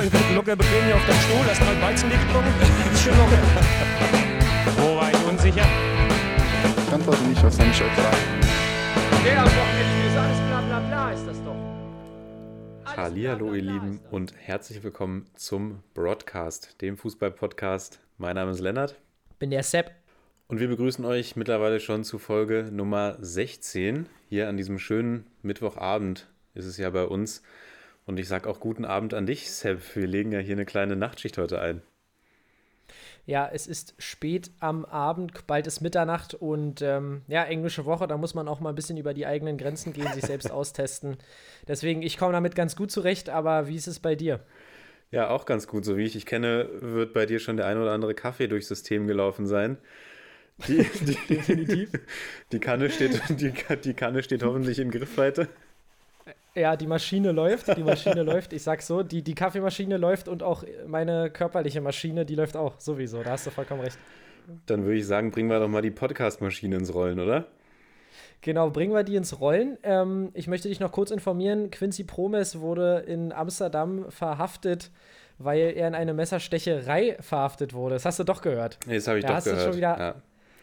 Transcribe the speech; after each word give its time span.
nicht. 0.00 0.16
Hier 0.16 0.36
locker 0.36 0.56
bequem 0.56 0.84
hier 0.84 0.96
auf 0.96 1.06
deinem 1.06 1.20
Stuhl, 1.20 1.44
hast 1.46 1.60
mal 1.60 1.82
Weizenlicht 1.82 2.26
getrunken. 2.26 2.52
Ist 2.92 3.02
schön 3.02 3.16
locker. 3.16 3.38
Wo 4.78 4.96
war 4.96 5.10
ich 5.10 5.28
unsicher? 5.28 5.66
Ich 6.86 6.92
antworte 6.92 7.22
nicht 7.24 7.44
auf 7.44 7.52
seine 7.52 7.72
Frage. 7.72 8.16
Der 9.24 9.40
am 9.40 9.46
Wochenende 9.46 10.08
ist 10.08 10.16
alles 10.16 10.38
bla 10.48 10.60
bla 10.60 10.80
bla, 10.80 11.12
ist 11.12 11.26
das 11.26 11.42
doch. 11.42 12.96
Hallihallo, 12.96 13.54
ihr 13.54 13.62
Lieben, 13.62 14.00
und 14.10 14.34
herzlich 14.36 14.82
willkommen 14.82 15.26
zum 15.34 15.82
Broadcast, 15.94 16.80
dem 16.80 16.96
Fußball-Podcast. 16.96 17.98
Mein 18.18 18.36
Name 18.36 18.52
ist 18.52 18.60
Lennart 18.60 18.96
bin 19.44 19.50
der 19.50 19.62
Sepp. 19.62 19.90
und 20.48 20.58
wir 20.58 20.68
begrüßen 20.68 21.04
euch 21.04 21.36
mittlerweile 21.36 21.78
schon 21.78 22.02
zu 22.02 22.18
Folge 22.18 22.70
Nummer 22.72 23.18
16. 23.20 24.06
Hier 24.30 24.48
an 24.48 24.56
diesem 24.56 24.78
schönen 24.78 25.26
Mittwochabend 25.42 26.28
ist 26.54 26.64
es 26.64 26.78
ja 26.78 26.88
bei 26.88 27.04
uns. 27.04 27.42
Und 28.06 28.18
ich 28.18 28.28
sag 28.28 28.46
auch 28.46 28.60
guten 28.60 28.84
Abend 28.84 29.14
an 29.14 29.26
dich, 29.26 29.50
Sepp. 29.50 29.96
Wir 29.96 30.06
legen 30.06 30.32
ja 30.32 30.38
hier 30.38 30.54
eine 30.54 30.66
kleine 30.66 30.96
Nachtschicht 30.96 31.38
heute 31.38 31.60
ein. 31.60 31.82
Ja, 33.26 33.48
es 33.50 33.66
ist 33.66 33.94
spät 33.98 34.50
am 34.60 34.84
Abend, 34.84 35.46
bald 35.46 35.66
ist 35.66 35.80
Mitternacht 35.80 36.34
und 36.34 36.82
ähm, 36.82 37.22
ja, 37.26 37.42
englische 37.44 37.86
Woche, 37.86 38.06
da 38.06 38.18
muss 38.18 38.34
man 38.34 38.48
auch 38.48 38.60
mal 38.60 38.68
ein 38.68 38.74
bisschen 38.74 38.98
über 38.98 39.14
die 39.14 39.24
eigenen 39.24 39.56
Grenzen 39.56 39.94
gehen, 39.94 40.12
sich 40.12 40.26
selbst 40.26 40.50
austesten. 40.50 41.16
Deswegen, 41.66 42.02
ich 42.02 42.18
komme 42.18 42.34
damit 42.34 42.54
ganz 42.54 42.76
gut 42.76 42.90
zurecht, 42.90 43.30
aber 43.30 43.66
wie 43.66 43.76
ist 43.76 43.86
es 43.86 44.00
bei 44.00 44.14
dir? 44.14 44.40
Ja, 45.10 45.30
auch 45.30 45.46
ganz 45.46 45.66
gut. 45.66 45.86
So 45.86 45.96
wie 45.96 46.04
ich 46.04 46.12
dich 46.12 46.26
kenne, 46.26 46.68
wird 46.80 47.14
bei 47.14 47.24
dir 47.24 47.38
schon 47.38 47.56
der 47.56 47.66
ein 47.66 47.78
oder 47.78 47.92
andere 47.92 48.14
Kaffee 48.14 48.48
durchs 48.48 48.68
System 48.68 49.06
gelaufen 49.06 49.46
sein. 49.46 49.78
Die, 50.68 50.84
die, 51.06 51.16
Definitiv. 51.28 51.90
Die 52.52 52.60
Kanne, 52.60 52.90
steht, 52.90 53.22
die, 53.30 53.52
die 53.52 53.94
Kanne 53.94 54.22
steht 54.22 54.42
hoffentlich 54.42 54.78
in 54.78 54.90
Griffweite. 54.90 55.48
Ja, 56.56 56.76
die 56.76 56.86
Maschine 56.86 57.32
läuft, 57.32 57.76
die 57.76 57.82
Maschine 57.82 58.22
läuft, 58.22 58.52
ich 58.52 58.62
sag 58.62 58.80
so, 58.82 59.02
die, 59.02 59.22
die 59.22 59.34
Kaffeemaschine 59.34 59.96
läuft 59.96 60.28
und 60.28 60.42
auch 60.42 60.62
meine 60.86 61.30
körperliche 61.30 61.80
Maschine, 61.80 62.24
die 62.24 62.36
läuft 62.36 62.56
auch, 62.56 62.78
sowieso, 62.78 63.22
da 63.22 63.30
hast 63.30 63.46
du 63.46 63.50
vollkommen 63.50 63.80
recht. 63.80 63.98
Dann 64.66 64.84
würde 64.84 64.98
ich 64.98 65.06
sagen, 65.06 65.30
bringen 65.30 65.48
wir 65.48 65.58
doch 65.58 65.68
mal 65.68 65.82
die 65.82 65.90
Podcast-Maschine 65.90 66.76
ins 66.76 66.94
Rollen, 66.94 67.18
oder? 67.18 67.46
Genau, 68.42 68.70
bringen 68.70 68.92
wir 68.92 69.02
die 69.02 69.16
ins 69.16 69.40
Rollen. 69.40 69.78
Ähm, 69.82 70.30
ich 70.34 70.46
möchte 70.48 70.68
dich 70.68 70.78
noch 70.80 70.92
kurz 70.92 71.10
informieren, 71.10 71.70
Quincy 71.70 72.04
Promes 72.04 72.60
wurde 72.60 72.98
in 73.06 73.32
Amsterdam 73.32 74.04
verhaftet, 74.10 74.90
weil 75.38 75.72
er 75.74 75.88
in 75.88 75.94
eine 75.94 76.12
Messerstecherei 76.14 77.16
verhaftet 77.20 77.72
wurde. 77.72 77.94
Das 77.94 78.04
hast 78.04 78.18
du 78.18 78.24
doch 78.24 78.42
gehört. 78.42 78.78
Nee, 78.86 78.96
das 78.96 79.08
habe 79.08 79.18
ich 79.18 79.24
Ja, 79.24 79.28
doch 79.30 79.36
hast 79.36 79.46
du 79.46 79.50
gehört. 79.50 79.66
schon 79.68 79.76
wieder- 79.76 79.98
ja. 79.98 80.14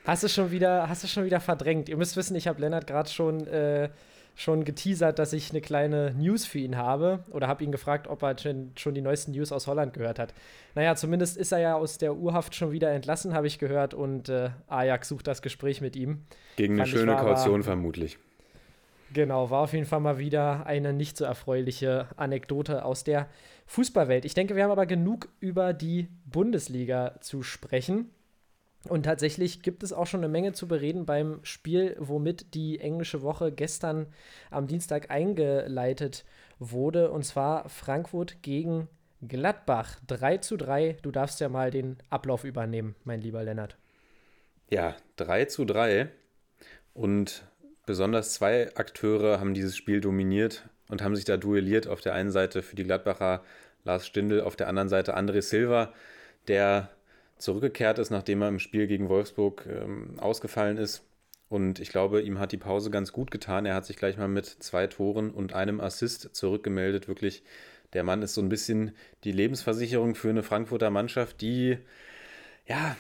Hast 0.05 0.23
du 0.23 0.29
schon 0.29 0.49
wieder, 0.51 0.87
hast 0.89 1.03
du 1.03 1.07
schon 1.07 1.25
wieder 1.25 1.39
verdrängt. 1.39 1.87
Ihr 1.89 1.97
müsst 1.97 2.15
wissen, 2.17 2.35
ich 2.35 2.47
habe 2.47 2.59
Lennart 2.61 2.87
gerade 2.87 3.09
schon, 3.09 3.45
äh, 3.47 3.89
schon 4.35 4.63
geteasert, 4.63 5.19
dass 5.19 5.33
ich 5.33 5.51
eine 5.51 5.61
kleine 5.61 6.11
News 6.17 6.45
für 6.45 6.59
ihn 6.59 6.77
habe. 6.77 7.23
Oder 7.31 7.47
habe 7.47 7.63
ihn 7.63 7.71
gefragt, 7.71 8.07
ob 8.07 8.23
er 8.23 8.37
schon, 8.37 8.71
schon 8.75 8.93
die 8.95 9.01
neuesten 9.01 9.31
News 9.31 9.51
aus 9.51 9.67
Holland 9.67 9.93
gehört 9.93 10.19
hat. 10.19 10.33
Naja, 10.73 10.95
zumindest 10.95 11.37
ist 11.37 11.51
er 11.51 11.59
ja 11.59 11.75
aus 11.75 11.97
der 11.97 12.15
Urhaft 12.15 12.55
schon 12.55 12.71
wieder 12.71 12.91
entlassen, 12.91 13.33
habe 13.33 13.47
ich 13.47 13.59
gehört. 13.59 13.93
Und 13.93 14.29
äh, 14.29 14.49
Ajax 14.67 15.09
sucht 15.09 15.27
das 15.27 15.41
Gespräch 15.41 15.81
mit 15.81 15.95
ihm. 15.95 16.21
Gegen 16.55 16.73
eine 16.73 16.83
Fand 16.83 16.93
ich 16.93 16.99
schöne 16.99 17.11
war 17.13 17.19
aber- 17.19 17.33
Kaution 17.35 17.63
vermutlich. 17.63 18.17
Genau, 19.13 19.49
war 19.49 19.63
auf 19.63 19.73
jeden 19.73 19.85
Fall 19.85 19.99
mal 19.99 20.19
wieder 20.19 20.65
eine 20.65 20.93
nicht 20.93 21.17
so 21.17 21.25
erfreuliche 21.25 22.07
Anekdote 22.15 22.85
aus 22.85 23.03
der 23.03 23.27
Fußballwelt. 23.67 24.23
Ich 24.23 24.33
denke, 24.35 24.55
wir 24.55 24.63
haben 24.63 24.71
aber 24.71 24.85
genug 24.85 25.27
über 25.41 25.73
die 25.73 26.07
Bundesliga 26.25 27.15
zu 27.19 27.43
sprechen. 27.43 28.09
Und 28.89 29.03
tatsächlich 29.03 29.61
gibt 29.61 29.83
es 29.83 29.93
auch 29.93 30.07
schon 30.07 30.21
eine 30.21 30.31
Menge 30.31 30.53
zu 30.53 30.67
bereden 30.67 31.05
beim 31.05 31.39
Spiel, 31.43 31.95
womit 31.99 32.53
die 32.55 32.79
englische 32.79 33.21
Woche 33.21 33.51
gestern 33.51 34.07
am 34.49 34.67
Dienstag 34.67 35.11
eingeleitet 35.11 36.25
wurde. 36.57 37.11
Und 37.11 37.23
zwar 37.23 37.69
Frankfurt 37.69 38.41
gegen 38.41 38.87
Gladbach. 39.27 39.99
3 40.07 40.37
zu 40.37 40.57
3. 40.57 40.97
Du 41.01 41.11
darfst 41.11 41.39
ja 41.39 41.49
mal 41.49 41.69
den 41.69 41.97
Ablauf 42.09 42.43
übernehmen, 42.43 42.95
mein 43.03 43.21
lieber 43.21 43.43
Lennart. 43.43 43.77
Ja, 44.69 44.95
3 45.17 45.45
zu 45.45 45.65
3. 45.65 46.09
Und 46.93 47.43
besonders 47.85 48.33
zwei 48.33 48.75
Akteure 48.75 49.39
haben 49.39 49.53
dieses 49.53 49.77
Spiel 49.77 50.01
dominiert 50.01 50.67
und 50.89 51.03
haben 51.03 51.15
sich 51.15 51.25
da 51.25 51.37
duelliert. 51.37 51.87
Auf 51.87 52.01
der 52.01 52.13
einen 52.13 52.31
Seite 52.31 52.63
für 52.63 52.75
die 52.75 52.83
Gladbacher 52.83 53.43
Lars 53.83 54.07
Stindl, 54.07 54.41
auf 54.41 54.55
der 54.55 54.67
anderen 54.67 54.89
Seite 54.89 55.15
André 55.15 55.41
Silva, 55.41 55.93
der 56.47 56.89
zurückgekehrt 57.41 57.99
ist, 57.99 58.09
nachdem 58.09 58.41
er 58.41 58.49
im 58.49 58.59
Spiel 58.59 58.87
gegen 58.87 59.09
Wolfsburg 59.09 59.65
ähm, 59.67 60.19
ausgefallen 60.19 60.77
ist. 60.77 61.03
Und 61.49 61.79
ich 61.79 61.89
glaube, 61.89 62.21
ihm 62.21 62.39
hat 62.39 62.53
die 62.53 62.57
Pause 62.57 62.91
ganz 62.91 63.11
gut 63.11 63.29
getan. 63.29 63.65
Er 63.65 63.75
hat 63.75 63.85
sich 63.85 63.97
gleich 63.97 64.17
mal 64.17 64.29
mit 64.29 64.45
zwei 64.45 64.87
Toren 64.87 65.31
und 65.31 65.53
einem 65.53 65.81
Assist 65.81 66.33
zurückgemeldet. 66.33 67.09
Wirklich, 67.09 67.43
der 67.93 68.03
Mann 68.03 68.21
ist 68.21 68.35
so 68.35 68.41
ein 68.41 68.47
bisschen 68.47 68.95
die 69.25 69.33
Lebensversicherung 69.33 70.15
für 70.15 70.29
eine 70.29 70.43
Frankfurter 70.43 70.89
Mannschaft, 70.89 71.41
die, 71.41 71.77
ja, 72.65 72.95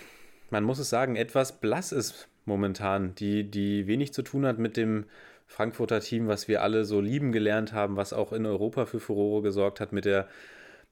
man 0.49 0.65
muss 0.65 0.79
es 0.79 0.89
sagen, 0.89 1.15
etwas 1.15 1.61
blass 1.61 1.93
ist 1.93 2.27
momentan, 2.45 3.15
die, 3.15 3.49
die 3.49 3.87
wenig 3.87 4.13
zu 4.13 4.21
tun 4.21 4.45
hat 4.45 4.59
mit 4.59 4.75
dem 4.75 5.05
Frankfurter 5.47 5.99
Team, 5.99 6.27
was 6.27 6.47
wir 6.47 6.61
alle 6.61 6.85
so 6.85 7.01
lieben 7.01 7.31
gelernt 7.31 7.73
haben, 7.73 7.95
was 7.95 8.13
auch 8.13 8.33
in 8.33 8.45
Europa 8.45 8.85
für 8.85 8.99
Furore 8.99 9.41
gesorgt 9.41 9.79
hat 9.79 9.93
mit 9.93 10.05
der, 10.05 10.27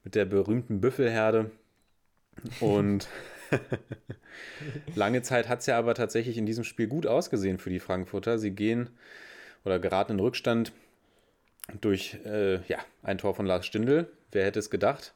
mit 0.04 0.14
der 0.14 0.24
berühmten 0.24 0.80
Büffelherde. 0.80 1.50
Und 2.60 3.08
lange 4.94 5.22
Zeit 5.22 5.48
hat 5.48 5.60
es 5.60 5.66
ja 5.66 5.78
aber 5.78 5.94
tatsächlich 5.94 6.36
in 6.36 6.46
diesem 6.46 6.64
Spiel 6.64 6.86
gut 6.86 7.06
ausgesehen 7.06 7.58
für 7.58 7.70
die 7.70 7.80
Frankfurter. 7.80 8.38
Sie 8.38 8.50
gehen 8.50 8.90
oder 9.64 9.78
geraten 9.78 10.12
in 10.12 10.20
Rückstand 10.20 10.72
durch 11.80 12.18
äh, 12.24 12.62
ja, 12.66 12.78
ein 13.02 13.18
Tor 13.18 13.34
von 13.34 13.46
Lars 13.46 13.66
Stindl. 13.66 14.10
Wer 14.32 14.44
hätte 14.44 14.58
es 14.58 14.70
gedacht? 14.70 15.14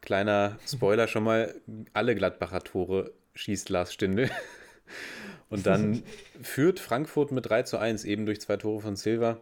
Kleiner 0.00 0.58
Spoiler 0.66 1.08
schon 1.08 1.24
mal, 1.24 1.54
alle 1.92 2.14
Gladbacher 2.14 2.60
Tore 2.60 3.12
schießt 3.34 3.68
Lars 3.68 3.92
Stindl. 3.92 4.30
Und 5.48 5.66
dann 5.66 6.02
führt 6.42 6.80
Frankfurt 6.80 7.30
mit 7.30 7.48
3 7.48 7.62
zu 7.62 7.78
1, 7.78 8.04
eben 8.04 8.26
durch 8.26 8.40
zwei 8.40 8.56
Tore 8.56 8.80
von 8.80 8.96
Silva 8.96 9.40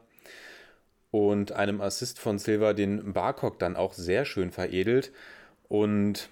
und 1.11 1.53
einem 1.53 1.81
Assist 1.81 2.19
von 2.19 2.39
Silva, 2.39 2.73
den 2.73 3.13
Barkok 3.13 3.59
dann 3.59 3.77
auch 3.77 3.93
sehr 3.93 4.25
schön 4.25 4.51
veredelt. 4.51 5.13
Und 5.69 6.29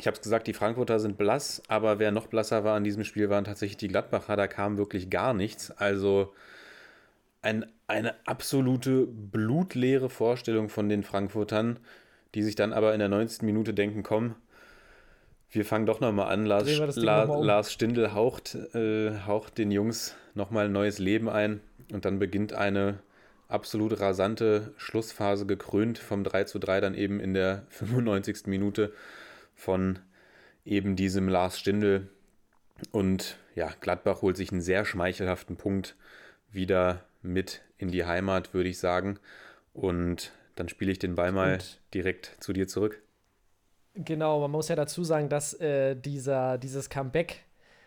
ich 0.00 0.06
habe 0.06 0.14
es 0.14 0.22
gesagt, 0.22 0.46
die 0.46 0.54
Frankfurter 0.54 0.98
sind 0.98 1.18
blass, 1.18 1.62
aber 1.68 1.98
wer 1.98 2.10
noch 2.10 2.26
blasser 2.26 2.64
war 2.64 2.74
an 2.74 2.84
diesem 2.84 3.04
Spiel, 3.04 3.28
waren 3.28 3.44
tatsächlich 3.44 3.76
die 3.76 3.88
Gladbacher. 3.88 4.34
Da 4.34 4.46
kam 4.46 4.78
wirklich 4.78 5.10
gar 5.10 5.34
nichts. 5.34 5.70
Also 5.70 6.32
ein, 7.42 7.66
eine 7.86 8.14
absolute 8.26 9.06
blutleere 9.06 10.08
Vorstellung 10.08 10.70
von 10.70 10.88
den 10.88 11.02
Frankfurtern, 11.02 11.78
die 12.34 12.42
sich 12.42 12.54
dann 12.54 12.72
aber 12.72 12.94
in 12.94 12.98
der 12.98 13.10
90. 13.10 13.42
Minute 13.42 13.74
denken, 13.74 14.02
komm, 14.02 14.36
wir 15.50 15.66
fangen 15.66 15.84
doch 15.84 16.00
nochmal 16.00 16.32
an. 16.32 16.46
Lars, 16.46 16.96
La, 16.96 17.20
noch 17.20 17.28
mal 17.28 17.36
um. 17.36 17.44
Lars 17.44 17.70
Stindl 17.70 18.14
haucht, 18.14 18.54
äh, 18.74 19.12
haucht 19.26 19.58
den 19.58 19.70
Jungs 19.70 20.16
nochmal 20.34 20.64
ein 20.64 20.72
neues 20.72 20.98
Leben 20.98 21.28
ein 21.28 21.60
und 21.92 22.06
dann 22.06 22.18
beginnt 22.18 22.54
eine 22.54 23.00
absolut 23.48 24.00
rasante 24.00 24.72
Schlussphase, 24.78 25.44
gekrönt 25.44 25.98
vom 25.98 26.24
3 26.24 26.44
zu 26.44 26.58
3 26.58 26.80
dann 26.80 26.94
eben 26.94 27.20
in 27.20 27.34
der 27.34 27.66
95. 27.68 28.46
Minute 28.46 28.94
von 29.60 29.98
eben 30.64 30.96
diesem 30.96 31.28
Lars 31.28 31.58
Stindl. 31.58 32.08
Und 32.92 33.36
ja, 33.54 33.70
Gladbach 33.80 34.22
holt 34.22 34.36
sich 34.36 34.50
einen 34.52 34.62
sehr 34.62 34.84
schmeichelhaften 34.84 35.56
Punkt 35.56 35.96
wieder 36.50 37.04
mit 37.22 37.60
in 37.78 37.90
die 37.90 38.04
Heimat, 38.06 38.54
würde 38.54 38.68
ich 38.70 38.78
sagen. 38.78 39.18
Und 39.74 40.32
dann 40.56 40.68
spiele 40.68 40.90
ich 40.92 40.98
den 40.98 41.14
Ball 41.14 41.32
mal 41.32 41.54
Und- 41.54 41.80
direkt 41.94 42.36
zu 42.40 42.52
dir 42.52 42.66
zurück. 42.68 43.02
Genau, 43.94 44.40
man 44.40 44.50
muss 44.52 44.68
ja 44.68 44.76
dazu 44.76 45.02
sagen, 45.04 45.28
dass 45.28 45.52
äh, 45.54 45.94
dieser, 45.96 46.58
dieses 46.58 46.88
Comeback 46.88 47.42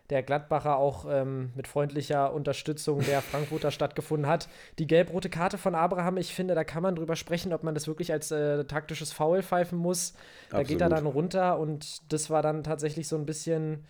der 0.09 0.21
Gladbacher 0.21 0.77
auch 0.77 1.05
ähm, 1.09 1.51
mit 1.55 1.67
freundlicher 1.67 2.33
Unterstützung 2.33 2.99
der 3.01 3.21
Frankfurter 3.21 3.71
stattgefunden 3.71 4.29
hat. 4.29 4.49
Die 4.77 4.85
gelb-rote 4.85 5.29
Karte 5.29 5.57
von 5.57 5.75
Abraham, 5.75 6.17
ich 6.17 6.33
finde, 6.35 6.55
da 6.55 6.63
kann 6.63 6.83
man 6.83 6.95
drüber 6.95 7.15
sprechen, 7.15 7.53
ob 7.53 7.63
man 7.63 7.73
das 7.73 7.87
wirklich 7.87 8.11
als 8.11 8.29
äh, 8.31 8.65
taktisches 8.65 9.13
Foul 9.13 9.41
pfeifen 9.43 9.77
muss. 9.77 10.13
Da 10.49 10.63
geht 10.63 10.81
er 10.81 10.89
dann 10.89 10.99
Absolut. 10.99 11.15
runter 11.15 11.59
und 11.59 12.11
das 12.11 12.29
war 12.29 12.41
dann 12.41 12.63
tatsächlich 12.63 13.07
so 13.07 13.15
ein 13.15 13.25
bisschen, 13.25 13.85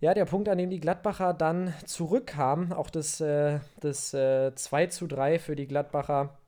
ja, 0.00 0.14
der 0.14 0.24
Punkt, 0.24 0.48
an 0.48 0.56
dem 0.56 0.70
die 0.70 0.80
Gladbacher 0.80 1.34
dann 1.34 1.74
zurückkamen. 1.84 2.72
Auch 2.72 2.88
das, 2.88 3.20
äh, 3.20 3.60
das 3.80 4.14
äh, 4.14 4.54
2 4.54 4.86
zu 4.86 5.06
3 5.06 5.38
für 5.38 5.54
die 5.54 5.66
Gladbacher 5.66 6.39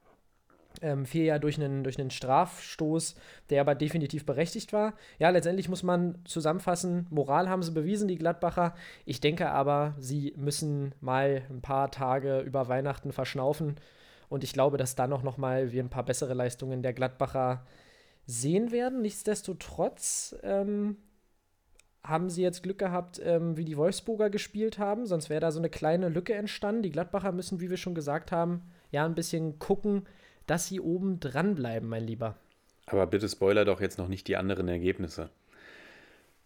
ähm, 0.83 1.07
fiel 1.07 1.25
ja 1.25 1.39
durch 1.39 1.57
einen, 1.57 1.85
durch 1.85 1.99
einen 1.99 2.11
Strafstoß, 2.11 3.15
der 3.51 3.61
aber 3.61 3.75
definitiv 3.75 4.27
berechtigt 4.27 4.73
war. 4.73 4.95
Ja, 5.19 5.31
letztendlich 5.31 5.69
muss 5.69 5.83
man 5.83 6.19
zusammenfassen, 6.25 7.07
Moral 7.11 7.49
haben 7.49 7.63
sie 7.63 7.73
bewiesen, 7.73 8.09
die 8.09 8.19
Gladbacher. 8.19 8.75
Ich 9.07 9.21
denke 9.21 9.51
aber, 9.51 9.95
sie 9.99 10.35
müssen 10.37 10.95
mal 11.01 11.43
ein 11.49 11.63
paar 11.63 11.91
Tage 11.91 12.41
über 12.41 12.69
Weihnachten 12.69 13.13
verschnaufen. 13.13 13.77
Und 14.29 14.45
ich 14.45 14.53
glaube, 14.53 14.77
dass 14.77 14.95
dann 14.95 15.13
auch 15.13 15.23
noch 15.23 15.37
mal 15.37 15.73
wir 15.73 15.83
ein 15.83 15.91
paar 15.91 16.05
bessere 16.05 16.35
Leistungen 16.35 16.83
der 16.83 16.93
Gladbacher 16.93 17.65
sehen 18.27 18.73
werden. 18.73 19.03
Nichtsdestotrotz 19.03 20.35
ähm, 20.43 20.97
haben 22.05 22.31
sie 22.31 22.43
jetzt 22.43 22.63
Glück 22.63 22.79
gehabt, 22.79 23.21
ähm, 23.23 23.57
wie 23.57 23.65
die 23.65 23.77
Wolfsburger 23.77 24.31
gespielt 24.31 24.79
haben. 24.79 25.07
Sonst 25.07 25.31
wäre 25.31 25.41
da 25.41 25.53
so 25.53 25.59
eine 25.59 25.71
kleine 25.71 26.09
Lücke 26.09 26.35
entstanden. 26.35 26.83
Die 26.83 26.91
Gladbacher 26.91 27.33
müssen, 27.33 27.61
wie 27.61 27.71
wir 27.71 27.77
schon 27.77 27.95
gesagt 27.95 28.33
haben, 28.33 28.63
ja, 28.91 29.05
ein 29.05 29.15
bisschen 29.15 29.59
gucken, 29.59 30.07
dass 30.47 30.67
sie 30.67 30.81
oben 30.81 31.21
dranbleiben, 31.21 31.89
mein 31.89 32.07
Lieber. 32.07 32.37
Aber 32.87 33.07
bitte 33.07 33.29
spoiler 33.29 33.65
doch 33.65 33.81
jetzt 33.81 33.99
noch 33.99 34.09
nicht 34.09 34.29
die 34.29 34.37
anderen 34.37 34.69
Ergebnisse. 34.69 35.31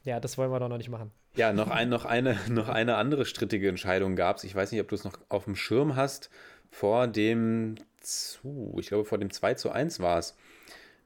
Ja, 0.05 0.21
das 0.21 0.39
wollen 0.39 0.51
wir 0.51 0.61
doch 0.61 0.69
noch 0.69 0.79
nicht 0.79 0.89
machen. 0.89 1.11
Ja, 1.35 1.53
noch, 1.53 1.71
ein, 1.71 1.89
noch, 1.89 2.05
eine, 2.05 2.39
noch 2.49 2.69
eine 2.69 2.97
andere 2.97 3.25
strittige 3.25 3.69
Entscheidung 3.69 4.17
gab 4.17 4.37
es. 4.37 4.45
Ich 4.45 4.55
weiß 4.55 4.73
nicht, 4.73 4.81
ob 4.81 4.89
du 4.89 4.95
es 4.95 5.05
noch 5.05 5.19
auf 5.29 5.45
dem 5.45 5.57
Schirm 5.57 5.97
hast. 5.97 6.31
Vor 6.71 7.07
dem, 7.07 7.77
zu, 8.01 8.77
ich 8.79 8.89
glaube, 8.89 9.05
vor 9.05 9.19
dem 9.19 9.31
2 9.31 9.55
zu 9.55 9.71
1 9.71 10.01
war 10.01 10.19
es. 10.19 10.37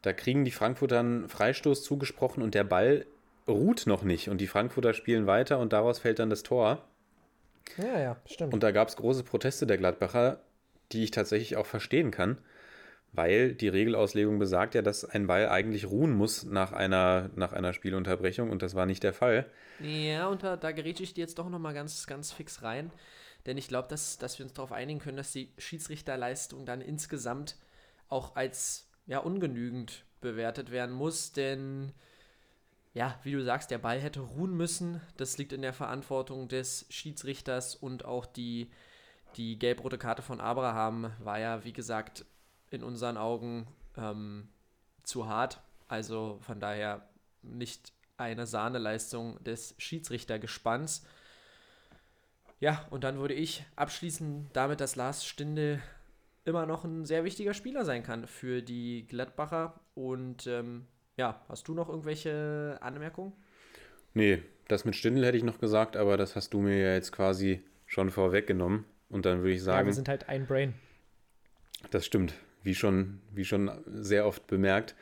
Da 0.02 0.12
kriegen 0.12 0.44
die 0.44 0.50
Frankfurter 0.50 1.00
einen 1.00 1.28
Freistoß 1.28 1.82
zugesprochen 1.82 2.42
und 2.42 2.54
der 2.54 2.64
Ball 2.64 3.06
ruht 3.46 3.86
noch 3.86 4.02
nicht. 4.02 4.28
Und 4.28 4.38
die 4.38 4.46
Frankfurter 4.46 4.94
spielen 4.94 5.26
weiter 5.26 5.58
und 5.58 5.72
daraus 5.72 5.98
fällt 5.98 6.18
dann 6.18 6.30
das 6.30 6.42
Tor. 6.42 6.84
Ja, 7.76 8.00
ja, 8.00 8.16
stimmt. 8.26 8.52
Und 8.52 8.62
da 8.62 8.70
gab 8.70 8.88
es 8.88 8.96
große 8.96 9.22
Proteste 9.24 9.66
der 9.66 9.78
Gladbacher, 9.78 10.40
die 10.92 11.04
ich 11.04 11.10
tatsächlich 11.10 11.56
auch 11.56 11.66
verstehen 11.66 12.10
kann, 12.10 12.38
weil 13.12 13.54
die 13.54 13.68
Regelauslegung 13.68 14.38
besagt 14.38 14.74
ja, 14.74 14.82
dass 14.82 15.04
ein 15.04 15.26
Ball 15.26 15.48
eigentlich 15.48 15.86
ruhen 15.86 16.12
muss 16.12 16.44
nach 16.44 16.72
einer, 16.72 17.30
nach 17.34 17.52
einer 17.52 17.72
Spielunterbrechung 17.72 18.50
und 18.50 18.62
das 18.62 18.74
war 18.74 18.86
nicht 18.86 19.02
der 19.02 19.12
Fall. 19.12 19.50
Ja, 19.80 20.28
und 20.28 20.42
da, 20.42 20.56
da 20.56 20.72
gerät 20.72 21.00
ich 21.00 21.14
dir 21.14 21.22
jetzt 21.22 21.38
doch 21.38 21.48
nochmal 21.48 21.74
ganz, 21.74 22.06
ganz 22.06 22.32
fix 22.32 22.62
rein, 22.62 22.92
denn 23.46 23.58
ich 23.58 23.68
glaube, 23.68 23.88
dass, 23.88 24.18
dass 24.18 24.38
wir 24.38 24.44
uns 24.44 24.52
darauf 24.52 24.72
einigen 24.72 25.00
können, 25.00 25.16
dass 25.16 25.32
die 25.32 25.52
Schiedsrichterleistung 25.58 26.66
dann 26.66 26.80
insgesamt 26.80 27.56
auch 28.08 28.36
als 28.36 28.88
ja, 29.06 29.18
ungenügend 29.18 30.04
bewertet 30.20 30.70
werden 30.70 30.94
muss, 30.94 31.32
denn 31.32 31.92
ja, 32.92 33.18
wie 33.22 33.32
du 33.32 33.42
sagst, 33.42 33.70
der 33.70 33.78
Ball 33.78 34.00
hätte 34.00 34.20
ruhen 34.20 34.56
müssen. 34.56 35.00
Das 35.16 35.38
liegt 35.38 35.52
in 35.52 35.62
der 35.62 35.72
Verantwortung 35.72 36.48
des 36.48 36.86
Schiedsrichters 36.90 37.76
und 37.76 38.04
auch 38.04 38.26
die, 38.26 38.70
die 39.36 39.58
gelb-rote 39.58 39.96
Karte 39.96 40.22
von 40.22 40.40
Abraham 40.40 41.12
war 41.20 41.38
ja, 41.38 41.64
wie 41.64 41.72
gesagt, 41.72 42.24
in 42.70 42.82
unseren 42.82 43.16
Augen 43.16 43.66
ähm, 43.96 44.48
zu 45.02 45.28
hart. 45.28 45.60
Also 45.88 46.38
von 46.42 46.60
daher 46.60 47.08
nicht 47.42 47.92
eine 48.16 48.46
Sahneleistung 48.46 49.42
des 49.42 49.74
Schiedsrichtergespanns. 49.78 51.06
Ja, 52.60 52.86
und 52.90 53.04
dann 53.04 53.18
würde 53.18 53.34
ich 53.34 53.64
abschließen 53.76 54.50
damit, 54.52 54.80
dass 54.80 54.94
Lars 54.94 55.24
Stinde 55.24 55.80
immer 56.44 56.66
noch 56.66 56.84
ein 56.84 57.04
sehr 57.04 57.24
wichtiger 57.24 57.54
Spieler 57.54 57.84
sein 57.84 58.02
kann 58.02 58.26
für 58.26 58.62
die 58.62 59.06
Gladbacher. 59.06 59.80
Und 59.94 60.46
ähm, 60.46 60.86
ja, 61.16 61.40
hast 61.48 61.68
du 61.68 61.74
noch 61.74 61.88
irgendwelche 61.88 62.78
Anmerkungen? 62.80 63.32
Nee, 64.12 64.42
das 64.68 64.84
mit 64.84 64.94
Stindl 64.94 65.24
hätte 65.24 65.38
ich 65.38 65.44
noch 65.44 65.58
gesagt, 65.58 65.96
aber 65.96 66.16
das 66.16 66.36
hast 66.36 66.52
du 66.52 66.60
mir 66.60 66.78
ja 66.78 66.94
jetzt 66.94 67.12
quasi 67.12 67.64
schon 67.86 68.10
vorweggenommen. 68.10 68.84
Und 69.08 69.26
dann 69.26 69.38
würde 69.38 69.52
ich 69.52 69.62
sagen. 69.62 69.80
Ja, 69.80 69.86
wir 69.86 69.94
sind 69.94 70.08
halt 70.08 70.28
ein 70.28 70.46
Brain. 70.46 70.74
Das 71.90 72.04
stimmt, 72.04 72.34
wie 72.62 72.74
schon, 72.74 73.20
wie 73.32 73.44
schon 73.44 73.70
sehr 73.86 74.26
oft 74.26 74.46
bemerkt. 74.46 74.94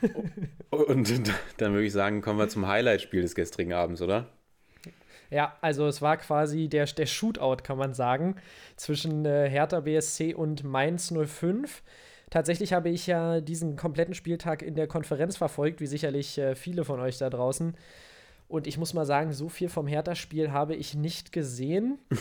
Und 0.70 1.30
dann 1.58 1.72
würde 1.72 1.84
ich 1.84 1.92
sagen, 1.92 2.20
kommen 2.20 2.38
wir 2.38 2.48
zum 2.48 2.66
Highlight-Spiel 2.66 3.22
des 3.22 3.34
gestrigen 3.34 3.72
Abends, 3.72 4.02
oder? 4.02 4.26
Ja, 5.30 5.56
also 5.60 5.86
es 5.86 6.02
war 6.02 6.16
quasi 6.16 6.68
der, 6.68 6.86
der 6.86 7.06
Shootout, 7.06 7.62
kann 7.62 7.78
man 7.78 7.94
sagen, 7.94 8.36
zwischen 8.76 9.24
äh, 9.24 9.48
Hertha 9.48 9.80
BSC 9.80 10.34
und 10.34 10.64
Mainz 10.64 11.12
05. 11.12 11.82
Tatsächlich 12.30 12.72
habe 12.72 12.88
ich 12.88 13.06
ja 13.06 13.40
diesen 13.40 13.76
kompletten 13.76 14.14
Spieltag 14.14 14.62
in 14.62 14.74
der 14.74 14.86
Konferenz 14.86 15.36
verfolgt, 15.36 15.80
wie 15.80 15.86
sicherlich 15.86 16.38
äh, 16.38 16.54
viele 16.54 16.84
von 16.84 17.00
euch 17.00 17.18
da 17.18 17.30
draußen. 17.30 17.76
Und 18.48 18.66
ich 18.66 18.78
muss 18.78 18.94
mal 18.94 19.06
sagen, 19.06 19.32
so 19.32 19.48
viel 19.48 19.68
vom 19.68 19.86
Hertha-Spiel 19.86 20.52
habe 20.52 20.74
ich 20.74 20.94
nicht 20.94 21.32
gesehen. 21.32 21.98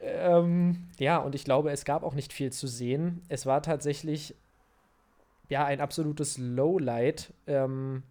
ähm, 0.00 0.88
ja, 0.98 1.18
und 1.18 1.34
ich 1.34 1.44
glaube, 1.44 1.70
es 1.70 1.84
gab 1.84 2.02
auch 2.02 2.14
nicht 2.14 2.32
viel 2.32 2.52
zu 2.52 2.66
sehen. 2.66 3.22
Es 3.28 3.46
war 3.46 3.62
tatsächlich 3.62 4.34
ja 5.48 5.64
ein 5.64 5.80
absolutes 5.80 6.38
Lowlight. 6.38 7.32
Ähm, 7.46 8.02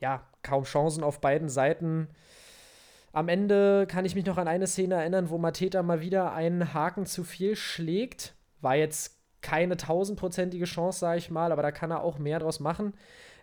ja, 0.00 0.26
kaum 0.42 0.64
Chancen 0.64 1.04
auf 1.04 1.20
beiden 1.20 1.48
Seiten. 1.48 2.08
Am 3.12 3.28
Ende 3.28 3.86
kann 3.88 4.04
ich 4.04 4.14
mich 4.14 4.26
noch 4.26 4.38
an 4.38 4.48
eine 4.48 4.66
Szene 4.66 4.94
erinnern, 4.94 5.30
wo 5.30 5.38
Mateta 5.38 5.82
mal 5.82 6.00
wieder 6.00 6.32
einen 6.32 6.72
Haken 6.72 7.06
zu 7.06 7.24
viel 7.24 7.56
schlägt. 7.56 8.34
War 8.60 8.76
jetzt 8.76 9.16
keine 9.42 9.76
tausendprozentige 9.76 10.64
Chance, 10.64 11.00
sage 11.00 11.18
ich 11.18 11.30
mal, 11.30 11.50
aber 11.52 11.62
da 11.62 11.72
kann 11.72 11.90
er 11.90 12.02
auch 12.02 12.18
mehr 12.18 12.38
draus 12.38 12.60
machen. 12.60 12.94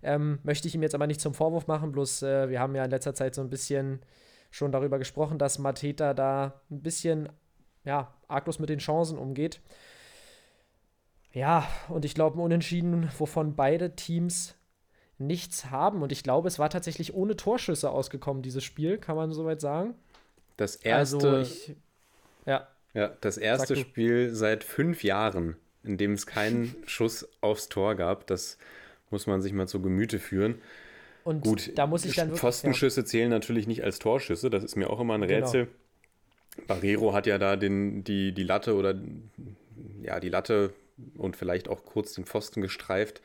Ähm, 0.04 0.40
möchte 0.44 0.68
ich 0.68 0.76
ihm 0.76 0.84
jetzt 0.84 0.96
aber 0.96 1.08
nicht 1.08 1.20
zum 1.20 1.34
Vorwurf 1.34 1.68
machen, 1.68 1.92
bloß 1.92 2.22
äh, 2.24 2.50
wir 2.50 2.60
haben 2.60 2.76
ja 2.76 2.86
in 2.86 2.92
letzter 2.92 3.16
Zeit 3.16 3.34
so 3.34 3.42
ein 3.42 3.50
bisschen 3.50 4.00
schon 4.52 4.72
darüber 4.72 4.98
gesprochen, 4.98 5.38
dass 5.38 5.60
Mateta 5.60 6.14
da 6.14 6.62
ein 6.70 6.82
bisschen 6.82 7.30
ja, 7.84 8.14
arglos 8.28 8.60
mit 8.60 8.70
den 8.70 8.80
Chancen 8.80 9.18
umgeht. 9.18 9.62
Ja, 11.32 11.68
und 11.90 12.06
ich 12.06 12.16
glaube, 12.16 12.38
ein 12.38 12.42
Unentschieden, 12.42 13.10
wovon 13.18 13.56
beide 13.56 13.96
Teams 13.96 14.56
nichts 15.18 15.72
haben. 15.72 16.02
Und 16.02 16.12
ich 16.12 16.24
glaube, 16.24 16.48
es 16.48 16.60
war 16.60 16.70
tatsächlich 16.70 17.14
ohne 17.14 17.36
Torschüsse 17.36 17.90
ausgekommen, 17.90 18.44
dieses 18.44 18.64
Spiel, 18.64 18.98
kann 18.98 19.16
man 19.16 19.32
soweit 19.32 19.62
sagen. 19.62 19.96
Das 20.58 20.76
erste, 20.76 21.30
also 21.30 21.40
ich, 21.40 21.76
ja. 22.46 22.68
Ja, 22.94 23.10
das 23.22 23.38
erste 23.38 23.76
Spiel 23.76 24.34
seit 24.34 24.64
fünf 24.64 25.04
Jahren, 25.04 25.56
in 25.84 25.98
dem 25.98 26.14
es 26.14 26.26
keinen 26.26 26.76
Schuss 26.88 27.28
aufs 27.42 27.70
Tor 27.70 27.96
gab. 27.96 28.26
Das 28.28 28.58
muss 29.12 29.28
man 29.28 29.42
sich 29.42 29.54
mal 29.54 29.68
zu 29.68 29.82
Gemüte 29.82 30.20
führen. 30.20 30.62
Und 31.28 31.42
Gut, 31.42 31.74
da 31.76 31.88
muss 31.88 32.06
ich 32.06 32.16
dann 32.16 32.30
wirklich, 32.30 32.40
Pfostenschüsse 32.40 33.02
ja. 33.02 33.06
zählen 33.06 33.30
natürlich 33.30 33.68
nicht 33.68 33.84
als 33.84 34.00
Torschüsse, 34.00 34.50
das 34.50 34.64
ist 34.64 34.78
mir 34.78 34.90
auch 34.90 35.02
immer 35.02 35.16
ein 35.16 35.28
genau. 35.28 35.46
Rätsel. 35.46 35.68
Genau. 36.56 36.68
Barrero 36.68 37.12
hat 37.12 37.28
ja 37.28 37.38
da 37.38 37.58
den, 37.58 38.06
die, 38.06 38.32
die 38.32 38.44
Latte 38.44 38.76
oder 38.76 38.96
ja, 40.02 40.22
die 40.22 40.30
Latte 40.30 40.74
und 41.18 41.36
vielleicht 41.36 41.68
auch 41.68 41.84
kurz 41.84 42.14
den 42.14 42.24
Pfosten 42.24 42.62
gestreift 42.62 43.22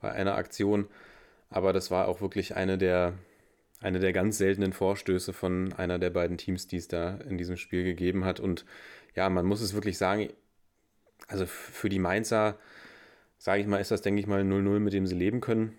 bei 0.00 0.12
einer 0.12 0.36
Aktion. 0.36 0.86
Aber 1.48 1.72
das 1.72 1.90
war 1.90 2.06
auch 2.06 2.20
wirklich 2.20 2.54
eine 2.54 2.78
der, 2.78 3.14
eine 3.80 3.98
der 3.98 4.12
ganz 4.12 4.38
seltenen 4.38 4.72
Vorstöße 4.72 5.32
von 5.32 5.72
einer 5.72 5.98
der 5.98 6.10
beiden 6.10 6.38
Teams, 6.38 6.68
die 6.68 6.76
es 6.76 6.86
da 6.86 7.16
in 7.16 7.36
diesem 7.36 7.56
Spiel 7.56 7.82
gegeben 7.82 8.24
hat. 8.24 8.38
Und 8.38 8.64
ja, 9.16 9.28
man 9.28 9.44
muss 9.44 9.60
es 9.60 9.74
wirklich 9.74 9.98
sagen, 9.98 10.28
also 11.26 11.46
für 11.46 11.88
die 11.88 11.98
Mainzer, 11.98 12.60
sage 13.38 13.60
ich 13.60 13.66
mal, 13.66 13.78
ist 13.78 13.90
das, 13.90 14.02
denke 14.02 14.20
ich 14.20 14.28
mal, 14.28 14.42
0-0, 14.42 14.78
mit 14.78 14.92
dem 14.92 15.08
sie 15.08 15.16
leben 15.16 15.40
können. 15.40 15.76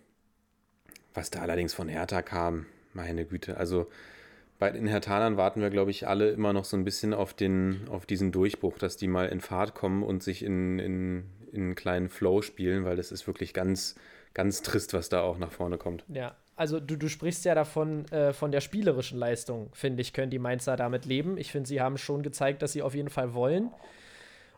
Was 1.13 1.31
da 1.31 1.41
allerdings 1.41 1.73
von 1.73 1.87
Hertha 1.87 2.21
kam, 2.21 2.65
meine 2.93 3.25
Güte. 3.25 3.57
Also 3.57 3.87
bei 4.59 4.69
den 4.69 4.85
Herthanern 4.85 5.37
warten 5.37 5.59
wir, 5.59 5.71
glaube 5.71 5.91
ich, 5.91 6.07
alle 6.07 6.29
immer 6.29 6.53
noch 6.53 6.65
so 6.65 6.77
ein 6.77 6.83
bisschen 6.83 7.13
auf, 7.13 7.33
den, 7.33 7.87
auf 7.89 8.05
diesen 8.05 8.31
Durchbruch, 8.31 8.77
dass 8.77 8.95
die 8.95 9.07
mal 9.07 9.27
in 9.27 9.41
Fahrt 9.41 9.73
kommen 9.73 10.03
und 10.03 10.21
sich 10.21 10.43
in, 10.43 10.77
in, 10.77 11.23
in 11.51 11.63
einen 11.63 11.75
kleinen 11.75 12.09
Flow 12.09 12.41
spielen, 12.41 12.85
weil 12.85 12.95
das 12.95 13.11
ist 13.11 13.25
wirklich 13.25 13.53
ganz, 13.53 13.95
ganz 14.33 14.61
trist, 14.61 14.93
was 14.93 15.09
da 15.09 15.21
auch 15.21 15.39
nach 15.39 15.51
vorne 15.51 15.77
kommt. 15.77 16.05
Ja, 16.09 16.35
also 16.55 16.79
du, 16.79 16.95
du 16.95 17.09
sprichst 17.09 17.43
ja 17.43 17.55
davon, 17.55 18.05
äh, 18.11 18.33
von 18.33 18.51
der 18.51 18.61
spielerischen 18.61 19.17
Leistung, 19.17 19.69
finde 19.73 20.01
ich, 20.01 20.13
können 20.13 20.29
die 20.29 20.37
Mainzer 20.37 20.75
damit 20.75 21.05
leben. 21.05 21.39
Ich 21.39 21.51
finde, 21.51 21.67
sie 21.67 21.81
haben 21.81 21.97
schon 21.97 22.21
gezeigt, 22.21 22.61
dass 22.61 22.71
sie 22.73 22.83
auf 22.83 22.93
jeden 22.93 23.09
Fall 23.09 23.33
wollen. 23.33 23.71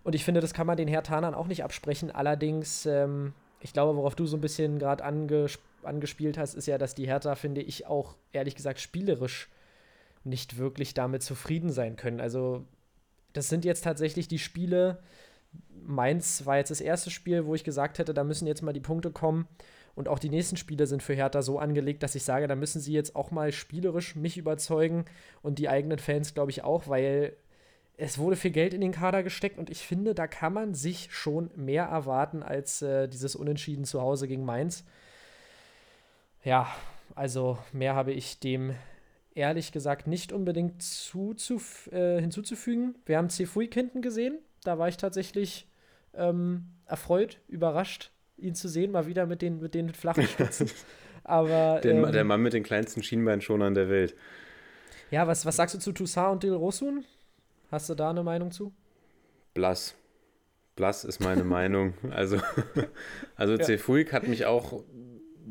Und 0.03 0.15
ich 0.15 0.25
finde, 0.25 0.41
das 0.41 0.53
kann 0.53 0.67
man 0.67 0.75
den 0.75 0.89
Herthanern 0.89 1.33
auch 1.33 1.47
nicht 1.47 1.63
absprechen. 1.63 2.11
Allerdings, 2.11 2.85
ähm, 2.85 3.31
ich 3.61 3.71
glaube, 3.71 3.97
worauf 3.97 4.15
du 4.15 4.25
so 4.25 4.35
ein 4.35 4.41
bisschen 4.41 4.79
gerade 4.79 5.01
anges 5.01 5.59
angespielt 5.85 6.37
hast, 6.37 6.53
ist 6.53 6.67
ja, 6.67 6.77
dass 6.77 6.95
die 6.95 7.07
Hertha, 7.07 7.35
finde 7.35 7.61
ich, 7.61 7.85
auch 7.87 8.15
ehrlich 8.31 8.55
gesagt 8.55 8.79
spielerisch 8.79 9.49
nicht 10.23 10.57
wirklich 10.57 10.93
damit 10.93 11.23
zufrieden 11.23 11.71
sein 11.71 11.95
können. 11.95 12.21
Also, 12.21 12.65
das 13.33 13.49
sind 13.49 13.65
jetzt 13.65 13.83
tatsächlich 13.83 14.27
die 14.27 14.39
Spiele, 14.39 14.99
Mainz 15.85 16.45
war 16.45 16.57
jetzt 16.57 16.71
das 16.71 16.81
erste 16.81 17.11
Spiel, 17.11 17.45
wo 17.45 17.55
ich 17.55 17.63
gesagt 17.63 17.99
hätte, 17.99 18.13
da 18.13 18.23
müssen 18.23 18.47
jetzt 18.47 18.61
mal 18.61 18.73
die 18.73 18.79
Punkte 18.79 19.11
kommen. 19.11 19.47
Und 19.95 20.07
auch 20.07 20.17
die 20.17 20.29
nächsten 20.29 20.57
Spiele 20.57 20.87
sind 20.87 21.03
für 21.03 21.13
Hertha 21.13 21.41
so 21.43 21.59
angelegt, 21.59 22.01
dass 22.01 22.15
ich 22.15 22.23
sage, 22.23 22.47
da 22.47 22.55
müssen 22.55 22.81
sie 22.81 22.93
jetzt 22.93 23.15
auch 23.15 23.29
mal 23.29 23.51
spielerisch 23.51 24.15
mich 24.15 24.37
überzeugen 24.37 25.05
und 25.43 25.59
die 25.59 25.69
eigenen 25.69 25.99
Fans, 25.99 26.33
glaube 26.33 26.49
ich, 26.49 26.63
auch, 26.63 26.87
weil 26.87 27.35
es 27.95 28.17
wurde 28.17 28.35
viel 28.35 28.49
Geld 28.49 28.73
in 28.73 28.81
den 28.81 28.91
Kader 28.91 29.21
gesteckt 29.21 29.59
und 29.59 29.69
ich 29.69 29.85
finde, 29.85 30.15
da 30.15 30.25
kann 30.25 30.53
man 30.53 30.73
sich 30.73 31.09
schon 31.11 31.51
mehr 31.55 31.83
erwarten 31.85 32.41
als 32.41 32.81
äh, 32.81 33.07
dieses 33.07 33.35
Unentschieden 33.35 33.85
zu 33.85 34.01
Hause 34.01 34.27
gegen 34.27 34.45
Mainz. 34.45 34.83
Ja, 36.43 36.67
also 37.15 37.57
mehr 37.71 37.95
habe 37.95 38.11
ich 38.11 38.39
dem 38.39 38.75
ehrlich 39.35 39.71
gesagt 39.71 40.07
nicht 40.07 40.31
unbedingt 40.31 40.83
äh, 41.91 42.19
hinzuzufügen. 42.19 42.95
Wir 43.05 43.17
haben 43.17 43.29
Cefuik 43.29 43.73
hinten 43.73 44.01
gesehen, 44.01 44.39
da 44.63 44.77
war 44.77 44.87
ich 44.87 44.97
tatsächlich 44.97 45.67
ähm, 46.13 46.65
erfreut, 46.85 47.39
überrascht, 47.47 48.11
ihn 48.37 48.55
zu 48.55 48.67
sehen, 48.67 48.91
mal 48.91 49.07
wieder 49.07 49.25
mit 49.25 49.41
den, 49.41 49.59
mit 49.59 49.73
den 49.73 49.93
flachen 49.93 50.27
Spitzen. 50.27 50.69
Aber, 51.23 51.79
den, 51.81 52.03
ähm, 52.03 52.11
der 52.11 52.23
Mann 52.25 52.41
mit 52.41 52.53
den 52.53 52.63
kleinsten 52.63 53.01
Schienbeinschonern 53.01 53.73
der 53.73 53.89
Welt. 53.89 54.15
Ja, 55.09 55.27
was, 55.27 55.45
was 55.45 55.55
sagst 55.55 55.75
du 55.75 55.79
zu 55.79 55.93
Toussaint 55.93 56.33
und 56.33 56.43
Dil 56.43 56.53
Rosun? 56.53 57.05
Hast 57.71 57.89
du 57.89 57.95
da 57.95 58.09
eine 58.09 58.23
Meinung 58.23 58.51
zu? 58.51 58.73
Blass. 59.53 59.95
Blass 60.75 61.05
ist 61.05 61.21
meine 61.21 61.43
Meinung. 61.45 61.93
Also, 62.11 62.39
also 63.35 63.55
ja. 63.55 63.63
Cefuik 63.63 64.11
hat 64.11 64.27
mich 64.27 64.45
auch 64.45 64.83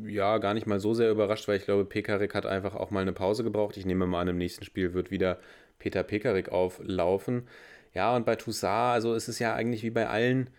ja 0.05 0.37
gar 0.37 0.53
nicht 0.53 0.67
mal 0.67 0.79
so 0.79 0.93
sehr 0.93 1.11
überrascht, 1.11 1.47
weil 1.47 1.57
ich 1.57 1.65
glaube, 1.65 1.85
Pekarik 1.85 2.35
hat 2.35 2.45
einfach 2.45 2.75
auch 2.75 2.91
mal 2.91 3.01
eine 3.01 3.13
Pause 3.13 3.43
gebraucht. 3.43 3.77
Ich 3.77 3.85
nehme 3.85 4.05
mal 4.05 4.21
an, 4.21 4.27
im 4.27 4.37
nächsten 4.37 4.63
Spiel 4.65 4.93
wird 4.93 5.11
wieder 5.11 5.39
Peter 5.79 6.03
Pekarik 6.03 6.49
auflaufen. 6.49 7.47
Ja, 7.93 8.15
und 8.15 8.25
bei 8.25 8.35
Toussaint, 8.35 8.93
also 8.93 9.13
ist 9.13 9.27
es 9.27 9.39
ja 9.39 9.53
eigentlich 9.53 9.83
wie 9.83 9.91
bei 9.91 10.07
allen 10.07 10.49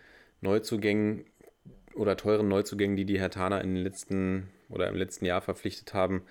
Neuzugängen 0.41 1.25
oder 1.95 2.17
teuren 2.17 2.47
Neuzugängen, 2.47 2.95
die 2.97 3.05
die 3.05 3.19
Hertaner 3.19 3.61
in 3.61 3.75
den 3.75 3.83
letzten 3.83 4.49
oder 4.69 4.87
im 4.87 4.95
letzten 4.95 5.25
Jahr 5.25 5.41
verpflichtet 5.41 5.93
haben. 5.93 6.23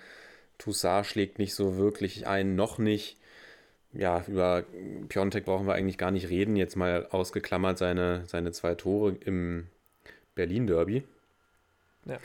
Toussaint 0.59 1.07
schlägt 1.07 1.39
nicht 1.39 1.55
so 1.55 1.77
wirklich 1.77 2.27
ein, 2.27 2.55
noch 2.55 2.79
nicht. 2.79 3.19
Ja, 3.93 4.25
über 4.27 4.65
Piontek 5.09 5.45
brauchen 5.45 5.67
wir 5.67 5.75
eigentlich 5.75 5.99
gar 5.99 6.11
nicht 6.11 6.29
reden. 6.29 6.57
Jetzt 6.57 6.77
mal 6.77 7.07
ausgeklammert 7.11 7.79
seine, 7.79 8.25
seine 8.27 8.53
zwei 8.53 8.75
Tore 8.75 9.17
im 9.21 9.69
Berlin-Derby. 10.35 11.05
Ja. 12.07 12.19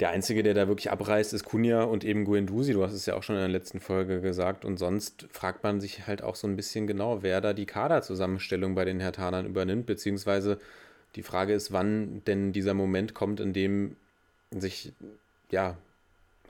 Der 0.00 0.10
Einzige, 0.10 0.44
der 0.44 0.54
da 0.54 0.68
wirklich 0.68 0.92
abreißt, 0.92 1.32
ist 1.32 1.44
Kunja 1.44 1.82
und 1.82 2.04
eben 2.04 2.24
Guendouzi. 2.24 2.72
Du 2.72 2.84
hast 2.84 2.92
es 2.92 3.06
ja 3.06 3.14
auch 3.14 3.24
schon 3.24 3.34
in 3.34 3.42
der 3.42 3.48
letzten 3.48 3.80
Folge 3.80 4.20
gesagt. 4.20 4.64
Und 4.64 4.76
sonst 4.76 5.26
fragt 5.32 5.64
man 5.64 5.80
sich 5.80 6.06
halt 6.06 6.22
auch 6.22 6.36
so 6.36 6.46
ein 6.46 6.54
bisschen 6.54 6.86
genau, 6.86 7.22
wer 7.22 7.40
da 7.40 7.52
die 7.52 7.66
Kaderzusammenstellung 7.66 8.76
bei 8.76 8.84
den 8.84 9.00
Hertanern 9.00 9.46
übernimmt. 9.46 9.86
Beziehungsweise 9.86 10.58
die 11.16 11.24
Frage 11.24 11.52
ist, 11.52 11.72
wann 11.72 12.22
denn 12.26 12.52
dieser 12.52 12.74
Moment 12.74 13.14
kommt, 13.14 13.40
in 13.40 13.52
dem 13.52 13.96
sich 14.52 14.92
ja 15.50 15.76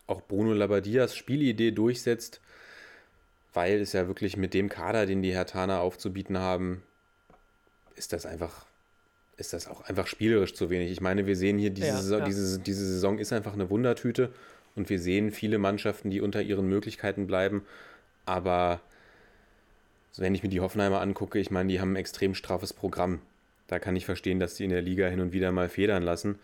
auch 0.06 0.20
Bruno 0.20 0.52
Labadias 0.52 1.16
Spielidee 1.16 1.70
durchsetzt. 1.70 2.42
Weil 3.54 3.80
es 3.80 3.94
ja 3.94 4.06
wirklich 4.08 4.36
mit 4.36 4.52
dem 4.52 4.68
Kader, 4.68 5.06
den 5.06 5.22
die 5.22 5.32
Hertaner 5.32 5.80
aufzubieten 5.80 6.36
haben, 6.36 6.82
ist 7.96 8.12
das 8.12 8.26
einfach 8.26 8.67
ist 9.38 9.52
das 9.52 9.68
auch 9.68 9.82
einfach 9.82 10.06
spielerisch 10.06 10.52
zu 10.54 10.68
wenig. 10.68 10.90
Ich 10.90 11.00
meine, 11.00 11.26
wir 11.26 11.36
sehen 11.36 11.58
hier, 11.58 11.70
diese, 11.70 11.86
Ja, 11.88 11.96
Saison, 11.96 12.18
ja. 12.20 12.24
Diese, 12.26 12.58
diese 12.58 12.84
Saison 12.84 13.18
ist 13.18 13.32
einfach 13.32 13.54
eine 13.54 13.70
Wundertüte 13.70 14.30
und 14.74 14.90
wir 14.90 14.98
sehen 14.98 15.30
viele 15.30 15.58
Mannschaften, 15.58 16.10
die 16.10 16.20
unter 16.20 16.42
ihren 16.42 16.68
Möglichkeiten 16.68 17.26
bleiben. 17.26 17.64
Aber 18.26 18.80
wenn 20.16 20.34
ich 20.34 20.42
mir 20.42 20.48
die 20.48 20.60
Hoffenheimer 20.60 21.00
angucke, 21.00 21.38
ich 21.38 21.50
meine, 21.50 21.70
die 21.70 21.80
haben 21.80 21.92
ein 21.92 21.96
extrem 21.96 22.34
straffes 22.34 22.72
Programm. 22.72 23.20
Da 23.68 23.78
kann 23.78 23.94
ich 23.96 24.04
verstehen, 24.06 24.40
dass 24.40 24.56
die 24.56 24.64
in 24.64 24.70
der 24.70 24.82
Liga 24.82 25.06
hin 25.06 25.20
und 25.20 25.32
wieder 25.32 25.52
mal 25.52 25.68
federn 25.68 26.02
lassen. 26.02 26.38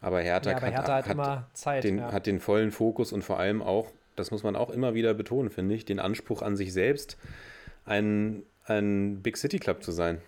Aber 0.00 0.20
Hertha, 0.20 0.50
Ja, 0.50 0.56
aber 0.56 0.66
hat, 0.68 0.72
Hertha 0.74 0.94
hat 0.96 1.04
hat, 1.06 1.12
immer 1.12 1.46
Zeit. 1.52 1.84
den, 1.84 1.98
ja. 1.98 2.12
hat 2.12 2.26
den 2.26 2.40
vollen 2.40 2.70
Fokus 2.70 3.12
und 3.12 3.22
vor 3.22 3.38
allem 3.38 3.60
auch, 3.60 3.90
das 4.16 4.30
muss 4.30 4.42
man 4.42 4.56
auch 4.56 4.70
immer 4.70 4.94
wieder 4.94 5.12
betonen, 5.12 5.50
finde 5.50 5.74
ich, 5.74 5.84
den 5.84 5.98
Anspruch 5.98 6.40
an 6.40 6.56
sich 6.56 6.72
selbst, 6.72 7.18
ein, 7.84 8.42
ein 8.64 9.20
Big 9.22 9.36
City 9.36 9.58
Club 9.58 9.82
zu 9.82 9.92
sein. 9.92 10.20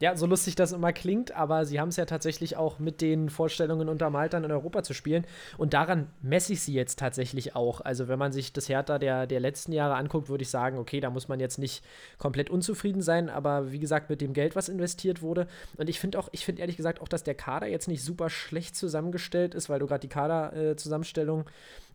Ja, 0.00 0.16
so 0.16 0.24
lustig 0.24 0.54
das 0.54 0.72
immer 0.72 0.94
klingt, 0.94 1.32
aber 1.32 1.66
sie 1.66 1.78
haben 1.78 1.90
es 1.90 1.96
ja 1.96 2.06
tatsächlich 2.06 2.56
auch 2.56 2.78
mit 2.78 3.02
den 3.02 3.28
Vorstellungen 3.28 3.86
untermalt, 3.86 4.32
dann 4.32 4.44
in 4.44 4.50
Europa 4.50 4.82
zu 4.82 4.94
spielen. 4.94 5.26
Und 5.58 5.74
daran 5.74 6.06
messe 6.22 6.54
ich 6.54 6.62
sie 6.62 6.72
jetzt 6.72 6.98
tatsächlich 6.98 7.54
auch. 7.54 7.82
Also, 7.82 8.08
wenn 8.08 8.18
man 8.18 8.32
sich 8.32 8.54
das 8.54 8.70
Hertha 8.70 8.98
der, 8.98 9.26
der 9.26 9.40
letzten 9.40 9.72
Jahre 9.72 9.96
anguckt, 9.96 10.30
würde 10.30 10.40
ich 10.40 10.48
sagen, 10.48 10.78
okay, 10.78 11.00
da 11.00 11.10
muss 11.10 11.28
man 11.28 11.38
jetzt 11.38 11.58
nicht 11.58 11.84
komplett 12.16 12.48
unzufrieden 12.48 13.02
sein, 13.02 13.28
aber 13.28 13.72
wie 13.72 13.78
gesagt, 13.78 14.08
mit 14.08 14.22
dem 14.22 14.32
Geld, 14.32 14.56
was 14.56 14.70
investiert 14.70 15.20
wurde. 15.20 15.46
Und 15.76 15.90
ich 15.90 16.00
finde 16.00 16.18
auch, 16.18 16.30
ich 16.32 16.46
finde 16.46 16.62
ehrlich 16.62 16.78
gesagt 16.78 17.02
auch, 17.02 17.08
dass 17.08 17.22
der 17.22 17.34
Kader 17.34 17.66
jetzt 17.66 17.86
nicht 17.86 18.02
super 18.02 18.30
schlecht 18.30 18.76
zusammengestellt 18.76 19.54
ist, 19.54 19.68
weil 19.68 19.80
du 19.80 19.86
gerade 19.86 20.00
die 20.00 20.08
Kaderzusammenstellung 20.08 21.44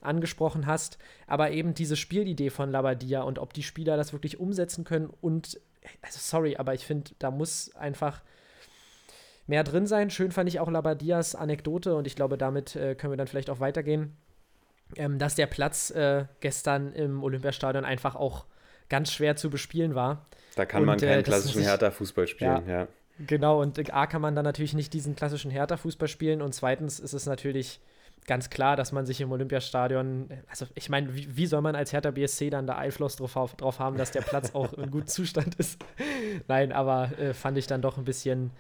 angesprochen 0.01 0.67
hast. 0.67 1.00
Aber 1.25 1.50
eben 1.50 1.74
diese 1.74 1.95
Spielidee 1.95 2.51
von 2.51 2.69
Labadia 2.69 3.24
und 3.24 3.39
ob 3.39 3.53
die 3.53 3.63
Spieler 3.63 3.97
das 3.97 4.13
wirklich 4.13 4.39
umsetzen 4.39 4.83
können 4.83 5.09
und 5.21 5.59
also 6.01 6.19
sorry, 6.19 6.57
aber 6.57 6.73
ich 6.73 6.85
finde, 6.85 7.11
da 7.19 7.31
muss 7.31 7.75
einfach 7.75 8.21
mehr 9.47 9.63
drin 9.63 9.87
sein. 9.87 10.09
Schön 10.09 10.31
fand 10.31 10.49
ich 10.49 10.59
auch 10.59 10.69
Labadias 10.69 11.35
Anekdote 11.35 11.95
und 11.95 12.07
ich 12.07 12.15
glaube, 12.15 12.37
damit 12.37 12.75
äh, 12.75 12.95
können 12.95 13.13
wir 13.13 13.17
dann 13.17 13.27
vielleicht 13.27 13.49
auch 13.49 13.59
weitergehen, 13.59 14.15
ähm, 14.95 15.19
dass 15.19 15.35
der 15.35 15.47
Platz 15.47 15.91
äh, 15.91 16.25
gestern 16.39 16.93
im 16.93 17.23
Olympiastadion 17.23 17.85
einfach 17.85 18.15
auch 18.15 18.45
ganz 18.89 19.11
schwer 19.11 19.35
zu 19.35 19.49
bespielen 19.49 19.95
war. 19.95 20.25
Da 20.55 20.65
kann 20.65 20.81
Und, 20.81 20.87
man 20.87 20.99
äh, 20.99 21.05
keinen 21.05 21.23
das 21.23 21.25
klassischen 21.25 21.63
Hertha-Fußball 21.63 22.27
spielen, 22.27 22.67
ja. 22.67 22.87
Genau, 23.19 23.61
und 23.61 23.77
äh, 23.77 23.91
A 23.91 24.07
kann 24.07 24.21
man 24.21 24.35
dann 24.35 24.45
natürlich 24.45 24.73
nicht 24.73 24.93
diesen 24.93 25.15
klassischen 25.15 25.51
Hertha-Fußball 25.51 26.07
spielen 26.07 26.41
und 26.41 26.53
zweitens 26.53 26.99
ist 26.99 27.13
es 27.13 27.25
natürlich 27.25 27.79
ganz 28.27 28.50
klar, 28.50 28.75
dass 28.75 28.91
man 28.91 29.05
sich 29.05 29.22
im 29.22 29.32
Olympiastadion, 29.32 30.29
also 30.50 30.65
ich 30.75 30.89
meine, 30.89 31.13
wie, 31.15 31.36
wie 31.36 31.46
soll 31.46 31.62
man 31.62 31.75
als 31.75 31.94
Hertha 31.94 32.12
BSC 32.12 32.50
dann 32.50 32.67
da 32.67 32.75
Einfluss 32.75 33.15
drauf, 33.15 33.55
drauf 33.55 33.79
haben, 33.79 33.98
dass 33.98 34.12
der 34.12 34.22
Platz 34.22 34.53
auch 34.55 34.74
in 34.74 34.91
gutem 34.91 35.08
Zustand 35.08 35.55
ist? 35.55 35.84
Nein, 36.48 36.72
aber 36.72 37.17
äh, 37.20 37.34
fand 37.34 37.58
ich 37.58 37.67
dann 37.67 37.82
doch 37.82 37.98
ein 37.98 38.05
bisschen 38.05 38.51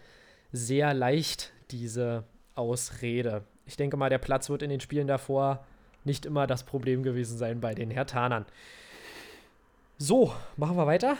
sehr 0.51 0.93
leicht, 0.93 1.51
diese 1.71 2.23
Ausrede. 2.53 3.43
Ich 3.65 3.77
denke 3.77 3.97
mal, 3.97 4.09
der 4.09 4.19
Platz 4.19 4.49
wird 4.49 4.61
in 4.61 4.69
den 4.69 4.79
Spielen 4.79 5.07
davor 5.07 5.65
nicht 6.03 6.25
immer 6.25 6.45
das 6.45 6.63
Problem 6.63 7.01
gewesen 7.01 7.37
sein 7.37 7.59
bei 7.59 7.73
den 7.73 7.89
Herthanern. 7.89 8.45
So, 9.97 10.33
machen 10.55 10.77
wir 10.77 10.85
weiter 10.85 11.17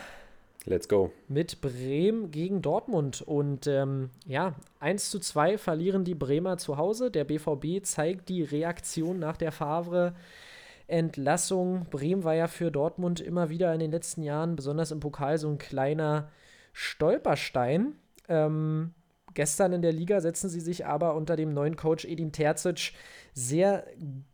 Let's 0.66 0.90
go. 0.90 1.12
mit 1.28 1.62
Bremen 1.62 2.32
gegen 2.32 2.64
Dortmund. 2.64 3.22
Und 3.22 3.68
ähm, 3.68 4.10
ja, 4.26 4.56
1 4.80 5.12
zu 5.12 5.20
2 5.20 5.60
verlieren 5.60 6.04
die 6.04 6.16
Bremer 6.16 6.58
zu 6.58 6.78
Hause. 6.78 7.12
Der 7.12 7.24
BVB 7.24 7.84
zeigt 7.84 8.30
die 8.30 8.42
Reaktion 8.42 9.20
nach 9.20 9.38
der 9.38 9.52
Favre-Entlassung. 9.52 11.86
Bremen 11.92 12.24
war 12.24 12.34
ja 12.34 12.48
für 12.48 12.72
Dortmund 12.72 13.20
immer 13.20 13.50
wieder 13.50 13.72
in 13.74 13.80
den 13.80 13.92
letzten 13.92 14.24
Jahren, 14.24 14.56
besonders 14.56 14.90
im 14.92 15.00
Pokal, 15.00 15.38
so 15.38 15.50
ein 15.50 15.60
kleiner 15.60 16.32
Stolperstein. 16.74 17.94
Ähm, 18.28 18.96
gestern 19.36 19.74
in 19.74 19.84
der 19.84 19.94
Liga 19.94 20.20
setzen 20.20 20.50
sie 20.50 20.62
sich 20.62 20.88
aber 20.88 21.14
unter 21.14 21.36
dem 21.36 21.54
neuen 21.54 21.76
Coach 21.76 22.06
Edin 22.06 22.32
Terzic 22.32 22.94
sehr, 23.34 23.86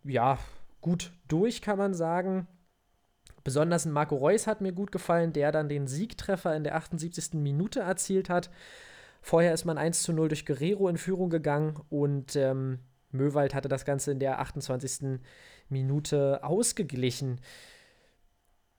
ja, 0.06 0.40
gut 0.80 1.12
durch, 1.28 1.62
kann 1.62 1.78
man 1.78 1.94
sagen. 1.94 2.48
Besonders 3.44 3.86
Marco 3.86 4.16
Reus 4.16 4.48
hat 4.48 4.62
mir 4.62 4.72
gut 4.72 4.92
gefallen, 4.92 5.34
der 5.34 5.52
dann 5.52 5.70
den 5.70 5.88
Siegtreffer 5.88 6.56
in 6.56 6.64
der 6.64 6.76
78. 6.76 7.34
Minute 7.34 7.80
erzielt 7.80 8.30
hat. 8.30 8.50
Vorher 9.22 9.54
ist 9.54 9.66
man 9.66 9.78
1 9.78 10.04
zu 10.04 10.14
0 10.14 10.30
durch 10.30 10.46
Guerrero 10.46 10.88
in 10.88 10.98
Führung 10.98 11.30
gegangen 11.30 11.80
und 11.90 12.36
ähm, 12.36 12.80
Möwald 13.12 13.54
hatte 13.54 13.70
das 13.70 13.86
Ganze 13.86 14.12
in 14.12 14.20
der 14.20 14.40
28. 14.40 15.20
Minute 15.70 16.44
ausgeglichen. 16.44 17.40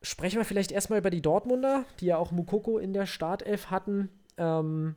Sprechen 0.03 0.39
wir 0.39 0.45
vielleicht 0.45 0.73
erstmal 0.73 0.99
über 0.99 1.11
die 1.11 1.23
Dortmunder, 1.23 1.85
die 2.01 2.07
ja 2.07 2.17
auch 2.17 2.33
Mukoko 2.33 2.79
in 2.79 2.93
der 2.93 3.07
Startelf 3.07 3.71
hatten, 3.71 4.09
ähm, 4.37 4.97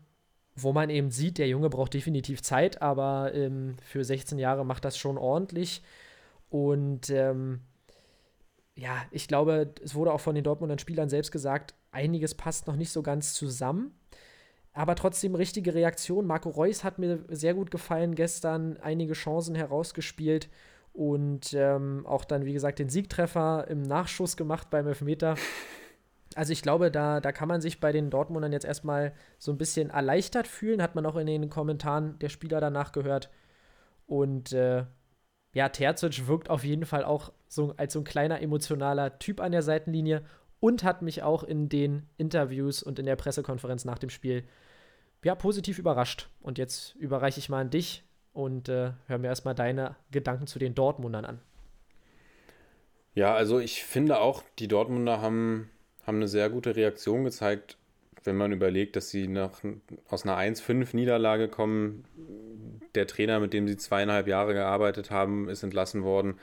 wo 0.55 0.73
man 0.73 0.89
eben 0.89 1.11
sieht, 1.11 1.37
der 1.37 1.47
Junge 1.47 1.69
braucht 1.69 1.93
definitiv 1.93 2.41
Zeit, 2.41 2.81
aber 2.81 3.33
ähm, 3.33 3.75
für 3.83 4.03
16 4.03 4.39
Jahre 4.39 4.65
macht 4.65 4.85
das 4.85 4.97
schon 4.97 5.17
ordentlich. 5.17 5.83
Und 6.49 7.09
ähm, 7.09 7.61
ja, 8.75 9.03
ich 9.11 9.27
glaube, 9.27 9.73
es 9.83 9.95
wurde 9.95 10.11
auch 10.11 10.19
von 10.19 10.35
den 10.35 10.43
Dortmunder 10.43 10.77
Spielern 10.77 11.09
selbst 11.09 11.31
gesagt, 11.31 11.73
einiges 11.91 12.35
passt 12.35 12.67
noch 12.67 12.75
nicht 12.75 12.91
so 12.91 13.01
ganz 13.01 13.33
zusammen. 13.33 13.97
Aber 14.73 14.95
trotzdem 14.95 15.35
richtige 15.35 15.73
Reaktion. 15.73 16.27
Marco 16.27 16.49
Reus 16.49 16.83
hat 16.83 16.99
mir 16.99 17.23
sehr 17.29 17.53
gut 17.53 17.71
gefallen 17.71 18.13
gestern, 18.13 18.77
einige 18.81 19.13
Chancen 19.13 19.55
herausgespielt 19.55 20.49
und 20.91 21.53
ähm, 21.53 22.05
auch 22.05 22.25
dann, 22.25 22.45
wie 22.45 22.51
gesagt, 22.51 22.79
den 22.79 22.89
Siegtreffer 22.89 23.67
im 23.69 23.81
Nachschuss 23.81 24.35
gemacht 24.35 24.69
beim 24.69 24.87
Elfmeter. 24.87 25.35
Also 26.35 26.51
ich 26.51 26.61
glaube, 26.61 26.91
da, 26.91 27.21
da 27.21 27.31
kann 27.31 27.47
man 27.47 27.61
sich 27.61 27.79
bei 27.79 27.93
den 27.93 28.09
Dortmundern 28.09 28.51
jetzt 28.51 28.65
erstmal 28.65 29.13
so 29.37 29.53
ein 29.53 29.57
bisschen 29.57 29.89
erleichtert 29.89 30.47
fühlen, 30.47 30.81
hat 30.81 30.93
man 30.95 31.05
auch 31.05 31.15
in 31.15 31.27
den 31.27 31.49
Kommentaren 31.49 32.19
der 32.19 32.27
Spieler 32.27 32.59
danach 32.59 32.91
gehört. 32.91 33.29
Und 34.05 34.51
äh, 34.51 34.83
ja, 35.55 35.69
Terzic 35.69 36.27
wirkt 36.27 36.49
auf 36.49 36.65
jeden 36.65 36.85
Fall 36.85 37.05
auch 37.05 37.31
so 37.47 37.73
als 37.77 37.93
so 37.93 37.99
ein 37.99 38.03
kleiner 38.03 38.41
emotionaler 38.41 39.19
Typ 39.19 39.39
an 39.39 39.53
der 39.53 39.61
Seitenlinie 39.61 40.21
und 40.59 40.83
hat 40.83 41.01
mich 41.01 41.23
auch 41.23 41.43
in 41.43 41.69
den 41.69 42.07
Interviews 42.17 42.83
und 42.83 42.99
in 42.99 43.05
der 43.05 43.15
Pressekonferenz 43.15 43.85
nach 43.85 43.97
dem 43.97 44.09
Spiel 44.09 44.43
ja 45.23 45.33
positiv 45.33 45.79
überrascht. 45.79 46.27
Und 46.41 46.57
jetzt 46.57 46.93
überreiche 46.95 47.39
ich 47.39 47.47
mal 47.47 47.61
an 47.61 47.69
dich 47.69 48.03
und 48.33 48.67
äh, 48.67 48.91
hör 49.07 49.17
mir 49.17 49.27
erstmal 49.27 49.55
deine 49.55 49.95
Gedanken 50.11 50.45
zu 50.45 50.59
den 50.59 50.75
Dortmundern 50.75 51.23
an. 51.23 51.39
Ja, 53.13 53.33
also 53.33 53.59
ich 53.59 53.85
finde 53.85 54.19
auch, 54.19 54.43
die 54.59 54.67
Dortmunder 54.67 55.21
haben, 55.21 55.69
haben 56.05 56.17
eine 56.17 56.27
sehr 56.27 56.49
gute 56.49 56.75
Reaktion 56.75 57.23
gezeigt, 57.23 57.77
wenn 58.25 58.37
man 58.37 58.51
überlegt, 58.51 58.95
dass 58.95 59.09
sie 59.09 59.27
nach, 59.27 59.61
aus 60.09 60.23
einer 60.23 60.37
1-5-Niederlage 60.37 61.47
kommen. 61.47 62.05
Der 62.95 63.07
Trainer, 63.07 63.39
mit 63.39 63.53
dem 63.53 63.67
sie 63.67 63.77
zweieinhalb 63.77 64.27
Jahre 64.27 64.53
gearbeitet 64.53 65.11
haben, 65.11 65.49
ist 65.49 65.63
entlassen 65.63 66.03
worden. 66.03 66.39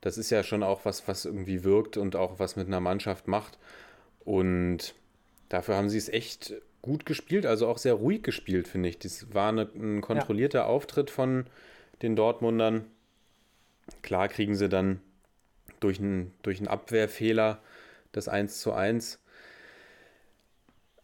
Das 0.00 0.18
ist 0.18 0.30
ja 0.30 0.42
schon 0.42 0.62
auch 0.62 0.84
was, 0.84 1.08
was 1.08 1.24
irgendwie 1.24 1.64
wirkt 1.64 1.96
und 1.96 2.16
auch 2.16 2.38
was 2.38 2.56
mit 2.56 2.66
einer 2.66 2.80
Mannschaft 2.80 3.28
macht. 3.28 3.58
Und 4.24 4.94
dafür 5.48 5.76
haben 5.76 5.88
sie 5.88 5.98
es 5.98 6.08
echt 6.08 6.54
gut 6.82 7.06
gespielt, 7.06 7.46
also 7.46 7.66
auch 7.66 7.78
sehr 7.78 7.94
ruhig 7.94 8.22
gespielt, 8.22 8.68
finde 8.68 8.90
ich. 8.90 8.98
Das 8.98 9.32
war 9.32 9.48
eine, 9.48 9.68
ein 9.74 10.02
kontrollierter 10.02 10.66
Auftritt 10.66 11.10
von 11.10 11.46
den 12.02 12.16
Dortmundern. 12.16 12.84
Klar 14.02 14.28
kriegen 14.28 14.54
sie 14.54 14.68
dann 14.68 15.00
durch 15.80 15.98
einen, 15.98 16.32
durch 16.42 16.58
einen 16.58 16.68
Abwehrfehler 16.68 17.60
das 18.12 18.28
1 18.28 18.60
zu 18.60 18.72
1. 18.72 19.18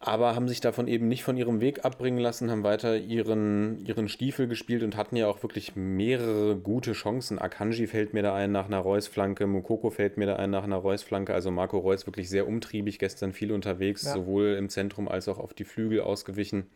aber 0.02 0.34
haben 0.34 0.48
sich 0.48 0.62
davon 0.62 0.88
eben 0.88 1.08
nicht 1.08 1.24
von 1.24 1.36
ihrem 1.36 1.60
Weg 1.60 1.84
abbringen 1.84 2.18
lassen, 2.18 2.50
haben 2.50 2.64
weiter 2.64 2.96
ihren, 2.96 3.84
ihren 3.84 4.08
Stiefel 4.08 4.48
gespielt 4.48 4.82
und 4.82 4.96
hatten 4.96 5.14
ja 5.14 5.26
auch 5.26 5.42
wirklich 5.42 5.76
mehrere 5.76 6.56
gute 6.56 6.94
Chancen. 6.94 7.38
Akanji 7.38 7.86
fällt 7.86 8.14
mir 8.14 8.22
da 8.22 8.34
ein 8.34 8.50
nach 8.50 8.64
einer 8.64 8.78
Reus-Flanke, 8.78 9.46
Mukoko 9.46 9.90
fällt 9.90 10.16
mir 10.16 10.24
da 10.24 10.36
ein 10.36 10.48
nach 10.48 10.64
einer 10.64 10.78
Reus-Flanke. 10.78 11.34
Also 11.34 11.50
Marco 11.50 11.78
Reus 11.78 12.06
wirklich 12.06 12.30
sehr 12.30 12.48
umtriebig, 12.48 12.98
gestern 12.98 13.34
viel 13.34 13.52
unterwegs, 13.52 14.04
ja. 14.04 14.14
sowohl 14.14 14.54
im 14.58 14.70
Zentrum 14.70 15.06
als 15.06 15.28
auch 15.28 15.38
auf 15.38 15.52
die 15.52 15.64
Flügel 15.64 16.00
ausgewichen. 16.00 16.70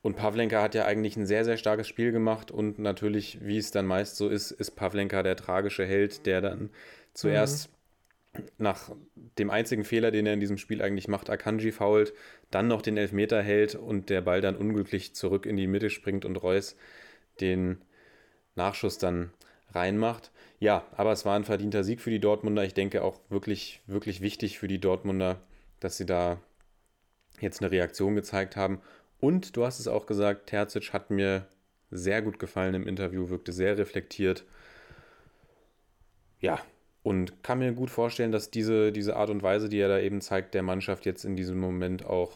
Und 0.00 0.16
Pavlenka 0.16 0.62
hat 0.62 0.74
ja 0.74 0.86
eigentlich 0.86 1.18
ein 1.18 1.26
sehr, 1.26 1.44
sehr 1.44 1.58
starkes 1.58 1.86
Spiel 1.86 2.12
gemacht 2.12 2.50
und 2.50 2.78
natürlich, 2.78 3.40
wie 3.42 3.58
es 3.58 3.72
dann 3.72 3.84
meist 3.84 4.16
so 4.16 4.26
ist, 4.26 4.52
ist 4.52 4.70
Pavlenka 4.70 5.22
der 5.22 5.36
tragische 5.36 5.84
Held, 5.84 6.24
der 6.24 6.40
dann 6.40 6.70
zuerst 7.12 7.68
mhm 7.68 7.77
nach 8.58 8.90
dem 9.38 9.50
einzigen 9.50 9.84
Fehler, 9.84 10.10
den 10.10 10.26
er 10.26 10.34
in 10.34 10.40
diesem 10.40 10.58
Spiel 10.58 10.82
eigentlich 10.82 11.08
macht, 11.08 11.30
Akanji 11.30 11.72
fault, 11.72 12.12
dann 12.50 12.68
noch 12.68 12.82
den 12.82 12.96
Elfmeter 12.96 13.42
hält 13.42 13.74
und 13.74 14.10
der 14.10 14.20
Ball 14.20 14.40
dann 14.40 14.56
unglücklich 14.56 15.14
zurück 15.14 15.46
in 15.46 15.56
die 15.56 15.66
Mitte 15.66 15.90
springt 15.90 16.24
und 16.24 16.36
Reus 16.36 16.76
den 17.40 17.82
Nachschuss 18.54 18.98
dann 18.98 19.32
reinmacht. 19.70 20.30
Ja, 20.60 20.86
aber 20.96 21.12
es 21.12 21.24
war 21.24 21.36
ein 21.36 21.44
verdienter 21.44 21.84
Sieg 21.84 22.00
für 22.00 22.10
die 22.10 22.20
Dortmunder. 22.20 22.64
Ich 22.64 22.74
denke 22.74 23.02
auch 23.02 23.20
wirklich, 23.28 23.80
wirklich 23.86 24.20
wichtig 24.20 24.58
für 24.58 24.68
die 24.68 24.80
Dortmunder, 24.80 25.40
dass 25.80 25.96
sie 25.96 26.06
da 26.06 26.40
jetzt 27.40 27.62
eine 27.62 27.70
Reaktion 27.70 28.14
gezeigt 28.14 28.56
haben. 28.56 28.80
Und 29.20 29.56
du 29.56 29.64
hast 29.64 29.78
es 29.78 29.88
auch 29.88 30.06
gesagt, 30.06 30.46
Terzic 30.48 30.92
hat 30.92 31.10
mir 31.10 31.46
sehr 31.90 32.22
gut 32.22 32.38
gefallen 32.38 32.74
im 32.74 32.86
Interview, 32.86 33.30
wirkte 33.30 33.52
sehr 33.52 33.78
reflektiert. 33.78 34.44
Ja, 36.40 36.60
und 37.08 37.42
kann 37.42 37.60
mir 37.60 37.72
gut 37.72 37.88
vorstellen, 37.88 38.32
dass 38.32 38.50
diese, 38.50 38.92
diese 38.92 39.16
Art 39.16 39.30
und 39.30 39.42
Weise, 39.42 39.70
die 39.70 39.78
er 39.78 39.88
da 39.88 39.98
eben 39.98 40.20
zeigt, 40.20 40.52
der 40.52 40.62
Mannschaft 40.62 41.06
jetzt 41.06 41.24
in 41.24 41.36
diesem 41.36 41.58
Moment 41.58 42.04
auch 42.04 42.32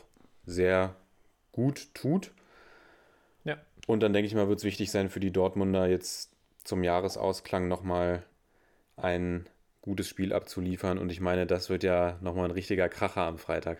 sehr 0.47 0.97
gut 1.52 1.93
tut. 1.93 2.31
Ja. 3.45 3.59
Und 3.87 4.02
dann 4.02 4.14
denke 4.14 4.29
ich 4.29 4.35
mal, 4.35 4.49
wird 4.49 4.61
es 4.61 4.64
wichtig 4.64 4.91
sein 4.91 5.11
für 5.11 5.21
die 5.21 5.31
Dortmunder 5.31 5.88
jetzt 5.88 6.33
zum 6.64 6.85
Jahresausklang 6.85 7.69
nochmal 7.69 8.23
ein 8.97 9.47
gutes 9.83 10.09
Spiel 10.09 10.33
abzuliefern. 10.33 10.97
Und 10.97 11.12
ich 11.12 11.21
meine, 11.21 11.47
das 11.47 11.69
wird 11.69 11.83
ja 11.83 12.17
nochmal 12.23 12.47
ein 12.47 12.52
richtiger 12.52 12.88
Kracher 12.88 13.26
am 13.26 13.37
Freitag. 13.37 13.76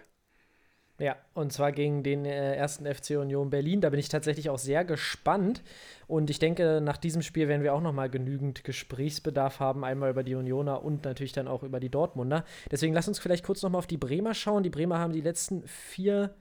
Ja, 0.99 1.17
und 1.35 1.53
zwar 1.53 1.73
gegen 1.73 2.03
den 2.03 2.25
äh, 2.25 2.55
ersten 2.55 2.87
FC 2.87 3.19
Union 3.19 3.51
Berlin. 3.51 3.81
Da 3.81 3.91
bin 3.91 3.99
ich 3.99 4.09
tatsächlich 4.09 4.51
auch 4.51 4.59
sehr 4.59 4.85
gespannt. 4.85 5.63
Und 6.07 6.31
ich 6.31 6.39
denke, 6.39 6.81
nach 6.81 6.97
diesem 6.97 7.23
Spiel 7.23 7.49
werden 7.49 7.63
wir 7.63 7.75
auch 7.75 7.81
nochmal 7.81 8.11
genügend 8.11 8.63
Gesprächsbedarf 8.63 9.59
haben. 9.59 9.85
Einmal 9.85 10.11
über 10.11 10.23
die 10.23 10.35
Unioner 10.35 10.85
und 10.85 11.05
natürlich 11.05 11.33
dann 11.33 11.49
auch 11.49 11.63
über 11.63 11.81
die 11.81 11.89
Dortmunder. 11.89 12.45
Deswegen 12.71 12.95
lass 12.95 13.09
uns 13.09 13.19
vielleicht 13.19 13.45
kurz 13.45 13.63
nochmal 13.63 13.81
auf 13.81 13.87
die 13.87 13.97
Bremer 13.97 14.35
schauen. 14.35 14.63
Die 14.63 14.71
Bremer 14.71 14.99
haben 14.99 15.13
die 15.13 15.23
letzten 15.23 15.67
vier 15.67 16.35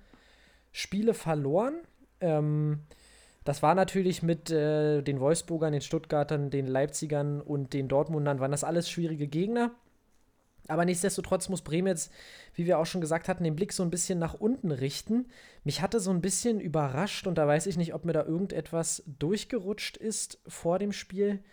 Spiele 0.72 1.14
verloren. 1.14 1.76
Ähm, 2.20 2.82
das 3.44 3.64
war 3.64 3.74
natürlich 3.74 4.22
mit 4.22 4.52
äh, 4.52 5.02
den 5.02 5.20
Wolfsburgern, 5.20 5.72
den 5.72 5.82
Stuttgartern, 5.82 6.52
den 6.52 6.68
Leipzigern 6.68 7.42
und 7.42 7.74
den 7.74 7.88
Dortmundern, 7.88 8.40
waren 8.40 8.52
das 8.52 8.64
alles 8.64 8.90
schwierige 8.90 9.28
Gegner. 9.28 9.72
Aber 10.68 10.86
nichtsdestotrotz 10.86 11.50
muss 11.50 11.64
Bremen 11.64 11.88
jetzt, 11.88 12.12
wie 12.54 12.66
wir 12.66 12.80
auch 12.80 12.86
schon 12.86 13.02
gesagt 13.02 13.28
hatten, 13.28 13.44
den 13.44 13.56
Blick 13.56 13.74
so 13.74 13.84
ein 13.84 13.90
bisschen 13.90 14.20
nach 14.20 14.34
unten 14.34 14.72
richten. 14.72 15.28
Mich 15.64 15.82
hatte 15.82 16.00
so 16.00 16.12
ein 16.12 16.22
bisschen 16.22 16.60
überrascht 16.60 17.28
und 17.28 17.38
da 17.38 17.48
weiß 17.48 17.68
ich 17.68 17.78
nicht, 17.78 17.94
ob 17.94 18.06
mir 18.06 18.14
da 18.14 18.26
irgendetwas 18.26 19.04
durchgerutscht 19.20 19.98
ist 19.98 20.40
vor 20.48 20.80
dem 20.80 20.92
Spiel, 20.92 21.44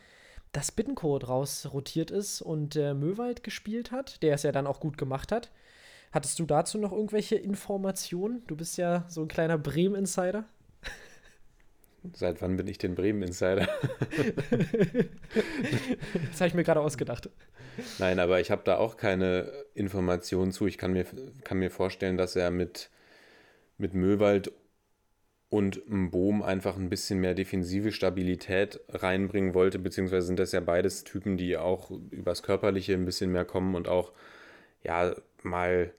dass 0.53 0.73
Bittencourt 0.73 1.29
raus 1.29 1.69
rotiert 1.73 2.11
ist 2.11 2.41
und 2.43 2.77
äh, 2.77 2.95
Möwald 2.95 3.43
gespielt 3.43 3.93
hat, 3.93 4.23
der 4.23 4.35
es 4.35 4.43
ja 4.43 4.53
dann 4.53 4.67
auch 4.67 4.81
gut 4.81 4.99
gemacht 4.99 5.33
hat. 5.33 5.51
Hattest 6.11 6.39
du 6.39 6.47
dazu 6.47 6.79
noch 6.79 6.93
irgendwelche 6.93 7.37
Informationen? 7.37 8.43
Du 8.47 8.57
bist 8.57 8.79
ja 8.79 9.05
so 9.09 9.23
ein 9.23 9.29
kleiner 9.29 9.59
Bremen-Insider. 9.59 10.45
Seit 12.13 12.41
wann 12.43 12.57
bin 12.57 12.67
ich 12.69 12.79
denn 12.79 12.95
Bremen-Insider? 12.95 13.67
das 16.31 16.41
habe 16.41 16.49
ich 16.49 16.55
mir 16.55 16.65
gerade 16.65 16.81
ausgedacht. 16.81 17.29
Nein, 17.99 18.19
aber 18.19 18.41
ich 18.41 18.51
habe 18.51 18.63
da 18.65 18.79
auch 18.79 18.97
keine 18.97 19.53
Informationen 19.75 20.53
zu. 20.53 20.67
Ich 20.67 20.79
kann 20.79 20.93
mir, 20.93 21.05
kann 21.45 21.59
mir 21.59 21.71
vorstellen, 21.71 22.17
dass 22.17 22.37
er 22.37 22.51
mit, 22.51 22.91
mit 23.77 23.95
Möwald 23.95 24.53
und 25.51 25.83
Boom 25.87 26.43
einfach 26.43 26.77
ein 26.77 26.91
bisschen 26.91 27.21
mehr 27.21 27.35
defensive 27.35 27.93
Stabilität 27.93 28.81
reinbringen 28.89 29.55
wollte, 29.55 29.79
beziehungsweise 29.79 30.27
sind 30.27 30.39
das 30.39 30.53
ja 30.53 30.61
beides 30.61 31.05
Typen, 31.05 31.37
die 31.37 31.57
auch 31.57 31.91
übers 31.91 32.43
Körperliche 32.43 32.95
ein 32.95 33.07
bisschen 33.07 33.33
mehr 33.33 33.45
kommen 33.45 33.75
und 33.75 33.89
auch 33.89 34.13
ja 34.83 35.15
mal 35.43 35.93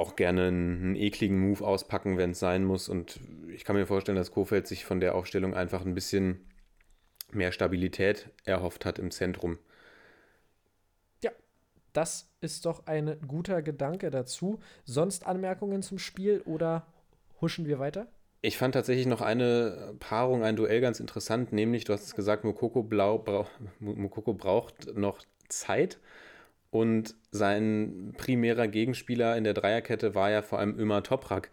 auch 0.00 0.16
gerne 0.16 0.48
einen, 0.48 0.96
ekligen 0.96 1.38
Move 1.38 1.64
auspacken, 1.64 2.18
wenn 2.18 2.30
es 2.30 2.40
sein 2.40 2.64
muss. 2.64 2.88
Und 2.88 3.20
ich 3.54 3.64
kann 3.64 3.76
mir 3.76 3.86
vorstellen, 3.86 4.16
dass 4.16 4.32
Kofeld 4.32 4.66
sich 4.66 4.84
von 4.84 5.00
der 5.00 5.14
Aufstellung 5.14 5.54
einfach 5.54 5.84
ein 5.84 5.94
bisschen 5.94 6.48
mehr 7.30 7.52
Stabilität 7.52 8.30
erhofft 8.44 8.84
hat 8.84 8.98
im 8.98 9.10
Zentrum. 9.10 9.58
Ja, 11.22 11.30
das 11.92 12.28
ist 12.40 12.66
doch 12.66 12.86
ein 12.86 13.16
guter 13.28 13.62
Gedanke 13.62 14.10
dazu. 14.10 14.58
Sonst 14.84 15.26
Anmerkungen 15.26 15.82
zum 15.82 15.98
Spiel 15.98 16.40
oder 16.44 16.86
huschen 17.40 17.66
wir 17.66 17.78
weiter? 17.78 18.08
Ich 18.42 18.56
fand 18.56 18.74
tatsächlich 18.74 19.06
noch 19.06 19.20
eine 19.20 19.94
Paarung, 20.00 20.42
ein 20.42 20.56
Duell 20.56 20.80
ganz 20.80 20.98
interessant, 20.98 21.52
nämlich, 21.52 21.84
du 21.84 21.92
hast 21.92 22.04
es 22.04 22.14
gesagt, 22.14 22.42
Mokoko, 22.42 22.82
Blau, 22.82 23.18
Brau, 23.18 23.46
Mokoko 23.80 24.32
braucht 24.32 24.96
noch 24.96 25.18
Zeit. 25.48 25.98
Und 26.70 27.14
sein 27.32 28.14
primärer 28.16 28.68
Gegenspieler 28.68 29.36
in 29.36 29.44
der 29.44 29.54
Dreierkette 29.54 30.14
war 30.14 30.30
ja 30.30 30.42
vor 30.42 30.58
allem 30.58 30.78
Ömer 30.78 31.02
Toprak. 31.02 31.50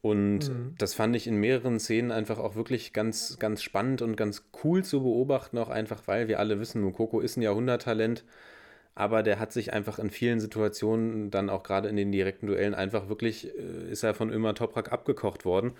Und 0.00 0.50
mhm. 0.50 0.74
das 0.76 0.94
fand 0.94 1.16
ich 1.16 1.26
in 1.26 1.36
mehreren 1.36 1.80
Szenen 1.80 2.12
einfach 2.12 2.38
auch 2.38 2.56
wirklich 2.56 2.92
ganz, 2.92 3.38
ganz 3.38 3.62
spannend 3.62 4.02
und 4.02 4.16
ganz 4.16 4.44
cool 4.62 4.84
zu 4.84 5.02
beobachten, 5.02 5.56
auch 5.56 5.70
einfach, 5.70 6.02
weil 6.06 6.28
wir 6.28 6.38
alle 6.38 6.60
wissen, 6.60 6.82
Mukoko 6.82 7.20
ist 7.20 7.38
ein 7.38 7.42
Jahrhunderttalent, 7.42 8.22
aber 8.94 9.22
der 9.22 9.40
hat 9.40 9.52
sich 9.52 9.72
einfach 9.72 9.98
in 9.98 10.10
vielen 10.10 10.40
Situationen, 10.40 11.30
dann 11.30 11.48
auch 11.48 11.62
gerade 11.62 11.88
in 11.88 11.96
den 11.96 12.12
direkten 12.12 12.46
Duellen, 12.46 12.74
einfach 12.74 13.08
wirklich, 13.08 13.48
äh, 13.56 13.90
ist 13.90 14.02
er 14.02 14.14
von 14.14 14.30
Ömer 14.30 14.54
Toprak 14.54 14.92
abgekocht 14.92 15.44
worden. 15.46 15.72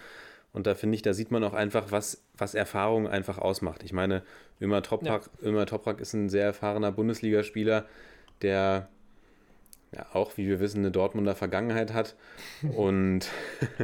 Und 0.54 0.66
da 0.66 0.74
finde 0.74 0.94
ich, 0.94 1.02
da 1.02 1.12
sieht 1.12 1.30
man 1.30 1.44
auch 1.44 1.52
einfach, 1.52 1.90
was, 1.90 2.24
was 2.38 2.54
Erfahrung 2.54 3.06
einfach 3.06 3.38
ausmacht. 3.38 3.82
Ich 3.82 3.92
meine, 3.92 4.22
Ömer 4.60 4.82
Toprak, 4.82 5.28
ja. 5.42 5.48
Ömer 5.48 5.66
Toprak 5.66 6.00
ist 6.00 6.14
ein 6.14 6.28
sehr 6.28 6.44
erfahrener 6.46 6.92
Bundesligaspieler, 6.92 7.84
der 8.42 8.88
ja 9.94 10.06
auch, 10.12 10.36
wie 10.36 10.46
wir 10.46 10.60
wissen, 10.60 10.78
eine 10.78 10.90
Dortmunder 10.90 11.34
Vergangenheit 11.34 11.92
hat. 11.92 12.16
Und 12.74 13.28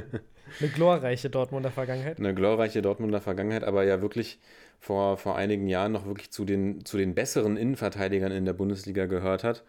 eine 0.61 0.69
glorreiche 0.71 1.31
Dortmunder 1.31 1.71
Vergangenheit. 1.71 2.19
Eine 2.19 2.35
glorreiche 2.35 2.83
Dortmunder 2.83 3.21
Vergangenheit, 3.21 3.65
aber 3.65 3.85
ja 3.85 4.03
wirklich 4.03 4.39
vor, 4.81 5.17
vor 5.17 5.37
einigen 5.37 5.69
Jahren 5.69 5.93
noch 5.93 6.07
wirklich 6.07 6.31
zu 6.31 6.45
den, 6.45 6.85
zu 6.85 6.97
den 6.97 7.15
besseren 7.15 7.57
Innenverteidigern 7.57 8.33
in 8.33 8.45
der 8.45 8.55
Bundesliga 8.55 9.07
gehört 9.07 9.45
hat. 9.45 9.65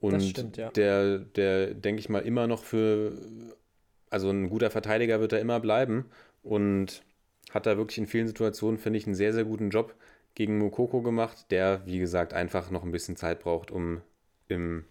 Und 0.00 0.20
stimmt, 0.22 0.56
ja. 0.56 0.70
der, 0.70 1.18
der, 1.18 1.74
denke 1.74 2.00
ich 2.00 2.08
mal, 2.08 2.20
immer 2.20 2.46
noch 2.46 2.64
für, 2.64 3.12
also 4.10 4.30
ein 4.30 4.50
guter 4.50 4.70
Verteidiger 4.70 5.20
wird 5.20 5.32
er 5.32 5.40
immer 5.40 5.60
bleiben 5.60 6.06
und 6.42 7.02
hat 7.50 7.66
da 7.66 7.76
wirklich 7.76 7.98
in 7.98 8.06
vielen 8.06 8.26
Situationen, 8.26 8.78
finde 8.78 8.98
ich, 8.98 9.06
einen 9.06 9.14
sehr, 9.14 9.32
sehr 9.32 9.44
guten 9.44 9.70
Job 9.70 9.94
gegen 10.34 10.58
Mukoko 10.58 11.02
gemacht, 11.02 11.46
der, 11.50 11.82
wie 11.86 11.98
gesagt, 11.98 12.32
einfach 12.34 12.70
noch 12.70 12.82
ein 12.82 12.90
bisschen 12.90 13.16
Zeit 13.16 13.40
braucht, 13.40 13.70
um 13.70 14.00
im, 14.52 14.84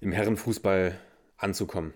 im 0.00 0.12
Herrenfußball 0.12 0.98
anzukommen. 1.36 1.92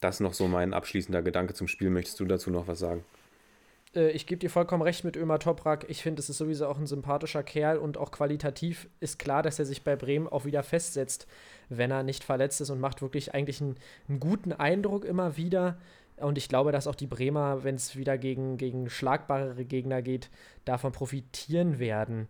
Das 0.00 0.16
ist 0.16 0.20
noch 0.20 0.34
so 0.34 0.48
mein 0.48 0.74
abschließender 0.74 1.22
Gedanke 1.22 1.54
zum 1.54 1.68
Spiel. 1.68 1.90
Möchtest 1.90 2.20
du 2.20 2.24
dazu 2.24 2.50
noch 2.50 2.66
was 2.68 2.78
sagen? 2.78 3.04
Äh, 3.94 4.10
ich 4.10 4.26
gebe 4.26 4.38
dir 4.38 4.50
vollkommen 4.50 4.82
recht 4.82 5.04
mit 5.04 5.16
Ömer 5.16 5.38
Toprak. 5.38 5.86
Ich 5.88 6.02
finde, 6.02 6.20
es 6.20 6.28
ist 6.28 6.38
sowieso 6.38 6.66
auch 6.66 6.78
ein 6.78 6.86
sympathischer 6.86 7.42
Kerl 7.42 7.78
und 7.78 7.96
auch 7.96 8.10
qualitativ 8.10 8.88
ist 9.00 9.18
klar, 9.18 9.42
dass 9.42 9.58
er 9.58 9.64
sich 9.64 9.82
bei 9.82 9.96
Bremen 9.96 10.28
auch 10.28 10.44
wieder 10.44 10.62
festsetzt, 10.62 11.26
wenn 11.68 11.90
er 11.90 12.02
nicht 12.02 12.24
verletzt 12.24 12.60
ist 12.60 12.70
und 12.70 12.80
macht 12.80 13.02
wirklich 13.02 13.34
eigentlich 13.34 13.60
einen, 13.60 13.76
einen 14.08 14.20
guten 14.20 14.52
Eindruck 14.52 15.04
immer 15.04 15.36
wieder. 15.36 15.78
Und 16.16 16.38
ich 16.38 16.48
glaube, 16.48 16.70
dass 16.70 16.86
auch 16.86 16.94
die 16.94 17.08
Bremer, 17.08 17.64
wenn 17.64 17.74
es 17.74 17.96
wieder 17.96 18.18
gegen, 18.18 18.56
gegen 18.56 18.88
schlagbarere 18.88 19.64
Gegner 19.64 20.00
geht, 20.00 20.30
davon 20.64 20.92
profitieren 20.92 21.78
werden. 21.78 22.28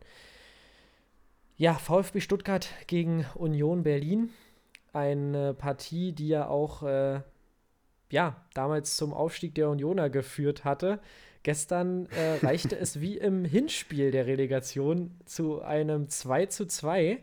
Ja, 1.57 1.75
VfB 1.75 2.19
Stuttgart 2.19 2.69
gegen 2.89 3.27
Union 3.37 3.85
Berlin. 3.85 4.31
Eine 4.93 5.55
Partie, 5.55 6.11
die 6.13 6.27
ja 6.27 6.49
auch 6.49 6.83
äh, 6.83 7.21
ja, 8.11 8.37
damals 8.55 8.97
zum 8.97 9.15
Aufstieg 9.15 9.55
der 9.55 9.71
Unioner 9.71 10.11
geführt 10.11 10.65
hatte. 10.65 10.99
Gestern 11.45 12.07
äh, 12.07 12.39
reichte 12.45 12.77
es 12.77 13.01
wie 13.01 13.19
im 13.19 13.45
Hinspiel 13.45 14.11
der 14.11 14.27
Relegation 14.27 15.13
zu 15.27 15.63
einem 15.63 16.09
2 16.09 16.47
zu 16.47 16.67
2 16.67 17.21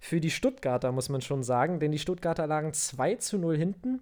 für 0.00 0.18
die 0.18 0.30
Stuttgarter, 0.30 0.90
muss 0.90 1.10
man 1.10 1.20
schon 1.20 1.42
sagen. 1.42 1.78
Denn 1.78 1.92
die 1.92 1.98
Stuttgarter 1.98 2.46
lagen 2.46 2.72
2 2.72 3.16
zu 3.16 3.36
0 3.36 3.58
hinten, 3.58 4.00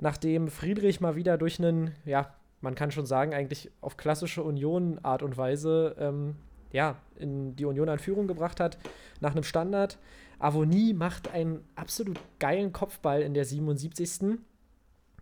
nachdem 0.00 0.48
Friedrich 0.48 1.00
mal 1.00 1.16
wieder 1.16 1.38
durch 1.38 1.58
einen, 1.58 1.94
ja, 2.04 2.34
man 2.60 2.74
kann 2.74 2.90
schon 2.90 3.06
sagen, 3.06 3.32
eigentlich 3.32 3.70
auf 3.80 3.96
klassische 3.96 4.42
Union-Art 4.42 5.22
und 5.22 5.38
Weise 5.38 5.96
ähm, 5.98 6.36
ja, 6.74 6.96
in 7.14 7.54
die 7.54 7.66
Union 7.66 7.88
an 7.88 8.00
Führung 8.00 8.26
gebracht 8.26 8.58
hat, 8.58 8.78
nach 9.20 9.30
einem 9.30 9.44
Standard. 9.44 9.96
Avonie 10.40 10.92
macht 10.92 11.28
einen 11.28 11.64
absolut 11.76 12.18
geilen 12.40 12.72
Kopfball 12.72 13.22
in 13.22 13.32
der 13.32 13.44
77. 13.44 14.40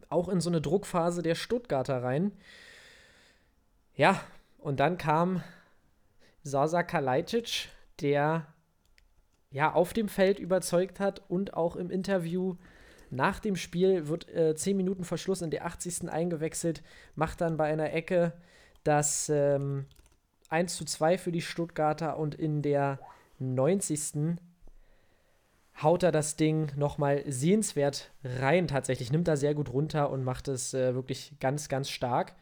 auch 0.08 0.30
in 0.30 0.40
so 0.40 0.48
eine 0.48 0.62
Druckphase 0.62 1.20
der 1.20 1.34
Stuttgarter 1.34 2.02
rein. 2.02 2.32
Ja, 3.94 4.18
und 4.56 4.80
dann 4.80 4.96
kam 4.96 5.42
Sasa 6.42 6.82
Kalajdzic, 6.82 7.68
der 8.00 8.46
ja 9.50 9.74
auf 9.74 9.92
dem 9.92 10.08
Feld 10.08 10.38
überzeugt 10.38 11.00
hat 11.00 11.20
und 11.28 11.52
auch 11.52 11.76
im 11.76 11.90
Interview 11.90 12.56
nach 13.10 13.40
dem 13.40 13.56
Spiel 13.56 14.08
wird 14.08 14.26
äh, 14.30 14.54
10 14.54 14.74
Minuten 14.74 15.04
vor 15.04 15.18
Schluss 15.18 15.42
in 15.42 15.50
der 15.50 15.66
80. 15.66 16.08
eingewechselt, 16.08 16.82
macht 17.14 17.42
dann 17.42 17.58
bei 17.58 17.70
einer 17.70 17.92
Ecke 17.92 18.32
das 18.84 19.28
ähm, 19.28 19.84
1 20.52 20.76
zu 20.76 20.84
2 20.84 21.18
für 21.18 21.32
die 21.32 21.40
Stuttgarter 21.40 22.18
und 22.18 22.34
in 22.34 22.62
der 22.62 22.98
90. 23.38 24.38
haut 25.82 26.02
er 26.02 26.12
das 26.12 26.36
Ding 26.36 26.70
nochmal 26.76 27.24
sehenswert 27.26 28.10
rein 28.22 28.68
tatsächlich, 28.68 29.10
nimmt 29.10 29.28
da 29.28 29.36
sehr 29.36 29.54
gut 29.54 29.72
runter 29.72 30.10
und 30.10 30.24
macht 30.24 30.48
es 30.48 30.74
äh, 30.74 30.94
wirklich 30.94 31.34
ganz, 31.40 31.68
ganz 31.68 31.88
stark. 31.88 32.34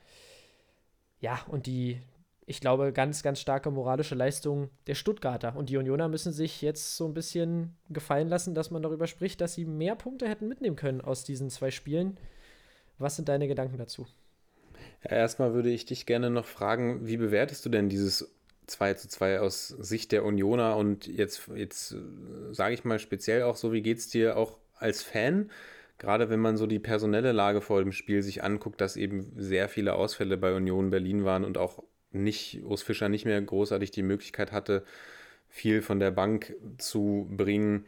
Ja, 1.20 1.40
und 1.48 1.66
die, 1.66 2.00
ich 2.46 2.60
glaube, 2.60 2.92
ganz, 2.92 3.22
ganz 3.22 3.40
starke 3.40 3.70
moralische 3.70 4.14
Leistung 4.14 4.70
der 4.86 4.94
Stuttgarter. 4.94 5.54
Und 5.54 5.68
die 5.68 5.76
Unioner 5.76 6.08
müssen 6.08 6.32
sich 6.32 6.62
jetzt 6.62 6.96
so 6.96 7.06
ein 7.06 7.14
bisschen 7.14 7.76
gefallen 7.90 8.28
lassen, 8.28 8.54
dass 8.54 8.70
man 8.70 8.82
darüber 8.82 9.06
spricht, 9.06 9.40
dass 9.40 9.54
sie 9.54 9.66
mehr 9.66 9.94
Punkte 9.94 10.28
hätten 10.28 10.48
mitnehmen 10.48 10.76
können 10.76 11.00
aus 11.00 11.24
diesen 11.24 11.50
zwei 11.50 11.70
Spielen. 11.70 12.18
Was 12.98 13.16
sind 13.16 13.28
deine 13.28 13.48
Gedanken 13.48 13.78
dazu? 13.78 14.06
Erstmal 15.02 15.54
würde 15.54 15.70
ich 15.70 15.86
dich 15.86 16.06
gerne 16.06 16.30
noch 16.30 16.46
fragen, 16.46 17.06
wie 17.06 17.16
bewertest 17.16 17.64
du 17.64 17.70
denn 17.70 17.88
dieses 17.88 18.30
2 18.66 18.94
zu 18.94 19.08
2 19.08 19.40
aus 19.40 19.68
Sicht 19.68 20.12
der 20.12 20.24
Unioner 20.24 20.76
und 20.76 21.06
jetzt, 21.06 21.48
jetzt 21.54 21.96
sage 22.52 22.74
ich 22.74 22.84
mal 22.84 22.98
speziell 22.98 23.42
auch 23.42 23.56
so, 23.56 23.72
wie 23.72 23.82
geht 23.82 23.98
es 23.98 24.08
dir 24.08 24.36
auch 24.36 24.58
als 24.76 25.02
Fan? 25.02 25.50
Gerade 25.98 26.30
wenn 26.30 26.40
man 26.40 26.56
so 26.56 26.66
die 26.66 26.78
personelle 26.78 27.32
Lage 27.32 27.60
vor 27.60 27.82
dem 27.82 27.92
Spiel 27.92 28.22
sich 28.22 28.42
anguckt, 28.42 28.80
dass 28.80 28.96
eben 28.96 29.32
sehr 29.36 29.68
viele 29.68 29.94
Ausfälle 29.94 30.36
bei 30.36 30.54
Union 30.54 30.90
Berlin 30.90 31.24
waren 31.24 31.44
und 31.44 31.58
auch 31.58 31.82
nicht, 32.12 32.62
Urs 32.64 32.82
Fischer 32.82 33.08
nicht 33.08 33.24
mehr 33.24 33.40
großartig 33.40 33.90
die 33.90 34.02
Möglichkeit 34.02 34.52
hatte, 34.52 34.84
viel 35.48 35.82
von 35.82 36.00
der 36.00 36.10
Bank 36.10 36.54
zu 36.78 37.28
bringen. 37.30 37.84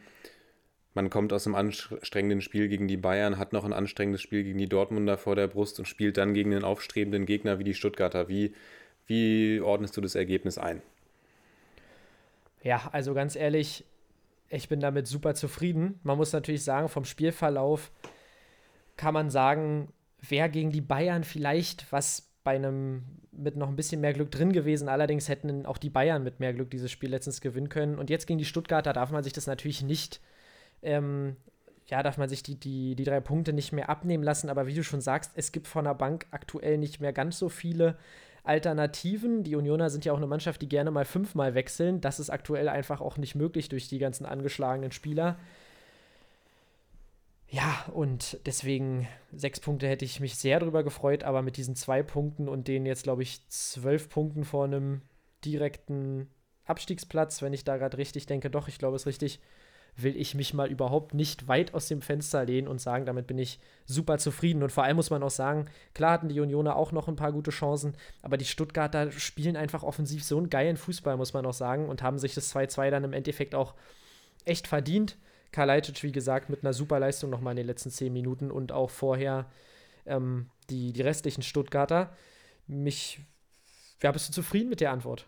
Man 0.93 1.09
kommt 1.09 1.33
aus 1.33 1.47
einem 1.47 1.55
anstrengenden 1.55 2.41
Spiel 2.41 2.67
gegen 2.67 2.87
die 2.87 2.97
Bayern, 2.97 3.37
hat 3.37 3.51
noch 3.51 3.65
ein 3.65 3.73
anstrengendes 3.73 4.21
Spiel 4.21 4.43
gegen 4.43 4.59
die 4.59 4.69
Dortmunder 4.69 5.17
vor 5.17 5.35
der 5.35 5.47
Brust 5.47 5.79
und 5.79 5.85
spielt 5.85 6.17
dann 6.17 6.33
gegen 6.33 6.53
einen 6.53 6.63
aufstrebenden 6.63 7.25
Gegner 7.25 7.57
wie 7.57 7.63
die 7.63 7.73
Stuttgarter. 7.73 8.29
Wie, 8.29 8.53
wie 9.07 9.59
ordnest 9.59 9.97
du 9.97 10.01
das 10.01 10.15
Ergebnis 10.15 10.57
ein? 10.57 10.81
Ja, 12.61 12.89
also 12.91 13.13
ganz 13.13 13.35
ehrlich, 13.35 13.85
ich 14.49 14.69
bin 14.69 14.79
damit 14.79 15.07
super 15.07 15.33
zufrieden. 15.33 15.99
Man 16.03 16.17
muss 16.17 16.31
natürlich 16.31 16.63
sagen, 16.63 16.89
vom 16.89 17.05
Spielverlauf 17.05 17.91
kann 18.95 19.15
man 19.15 19.31
sagen, 19.31 19.91
wer 20.21 20.47
gegen 20.47 20.71
die 20.71 20.81
Bayern 20.81 21.23
vielleicht 21.23 21.91
was 21.91 22.29
bei 22.43 22.55
einem 22.55 23.03
mit 23.31 23.55
noch 23.55 23.69
ein 23.69 23.75
bisschen 23.75 24.01
mehr 24.01 24.13
Glück 24.13 24.31
drin 24.31 24.53
gewesen. 24.53 24.89
Allerdings 24.89 25.27
hätten 25.27 25.65
auch 25.65 25.77
die 25.77 25.89
Bayern 25.89 26.23
mit 26.23 26.39
mehr 26.39 26.53
Glück 26.53 26.69
dieses 26.69 26.91
Spiel 26.91 27.09
letztens 27.09 27.41
gewinnen 27.41 27.69
können. 27.69 27.97
Und 27.97 28.09
jetzt 28.09 28.27
gegen 28.27 28.37
die 28.37 28.45
Stuttgarter 28.45 28.93
darf 28.93 29.11
man 29.11 29.23
sich 29.23 29.33
das 29.33 29.47
natürlich 29.47 29.81
nicht, 29.81 30.21
ähm, 30.83 31.35
ja, 31.87 32.01
darf 32.03 32.17
man 32.17 32.29
sich 32.29 32.43
die, 32.43 32.55
die, 32.55 32.95
die 32.95 33.03
drei 33.03 33.19
Punkte 33.19 33.53
nicht 33.53 33.71
mehr 33.71 33.89
abnehmen 33.89 34.23
lassen. 34.23 34.49
Aber 34.49 34.67
wie 34.67 34.73
du 34.73 34.83
schon 34.83 35.01
sagst, 35.01 35.31
es 35.35 35.51
gibt 35.51 35.67
von 35.67 35.85
der 35.85 35.95
Bank 35.95 36.27
aktuell 36.31 36.77
nicht 36.77 36.99
mehr 36.99 37.13
ganz 37.13 37.37
so 37.37 37.49
viele 37.49 37.97
Alternativen. 38.43 39.43
Die 39.43 39.55
Unioner 39.55 39.89
sind 39.89 40.05
ja 40.05 40.13
auch 40.13 40.17
eine 40.17 40.27
Mannschaft, 40.27 40.61
die 40.61 40.69
gerne 40.69 40.91
mal 40.91 41.05
fünfmal 41.05 41.55
wechseln. 41.55 42.01
Das 42.01 42.19
ist 42.19 42.29
aktuell 42.29 42.69
einfach 42.69 43.01
auch 43.01 43.17
nicht 43.17 43.35
möglich 43.35 43.69
durch 43.69 43.87
die 43.87 43.99
ganzen 43.99 44.25
angeschlagenen 44.25 44.91
Spieler. 44.91 45.37
Ja, 47.47 47.85
und 47.93 48.39
deswegen 48.47 49.07
sechs 49.31 49.59
Punkte 49.59 49.87
hätte 49.87 50.05
ich 50.05 50.19
mich 50.19 50.35
sehr 50.37 50.59
drüber 50.59 50.83
gefreut, 50.83 51.23
aber 51.23 51.43
mit 51.43 51.55
diesen 51.55 51.75
zwei 51.75 52.01
Punkten 52.01 52.49
und 52.49 52.67
denen 52.67 52.87
jetzt, 52.87 53.03
glaube 53.03 53.21
ich, 53.21 53.47
zwölf 53.49 54.09
Punkten 54.09 54.43
vor 54.43 54.65
einem 54.65 55.01
direkten 55.45 56.31
Abstiegsplatz, 56.65 57.41
wenn 57.41 57.53
ich 57.53 57.63
da 57.63 57.77
gerade 57.77 57.97
richtig 57.97 58.25
denke, 58.25 58.49
doch, 58.49 58.67
ich 58.67 58.79
glaube 58.79 58.95
es 58.95 59.05
richtig, 59.05 59.39
will 59.95 60.17
ich 60.17 60.33
mich 60.33 60.53
mal 60.53 60.69
überhaupt 60.69 61.13
nicht 61.13 61.47
weit 61.47 61.73
aus 61.73 61.87
dem 61.87 62.01
Fenster 62.01 62.45
lehnen 62.45 62.67
und 62.67 62.81
sagen, 62.81 63.05
damit 63.05 63.27
bin 63.27 63.37
ich 63.37 63.59
super 63.85 64.17
zufrieden. 64.17 64.63
Und 64.63 64.71
vor 64.71 64.83
allem 64.83 64.95
muss 64.95 65.11
man 65.11 65.21
auch 65.21 65.29
sagen, 65.29 65.65
klar 65.93 66.13
hatten 66.13 66.29
die 66.29 66.39
Unioner 66.39 66.75
auch 66.75 66.91
noch 66.91 67.07
ein 67.07 67.15
paar 67.15 67.31
gute 67.31 67.51
Chancen, 67.51 67.95
aber 68.21 68.37
die 68.37 68.45
Stuttgarter 68.45 69.11
spielen 69.11 69.55
einfach 69.55 69.83
offensiv 69.83 70.23
so 70.23 70.37
einen 70.37 70.49
geilen 70.49 70.77
Fußball, 70.77 71.17
muss 71.17 71.33
man 71.33 71.45
auch 71.45 71.53
sagen, 71.53 71.89
und 71.89 72.01
haben 72.01 72.17
sich 72.17 72.33
das 72.33 72.53
2-2 72.55 72.89
dann 72.89 73.03
im 73.03 73.13
Endeffekt 73.13 73.53
auch 73.53 73.75
echt 74.45 74.67
verdient. 74.67 75.17
Kalajdzic, 75.51 76.01
wie 76.01 76.11
gesagt, 76.11 76.49
mit 76.49 76.63
einer 76.63 76.73
super 76.73 76.99
Leistung 76.99 77.29
nochmal 77.29 77.51
in 77.51 77.57
den 77.57 77.67
letzten 77.67 77.91
zehn 77.91 78.11
Minuten 78.11 78.49
und 78.49 78.71
auch 78.71 78.89
vorher 78.89 79.45
ähm, 80.05 80.49
die, 80.69 80.91
die 80.93 81.01
restlichen 81.01 81.43
Stuttgarter. 81.43 82.15
Mich, 82.65 83.19
ja, 84.01 84.11
bist 84.11 84.29
du 84.29 84.33
zufrieden 84.33 84.69
mit 84.69 84.81
der 84.81 84.91
Antwort? 84.91 85.27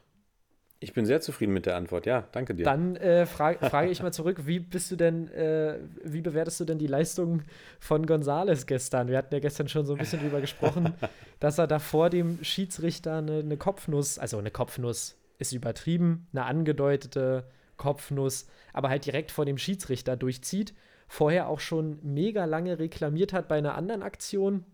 Ich 0.79 0.93
bin 0.93 1.05
sehr 1.05 1.21
zufrieden 1.21 1.53
mit 1.53 1.65
der 1.65 1.77
Antwort, 1.77 2.05
ja, 2.05 2.27
danke 2.31 2.53
dir. 2.53 2.63
Dann 2.63 2.95
äh, 2.97 3.25
frag, 3.25 3.59
frage 3.59 3.89
ich 3.89 4.03
mal 4.03 4.11
zurück, 4.11 4.45
wie 4.45 4.59
bist 4.59 4.91
du 4.91 4.95
denn, 4.95 5.29
äh, 5.31 5.79
wie 6.03 6.21
bewertest 6.21 6.59
du 6.59 6.65
denn 6.65 6.77
die 6.77 6.87
Leistung 6.87 7.43
von 7.79 8.05
Gonzales 8.05 8.67
gestern? 8.67 9.07
Wir 9.07 9.17
hatten 9.17 9.33
ja 9.33 9.39
gestern 9.39 9.69
schon 9.69 9.85
so 9.85 9.93
ein 9.93 9.99
bisschen 9.99 10.19
drüber 10.19 10.41
gesprochen, 10.41 10.93
dass 11.39 11.57
er 11.57 11.67
da 11.67 11.79
vor 11.79 12.09
dem 12.09 12.43
Schiedsrichter 12.43 13.17
eine, 13.17 13.39
eine 13.39 13.57
Kopfnuss, 13.57 14.19
also 14.19 14.37
eine 14.37 14.51
Kopfnuss 14.51 15.17
ist 15.39 15.53
übertrieben, 15.53 16.27
eine 16.33 16.45
angedeutete 16.45 17.45
Kopfnuss, 17.77 18.47
aber 18.73 18.89
halt 18.89 19.05
direkt 19.05 19.31
vor 19.31 19.45
dem 19.45 19.57
Schiedsrichter 19.57 20.17
durchzieht. 20.17 20.73
Vorher 21.07 21.47
auch 21.47 21.59
schon 21.59 21.99
mega 22.03 22.45
lange 22.45 22.79
reklamiert 22.79 23.31
hat 23.31 23.47
bei 23.47 23.57
einer 23.57 23.75
anderen 23.75 24.03
Aktion, 24.03 24.65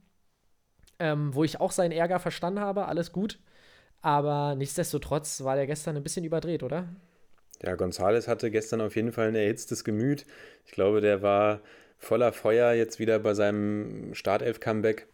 ähm, 0.99 1.33
wo 1.35 1.43
ich 1.43 1.59
auch 1.59 1.71
seinen 1.71 1.91
Ärger 1.91 2.19
verstanden 2.19 2.59
habe, 2.59 2.87
alles 2.87 3.11
gut. 3.11 3.39
Aber 4.01 4.55
nichtsdestotrotz 4.55 5.43
war 5.43 5.55
der 5.55 5.67
gestern 5.67 5.95
ein 5.95 6.03
bisschen 6.03 6.25
überdreht, 6.25 6.63
oder? 6.63 6.87
Ja, 7.61 7.75
Gonzales 7.75 8.27
hatte 8.27 8.49
gestern 8.49 8.81
auf 8.81 8.95
jeden 8.95 9.11
Fall 9.11 9.27
ein 9.27 9.35
erhitztes 9.35 9.83
Gemüt. 9.83 10.25
Ich 10.65 10.71
glaube, 10.71 11.01
der 11.01 11.21
war 11.21 11.61
voller 11.99 12.33
Feuer 12.33 12.73
jetzt 12.73 12.99
wieder 12.99 13.19
bei 13.19 13.35
seinem 13.35 14.15
Startelf-Comeback. 14.15 15.07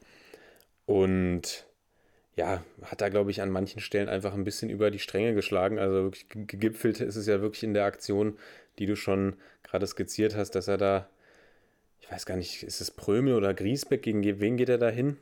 Und 0.85 1.65
ja, 2.37 2.63
hat 2.83 3.01
da, 3.01 3.09
glaube 3.09 3.31
ich, 3.31 3.41
an 3.41 3.49
manchen 3.49 3.81
Stellen 3.81 4.07
einfach 4.07 4.33
ein 4.33 4.45
bisschen 4.45 4.69
über 4.69 4.91
die 4.91 4.99
Stränge 4.99 5.33
geschlagen. 5.33 5.79
Also 5.79 6.03
wirklich 6.03 6.29
gegipfelt 6.29 7.01
ist 7.01 7.17
es 7.17 7.27
ja 7.27 7.41
wirklich 7.41 7.63
in 7.63 7.73
der 7.73 7.85
Aktion, 7.85 8.37
die 8.79 8.85
du 8.85 8.95
schon 8.95 9.35
gerade 9.63 9.85
skizziert 9.85 10.35
hast, 10.35 10.51
dass 10.51 10.69
er 10.69 10.77
da, 10.77 11.09
ich 11.99 12.09
weiß 12.09 12.25
gar 12.25 12.37
nicht, 12.37 12.63
ist 12.63 12.79
es 12.79 12.91
Prömel 12.91 13.33
oder 13.33 13.53
Griesbeck, 13.53 14.03
gegen 14.03 14.23
wen 14.23 14.55
geht 14.55 14.69
er 14.69 14.77
da 14.77 14.89
hin? 14.89 15.17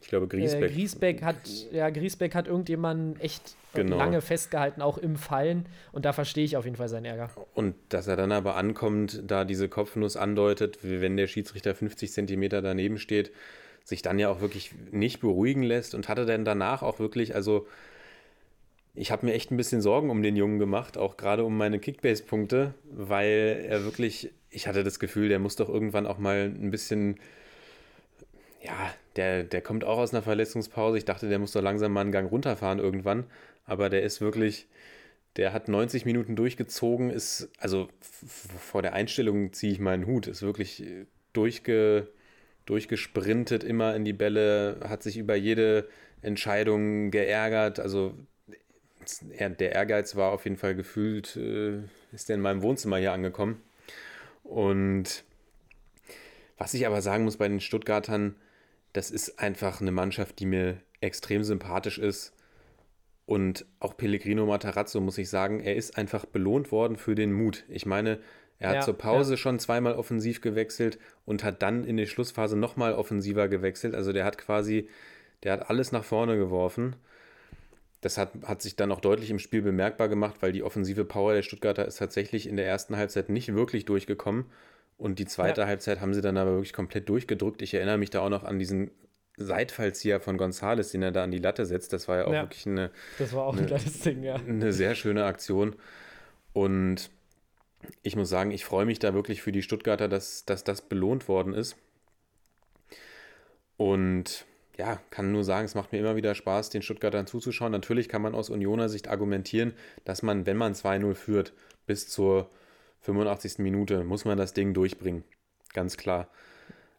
Ich 0.00 0.08
glaube 0.08 0.28
Griesbeck. 0.28 0.70
Äh, 0.70 0.74
Griesbeck 0.74 1.22
hat, 1.22 1.36
ja, 1.72 1.90
Griesbeck 1.90 2.34
hat 2.34 2.46
irgendjemanden 2.46 3.20
echt 3.20 3.54
genau. 3.74 3.96
lange 3.96 4.20
festgehalten, 4.20 4.82
auch 4.82 4.98
im 4.98 5.16
Fallen. 5.16 5.66
Und 5.92 6.04
da 6.04 6.12
verstehe 6.12 6.44
ich 6.44 6.56
auf 6.56 6.64
jeden 6.64 6.76
Fall 6.76 6.88
seinen 6.88 7.04
Ärger. 7.04 7.30
Und 7.54 7.74
dass 7.90 8.06
er 8.06 8.16
dann 8.16 8.32
aber 8.32 8.56
ankommt, 8.56 9.22
da 9.26 9.44
diese 9.44 9.68
Kopfnuss 9.68 10.16
andeutet, 10.16 10.78
wenn 10.82 11.16
der 11.16 11.26
Schiedsrichter 11.26 11.74
50 11.74 12.12
Zentimeter 12.12 12.62
daneben 12.62 12.98
steht, 12.98 13.30
sich 13.84 14.02
dann 14.02 14.18
ja 14.18 14.28
auch 14.30 14.40
wirklich 14.40 14.72
nicht 14.90 15.20
beruhigen 15.20 15.62
lässt 15.62 15.94
und 15.94 16.08
hatte 16.08 16.26
dann 16.26 16.44
danach 16.44 16.82
auch 16.82 16.98
wirklich, 16.98 17.34
also 17.34 17.66
ich 18.94 19.10
habe 19.10 19.26
mir 19.26 19.34
echt 19.34 19.50
ein 19.50 19.56
bisschen 19.56 19.80
Sorgen 19.80 20.10
um 20.10 20.22
den 20.22 20.36
Jungen 20.36 20.58
gemacht, 20.58 20.98
auch 20.98 21.16
gerade 21.16 21.44
um 21.44 21.56
meine 21.56 21.78
Kickbase-Punkte, 21.78 22.74
weil 22.90 23.64
er 23.68 23.84
wirklich, 23.84 24.30
ich 24.50 24.66
hatte 24.66 24.84
das 24.84 24.98
Gefühl, 24.98 25.28
der 25.28 25.38
muss 25.38 25.56
doch 25.56 25.68
irgendwann 25.68 26.06
auch 26.06 26.18
mal 26.18 26.52
ein 26.54 26.70
bisschen, 26.70 27.18
ja, 28.62 28.92
der, 29.16 29.44
der 29.44 29.60
kommt 29.60 29.84
auch 29.84 29.98
aus 29.98 30.12
einer 30.12 30.22
Verletzungspause. 30.22 30.98
Ich 30.98 31.04
dachte, 31.04 31.28
der 31.28 31.38
muss 31.38 31.52
doch 31.52 31.62
langsam 31.62 31.92
mal 31.92 32.02
einen 32.02 32.12
Gang 32.12 32.30
runterfahren 32.30 32.78
irgendwann, 32.78 33.24
aber 33.64 33.88
der 33.88 34.02
ist 34.02 34.20
wirklich, 34.20 34.68
der 35.36 35.52
hat 35.52 35.68
90 35.68 36.04
Minuten 36.04 36.36
durchgezogen, 36.36 37.10
ist, 37.10 37.48
also 37.58 37.88
vor 38.00 38.82
der 38.82 38.94
Einstellung 38.94 39.52
ziehe 39.52 39.72
ich 39.72 39.80
meinen 39.80 40.06
Hut, 40.06 40.26
ist 40.26 40.42
wirklich 40.42 40.84
durchge 41.32 42.08
durchgesprintet, 42.66 43.64
immer 43.64 43.96
in 43.96 44.04
die 44.04 44.12
Bälle, 44.12 44.78
hat 44.88 45.02
sich 45.02 45.16
über 45.16 45.34
jede 45.34 45.88
Entscheidung 46.22 47.10
geärgert. 47.10 47.80
Also 47.80 48.14
der 49.40 49.72
Ehrgeiz 49.72 50.14
war 50.14 50.30
auf 50.30 50.44
jeden 50.44 50.56
Fall 50.56 50.76
gefühlt, 50.76 51.36
äh, 51.36 51.80
ist 52.12 52.28
der 52.28 52.36
in 52.36 52.42
meinem 52.42 52.62
Wohnzimmer 52.62 52.98
hier 52.98 53.12
angekommen. 53.12 53.60
Und 54.44 55.24
was 56.58 56.74
ich 56.74 56.86
aber 56.86 57.02
sagen 57.02 57.24
muss 57.24 57.38
bei 57.38 57.48
den 57.48 57.60
Stuttgartern, 57.60 58.36
das 58.92 59.10
ist 59.10 59.38
einfach 59.38 59.80
eine 59.80 59.92
Mannschaft, 59.92 60.38
die 60.38 60.46
mir 60.46 60.78
extrem 61.00 61.44
sympathisch 61.44 61.98
ist. 61.98 62.34
Und 63.26 63.64
auch 63.78 63.96
Pellegrino 63.96 64.44
Matarazzo, 64.44 65.00
muss 65.00 65.18
ich 65.18 65.30
sagen, 65.30 65.60
er 65.60 65.76
ist 65.76 65.96
einfach 65.96 66.24
belohnt 66.24 66.72
worden 66.72 66.96
für 66.96 67.14
den 67.14 67.32
Mut. 67.32 67.64
Ich 67.68 67.86
meine, 67.86 68.18
er 68.58 68.70
hat 68.70 68.76
ja, 68.76 68.82
zur 68.82 68.98
Pause 68.98 69.34
ja. 69.34 69.36
schon 69.36 69.58
zweimal 69.58 69.94
offensiv 69.94 70.40
gewechselt 70.40 70.98
und 71.24 71.44
hat 71.44 71.62
dann 71.62 71.84
in 71.84 71.96
der 71.96 72.06
Schlussphase 72.06 72.56
nochmal 72.56 72.94
offensiver 72.94 73.48
gewechselt. 73.48 73.94
Also 73.94 74.12
der 74.12 74.24
hat 74.24 74.36
quasi, 74.36 74.88
der 75.44 75.52
hat 75.52 75.70
alles 75.70 75.92
nach 75.92 76.04
vorne 76.04 76.36
geworfen. 76.36 76.96
Das 78.00 78.18
hat, 78.18 78.32
hat 78.44 78.62
sich 78.62 78.76
dann 78.76 78.92
auch 78.92 79.00
deutlich 79.00 79.30
im 79.30 79.38
Spiel 79.38 79.62
bemerkbar 79.62 80.08
gemacht, 80.08 80.36
weil 80.40 80.52
die 80.52 80.62
offensive 80.62 81.04
Power 81.04 81.34
der 81.34 81.42
Stuttgarter 81.42 81.86
ist 81.86 81.98
tatsächlich 81.98 82.48
in 82.48 82.56
der 82.56 82.66
ersten 82.66 82.96
Halbzeit 82.96 83.28
nicht 83.28 83.54
wirklich 83.54 83.84
durchgekommen. 83.84 84.46
Und 85.00 85.18
die 85.18 85.24
zweite 85.24 85.62
Ja. 85.62 85.66
Halbzeit 85.66 86.00
haben 86.02 86.12
sie 86.12 86.20
dann 86.20 86.36
aber 86.36 86.52
wirklich 86.52 86.74
komplett 86.74 87.08
durchgedrückt. 87.08 87.62
Ich 87.62 87.72
erinnere 87.72 87.96
mich 87.96 88.10
da 88.10 88.20
auch 88.20 88.28
noch 88.28 88.44
an 88.44 88.58
diesen 88.58 88.90
Seitfallzieher 89.38 90.20
von 90.20 90.36
Gonzales, 90.36 90.90
den 90.92 91.02
er 91.02 91.10
da 91.10 91.24
an 91.24 91.30
die 91.30 91.38
Latte 91.38 91.64
setzt. 91.64 91.94
Das 91.94 92.06
war 92.06 92.18
ja 92.18 92.24
auch 92.26 92.32
Ja. 92.34 92.42
wirklich 92.42 92.66
eine, 92.66 92.90
auch 93.34 93.54
ein 93.56 93.62
Ne. 93.64 93.66
geiles 93.70 94.00
Ding, 94.00 94.22
ja. 94.22 94.34
eine 94.34 94.74
sehr 94.74 94.94
schöne 94.94 95.24
Aktion. 95.24 95.74
Und 96.52 97.10
ich 98.02 98.14
muss 98.14 98.28
sagen, 98.28 98.50
ich 98.50 98.66
freue 98.66 98.84
mich 98.84 98.98
da 98.98 99.14
wirklich 99.14 99.40
für 99.40 99.52
die 99.52 99.62
Stuttgarter, 99.62 100.06
dass, 100.06 100.44
dass 100.44 100.64
das 100.64 100.82
belohnt 100.82 101.28
worden 101.28 101.54
ist. 101.54 101.76
Und 103.78 104.44
ja, 104.76 105.00
kann 105.10 105.32
nur 105.32 105.44
sagen, 105.44 105.64
es 105.64 105.74
macht 105.74 105.92
mir 105.92 105.98
immer 105.98 106.16
wieder 106.16 106.34
Spaß, 106.34 106.68
den 106.68 106.82
Stuttgartern 106.82 107.26
zuzuschauen. 107.26 107.72
Natürlich 107.72 108.10
kann 108.10 108.20
man 108.22 108.34
aus 108.34 108.50
Unioner 108.50 108.90
Sicht 108.90 109.08
argumentieren, 109.08 109.72
dass 110.04 110.22
man, 110.22 110.44
wenn 110.44 110.58
man 110.58 110.74
2-0 110.74 111.14
führt, 111.14 111.54
bis 111.86 112.08
zur 112.08 112.50
85. 113.00 113.58
Minute, 113.58 114.04
muss 114.04 114.24
man 114.24 114.38
das 114.38 114.52
Ding 114.52 114.74
durchbringen. 114.74 115.24
Ganz 115.72 115.96
klar. 115.96 116.28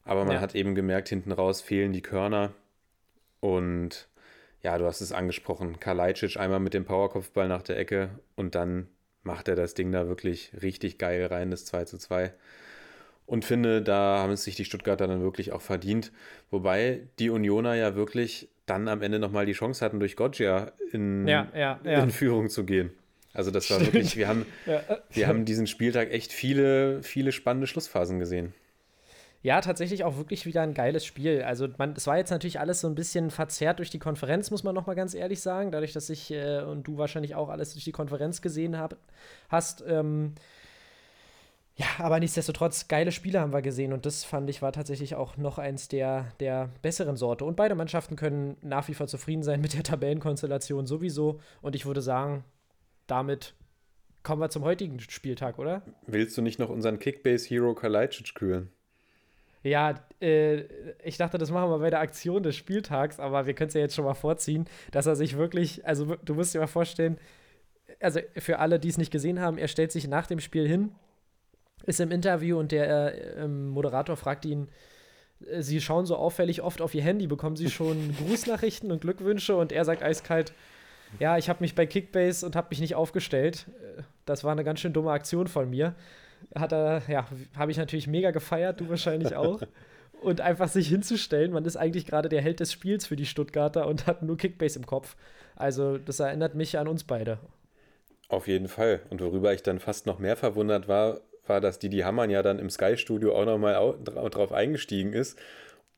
Aber 0.04 0.26
man 0.26 0.36
Ja. 0.36 0.42
hat 0.42 0.56
eben 0.56 0.76
gemerkt, 0.76 1.10
hinten 1.10 1.32
raus 1.32 1.62
fehlen 1.62 1.94
die 1.94 2.02
Körner. 2.02 2.54
Und 3.40 4.08
ja, 4.62 4.78
du 4.78 4.86
hast 4.86 5.02
es 5.02 5.12
angesprochen. 5.12 5.80
Kalajdzic 5.80 6.38
einmal 6.38 6.60
mit 6.60 6.74
dem 6.74 6.86
Powerkopfball 6.86 7.48
nach 7.48 7.64
der 7.64 7.78
Ecke 7.78 8.10
und 8.36 8.56
dann 8.56 8.88
macht 9.24 9.48
er 9.48 9.56
das 9.56 9.74
Ding 9.74 9.92
da 9.92 10.08
wirklich 10.08 10.52
richtig 10.62 10.98
geil 10.98 11.26
rein, 11.26 11.52
das 11.52 11.66
2 11.66 11.86
zu 11.86 11.98
2. 11.98 12.34
Und 13.28 13.46
finde, 13.46 13.82
da 13.82 14.20
haben 14.20 14.32
es 14.34 14.44
sich 14.44 14.56
die 14.56 14.66
Stuttgarter 14.66 15.08
dann 15.08 15.22
wirklich 15.22 15.52
auch 15.54 15.62
verdient. 15.62 16.12
Wobei 16.50 17.08
die 17.20 17.30
Unioner 17.30 17.76
ja 17.76 17.96
wirklich 17.96 18.50
dann 18.66 18.88
am 18.88 19.02
Ende 19.02 19.20
nochmal 19.20 19.46
die 19.46 19.54
Chance 19.54 19.84
hatten, 19.86 20.00
durch 20.00 20.16
Goggia 20.16 20.72
in, 20.92 21.28
Ja, 21.28 21.48
ja, 21.56 21.80
in 21.84 22.10
Führung 22.10 22.50
zu 22.50 22.66
gehen. 22.66 22.92
Also 23.34 23.52
das 23.52 23.70
war 23.70 23.80
Stimmt. 23.80 23.94
wirklich, 23.94 24.17
wir 24.17 24.28
haben, 24.28 24.46
Ja, 24.65 24.82
wir 25.12 25.28
haben 25.28 25.46
diesen 25.46 25.67
Spieltag 25.67 26.12
echt 26.12 26.34
viele, 26.34 27.02
viele 27.04 27.32
spannende 27.32 27.67
Schlussphasen 27.67 28.20
gesehen. 28.20 28.54
Ja, 29.44 29.60
tatsächlich 29.62 30.04
auch 30.04 30.17
wirklich 30.17 30.46
wieder 30.46 30.62
ein 30.62 30.76
geiles 30.76 31.04
Spiel. 31.04 31.41
Also, 31.41 31.67
man, 31.78 31.94
es 31.94 32.06
war 32.06 32.17
jetzt 32.17 32.30
natürlich 32.30 32.60
alles 32.60 32.82
so 32.82 32.88
ein 32.88 32.94
bisschen 32.94 33.32
verzerrt 33.32 33.80
durch 33.80 33.89
die 33.89 33.98
Konferenz, 33.98 34.52
muss 34.52 34.63
man 34.63 34.76
noch 34.76 34.86
mal 34.86 34.94
ganz 34.94 35.15
ehrlich 35.15 35.41
sagen. 35.41 35.72
Dadurch, 35.72 35.94
dass 35.94 36.12
ich 36.12 36.30
äh, 36.32 36.62
und 36.62 36.84
du 36.84 36.98
wahrscheinlich 36.98 37.34
auch 37.34 37.50
alles 37.50 37.74
durch 37.74 37.84
die 37.84 37.91
Konferenz 37.91 38.41
gesehen 38.44 38.78
hab, 38.78 38.98
hast. 39.50 39.84
Ähm, 39.88 40.36
ja, 41.76 41.88
aber 41.98 42.20
nichtsdestotrotz, 42.20 42.88
geile 42.88 43.12
Spiele 43.12 43.39
haben 43.39 43.54
wir 43.54 43.63
gesehen 43.63 43.94
und 43.94 44.06
das 44.06 44.24
fand 44.24 44.48
ich 44.50 44.62
war 44.62 44.72
tatsächlich 44.74 45.15
auch 45.15 45.38
noch 45.38 45.58
eins 45.58 45.88
der, 45.88 46.28
der 46.39 46.70
besseren 46.84 47.15
Sorte. 47.15 47.46
Und 47.46 47.56
beide 47.56 47.74
Mannschaften 47.74 48.15
können 48.15 48.58
nach 48.62 48.88
wie 48.89 48.94
vor 48.94 49.08
zufrieden 49.08 49.41
sein 49.41 49.62
mit 49.62 49.74
der 49.74 49.82
Tabellenkonstellation 49.82 50.86
sowieso. 50.86 51.39
Und 51.63 51.76
ich 51.76 51.88
würde 51.88 52.02
sagen, 52.04 52.44
damit 53.12 53.54
kommen 54.24 54.41
wir 54.41 54.50
zum 54.50 54.63
heutigen 54.63 55.00
Spieltag, 55.00 55.60
oder? 55.60 55.82
Willst 56.08 56.38
du 56.38 56.41
nicht 56.41 56.60
noch 56.60 56.69
unseren 56.69 57.00
Kickbase-Hero 57.00 57.74
Kalajdzic 57.74 58.36
küren? 58.36 58.69
Ja, 59.63 59.95
äh, 60.21 60.63
ich 61.04 61.17
dachte, 61.17 61.38
das 61.38 61.52
machen 61.52 61.69
wir 61.69 61.80
bei 61.80 61.89
der 61.89 62.00
Aktion 62.00 62.41
des 62.41 62.56
Spieltags, 62.56 63.19
aber 63.19 63.45
wir 63.45 63.54
können 63.54 63.67
es 63.67 63.74
ja 63.74 63.82
jetzt 63.82 63.95
schon 63.95 64.06
mal 64.06 64.15
vorziehen, 64.15 64.65
dass 64.91 65.06
er 65.06 65.15
sich 65.15 65.38
wirklich, 65.38 65.86
also 65.86 66.15
du 66.24 66.34
musst 66.34 66.54
dir 66.54 66.60
mal 66.60 66.67
vorstellen, 66.67 67.19
also 68.00 68.19
für 68.38 68.60
alle, 68.60 68.80
die 68.80 68.89
es 68.89 68.97
nicht 68.97 69.12
gesehen 69.12 69.39
haben, 69.39 69.58
er 69.58 69.67
stellt 69.67 69.91
sich 69.91 70.08
nach 70.08 70.26
dem 70.26 70.39
Spiel 70.39 70.67
hin, 70.67 70.91
ist 71.86 72.00
im 72.00 72.12
Interview 72.12 72.58
und 72.58 72.71
der 72.71 73.13
äh, 73.13 73.43
ähm, 73.43 73.69
Moderator 73.69 74.15
fragt 74.15 74.45
ihn, 74.45 74.69
äh, 75.47 75.62
Sie 75.62 75.82
schauen 75.82 76.06
so 76.06 76.15
auffällig 76.15 76.62
oft 76.62 76.82
auf 76.82 76.95
Ihr 76.95 77.04
Handy, 77.04 77.28
bekommen 77.28 77.56
Sie 77.56 77.69
schon 77.69 78.15
Grußnachrichten 78.26 78.91
und 78.91 79.02
Glückwünsche? 79.02 79.56
Und 79.56 79.71
er 79.71 79.86
sagt 79.86 80.02
eiskalt, 80.02 80.54
ja, 81.19 81.38
ich 81.38 81.50
habe 81.50 81.62
mich 81.62 81.76
bei 81.76 81.86
Kickbase 81.86 82.45
und 82.45 82.56
habe 82.56 82.67
mich 82.69 82.80
nicht 82.80 82.95
aufgestellt. 82.95 83.65
Äh, 83.97 84.04
Das 84.26 84.43
war 84.43 84.52
eine 84.52 84.63
ganz 84.63 84.80
schön 84.80 84.93
dumme 84.93 85.12
Aktion 85.12 85.47
von 85.47 85.69
mir. 85.69 85.95
Hat 86.56 86.71
er, 86.71 87.02
ja, 87.08 87.28
habe 87.56 87.71
ich 87.71 87.78
natürlich 87.78 88.08
mega 88.08 88.32
gefeiert, 88.32 88.80
du 88.80 88.89
wahrscheinlich 88.89 89.36
auch. 89.36 89.62
Und 90.21 90.39
einfach 90.39 90.67
sich 90.67 90.88
hinzustellen, 90.88 91.52
man 91.52 91.65
ist 91.65 91.78
eigentlich 91.78 92.06
gerade 92.06 92.30
der 92.30 92.43
Held 92.43 92.60
des 92.60 92.71
Spiels 92.71 93.08
für 93.08 93.15
die 93.15 93.26
Stuttgarter 93.26 93.88
und 93.88 94.06
hat 94.06 94.21
nur 94.21 94.38
Kickbase 94.38 94.78
im 94.78 94.86
Kopf. 94.86 95.15
Also, 95.56 95.97
das 95.97 96.19
erinnert 96.19 96.54
mich 96.54 96.78
an 96.78 96.88
uns 96.88 97.04
beide. 97.04 97.39
Auf 98.30 98.47
jeden 98.47 98.67
Fall. 98.67 99.00
Und 99.10 99.19
worüber 99.19 99.52
ich 99.52 99.63
dann 99.63 99.80
fast 99.80 100.06
noch 100.06 100.19
mehr 100.19 100.38
verwundert 100.38 100.88
war, 100.88 101.21
war, 101.47 101.60
dass 101.60 101.80
Didi 101.80 102.00
Hamann 102.02 102.30
ja 102.30 102.43
dann 102.43 102.60
im 102.60 102.69
Sky-Studio 102.69 103.36
auch 103.36 103.45
nochmal 103.45 103.76
au 103.78 103.93
dra 103.93 104.30
drauf 104.30 104.52
eingestiegen 104.52 105.13
ist 105.13 105.39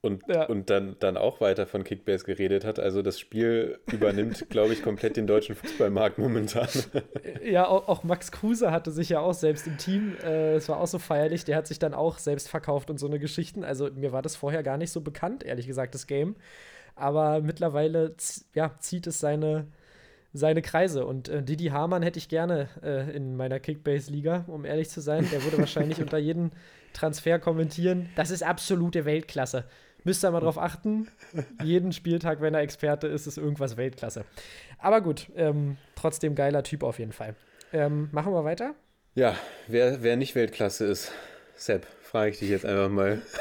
und, 0.03 0.23
Ja. 0.27 0.45
und 0.45 0.69
dann, 0.69 0.97
dann 0.99 1.15
auch 1.15 1.39
weiter 1.39 1.65
von 1.65 1.83
Kickbase 1.85 2.25
geredet 2.25 2.65
hat. 2.65 2.77
Also 2.77 3.01
das 3.01 3.19
Spiel 3.19 3.79
übernimmt, 3.91 4.45
glaube 4.49 4.73
ich, 4.73 4.83
komplett 4.83 5.15
den 5.15 5.27
deutschen 5.27 5.55
Fußballmarkt 5.55 6.17
momentan. 6.17 6.67
Ja, 7.43 7.67
auch, 7.67 7.87
auch 7.87 8.03
Max 8.03 8.31
Kruse 8.31 8.69
hatte 8.69 8.91
sich 8.91 9.09
ja 9.09 9.21
auch 9.21 9.33
selbst 9.33 9.65
im 9.65 9.77
Team, 9.77 10.17
äh, 10.21 10.55
es 10.55 10.67
war 10.67 10.79
auch 10.79 10.87
so 10.87 10.99
feierlich, 10.99 11.45
der 11.45 11.55
hat 11.55 11.67
sich 11.67 11.79
dann 11.79 11.93
auch 11.93 12.17
selbst 12.19 12.49
verkauft 12.49 12.89
und 12.89 12.99
so 12.99 13.07
eine 13.07 13.17
Geschichten. 13.17 13.63
Also 13.63 13.89
mir 13.91 14.11
war 14.11 14.21
das 14.21 14.35
vorher 14.35 14.61
gar 14.61 14.77
nicht 14.77 14.91
so 14.91 14.99
bekannt, 14.99 15.43
ehrlich 15.43 15.67
gesagt, 15.67 15.95
das 15.95 16.05
Game. 16.05 16.35
Aber 16.95 17.39
mittlerweile 17.41 18.13
ja, 18.53 18.75
zieht 18.79 19.07
es 19.07 19.21
seine, 19.21 19.67
seine 20.33 20.61
Kreise. 20.61 21.05
Und 21.05 21.29
äh, 21.29 21.41
Didi 21.41 21.67
Hamann 21.67 22.03
hätte 22.03 22.19
ich 22.19 22.27
gerne 22.27 22.67
äh, 22.83 23.15
in 23.15 23.37
meiner 23.37 23.61
Kickbase-Liga, 23.61 24.43
um 24.47 24.65
ehrlich 24.65 24.89
zu 24.89 24.99
sein. 24.99 25.25
Der 25.31 25.43
würde 25.45 25.59
wahrscheinlich 25.59 25.99
unter 26.01 26.17
jeden 26.17 26.51
Transfer 26.91 27.39
kommentieren. 27.39 28.09
Das 28.15 28.31
ist 28.31 28.43
absolute 28.43 29.05
Weltklasse. 29.05 29.63
Müsst 30.03 30.23
ihr 30.23 30.31
mal 30.31 30.41
drauf 30.41 30.57
achten. 30.57 31.07
Jeden 31.63 31.93
Spieltag, 31.93 32.41
wenn 32.41 32.53
er 32.53 32.61
Experte 32.61 33.07
ist, 33.07 33.27
ist 33.27 33.37
irgendwas 33.37 33.77
Weltklasse. 33.77 34.25
Aber 34.77 35.01
gut, 35.01 35.29
ähm, 35.35 35.77
trotzdem 35.95 36.35
geiler 36.35 36.63
Typ 36.63 36.83
auf 36.83 36.99
jeden 36.99 37.13
Fall. 37.13 37.35
Ähm, 37.71 38.09
machen 38.11 38.33
wir 38.33 38.43
weiter? 38.43 38.75
Ja, 39.15 39.35
wer, 39.67 40.03
wer 40.03 40.17
nicht 40.17 40.35
Weltklasse 40.35 40.85
ist, 40.85 41.11
Sepp, 41.55 41.85
frage 42.01 42.31
ich 42.31 42.39
dich 42.39 42.49
jetzt 42.49 42.65
einfach 42.65 42.89
mal. 42.89 43.21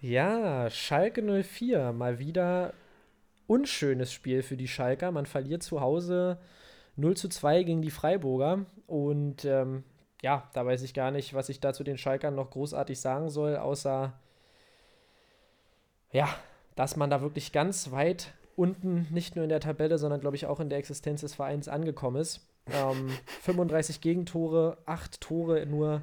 Ja, 0.00 0.70
Schalke 0.70 1.22
04, 1.22 1.92
mal 1.92 2.20
wieder 2.20 2.72
unschönes 3.48 4.12
Spiel 4.12 4.42
für 4.42 4.56
die 4.56 4.68
Schalker. 4.68 5.10
Man 5.10 5.26
verliert 5.26 5.64
zu 5.64 5.80
Hause 5.80 6.38
0 6.94 7.16
zu 7.16 7.28
2 7.28 7.64
gegen 7.64 7.82
die 7.82 7.90
Freiburger. 7.90 8.66
Und 8.86 9.44
ähm, 9.44 9.82
ja, 10.22 10.48
da 10.54 10.64
weiß 10.64 10.82
ich 10.82 10.94
gar 10.94 11.10
nicht, 11.10 11.34
was 11.34 11.48
ich 11.48 11.58
da 11.58 11.72
zu 11.72 11.82
den 11.82 11.98
Schalkern 11.98 12.36
noch 12.36 12.50
großartig 12.50 13.00
sagen 13.00 13.28
soll, 13.28 13.56
außer 13.56 14.12
ja, 16.12 16.28
dass 16.76 16.96
man 16.96 17.10
da 17.10 17.20
wirklich 17.20 17.52
ganz 17.52 17.90
weit 17.90 18.32
unten, 18.56 19.06
nicht 19.10 19.36
nur 19.36 19.44
in 19.44 19.48
der 19.50 19.60
Tabelle, 19.60 19.98
sondern 19.98 20.20
glaube 20.20 20.36
ich 20.36 20.46
auch 20.46 20.60
in 20.60 20.68
der 20.68 20.78
Existenz 20.78 21.20
des 21.20 21.34
Vereins 21.34 21.68
angekommen 21.68 22.20
ist. 22.20 22.40
Ähm, 22.72 23.10
35 23.42 24.00
Gegentore, 24.00 24.78
8 24.86 25.20
Tore 25.20 25.66
nur. 25.66 26.02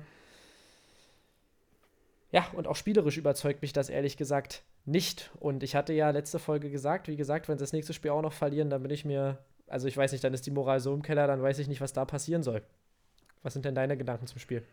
Ja, 2.32 2.48
und 2.54 2.68
auch 2.68 2.76
spielerisch 2.76 3.18
überzeugt 3.18 3.62
mich 3.62 3.74
das 3.74 3.90
ehrlich 3.90 4.18
gesagt 4.18 4.64
nicht. 4.86 5.32
Und 5.40 5.64
ich 5.64 5.76
hatte 5.76 5.94
ja 5.94 6.10
letzte 6.10 6.40
Folge 6.40 6.70
gesagt, 6.70 7.08
wie 7.08 7.16
gesagt, 7.16 7.48
wenn 7.48 7.58
sie 7.58 7.64
das 7.64 7.74
nächste 7.74 7.94
Spiel 7.94 8.12
auch 8.12 8.22
noch 8.22 8.34
verlieren, 8.34 8.70
dann 8.70 8.82
bin 8.82 8.92
ich 8.92 9.06
mir, 9.06 9.38
also 9.68 9.88
ich 9.88 9.96
weiß 9.98 10.12
nicht, 10.12 10.24
dann 10.24 10.34
ist 10.34 10.46
die 10.46 10.52
Moral 10.52 10.80
so 10.80 10.94
im 10.94 11.02
Keller, 11.02 11.28
dann 11.28 11.42
weiß 11.42 11.60
ich 11.60 11.68
nicht, 11.68 11.82
was 11.82 11.94
da 11.94 12.06
passieren 12.06 12.44
soll. 12.44 12.62
Was 13.44 13.54
sind 13.54 13.66
denn 13.66 13.76
deine 13.76 13.98
Gedanken 13.98 14.28
zum 14.28 14.40
Spiel? 14.40 14.64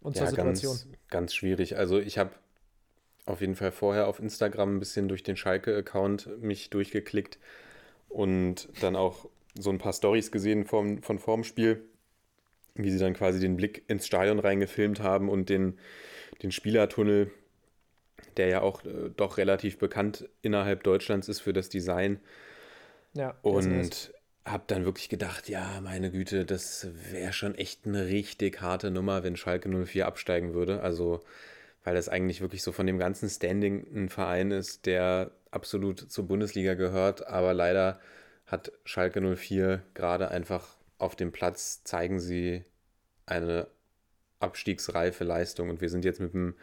Und 0.00 0.16
zur 0.16 0.24
Ja, 0.24 0.30
Situation? 0.30 0.72
ganz, 0.76 0.88
ganz 1.08 1.34
schwierig. 1.34 1.76
Also 1.76 1.98
ich 1.98 2.18
habe 2.18 2.30
auf 3.26 3.40
jeden 3.40 3.54
Fall 3.54 3.72
vorher 3.72 4.06
auf 4.06 4.18
Instagram 4.18 4.76
ein 4.76 4.78
bisschen 4.78 5.08
durch 5.08 5.22
den 5.22 5.36
Schalke-Account 5.36 6.42
mich 6.42 6.70
durchgeklickt 6.70 7.38
und 8.08 8.68
dann 8.80 8.96
auch 8.96 9.28
so 9.58 9.70
ein 9.70 9.78
paar 9.78 9.92
Stories 9.92 10.30
gesehen 10.30 10.64
vom, 10.64 11.02
von 11.02 11.18
vorm 11.18 11.44
Spiel, 11.44 11.84
wie 12.74 12.90
sie 12.90 12.98
dann 12.98 13.14
quasi 13.14 13.40
den 13.40 13.56
Blick 13.56 13.84
ins 13.88 14.06
Stadion 14.06 14.38
reingefilmt 14.38 15.00
haben 15.00 15.28
und 15.28 15.48
den, 15.48 15.78
den 16.42 16.52
Spielertunnel, 16.52 17.30
der 18.36 18.48
ja 18.48 18.60
auch 18.62 18.84
äh, 18.84 19.10
doch 19.16 19.38
relativ 19.38 19.78
bekannt 19.78 20.28
innerhalb 20.42 20.82
Deutschlands 20.82 21.28
ist 21.28 21.40
für 21.40 21.52
das 21.52 21.68
Design. 21.68 22.20
Ja. 23.14 23.36
Und 23.42 24.12
habe 24.44 24.64
dann 24.66 24.84
wirklich 24.84 25.08
gedacht, 25.08 25.48
ja, 25.48 25.80
meine 25.82 26.10
Güte, 26.10 26.44
das 26.44 26.88
wäre 27.10 27.32
schon 27.32 27.54
echt 27.54 27.86
eine 27.86 28.06
richtig 28.06 28.60
harte 28.60 28.90
Nummer, 28.90 29.22
wenn 29.22 29.36
Schalke 29.36 29.68
04 29.68 30.06
absteigen 30.06 30.52
würde. 30.52 30.82
Also, 30.82 31.22
weil 31.84 31.94
das 31.94 32.08
eigentlich 32.08 32.40
wirklich 32.40 32.62
so 32.62 32.72
von 32.72 32.86
dem 32.86 32.98
ganzen 32.98 33.28
Standing 33.28 33.86
ein 33.94 34.08
Verein 34.08 34.50
ist, 34.50 34.86
der 34.86 35.30
absolut 35.50 36.00
zur 36.00 36.26
Bundesliga 36.26 36.74
gehört. 36.74 37.26
Aber 37.26 37.52
leider 37.52 38.00
hat 38.46 38.72
Schalke 38.84 39.20
04 39.20 39.82
gerade 39.92 40.30
einfach 40.30 40.76
auf 40.98 41.14
dem 41.14 41.30
Platz, 41.30 41.84
zeigen 41.84 42.18
sie 42.18 42.64
eine 43.26 43.68
abstiegsreife 44.40 45.24
Leistung. 45.24 45.68
Und 45.68 45.80
wir 45.82 45.90
sind 45.90 46.04
jetzt 46.04 46.20
mit 46.20 46.34
einem 46.34 46.54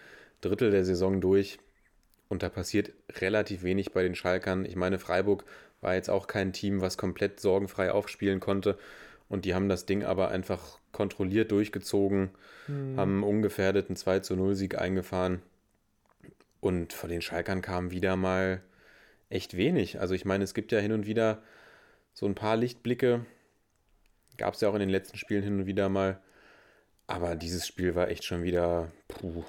Drittel 0.41 0.71
der 0.71 0.85
Saison 0.85 1.21
durch. 1.21 1.59
Und 2.27 2.43
da 2.43 2.49
passiert 2.49 2.91
relativ 3.19 3.61
wenig 3.61 3.91
bei 3.91 4.03
den 4.03 4.15
Schalkern. 4.15 4.65
Ich 4.65 4.75
meine, 4.75 4.99
Freiburg 4.99 5.45
war 5.81 5.95
jetzt 5.95 6.09
auch 6.09 6.27
kein 6.27 6.53
Team, 6.53 6.81
was 6.81 6.97
komplett 6.97 7.39
sorgenfrei 7.39 7.91
aufspielen 7.91 8.39
konnte. 8.39 8.77
Und 9.31 9.45
die 9.45 9.55
haben 9.55 9.69
das 9.69 9.85
Ding 9.85 10.03
aber 10.03 10.27
einfach 10.27 10.77
kontrolliert 10.91 11.51
durchgezogen, 11.51 12.31
Hm. 12.65 12.97
haben 12.97 13.23
ungefährdet 13.23 13.87
einen 13.87 13.95
2 13.95 14.19
zu 14.19 14.35
0 14.35 14.55
Sieg 14.55 14.77
eingefahren. 14.77 15.41
Und 16.59 16.91
von 16.91 17.09
den 17.09 17.21
Schalkern 17.21 17.61
kam 17.61 17.91
wieder 17.91 18.17
mal 18.17 18.61
echt 19.29 19.55
wenig. 19.55 20.01
Also 20.01 20.13
ich 20.15 20.25
meine, 20.25 20.43
es 20.43 20.53
gibt 20.53 20.73
ja 20.73 20.79
hin 20.79 20.91
und 20.91 21.05
wieder 21.05 21.41
so 22.13 22.25
ein 22.25 22.35
paar 22.35 22.57
Lichtblicke. 22.57 23.25
Gab 24.37 24.55
es 24.55 24.59
ja 24.61 24.67
auch 24.67 24.73
in 24.73 24.81
den 24.81 24.89
letzten 24.89 25.17
Spielen 25.17 25.43
hin 25.43 25.61
und 25.61 25.65
wieder 25.65 25.87
mal. 25.87 26.19
Aber 27.07 27.35
dieses 27.35 27.65
Spiel 27.65 27.95
war 27.95 28.09
echt 28.09 28.25
schon 28.25 28.43
wieder 28.43 28.91
puh, 29.07 29.45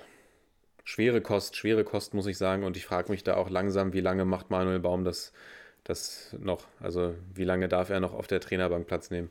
schwere 0.84 1.20
Kost, 1.20 1.56
schwere 1.56 1.82
Kost, 1.82 2.14
muss 2.14 2.26
ich 2.26 2.38
sagen. 2.38 2.62
Und 2.62 2.76
ich 2.76 2.86
frage 2.86 3.10
mich 3.10 3.24
da 3.24 3.34
auch 3.34 3.50
langsam, 3.50 3.92
wie 3.92 4.00
lange 4.00 4.24
macht 4.26 4.50
Manuel 4.50 4.78
Baum 4.78 5.04
das, 5.04 5.32
das 5.82 6.36
noch? 6.38 6.68
Also 6.78 7.16
wie 7.34 7.44
lange 7.44 7.68
darf 7.68 7.90
er 7.90 7.98
noch 7.98 8.14
auf 8.14 8.28
der 8.28 8.40
Trainerbank 8.40 8.86
Platz 8.86 9.10
nehmen? 9.10 9.30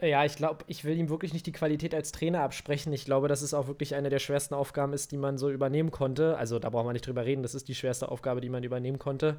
Ja, 0.00 0.24
ich 0.24 0.36
glaube, 0.36 0.64
ich 0.66 0.84
will 0.84 0.98
ihm 0.98 1.08
wirklich 1.08 1.32
nicht 1.32 1.46
die 1.46 1.52
Qualität 1.52 1.94
als 1.94 2.12
Trainer 2.12 2.42
absprechen. 2.42 2.92
Ich 2.92 3.04
glaube, 3.04 3.28
dass 3.28 3.42
es 3.42 3.54
auch 3.54 3.68
wirklich 3.68 3.94
eine 3.94 4.10
der 4.10 4.18
schwersten 4.18 4.54
Aufgaben 4.54 4.92
ist, 4.92 5.12
die 5.12 5.16
man 5.16 5.38
so 5.38 5.50
übernehmen 5.50 5.90
konnte. 5.90 6.36
Also 6.36 6.58
da 6.58 6.68
brauchen 6.70 6.88
wir 6.88 6.92
nicht 6.92 7.06
drüber 7.06 7.24
reden, 7.24 7.42
das 7.42 7.54
ist 7.54 7.68
die 7.68 7.74
schwerste 7.74 8.10
Aufgabe, 8.10 8.40
die 8.40 8.48
man 8.48 8.64
übernehmen 8.64 8.98
konnte. 8.98 9.38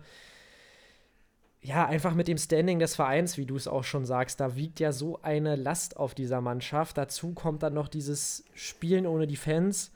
Ja, 1.61 1.87
einfach 1.87 2.13
mit 2.13 2.27
dem 2.27 2.37
Standing 2.37 2.79
des 2.79 2.95
Vereins, 2.95 3.37
wie 3.37 3.45
du 3.45 3.55
es 3.55 3.67
auch 3.67 3.83
schon 3.83 4.05
sagst, 4.05 4.39
da 4.39 4.55
wiegt 4.55 4.79
ja 4.79 4.91
so 4.91 5.19
eine 5.23 5.55
Last 5.55 5.97
auf 5.97 6.13
dieser 6.13 6.39
Mannschaft. 6.39 6.97
Dazu 6.97 7.33
kommt 7.33 7.63
dann 7.63 7.73
noch 7.73 7.87
dieses 7.87 8.45
Spielen 8.53 9.07
ohne 9.07 9.25
die 9.27 9.35
Fans. 9.35 9.91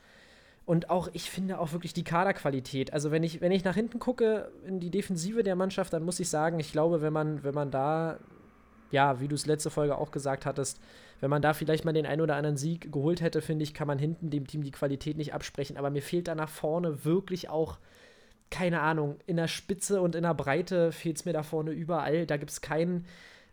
Und 0.65 0.89
auch, 0.89 1.09
ich 1.13 1.29
finde 1.29 1.59
auch 1.59 1.71
wirklich 1.71 1.93
die 1.93 2.03
Kaderqualität. 2.03 2.93
Also, 2.93 3.11
wenn 3.11 3.23
ich, 3.23 3.41
wenn 3.41 3.51
ich 3.51 3.63
nach 3.63 3.75
hinten 3.75 3.99
gucke 3.99 4.51
in 4.67 4.79
die 4.79 4.91
Defensive 4.91 5.43
der 5.43 5.55
Mannschaft, 5.55 5.93
dann 5.93 6.03
muss 6.03 6.19
ich 6.19 6.29
sagen, 6.29 6.59
ich 6.59 6.71
glaube, 6.71 7.01
wenn 7.01 7.13
man, 7.13 7.43
wenn 7.43 7.55
man 7.55 7.71
da 7.71 8.19
ja, 8.91 9.19
wie 9.19 9.27
du 9.27 9.35
es 9.35 9.45
letzte 9.45 9.69
Folge 9.69 9.97
auch 9.97 10.11
gesagt 10.11 10.45
hattest, 10.45 10.79
wenn 11.21 11.29
man 11.29 11.41
da 11.41 11.53
vielleicht 11.53 11.85
mal 11.85 11.93
den 11.93 12.05
ein 12.05 12.21
oder 12.21 12.35
anderen 12.35 12.57
Sieg 12.57 12.91
geholt 12.91 13.21
hätte, 13.21 13.41
finde 13.41 13.63
ich, 13.63 13.73
kann 13.73 13.87
man 13.87 13.99
hinten 13.99 14.29
dem 14.29 14.47
Team 14.47 14.63
die 14.63 14.71
Qualität 14.71 15.17
nicht 15.17 15.33
absprechen. 15.33 15.77
Aber 15.77 15.89
mir 15.89 16.01
fehlt 16.01 16.27
da 16.27 16.35
nach 16.35 16.49
vorne 16.49 17.03
wirklich 17.03 17.49
auch, 17.49 17.77
keine 18.49 18.81
Ahnung, 18.81 19.17
in 19.27 19.37
der 19.37 19.47
Spitze 19.47 20.01
und 20.01 20.15
in 20.15 20.23
der 20.23 20.33
Breite 20.33 20.91
fehlt 20.91 21.17
es 21.17 21.25
mir 21.25 21.33
da 21.33 21.43
vorne 21.43 21.71
überall. 21.71 22.25
Da 22.25 22.37
gibt 22.37 22.51
es 22.51 22.61
keinen. 22.61 23.05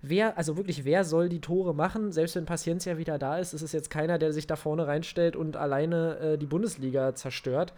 Wer, 0.02 0.38
also 0.38 0.56
wirklich, 0.56 0.84
wer 0.84 1.04
soll 1.04 1.28
die 1.28 1.40
Tore 1.40 1.74
machen? 1.74 2.12
Selbst 2.12 2.36
wenn 2.36 2.44
Paciencia 2.44 2.98
wieder 2.98 3.18
da 3.18 3.38
ist, 3.38 3.52
ist 3.52 3.62
es 3.62 3.72
jetzt 3.72 3.90
keiner, 3.90 4.18
der 4.18 4.32
sich 4.32 4.46
da 4.46 4.54
vorne 4.54 4.86
reinstellt 4.86 5.34
und 5.34 5.56
alleine 5.56 6.18
äh, 6.18 6.38
die 6.38 6.46
Bundesliga 6.46 7.14
zerstört. 7.14 7.72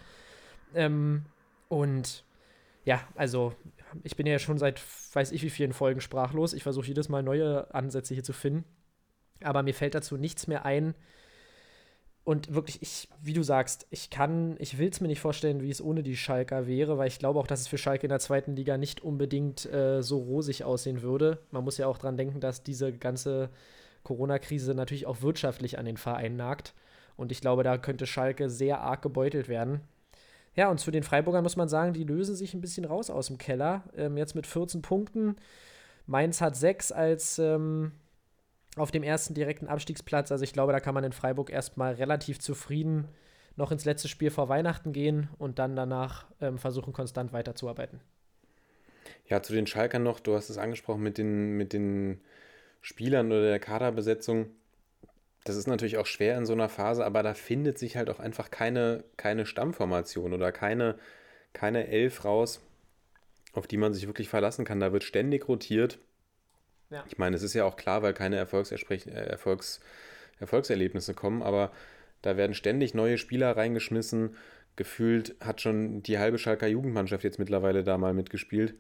Ähm, 0.75 1.25
und 1.69 2.25
ja, 2.85 3.01
also 3.15 3.55
ich 4.03 4.17
bin 4.17 4.27
ja 4.27 4.39
schon 4.39 4.59
seit 4.59 4.83
weiß 5.15 5.33
ich 5.33 5.43
wie 5.43 5.51
vielen 5.51 5.73
Folgen 5.73 6.01
sprachlos. 6.01 6.53
Ich 6.53 6.63
versuche 6.63 6.87
jedes 6.87 7.09
Mal 7.09 7.23
neue 7.23 7.73
Ansätze 7.75 8.15
hier 8.15 8.25
zu 8.25 8.33
finden. 8.33 8.65
Aber 9.43 9.63
mir 9.63 9.75
fällt 9.75 9.95
dazu 9.95 10.17
nichts 10.17 10.47
mehr 10.47 10.65
ein. 10.65 10.95
Und 12.25 12.53
wirklich, 12.53 12.83
ich, 12.83 13.09
wie 13.23 13.33
du 13.33 13.43
sagst, 13.43 13.87
ich 13.91 14.11
kann, 14.11 14.57
ich 14.59 14.77
will 14.77 14.91
es 14.91 15.01
mir 15.01 15.09
nicht 15.09 15.21
vorstellen, 15.21 15.63
wie 15.63 15.71
es 15.71 15.81
ohne 15.81 16.03
die 16.03 16.17
Schalker 16.17 16.67
wäre, 16.67 16.99
weil 16.99 17.09
ich 17.09 17.19
glaube 17.19 17.41
auch, 17.41 17.47
dass 17.47 17.63
es 17.63 17.69
für 17.69 17.79
Schalke 17.79 18.05
in 18.05 18.11
der 18.11 18.19
zweiten 18.19 18.55
Liga 18.55 18.77
nicht 18.77 19.01
unbedingt 19.01 19.65
äh, 19.73 20.03
so 20.03 20.19
rosig 20.19 20.63
aussehen 20.63 21.01
würde. 21.01 21.39
Man 21.53 21.65
muss 21.65 21.79
ja 21.79 21.87
auch 21.87 21.97
dran 21.97 22.19
denken, 22.19 22.41
dass 22.41 22.63
diese 22.63 22.93
ganze 22.93 23.49
Corona-Krise 24.03 24.75
natürlich 24.75 25.07
auch 25.07 25.23
wirtschaftlich 25.23 25.79
an 25.79 25.87
den 25.87 25.97
Verein 25.97 26.37
nagt. 26.37 26.75
Und 27.17 27.33
ich 27.33 27.41
glaube, 27.41 27.63
da 27.63 27.79
könnte 27.79 28.07
Schalke 28.07 28.51
sehr 28.51 28.83
arg 28.83 29.01
gebeutelt 29.01 29.49
werden. 29.49 29.81
Ja, 30.59 30.69
und 30.73 30.81
zu 30.81 30.91
den 30.91 31.05
Freiburgern 31.05 31.45
muss 31.45 31.55
man 31.55 31.69
sagen, 31.69 31.93
die 31.93 32.03
lösen 32.03 32.35
sich 32.35 32.53
ein 32.53 32.61
bisschen 32.61 32.85
raus 32.85 33.11
aus 33.11 33.29
dem 33.29 33.39
Keller. 33.39 33.85
Ähm, 33.97 34.17
jetzt 34.17 34.35
mit 34.35 34.45
14 34.45 34.83
Punkten. 34.83 35.37
Mainz 36.07 36.41
hat 36.41 36.57
6 36.57 36.91
als 36.91 37.39
ähm, 37.39 37.93
auf 38.75 38.91
dem 38.91 39.05
ersten 39.05 39.35
direkten 39.35 39.69
Abstiegsplatz. 39.69 40.33
Also 40.33 40.43
ich 40.43 40.53
glaube, 40.53 40.73
da 40.73 40.81
kann 40.81 40.95
man 40.95 41.05
in 41.05 41.13
Freiburg 41.13 41.51
erstmal 41.51 41.95
relativ 41.95 42.41
zufrieden 42.41 43.07
noch 43.55 43.71
ins 43.71 43.85
letzte 43.85 44.09
Spiel 44.09 44.33
vor 44.33 44.49
Weihnachten 44.49 44.93
gehen 44.93 45.29
und 45.39 45.61
dann 45.61 45.77
danach 45.77 46.27
ähm, 46.41 46.59
versuchen, 46.59 46.93
konstant 46.93 47.33
weiterzuarbeiten. 47.33 48.01
Ja, 49.29 49.41
zu 49.45 49.53
den 49.53 49.69
Schalkern 49.69 50.03
noch, 50.03 50.19
du 50.19 50.35
hast 50.35 50.51
es 50.51 50.59
angesprochen 50.59 51.05
mit 51.05 51.19
den, 51.19 51.57
mit 51.57 51.73
den 51.73 52.21
Spielern 52.81 53.29
oder 53.29 53.43
der 53.43 53.61
Kaderbesetzung 53.61 54.47
das 55.49 55.57
ist 55.57 55.67
natürlich 55.67 55.97
auch 55.97 56.07
schwer 56.07 56.37
in 56.37 56.47
so 56.47 56.53
einer 56.53 56.69
Phase, 56.69 57.05
aber 57.05 57.23
da 57.23 57.35
findet 57.35 57.79
sich 57.79 57.97
halt 57.97 58.11
auch 58.11 58.21
einfach 58.21 58.51
keine, 58.51 59.05
keine 59.17 59.47
Stammformation 59.47 60.35
oder 60.35 60.53
keine, 60.53 60.99
keine 61.53 61.89
Elf 61.89 62.25
raus, 62.25 62.61
auf 63.53 63.67
die 63.67 63.79
man 63.79 63.95
sich 63.95 64.07
wirklich 64.07 64.29
verlassen 64.29 64.65
kann. 64.65 64.81
Da 64.81 64.93
wird 64.93 65.05
ständig 65.05 65.49
rotiert. 65.49 65.99
Ja. 66.91 67.05
Ich 67.09 67.19
meine, 67.19 67.37
es 67.37 67.43
ist 67.43 67.55
ja 67.55 67.65
auch 67.65 67.77
klar, 67.77 68.03
weil 68.03 68.15
keine 68.15 68.37
äh, 68.37 68.41
Erfolgs 69.11 69.81
Erfolgserlebnisse 70.41 71.15
kommen, 71.15 71.43
aber 71.43 71.73
da 72.23 72.37
werden 72.37 72.55
ständig 72.55 72.95
neue 72.95 73.19
Spieler 73.19 73.57
reingeschmissen. 73.57 74.37
Gefühlt 74.77 75.35
hat 75.41 75.61
schon 75.61 76.03
die 76.03 76.19
halbe 76.19 76.39
Schalker 76.39 76.69
Jugendmannschaft 76.69 77.25
jetzt 77.25 77.39
mittlerweile 77.39 77.83
da 77.83 77.99
mal 77.99 78.15
mitgespielt. 78.15 78.75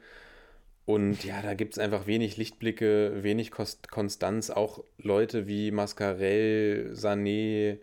Und 0.88 1.22
ja, 1.22 1.42
da 1.42 1.53
gibt 1.53 1.74
es 1.74 1.79
einfach 1.79 2.07
wenig 2.07 2.38
Lichtblicke, 2.38 3.22
wenig 3.22 3.51
Kost 3.51 3.90
Konstanz. 3.90 4.48
Auch 4.48 4.83
Leute 4.96 5.46
wie 5.46 5.70
Mascarell, 5.70 6.92
Sané, 6.94 7.77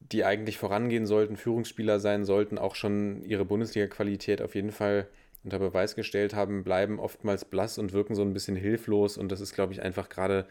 die 0.00 0.24
eigentlich 0.24 0.58
vorangehen 0.58 1.06
sollten, 1.06 1.36
Führungsspieler 1.36 2.00
sein 2.00 2.24
sollten, 2.24 2.58
auch 2.58 2.74
schon 2.74 3.22
ihre 3.22 3.44
Bundesliga-Qualität 3.44 4.42
auf 4.42 4.56
jeden 4.56 4.72
Fall 4.72 5.06
unter 5.44 5.60
Beweis 5.60 5.94
gestellt 5.94 6.34
haben, 6.34 6.64
bleiben 6.64 6.98
oftmals 6.98 7.44
blass 7.44 7.78
und 7.78 7.92
wirken 7.92 8.16
so 8.16 8.22
ein 8.22 8.32
bisschen 8.32 8.56
hilflos. 8.56 9.16
Und 9.16 9.30
das 9.30 9.40
ist, 9.40 9.54
glaube 9.54 9.72
ich, 9.72 9.82
einfach 9.82 10.08
gerade 10.08 10.46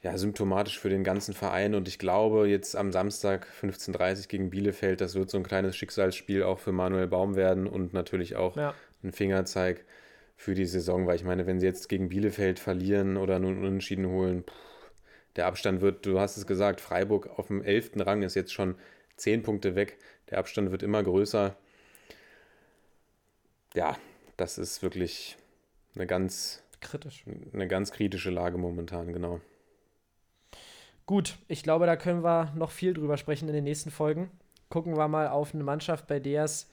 ja, 0.00 0.16
symptomatisch 0.16 0.80
für 0.80 0.88
den 0.88 1.04
ganzen 1.04 1.34
Verein. 1.34 1.74
Und 1.74 1.88
ich 1.88 1.98
glaube, 1.98 2.48
jetzt 2.48 2.74
am 2.74 2.90
Samstag 2.90 3.46
15.30 3.60 4.20
Uhr 4.20 4.28
gegen 4.28 4.48
Bielefeld, 4.48 5.02
das 5.02 5.14
wird 5.14 5.28
so 5.28 5.36
ein 5.36 5.44
kleines 5.44 5.76
Schicksalsspiel 5.76 6.42
auch 6.42 6.58
für 6.58 6.72
Manuel 6.72 7.06
Baum 7.06 7.36
werden 7.36 7.66
und 7.66 7.92
natürlich 7.92 8.34
auch 8.36 8.56
ja. 8.56 8.72
ein 9.04 9.12
Fingerzeig 9.12 9.84
für 10.42 10.54
die 10.54 10.66
Saison, 10.66 11.06
weil 11.06 11.14
ich 11.14 11.22
meine, 11.22 11.46
wenn 11.46 11.60
sie 11.60 11.66
jetzt 11.66 11.88
gegen 11.88 12.08
Bielefeld 12.08 12.58
verlieren 12.58 13.16
oder 13.16 13.38
nun 13.38 13.58
unentschieden 13.58 14.08
holen, 14.08 14.42
pff, 14.42 14.90
der 15.36 15.46
Abstand 15.46 15.80
wird, 15.80 16.04
du 16.04 16.18
hast 16.18 16.36
es 16.36 16.48
gesagt, 16.48 16.80
Freiburg 16.80 17.38
auf 17.38 17.46
dem 17.46 17.62
11. 17.62 17.92
Rang 17.98 18.22
ist 18.22 18.34
jetzt 18.34 18.52
schon 18.52 18.74
10 19.18 19.44
Punkte 19.44 19.76
weg. 19.76 19.98
Der 20.30 20.38
Abstand 20.38 20.72
wird 20.72 20.82
immer 20.82 21.00
größer. 21.00 21.56
Ja, 23.74 23.96
das 24.36 24.58
ist 24.58 24.82
wirklich 24.82 25.36
eine 25.94 26.08
ganz 26.08 26.64
kritisch. 26.80 27.24
Eine 27.52 27.68
ganz 27.68 27.92
kritische 27.92 28.30
Lage 28.30 28.58
momentan, 28.58 29.12
genau. 29.12 29.40
Gut, 31.06 31.38
ich 31.46 31.62
glaube, 31.62 31.86
da 31.86 31.94
können 31.94 32.24
wir 32.24 32.52
noch 32.56 32.72
viel 32.72 32.94
drüber 32.94 33.16
sprechen 33.16 33.46
in 33.46 33.54
den 33.54 33.64
nächsten 33.64 33.92
Folgen. 33.92 34.28
Gucken 34.70 34.96
wir 34.96 35.06
mal 35.06 35.28
auf 35.28 35.54
eine 35.54 35.62
Mannschaft, 35.62 36.08
bei 36.08 36.18
der 36.18 36.42
es 36.44 36.68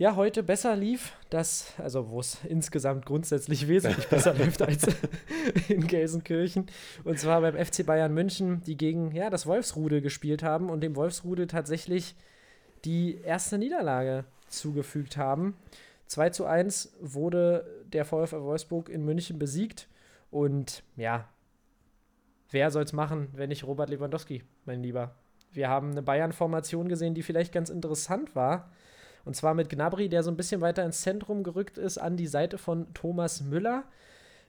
ja, 0.00 0.16
heute 0.16 0.42
besser 0.42 0.76
lief, 0.76 1.12
das, 1.28 1.74
also 1.76 2.08
wo 2.08 2.20
es 2.20 2.38
insgesamt 2.44 3.04
grundsätzlich 3.04 3.68
wesentlich 3.68 4.08
besser 4.08 4.32
läuft 4.38 4.62
als 4.62 4.86
in 5.68 5.86
Gelsenkirchen. 5.86 6.64
Und 7.04 7.18
zwar 7.18 7.42
beim 7.42 7.54
FC 7.54 7.84
Bayern 7.84 8.14
München, 8.14 8.62
die 8.62 8.78
gegen 8.78 9.14
ja, 9.14 9.28
das 9.28 9.44
Wolfsrudel 9.44 10.00
gespielt 10.00 10.42
haben 10.42 10.70
und 10.70 10.80
dem 10.80 10.96
Wolfsrudel 10.96 11.48
tatsächlich 11.48 12.16
die 12.86 13.18
erste 13.18 13.58
Niederlage 13.58 14.24
zugefügt 14.48 15.18
haben. 15.18 15.54
2 16.06 16.30
zu 16.30 16.46
1 16.46 16.96
wurde 17.02 17.66
der 17.92 18.06
VfL 18.06 18.40
Wolfsburg 18.40 18.88
in 18.88 19.04
München 19.04 19.38
besiegt. 19.38 19.86
Und 20.30 20.82
ja, 20.96 21.28
wer 22.50 22.70
soll 22.70 22.84
es 22.84 22.94
machen, 22.94 23.28
wenn 23.34 23.50
nicht 23.50 23.64
Robert 23.64 23.90
Lewandowski, 23.90 24.44
mein 24.64 24.82
Lieber? 24.82 25.14
Wir 25.52 25.68
haben 25.68 25.90
eine 25.90 26.02
Bayern-Formation 26.02 26.88
gesehen, 26.88 27.12
die 27.12 27.22
vielleicht 27.22 27.52
ganz 27.52 27.68
interessant 27.68 28.34
war 28.34 28.70
und 29.24 29.36
zwar 29.36 29.54
mit 29.54 29.68
Gnabry, 29.68 30.08
der 30.08 30.22
so 30.22 30.30
ein 30.30 30.36
bisschen 30.36 30.60
weiter 30.60 30.84
ins 30.84 31.02
Zentrum 31.02 31.42
gerückt 31.42 31.78
ist, 31.78 31.98
an 31.98 32.16
die 32.16 32.26
Seite 32.26 32.58
von 32.58 32.92
Thomas 32.94 33.42
Müller. 33.42 33.84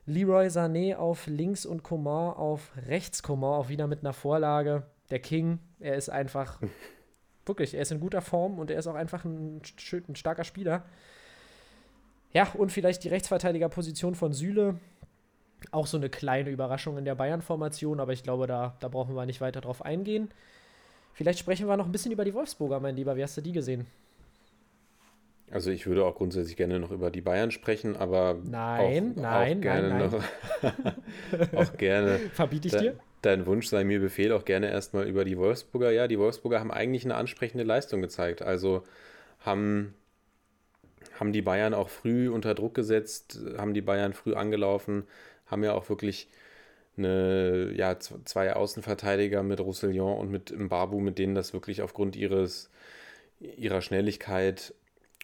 Leroy 0.06 0.48
Sané 0.48 0.96
auf 0.96 1.28
links 1.28 1.66
und 1.66 1.84
Coman 1.84 2.34
auf 2.34 2.72
rechts. 2.88 3.22
Coman 3.22 3.60
auch 3.60 3.70
wieder 3.70 3.88
mit 3.88 4.00
einer 4.00 4.14
Vorlage. 4.14 4.84
Der 5.10 5.20
King, 5.20 5.60
er 5.80 5.96
ist 5.96 6.10
einfach, 6.10 6.60
wirklich, 7.46 7.74
er 7.74 7.82
ist 7.82 7.92
in 7.92 8.00
guter 8.00 8.22
Form 8.22 8.60
und 8.60 8.72
er 8.72 8.80
ist 8.80 8.88
auch 8.88 8.96
einfach 8.96 9.26
ein, 9.26 9.62
ein 9.62 10.16
starker 10.16 10.44
Spieler. 10.44 10.84
Ja, 12.34 12.48
und 12.54 12.72
vielleicht 12.72 13.04
die 13.04 13.10
Rechtsverteidigerposition 13.10 14.16
von 14.16 14.34
Süle. 14.34 14.80
Auch 15.72 15.86
so 15.86 15.98
eine 15.98 16.10
kleine 16.10 16.50
Überraschung 16.50 16.98
in 16.98 17.06
der 17.06 17.14
Bayern-Formation, 17.14 18.00
aber 18.00 18.14
ich 18.14 18.24
glaube, 18.24 18.48
da, 18.48 18.76
da 18.80 18.88
brauchen 18.88 19.16
wir 19.16 19.28
nicht 19.28 19.42
weiter 19.42 19.62
drauf 19.62 19.84
eingehen. 19.84 20.30
Vielleicht 21.14 21.38
sprechen 21.38 21.68
wir 21.68 21.78
noch 21.78 21.86
ein 21.86 21.91
bisschen 21.91 22.12
über 22.12 22.26
die 22.26 22.34
Wolfsburger, 22.34 22.80
mein 22.80 22.95
Lieber. 22.95 23.16
Wie 23.16 23.22
hast 23.22 23.38
du 23.38 23.41
die 23.41 23.52
gesehen? 23.52 23.86
Also 25.52 25.70
ich 25.70 25.86
würde 25.86 26.06
auch 26.06 26.16
grundsätzlich 26.16 26.56
gerne 26.56 26.80
noch 26.80 26.91
über 26.91 27.12
die 27.12 27.22
Bayern 27.22 27.52
sprechen, 27.52 27.97
aber 27.97 28.38
nein, 28.43 29.14
auch, 29.18 29.22
nein, 29.22 29.58
auch 29.58 29.62
gerne 29.62 29.89
nein, 29.89 30.10
noch 30.10 30.24
auch 31.56 31.78
gerne. 31.78 32.20
Verbiete 32.34 32.70
ich 32.70 32.76
dir? 32.76 32.99
Dein 33.22 33.45
Wunsch 33.45 33.68
sei 33.68 33.84
mir 33.84 33.99
Befehl, 33.99 34.32
auch 34.32 34.45
gerne 34.45 34.72
erstmal 34.72 35.08
über 35.08 35.26
die 35.26 35.38
Wolfsburger. 35.38 35.91
Ja, 35.91 36.08
die 36.08 36.18
Wolfsburger 36.18 36.60
haben 36.60 36.72
eigentlich 36.72 37.04
eine 37.04 37.16
ansprechende 37.16 37.66
Leistung 37.66 38.02
gezeigt. 38.02 38.41
Also 38.41 38.84
haben, 39.41 39.93
haben 41.20 41.34
die 41.34 41.41
Bayern 41.41 41.74
auch 41.74 41.89
früh 41.89 42.30
unter 42.30 42.56
Druck 42.56 42.74
gesetzt, 42.74 43.39
haben 43.58 43.74
die 43.74 43.82
Bayern 43.82 44.14
früh 44.14 44.34
angelaufen, 44.34 45.04
haben 45.47 45.64
ja 45.64 45.74
auch 45.74 45.89
wirklich 45.89 46.30
eine, 46.97 47.72
ja, 47.76 47.99
zwei 47.99 48.54
Außenverteidiger 48.54 49.43
mit 49.43 49.60
Roussillon 49.60 50.18
und 50.18 50.32
mit 50.32 50.58
Mbabu, 50.58 50.99
mit 50.99 51.20
denen 51.20 51.36
das 51.36 51.54
wirklich 51.54 51.82
aufgrund 51.82 52.16
ihres 52.16 52.70
ihrer 53.39 53.82
Schnelligkeit 53.82 54.74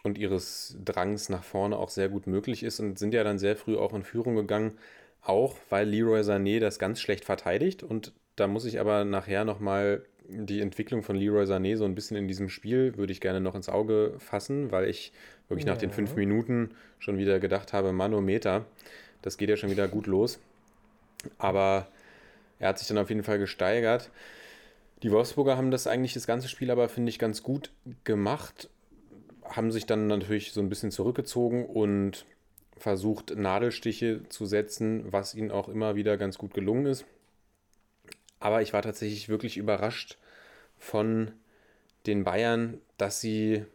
und 0.08 0.18
ihres 0.18 0.76
Drangs 0.84 1.30
nach 1.30 1.44
vorne 1.44 1.78
auch 1.78 1.90
sehr 1.90 2.10
gut 2.10 2.26
möglich 2.26 2.64
ist 2.64 2.80
und 2.80 2.98
sind 2.98 3.14
ja 3.14 3.24
dann 3.24 3.38
sehr 3.38 3.56
früh 3.56 3.78
auch 3.78 3.94
in 3.94 4.04
Führung 4.04 4.36
gegangen, 4.36 4.78
auch 5.22 5.56
weil 5.70 5.88
Leroy 5.88 6.22
Sané 6.22 6.60
das 6.60 6.80
ganz 6.80 7.00
schlecht 7.00 7.26
verteidigt 7.26 7.84
und 7.84 8.14
da 8.36 8.48
muss 8.48 8.66
ich 8.66 8.80
aber 8.80 9.06
nachher 9.06 9.46
nochmal 9.46 10.04
die 10.30 10.62
Entwicklung 10.62 11.04
von 11.04 11.16
Leroy 11.16 11.46
Sané 11.46 11.78
so 11.78 11.86
ein 11.86 11.96
bisschen 11.96 12.18
in 12.18 12.28
diesem 12.28 12.50
Spiel, 12.50 12.98
würde 12.98 13.14
ich 13.14 13.22
gerne 13.22 13.40
noch 13.40 13.56
ins 13.56 13.70
Auge 13.70 14.16
fassen, 14.20 14.72
weil 14.72 14.90
ich 14.90 15.12
wirklich 15.48 15.66
nach 15.66 15.78
den 15.78 15.90
Ja. 15.90 15.96
fünf 15.96 16.16
Minuten 16.16 16.72
schon 17.00 17.18
wieder 17.18 17.40
gedacht 17.40 17.74
habe, 17.74 17.94
Manometer, 17.94 18.66
das 19.22 19.38
geht 19.38 19.50
ja 19.50 19.58
schon 19.58 19.72
wieder 19.72 19.88
gut 19.88 20.08
los. 20.08 20.40
Aber 21.38 21.88
er 22.60 22.70
hat 22.70 22.80
sich 22.80 22.88
dann 22.88 22.98
auf 22.98 23.10
jeden 23.10 23.24
Fall 23.24 23.40
gesteigert. 23.40 24.10
Die 25.04 25.12
Wolfsburger 25.12 25.58
haben 25.58 25.72
das 25.72 25.88
eigentlich 25.88 26.14
das 26.14 26.28
ganze 26.28 26.48
Spiel 26.50 26.72
aber, 26.72 26.90
finde 26.90 27.10
ich, 27.10 27.20
ganz 27.20 27.44
gut 27.44 27.72
gemacht. 28.04 28.70
Haben 29.50 29.72
sich 29.72 29.86
dann 29.86 30.08
natürlich 30.08 30.52
so 30.52 30.62
ein 30.62 30.70
bisschen 30.70 30.92
zurückgezogen 30.92 31.66
und 31.66 32.26
versucht, 32.78 33.36
Nadelstiche 33.36 34.22
zu 34.30 34.46
setzen, 34.46 35.12
was 35.12 35.36
ihnen 35.36 35.52
auch 35.52 35.68
immer 35.68 35.96
wieder 35.96 36.18
ganz 36.18 36.38
gut 36.38 36.54
gelungen 36.54 36.86
ist. 36.86 37.06
Aber 38.40 38.62
ich 38.62 38.74
war 38.74 38.82
tatsächlich 38.82 39.30
wirklich 39.30 39.58
überrascht 39.58 40.18
von 40.78 41.32
den 42.06 42.24
Bayern, 42.24 42.80
dass 42.98 43.20
sie, 43.20 43.66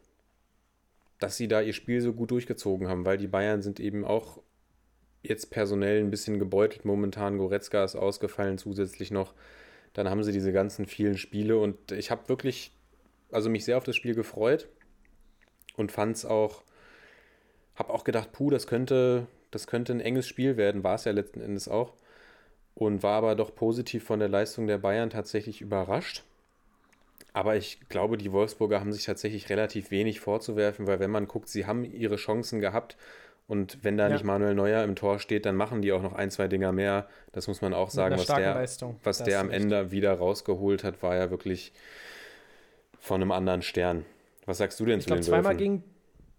dass 1.19 1.37
sie 1.37 1.49
da 1.49 1.61
ihr 1.61 1.73
Spiel 1.73 2.01
so 2.01 2.13
gut 2.13 2.31
durchgezogen 2.31 2.89
haben, 2.89 3.05
weil 3.05 3.19
die 3.19 3.27
Bayern 3.27 3.63
sind 3.63 3.81
eben 3.81 4.05
auch 4.05 4.41
jetzt 5.23 5.51
personell 5.51 6.01
ein 6.01 6.11
bisschen 6.11 6.39
gebeutelt 6.39 6.85
momentan. 6.85 7.39
Goretzka 7.39 7.85
ist 7.85 7.97
ausgefallen 7.97 8.59
zusätzlich 8.59 9.11
noch. 9.11 9.35
Dann 9.95 10.09
haben 10.09 10.23
sie 10.23 10.33
diese 10.33 10.53
ganzen 10.53 10.87
vielen 10.87 11.19
Spiele 11.19 11.59
und 11.59 11.93
ich 11.93 12.11
habe 12.11 12.29
wirklich, 12.29 12.73
also 13.31 13.51
mich 13.51 13.65
sehr 13.65 13.77
auf 13.77 13.85
das 13.85 13.97
Spiel 13.97 14.15
gefreut 14.15 14.69
und 15.77 15.93
fand 15.93 16.17
es 16.17 16.25
auch, 16.25 16.63
habe 17.77 17.93
auch 17.93 18.05
gedacht, 18.05 18.33
puh, 18.33 18.51
das 18.51 18.67
könnte, 18.67 19.27
das 19.51 19.67
könnte 19.67 19.93
ein 19.93 20.01
enges 20.01 20.27
Spiel 20.29 20.57
werden, 20.57 20.85
war 20.85 20.95
es 20.95 21.05
ja 21.05 21.13
letzten 21.13 21.41
Endes 21.41 21.69
auch. 21.69 21.95
Und 22.75 23.03
war 23.03 23.19
aber 23.19 23.35
doch 23.35 23.55
positiv 23.55 24.05
von 24.05 24.19
der 24.19 24.29
Leistung 24.31 24.67
der 24.67 24.79
Bayern 24.79 25.11
tatsächlich 25.11 25.61
überrascht. 25.61 26.23
Aber 27.35 27.57
ich 27.57 27.81
glaube, 27.89 28.17
die 28.19 28.33
Wolfsburger 28.33 28.81
haben 28.81 28.93
sich 28.93 29.05
tatsächlich 29.05 29.51
relativ 29.51 29.91
wenig 29.91 30.21
vorzuwerfen, 30.21 30.87
weil 30.87 31.01
wenn 31.01 31.11
man 31.11 31.29
guckt, 31.29 31.49
sie 31.49 31.67
haben 31.67 31.85
ihre 31.85 32.17
Chancen 32.17 32.61
gehabt 32.61 32.97
und 33.49 33.79
wenn 33.83 33.97
da 33.97 34.09
Ja. 34.09 34.15
nicht 34.15 34.25
Manuel 34.25 34.55
Neuer 34.55 34.85
im 34.85 34.97
Tor 34.97 35.19
steht, 35.19 35.45
dann 35.47 35.57
machen 35.57 35.83
die 35.83 35.93
auch 35.93 36.03
noch 36.03 36.15
ein, 36.15 36.31
zwei 36.31 36.49
Dinger 36.49 36.73
mehr. 36.73 37.09
Das 37.33 37.49
muss 37.49 37.61
man 37.61 37.75
auch 37.75 37.91
sagen, 37.91 38.17
was 38.17 38.27
der, 38.27 38.55
Leistung. 38.55 38.99
was 39.03 39.23
der 39.23 39.41
am. 39.41 39.51
Ende 39.51 39.91
wieder 39.91 40.15
rausgeholt 40.15 40.85
hat, 40.85 41.03
war 41.03 41.15
ja 41.17 41.31
wirklich 41.31 41.73
von 42.99 43.21
einem 43.21 43.33
anderen 43.33 43.63
Stern. 43.63 44.05
Was 44.47 44.59
sagst 44.59 44.79
du 44.81 44.85
denn 44.85 44.99
Ich 44.99 45.05
zu 45.05 45.09
glaube, 45.09 45.21
den 45.21 45.27
zweimal 45.27 45.53
Wölfen? 45.53 45.59
gegen, 45.59 45.85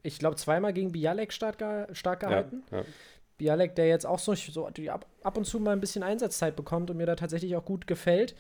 ich 0.04 0.20
glaube, 0.20 0.36
zweimal 0.36 0.74
gegen 0.74 0.92
Bialek 0.92 1.32
stark, 1.32 1.58
stark 1.96 2.24
ja, 2.24 2.30
gehalten. 2.30 2.64
ja. 2.72 2.84
Bialek, 3.38 3.76
der 3.76 3.88
jetzt 3.88 4.06
auch 4.06 4.20
so, 4.20 4.36
so 4.36 4.68
ab, 4.68 5.06
ab 5.24 5.38
und 5.38 5.46
zu 5.46 5.60
mal 5.60 5.72
ein 5.72 5.80
bisschen 5.80 6.04
Einsatzzeit 6.04 6.56
bekommt 6.56 6.90
und 6.90 6.98
mir 6.98 7.06
da 7.06 7.16
tatsächlich 7.16 7.56
auch 7.56 7.66
gut 7.66 7.88
gefällt. 7.88 8.36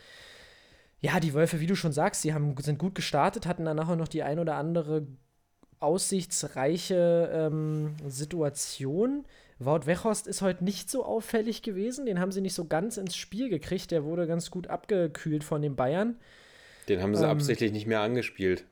Ja, 0.99 1.20
die 1.20 1.34
Wölfe, 1.34 1.59
wie 1.59 1.68
du 1.68 1.76
schon 1.76 1.91
sagst, 1.91 2.24
die 2.24 2.34
haben, 2.34 2.55
sind 2.61 2.80
gut 2.80 2.95
gestartet, 2.95 3.45
hatten 3.45 3.66
dann 3.66 3.76
nachher 3.76 3.95
noch 3.95 4.07
die 4.07 4.24
ein 4.24 4.39
oder 4.39 4.55
andere 4.55 5.07
aussichtsreiche 5.80 7.30
ähm, 7.34 7.95
Situation. 8.07 9.26
Wout 9.59 9.86
Weghorst 9.86 10.28
ist 10.28 10.41
heute 10.41 10.64
nicht 10.64 10.89
so 10.89 11.03
auffällig 11.03 11.61
gewesen. 11.61 12.05
Den 12.05 12.20
haben 12.20 12.32
sie 12.32 12.41
nicht 12.41 12.53
so 12.53 12.66
ganz 12.66 12.97
ins 12.97 13.16
Spiel 13.16 13.49
gekriegt. 13.49 13.91
Der 13.91 14.03
wurde 14.03 14.28
ganz 14.28 14.49
gut 14.51 14.68
abgekühlt 14.68 15.43
von 15.43 15.61
den 15.61 15.76
Bayern. 15.76 16.18
Den 16.88 17.01
haben 17.01 17.16
sie 17.16 17.24
Ähm, 17.24 17.32
absichtlich 17.32 17.72
nicht 17.72 17.88
mehr 17.88 18.01
angespielt 18.01 18.66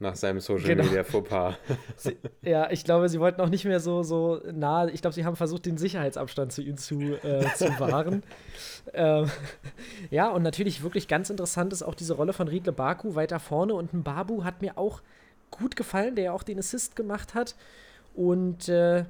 nach 0.00 0.16
seinem 0.16 0.40
Social 0.40 0.66
Genau. 0.66 0.84
Media 0.84 1.04
Fauxpas. 1.04 1.54
Sie, 1.96 2.16
ja, 2.42 2.70
ich 2.70 2.84
glaube, 2.84 3.08
sie 3.08 3.20
wollten 3.20 3.40
auch 3.40 3.48
nicht 3.50 3.64
mehr 3.64 3.80
so, 3.80 4.02
so 4.02 4.40
nah. 4.50 4.88
Ich 4.88 5.02
glaube, 5.02 5.14
sie 5.14 5.24
haben 5.24 5.36
versucht, 5.36 5.66
den 5.66 5.76
Sicherheitsabstand 5.76 6.52
zu 6.52 6.62
ihm 6.62 6.78
zu, 6.78 7.00
äh, 7.00 7.46
zu 7.54 7.66
wahren. 7.78 8.22
ähm, 8.94 9.30
ja, 10.10 10.30
und 10.30 10.42
natürlich 10.42 10.82
wirklich 10.82 11.06
ganz 11.06 11.28
interessant 11.30 11.72
ist 11.72 11.82
auch 11.82 11.94
diese 11.94 12.14
Rolle 12.14 12.32
von 12.32 12.48
Riedle 12.48 12.72
Baku 12.72 13.14
weiter 13.14 13.38
vorne. 13.38 13.74
Und 13.74 13.92
ein 13.92 14.02
Babu 14.02 14.42
hat 14.42 14.62
mir 14.62 14.78
auch 14.78 15.02
gut 15.50 15.76
gefallen, 15.76 16.16
der 16.16 16.24
ja 16.24 16.32
auch 16.32 16.42
den 16.42 16.58
Assist 16.58 16.96
gemacht 16.96 17.34
hat. 17.34 17.54
Und 18.14 18.68
äh, 18.68 19.04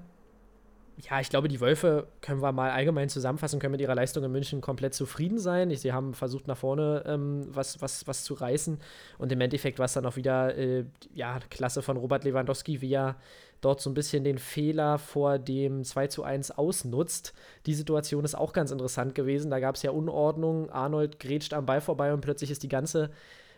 ja, 1.08 1.20
ich 1.20 1.30
glaube, 1.30 1.48
die 1.48 1.60
Wölfe 1.60 2.08
können 2.20 2.42
wir 2.42 2.52
mal 2.52 2.70
allgemein 2.70 3.08
zusammenfassen, 3.08 3.60
können 3.60 3.72
mit 3.72 3.80
ihrer 3.80 3.94
Leistung 3.94 4.24
in 4.24 4.32
München 4.32 4.60
komplett 4.60 4.94
zufrieden 4.94 5.38
sein. 5.38 5.74
Sie 5.74 5.92
haben 5.92 6.14
versucht, 6.14 6.46
nach 6.46 6.56
vorne 6.56 7.04
ähm, 7.06 7.46
was, 7.48 7.80
was, 7.80 8.06
was 8.06 8.24
zu 8.24 8.34
reißen. 8.34 8.78
Und 9.18 9.32
im 9.32 9.40
Endeffekt 9.40 9.78
war 9.78 9.86
es 9.86 9.92
dann 9.92 10.06
auch 10.06 10.16
wieder, 10.16 10.56
äh, 10.56 10.84
ja, 11.14 11.38
Klasse 11.48 11.82
von 11.82 11.96
Robert 11.96 12.24
Lewandowski, 12.24 12.80
wie 12.80 12.92
er 12.92 13.16
dort 13.60 13.80
so 13.80 13.90
ein 13.90 13.94
bisschen 13.94 14.24
den 14.24 14.38
Fehler 14.38 14.98
vor 14.98 15.38
dem 15.38 15.84
2 15.84 16.08
zu 16.08 16.24
1 16.24 16.52
ausnutzt. 16.52 17.34
Die 17.66 17.74
Situation 17.74 18.24
ist 18.24 18.34
auch 18.34 18.52
ganz 18.52 18.70
interessant 18.70 19.14
gewesen. 19.14 19.50
Da 19.50 19.60
gab 19.60 19.76
es 19.76 19.82
ja 19.82 19.90
Unordnung. 19.90 20.70
Arnold 20.70 21.20
grätscht 21.20 21.54
am 21.54 21.66
Ball 21.66 21.80
vorbei 21.80 22.12
und 22.12 22.20
plötzlich 22.20 22.50
ist 22.50 22.62
die 22.62 22.68
ganze, 22.68 23.10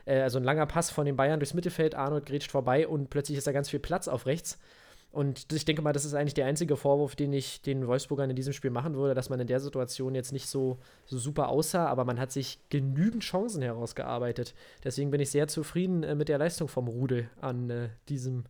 äh, 0.05 0.21
also 0.21 0.39
ein 0.39 0.45
langer 0.45 0.67
Pass 0.67 0.91
von 0.91 1.07
den 1.07 1.17
Bayern 1.17 1.41
durchs 1.41 1.55
Mittelfeld. 1.55 1.95
Arnold 1.95 2.27
grätscht 2.27 2.51
vorbei 2.51 2.87
und 2.87 3.11
plötzlich 3.11 3.39
ist 3.39 3.47
da 3.47 3.53
ganz 3.53 3.71
viel 3.71 3.81
Platz 3.81 4.09
auf 4.09 4.27
rechts. 4.27 4.59
Und 5.13 5.53
ich 5.53 5.67
denke 5.67 5.83
mal, 5.83 5.93
das 5.93 6.07
ist 6.07 6.15
eigentlich 6.15 6.33
der 6.33 6.47
einzige 6.47 6.75
Vorwurf, 6.75 7.15
den 7.15 7.35
ich 7.35 7.61
den 7.61 7.87
Wolfsburgern 7.87 8.31
in 8.31 8.37
diesem 8.37 8.55
Spiel 8.55 8.71
machen 8.71 8.95
würde, 8.95 9.15
dass 9.15 9.29
man 9.29 9.39
in 9.41 9.47
der 9.47 9.61
Situation 9.61 10.15
jetzt 10.15 10.33
nicht 10.33 10.47
so, 10.47 10.79
so 11.05 11.19
super 11.19 11.49
aussah, 11.49 11.87
aber 11.87 12.07
man 12.07 12.19
hat 12.19 12.33
sich 12.33 12.59
genügend 12.71 13.23
Chancen 13.23 13.61
herausgearbeitet. 13.61 14.55
Deswegen 14.83 15.11
bin 15.11 15.21
ich 15.21 15.31
sehr 15.31 15.49
zufrieden 15.49 16.03
äh, 16.03 16.15
mit 16.15 16.31
der 16.31 16.39
Leistung 16.39 16.67
vom 16.67 16.89
Rudel 16.89 17.29
an, 17.43 17.69
äh, 17.69 17.89
diesem, 18.09 18.45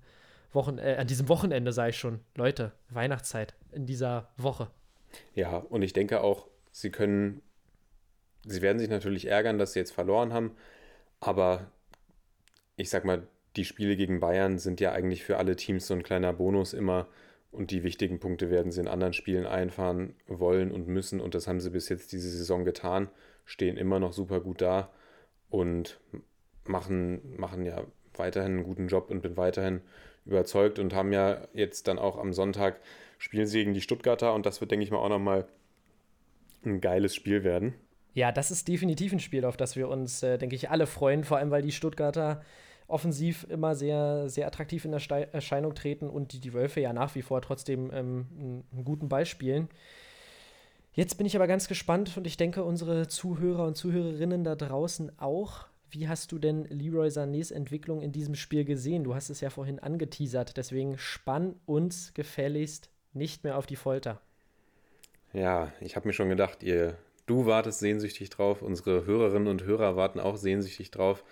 Wochen 0.53 0.79
äh, 0.79 0.97
an 1.01 1.09
diesem 1.09 1.29
Wochenende, 1.29 1.73
sage 1.73 1.91
ich 1.91 1.99
schon. 1.99 2.21
Leute, 2.37 2.71
Weihnachtszeit 2.91 3.55
in 3.73 3.85
dieser 3.85 4.29
Woche. 4.37 4.71
Ja, 5.35 5.57
und 5.57 5.83
ich 5.83 5.93
denke 5.93 6.21
auch, 6.21 6.47
sie 6.71 6.91
können, 6.91 7.43
sie 8.47 8.63
werden 8.63 8.79
sich 8.79 8.89
natürlich 8.89 9.27
ärgern, 9.27 9.59
dass 9.59 9.73
sie 9.73 9.81
jetzt 9.81 9.93
verloren 9.93 10.33
haben, 10.33 10.53
aber 11.19 11.73
ich 12.77 12.89
sag 12.89 13.05
mal, 13.05 13.27
die 13.57 13.65
Spiele 13.65 13.97
gegen 13.97 14.21
Bayern 14.21 14.59
sind 14.59 14.81
ja 14.81 14.93
eigentlich 14.93 15.25
für 15.25 15.39
alle 15.39 15.57
Teams 15.57 15.87
so 15.87 15.95
ein 15.95 16.03
kleiner 16.03 16.33
Bonus 16.33 16.73
immer 16.73 17.09
und 17.51 17.71
die 17.71 17.83
wichtigen 17.83 18.19
Punkte 18.19 18.51
werden 18.51 18.73
sie 18.73 18.81
in 18.81 18.89
anderen 18.89 19.13
Spielen 19.13 19.47
einfahren 19.47 20.15
wollen 20.27 20.73
und 20.73 20.89
müssen 20.89 21.21
und 21.21 21.35
das 21.35 21.47
haben 21.47 21.61
sie 21.61 21.71
bis 21.71 21.89
jetzt 21.89 22.13
diese 22.13 22.31
Saison 22.31 22.65
getan, 22.65 23.09
stehen 23.45 23.77
immer 23.77 23.99
noch 23.99 24.13
super 24.13 24.41
gut 24.41 24.63
da 24.63 24.91
und 25.51 26.01
machen, 26.65 27.37
machen 27.37 27.65
ja 27.65 27.85
weiterhin 28.15 28.53
einen 28.53 28.65
guten 28.65 28.89
Job 28.89 29.11
und 29.11 29.23
bin 29.23 29.37
weiterhin 29.37 29.83
überzeugt 30.25 30.79
und 30.79 30.95
haben 30.95 31.13
ja 31.13 31.47
jetzt 31.53 31.89
dann 31.89 31.99
auch 31.99 32.17
am 32.17 32.33
Sonntag 32.33 32.81
spielen 33.19 33.47
sie 33.47 33.59
gegen 33.59 33.75
die 33.75 33.81
Stuttgarter 33.81 34.35
und 34.35 34.47
das 34.47 34.61
wird, 34.61 34.71
denke 34.71 34.85
ich 34.85 34.91
mal, 34.91 34.99
auch 34.99 35.09
nochmal 35.09 35.47
ein 36.65 36.81
geiles 36.81 37.15
Spiel 37.15 37.45
werden. 37.45 37.75
Ja, 38.15 38.33
das 38.33 38.51
ist 38.51 38.69
definitiv 38.69 39.13
ein 39.13 39.21
Spiel, 39.21 39.45
auf 39.45 39.57
das 39.57 39.77
wir 39.77 39.89
uns, 39.89 40.23
äh, 40.23 40.39
denke 40.39 40.55
ich, 40.57 40.71
alle 40.71 40.87
freuen, 40.87 41.25
vor 41.25 41.39
allem 41.39 41.51
weil 41.51 41.63
die 41.63 41.73
Stuttgarter 41.73 42.43
offensiv 42.93 43.47
immer 43.49 43.75
sehr, 43.75 44.29
sehr 44.29 44.47
attraktiv 44.47 44.85
in 44.85 44.93
Erscheinung 44.93 45.75
treten 45.75 46.09
und 46.09 46.33
die, 46.33 46.41
die 46.41 46.53
Wölfe 46.53 46.81
ja 46.81 46.93
nach 46.93 47.15
wie 47.15 47.23
vor 47.23 47.41
trotzdem 47.43 47.91
ähm, 47.93 48.27
einen, 48.39 48.65
einen 48.73 48.85
guten 48.85 49.09
Ball 49.09 49.27
spielen. 49.27 49.69
Jetzt 50.95 51.17
bin 51.17 51.27
ich 51.27 51.35
aber 51.35 51.47
ganz 51.47 51.69
gespannt 51.69 52.17
und 52.17 52.27
ich 52.27 52.37
denke, 52.37 52.65
unsere 52.65 53.09
Zuhörer 53.09 53.67
und 53.67 53.77
Zuhörerinnen 53.77 54.45
da 54.45 54.55
draußen 54.55 55.19
auch. 55.19 55.67
Wie 55.89 56.09
hast 56.09 56.33
du 56.33 56.39
denn 56.39 56.65
Leroy 56.67 57.09
Sanés 57.09 57.53
Entwicklung 57.53 58.03
in 58.03 58.13
diesem 58.13 58.35
Spiel 58.35 58.65
gesehen? 58.65 59.05
Du 59.05 59.15
hast 59.15 59.31
es 59.31 59.41
ja 59.41 59.51
vorhin 59.51 59.79
angeteasert, 59.79 60.57
deswegen 60.57 60.99
spann 60.99 61.57
uns 61.65 62.13
gefälligst 62.15 62.91
nicht 63.15 63.45
mehr 63.45 63.57
auf 63.57 63.67
die 63.67 63.77
Folter. 63.77 64.21
Ja, 65.33 65.73
ich 65.81 65.97
habe 65.97 66.09
mir 66.09 66.13
schon 66.13 66.29
gedacht, 66.29 66.63
ihr, 66.63 66.97
du 67.27 67.47
wartest 67.47 67.81
sehnsüchtig 67.81 68.29
drauf, 68.31 68.61
unsere 68.61 69.07
Hörerinnen 69.07 69.49
und 69.49 69.65
Hörer 69.65 69.97
warten 69.97 70.21
auch 70.21 70.37
sehnsüchtig 70.37 70.91
drauf. 70.91 71.25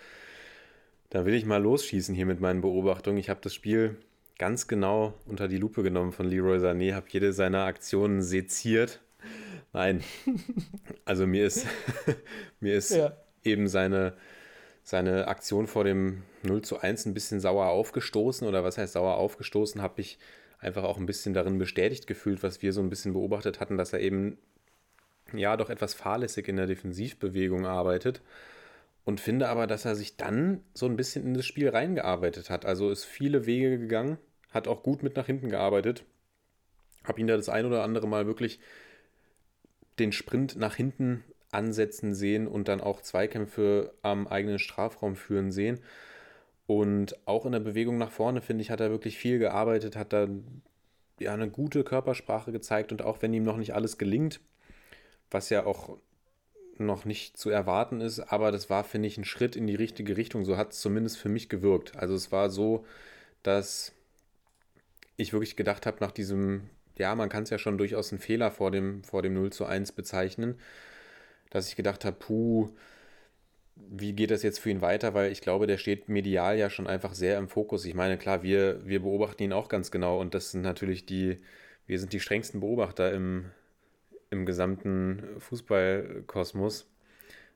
Da 1.11 1.25
will 1.25 1.33
ich 1.33 1.45
mal 1.45 1.61
losschießen 1.61 2.15
hier 2.15 2.25
mit 2.25 2.39
meinen 2.39 2.61
Beobachtungen. 2.61 3.17
Ich 3.17 3.29
habe 3.29 3.41
das 3.43 3.53
Spiel 3.53 3.97
ganz 4.39 4.69
genau 4.69 5.13
unter 5.25 5.49
die 5.49 5.57
Lupe 5.57 5.83
genommen 5.83 6.13
von 6.13 6.25
Leroy 6.25 6.57
Sané, 6.57 6.93
habe 6.93 7.07
jede 7.09 7.33
seiner 7.33 7.65
Aktionen 7.65 8.21
seziert. 8.21 9.01
Nein, 9.73 10.03
also 11.05 11.27
mir 11.27 11.45
ist, 11.45 11.67
mir 12.61 12.75
ist 12.75 12.91
Ja. 12.91 13.11
eben 13.43 13.67
seine, 13.67 14.13
seine 14.83 15.27
Aktion 15.27 15.67
vor 15.67 15.83
dem 15.83 16.23
0 16.43 16.61
zu 16.61 16.79
1 16.79 17.05
ein 17.05 17.13
bisschen 17.13 17.41
sauer 17.41 17.67
aufgestoßen. 17.67 18.47
Oder 18.47 18.63
was 18.63 18.77
heißt 18.77 18.93
sauer 18.93 19.17
aufgestoßen, 19.17 19.81
habe 19.81 19.99
ich 19.99 20.17
einfach 20.59 20.85
auch 20.85 20.97
ein 20.97 21.05
bisschen 21.07 21.33
darin 21.33 21.57
bestätigt 21.57 22.07
gefühlt, 22.07 22.41
was 22.41 22.61
wir 22.61 22.71
so 22.71 22.79
ein 22.79 22.89
bisschen 22.89 23.11
beobachtet 23.11 23.59
hatten, 23.59 23.77
dass 23.77 23.91
er 23.91 23.99
eben 23.99 24.37
ja 25.33 25.57
doch 25.57 25.69
etwas 25.69 25.93
fahrlässig 25.93 26.47
in 26.47 26.55
der 26.55 26.67
Defensivbewegung 26.67 27.65
arbeitet. 27.65 28.21
Und 29.03 29.19
finde 29.19 29.49
aber, 29.49 29.67
dass 29.67 29.85
er 29.85 29.95
sich 29.95 30.17
dann 30.17 30.63
so 30.73 30.85
ein 30.85 30.95
bisschen 30.95 31.25
in 31.25 31.33
das 31.33 31.45
Spiel 31.45 31.69
reingearbeitet 31.69 32.49
hat. 32.49 32.65
Also 32.65 32.89
ist 32.91 33.05
viele 33.05 33.45
Wege 33.45 33.79
gegangen, 33.79 34.17
hat 34.51 34.67
auch 34.67 34.83
gut 34.83 35.01
mit 35.01 35.15
nach 35.15 35.25
hinten 35.25 35.49
gearbeitet. 35.49 36.05
Habe 37.03 37.19
ihn 37.19 37.27
da 37.27 37.35
das 37.35 37.49
ein 37.49 37.65
oder 37.65 37.83
andere 37.83 38.07
Mal 38.07 38.27
wirklich 38.27 38.59
den 39.97 40.11
Sprint 40.11 40.55
nach 40.55 40.75
hinten 40.75 41.23
ansetzen 41.51 42.13
sehen 42.13 42.47
und 42.47 42.67
dann 42.67 42.81
auch 42.81 43.01
Zweikämpfe 43.01 43.93
am 44.01 44.27
eigenen 44.27 44.59
Strafraum 44.59 45.15
führen 45.15 45.51
sehen. 45.51 45.79
Und 46.67 47.15
auch 47.27 47.45
in 47.45 47.51
der 47.51 47.59
Bewegung 47.59 47.97
nach 47.97 48.11
vorne, 48.11 48.41
finde 48.41 48.61
ich, 48.61 48.71
hat 48.71 48.79
er 48.79 48.91
wirklich 48.91 49.17
viel 49.17 49.39
gearbeitet, 49.39 49.95
hat 49.95 50.13
da 50.13 50.27
ja 51.19 51.33
eine 51.33 51.49
gute 51.49 51.83
Körpersprache 51.83 52.51
gezeigt 52.51 52.91
und 52.91 53.01
auch 53.01 53.21
wenn 53.21 53.33
ihm 53.33 53.43
noch 53.43 53.57
nicht 53.57 53.73
alles 53.73 53.97
gelingt, 53.97 54.39
was 55.29 55.49
ja 55.49 55.65
auch 55.65 55.97
noch 56.77 57.05
nicht 57.05 57.37
zu 57.37 57.49
erwarten 57.49 58.01
ist, 58.01 58.19
aber 58.19 58.51
das 58.51 58.69
war, 58.69 58.83
finde 58.83 59.07
ich, 59.07 59.17
ein 59.17 59.25
Schritt 59.25 59.55
in 59.55 59.67
die 59.67 59.75
richtige 59.75 60.17
Richtung. 60.17 60.45
So 60.45 60.57
hat 60.57 60.71
es 60.73 60.79
zumindest 60.79 61.17
für 61.17 61.29
mich 61.29 61.49
gewirkt. 61.49 61.95
Also 61.95 62.15
es 62.15 62.31
war 62.31 62.49
so, 62.49 62.85
dass 63.43 63.93
ich 65.17 65.33
wirklich 65.33 65.55
gedacht 65.55 65.85
habe, 65.85 65.97
nach 65.99 66.11
diesem, 66.11 66.69
ja, 66.97 67.15
man 67.15 67.29
kann 67.29 67.43
es 67.43 67.49
ja 67.49 67.57
schon 67.57 67.77
durchaus 67.77 68.11
einen 68.11 68.21
Fehler 68.21 68.51
vor 68.51 68.71
dem, 68.71 69.03
vor 69.03 69.21
dem 69.21 69.33
0 69.33 69.51
zu 69.51 69.65
1 69.65 69.91
bezeichnen, 69.93 70.59
dass 71.49 71.67
ich 71.67 71.75
gedacht 71.75 72.05
habe, 72.05 72.17
puh, 72.17 72.69
wie 73.75 74.13
geht 74.13 74.31
das 74.31 74.43
jetzt 74.43 74.59
für 74.59 74.69
ihn 74.69 74.81
weiter? 74.81 75.13
Weil 75.13 75.31
ich 75.31 75.41
glaube, 75.41 75.67
der 75.67 75.77
steht 75.77 76.09
medial 76.09 76.57
ja 76.57 76.69
schon 76.69 76.87
einfach 76.87 77.13
sehr 77.13 77.37
im 77.37 77.47
Fokus. 77.47 77.85
Ich 77.85 77.93
meine, 77.93 78.17
klar, 78.17 78.43
wir, 78.43 78.85
wir 78.85 79.01
beobachten 79.01 79.43
ihn 79.43 79.53
auch 79.53 79.69
ganz 79.69 79.91
genau 79.91 80.19
und 80.19 80.33
das 80.33 80.51
sind 80.51 80.61
natürlich 80.61 81.05
die, 81.05 81.37
wir 81.87 81.99
sind 81.99 82.13
die 82.13 82.19
strengsten 82.19 82.59
Beobachter 82.59 83.11
im, 83.11 83.51
im 84.31 84.45
gesamten 84.45 85.23
Fußballkosmos. 85.37 86.87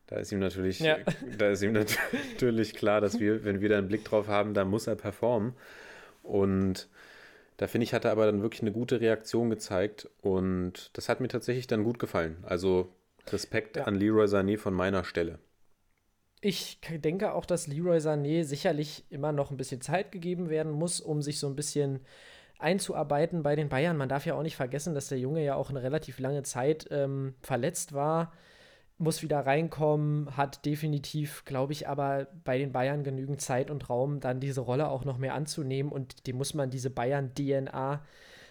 Da 0.08 0.18
ist 0.18 0.32
ihm 0.32 0.40
natürlich, 0.40 0.80
ja. 0.80 0.98
da 1.38 1.50
ist 1.50 1.64
ihm 1.64 1.74
natürlich 1.74 2.76
klar, 2.76 3.02
dass 3.02 3.20
wir, 3.20 3.44
wenn 3.44 3.62
wir 3.62 3.70
da 3.70 3.80
einen 3.80 3.88
Blick 3.88 4.06
drauf 4.06 4.28
haben, 4.28 4.54
da 4.54 4.66
muss 4.66 4.86
er 4.86 4.96
performen. 4.96 5.54
Und 6.22 6.88
da 7.58 7.68
finde 7.68 7.86
ich, 7.86 7.94
hat 7.94 8.06
er 8.06 8.12
aber 8.12 8.26
dann 8.26 8.42
wirklich 8.42 8.62
eine 8.62 8.72
gute 8.72 9.00
Reaktion 9.00 9.50
gezeigt 9.50 10.10
und 10.22 10.92
das 10.94 11.10
hat 11.10 11.22
mir 11.22 11.30
tatsächlich 11.30 11.68
dann 11.68 11.84
gut 11.84 12.00
gefallen. 12.00 12.38
Also 12.44 12.90
Respekt 13.28 13.78
ja. 13.78 13.86
an 13.86 13.96
Leroy 13.96 14.26
Sané 14.26 14.58
von 14.58 14.74
meiner 14.74 15.04
Stelle. 15.04 15.40
Ich 16.42 16.80
denke 16.92 17.34
auch, 17.34 17.46
dass 17.46 17.68
Leroy 17.68 17.98
Sané 17.98 18.44
sicherlich 18.44 19.06
immer 19.10 19.32
noch 19.32 19.50
ein 19.50 19.58
bisschen 19.58 19.82
Zeit 19.82 20.12
gegeben 20.12 20.50
werden 20.50 20.72
muss, 20.72 21.00
um 21.00 21.22
sich 21.22 21.40
so 21.40 21.48
ein 21.48 21.56
bisschen 21.56 22.02
einzuarbeiten 22.60 23.44
bei 23.44 23.56
den 23.56 23.70
Bayern. 23.70 23.98
Man 23.98 24.10
darf 24.10 24.26
ja 24.26 24.36
auch 24.36 24.44
nicht 24.44 24.56
vergessen, 24.56 24.94
dass 24.94 25.10
der 25.10 25.20
Junge 25.20 25.44
ja 25.44 25.56
auch 25.56 25.70
eine 25.70 25.84
relativ 25.84 26.20
lange 26.20 26.44
Zeit 26.44 26.88
ähm, 26.92 27.36
verletzt 27.42 27.94
war, 27.94 28.32
muss 28.98 29.22
wieder 29.22 29.46
reinkommen, 29.46 30.38
hat 30.38 30.66
definitiv, 30.66 31.44
glaube 31.44 31.74
ich, 31.74 31.88
aber 31.88 32.28
bei 32.46 32.58
den 32.58 32.72
Bayern 32.72 33.04
genügend 33.04 33.42
Zeit 33.42 33.70
und 33.70 33.90
Raum, 33.90 34.22
dann 34.22 34.40
diese 34.40 34.62
Rolle 34.62 34.88
auch 34.88 35.04
noch 35.04 35.18
mehr 35.18 35.34
anzunehmen 35.34 35.92
und 35.92 36.28
dem 36.28 36.38
muss 36.38 36.54
man 36.54 36.70
diese 36.70 36.90
Bayern-DNA 36.90 38.02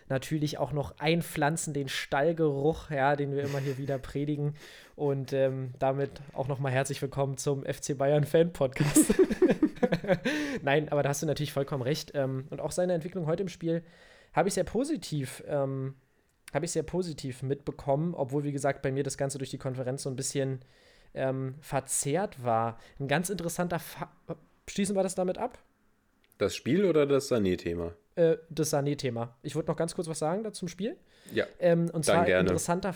natürlich 0.09 0.59
auch 0.59 0.73
noch 0.73 0.99
einpflanzen, 0.99 1.73
den 1.73 1.89
Stallgeruch, 1.89 2.91
ja, 2.91 3.17
den 3.17 3.35
wir 3.35 3.45
immer 3.45 3.59
hier 3.59 3.79
wieder 3.79 3.99
predigen. 3.99 4.55
Und 4.97 5.33
ähm, 5.33 5.73
damit 5.79 6.11
auch 6.35 6.47
nochmal 6.47 6.73
herzlich 6.73 7.01
willkommen 7.01 7.39
zum 7.39 7.65
FC 7.65 7.97
Bayern 7.97 8.25
Fan 8.25 8.53
Podcast. 8.53 9.15
Nein, 10.63 10.89
aber 10.91 11.03
da 11.03 11.11
hast 11.11 11.23
du 11.23 11.27
natürlich 11.27 11.53
vollkommen 11.53 11.83
recht. 11.83 12.13
Ähm, 12.15 12.47
und 12.51 12.61
auch 12.61 12.73
seine 12.73 12.93
Entwicklung 12.93 13.27
heute 13.27 13.43
im 13.43 13.49
Spiel 13.49 13.83
habe 14.33 14.49
ich 14.49 14.55
sehr 14.55 14.65
positiv, 14.65 15.43
ähm, 15.47 15.95
habe 16.53 16.65
ich 16.65 16.73
sehr 16.73 16.83
positiv 16.83 17.43
mitbekommen, 17.43 18.15
obwohl, 18.15 18.45
wie 18.45 18.53
gesagt, 18.53 18.83
bei 18.83 18.93
mir 18.93 19.03
das 19.03 19.17
Ganze 19.17 19.39
durch 19.39 19.51
die 19.51 19.59
Konferenz 19.59 20.03
so 20.03 20.11
ein 20.11 20.17
bisschen 20.17 20.61
ähm, 21.15 21.55
verzerrt 21.61 22.43
war. 22.43 22.79
Ein 22.99 23.09
ganz 23.09 23.31
interessanter 23.31 23.79
Fa 23.79 24.11
Schließen 24.67 24.97
wir 24.97 25.03
das 25.03 25.15
damit 25.15 25.37
ab? 25.37 25.59
Das 26.39 26.57
Spiel 26.57 26.87
oder 26.87 27.07
das 27.07 27.31
Sané-Thema? 27.31 27.95
Äh, 28.17 28.37
das 28.49 28.73
Sané-Thema. 28.73 29.37
Ich 29.43 29.55
wollte 29.55 29.71
noch 29.71 29.77
ganz 29.77 29.95
kurz 29.95 30.09
was 30.09 30.19
sagen 30.19 30.43
da 30.43 30.53
zum 30.53 30.69
Spiel. 30.69 30.97
Ja. 31.33 31.45
Ähm, 31.59 31.91
und 31.93 32.05
zwar 32.05 32.25
gerne. 32.25 32.41
interessanter, 32.41 32.95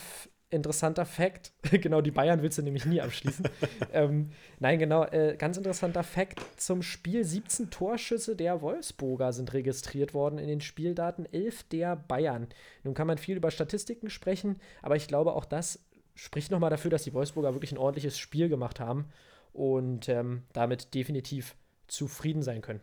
interessanter 0.50 1.04
Fact. 1.04 1.52
genau, 1.70 2.00
die 2.00 2.10
Bayern 2.10 2.42
willst 2.42 2.58
du 2.58 2.62
nämlich 2.62 2.86
nie 2.86 3.00
abschließen. 3.00 3.48
ähm, 3.92 4.30
nein, 4.58 4.78
genau, 4.78 5.04
äh, 5.04 5.36
ganz 5.38 5.56
interessanter 5.56 6.02
Fact 6.02 6.40
zum 6.56 6.82
Spiel. 6.82 7.24
17 7.24 7.70
Torschüsse 7.70 8.36
der 8.36 8.60
Wolfsburger 8.62 9.32
sind 9.32 9.52
registriert 9.52 10.14
worden 10.14 10.38
in 10.38 10.48
den 10.48 10.60
Spieldaten, 10.60 11.26
11 11.32 11.64
der 11.64 11.96
Bayern. 11.96 12.48
Nun 12.84 12.94
kann 12.94 13.06
man 13.06 13.18
viel 13.18 13.36
über 13.36 13.50
Statistiken 13.50 14.10
sprechen, 14.10 14.60
aber 14.82 14.96
ich 14.96 15.08
glaube, 15.08 15.34
auch 15.34 15.44
das 15.44 15.84
spricht 16.14 16.50
nochmal 16.50 16.70
dafür, 16.70 16.90
dass 16.90 17.04
die 17.04 17.14
Wolfsburger 17.14 17.54
wirklich 17.54 17.72
ein 17.72 17.78
ordentliches 17.78 18.18
Spiel 18.18 18.48
gemacht 18.48 18.80
haben 18.80 19.06
und 19.52 20.08
ähm, 20.08 20.42
damit 20.52 20.94
definitiv 20.94 21.54
zufrieden 21.86 22.42
sein 22.42 22.60
können. 22.60 22.80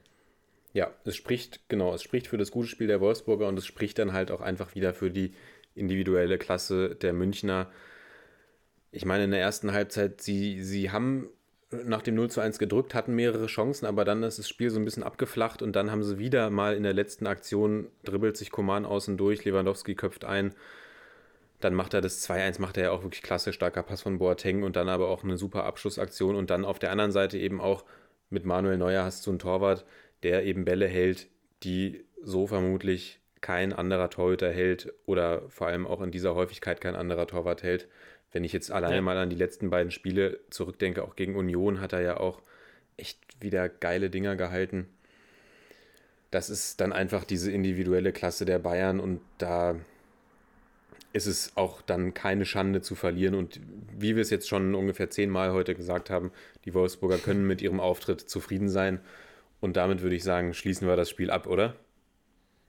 Ja, 0.75 0.93
es 1.05 1.15
spricht, 1.15 1.69
genau, 1.69 1.93
es 1.93 2.03
spricht 2.03 2.27
für 2.27 2.37
das 2.37 2.51
gute 2.51 2.67
Spiel 2.67 2.87
der 2.87 2.99
Wolfsburger 2.99 3.47
und 3.47 3.57
es 3.57 3.65
spricht 3.65 3.97
dann 3.97 4.11
halt 4.11 4.29
auch 4.29 4.41
einfach 4.41 4.75
wieder 4.75 4.93
für 4.93 5.09
die 5.09 5.33
individuelle 5.75 6.37
Klasse 6.37 6.95
der 6.95 7.13
Münchner. 7.13 7.69
Ich 8.91 9.05
meine, 9.05 9.25
in 9.25 9.31
der 9.31 9.41
ersten 9.41 9.73
Halbzeit, 9.73 10.21
sie, 10.21 10.63
sie 10.63 10.91
haben 10.91 11.29
nach 11.69 12.01
dem 12.01 12.15
0 12.15 12.29
zu 12.29 12.41
1 12.41 12.59
gedrückt, 12.59 12.93
hatten 12.93 13.15
mehrere 13.15 13.47
Chancen, 13.47 13.85
aber 13.85 14.05
dann 14.05 14.23
ist 14.23 14.39
das 14.39 14.47
Spiel 14.47 14.69
so 14.69 14.79
ein 14.79 14.85
bisschen 14.85 15.03
abgeflacht 15.03 15.61
und 15.61 15.75
dann 15.75 15.91
haben 15.91 16.03
sie 16.03 16.17
wieder 16.17 16.49
mal 16.49 16.75
in 16.75 16.83
der 16.83 16.93
letzten 16.93 17.27
Aktion, 17.27 17.87
dribbelt 18.03 18.37
sich 18.37 18.51
Koman 18.51 18.85
außen 18.85 19.17
durch, 19.17 19.43
Lewandowski 19.45 19.95
köpft 19.95 20.25
ein, 20.25 20.53
dann 21.59 21.73
macht 21.73 21.93
er 21.93 22.01
das 22.01 22.27
2-1, 22.29 22.61
macht 22.61 22.77
er 22.77 22.83
ja 22.83 22.91
auch 22.91 23.03
wirklich 23.03 23.23
klasse, 23.23 23.53
starker 23.53 23.83
Pass 23.83 24.01
von 24.01 24.19
Boateng 24.19 24.63
und 24.63 24.75
dann 24.75 24.89
aber 24.89 25.09
auch 25.09 25.23
eine 25.23 25.37
super 25.37 25.65
Abschlussaktion 25.65 26.35
und 26.35 26.49
dann 26.49 26.65
auf 26.65 26.79
der 26.79 26.91
anderen 26.91 27.11
Seite 27.11 27.37
eben 27.37 27.59
auch 27.59 27.83
mit 28.29 28.45
Manuel 28.45 28.77
Neuer 28.77 29.03
hast 29.03 29.25
du 29.25 29.31
einen 29.31 29.39
Torwart, 29.39 29.85
der 30.23 30.45
eben 30.45 30.65
Bälle 30.65 30.87
hält, 30.87 31.27
die 31.63 32.05
so 32.21 32.47
vermutlich 32.47 33.19
kein 33.45 33.73
anderer 33.73 34.09
Torhüter 34.09 34.51
hält 34.51 34.91
oder 35.05 35.43
vor 35.49 35.67
allem 35.67 35.85
auch 35.85 36.01
in 36.01 36.09
dieser 36.09 36.33
Häufigkeit 36.33 36.81
kein 36.81 36.95
anderer 36.95 37.27
Torwart 37.27 37.61
hält. 37.61 37.87
Wenn 38.31 38.43
ich 38.43 38.51
jetzt 38.53 38.71
alleine 38.71 38.95
ja. 38.95 39.01
mal 39.03 39.19
an 39.19 39.29
die 39.29 39.35
letzten 39.35 39.69
beiden 39.69 39.91
Spiele 39.91 40.39
zurückdenke, 40.49 41.03
auch 41.03 41.15
gegen 41.15 41.35
Union 41.35 41.79
hat 41.79 41.93
er 41.93 42.01
ja 42.01 42.17
auch 42.17 42.41
echt 42.97 43.19
wieder 43.39 43.69
geile 43.69 44.09
Dinger 44.09 44.35
gehalten. 44.35 44.87
Das 46.31 46.49
ist 46.49 46.81
dann 46.81 46.91
einfach 46.91 47.23
diese 47.23 47.51
individuelle 47.51 48.13
Klasse 48.13 48.45
der 48.45 48.57
Bayern 48.57 48.99
und 48.99 49.21
da 49.37 49.75
ist 51.13 51.27
es 51.27 51.55
auch 51.55 51.83
dann 51.83 52.15
keine 52.15 52.45
Schande 52.45 52.81
zu 52.81 52.95
verlieren. 52.95 53.35
Und 53.35 53.61
wie 53.95 54.15
wir 54.15 54.23
es 54.23 54.31
jetzt 54.31 54.49
schon 54.49 54.73
ungefähr 54.73 55.11
zehnmal 55.11 55.53
heute 55.53 55.75
gesagt 55.75 56.09
haben, 56.09 56.31
die 56.65 56.73
Wolfsburger 56.73 57.19
können 57.19 57.45
mit 57.45 57.61
ihrem 57.61 57.79
Auftritt 57.79 58.21
zufrieden 58.21 58.69
sein. 58.69 59.01
Und 59.61 59.77
damit 59.77 60.01
würde 60.01 60.15
ich 60.15 60.23
sagen, 60.23 60.55
schließen 60.55 60.87
wir 60.87 60.95
das 60.95 61.11
Spiel 61.11 61.29
ab, 61.29 61.45
oder? 61.45 61.75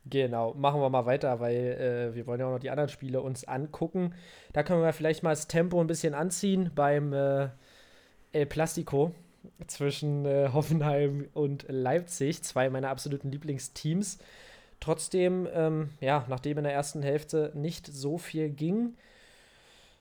Genau, 0.09 0.55
machen 0.55 0.81
wir 0.81 0.89
mal 0.89 1.05
weiter, 1.07 1.41
weil 1.41 1.57
äh, 1.57 2.15
wir 2.15 2.27
wollen 2.27 2.39
ja 2.39 2.47
auch 2.47 2.53
noch 2.53 2.61
die 2.61 2.71
anderen 2.71 2.89
Spiele 2.89 3.21
uns 3.21 3.45
angucken. 3.45 4.15
Da 4.53 4.63
können 4.63 4.83
wir 4.83 4.93
vielleicht 4.93 5.25
mal 5.25 5.31
das 5.31 5.49
Tempo 5.49 5.81
ein 5.81 5.89
bisschen 5.89 6.15
anziehen 6.15 6.71
beim 6.75 7.13
äh, 7.13 7.49
El 8.33 8.47
Plastico 8.47 9.13
zwischen 9.67 10.25
äh, 10.25 10.51
Hoffenheim 10.53 11.29
und 11.35 11.67
Leipzig, 11.69 12.43
zwei 12.45 12.71
meiner 12.71 12.91
absoluten 12.91 13.33
Lieblingsteams. 13.33 14.19
Trotzdem, 14.79 15.49
ähm, 15.53 15.91
ja, 16.01 16.25
nachdem 16.29 16.59
in 16.59 16.65
der 16.65 16.75
ersten 16.75 17.03
Hälfte 17.03 17.51
nicht 17.55 17.87
so 17.87 18.17
viel 18.19 18.51
ging, 18.51 18.95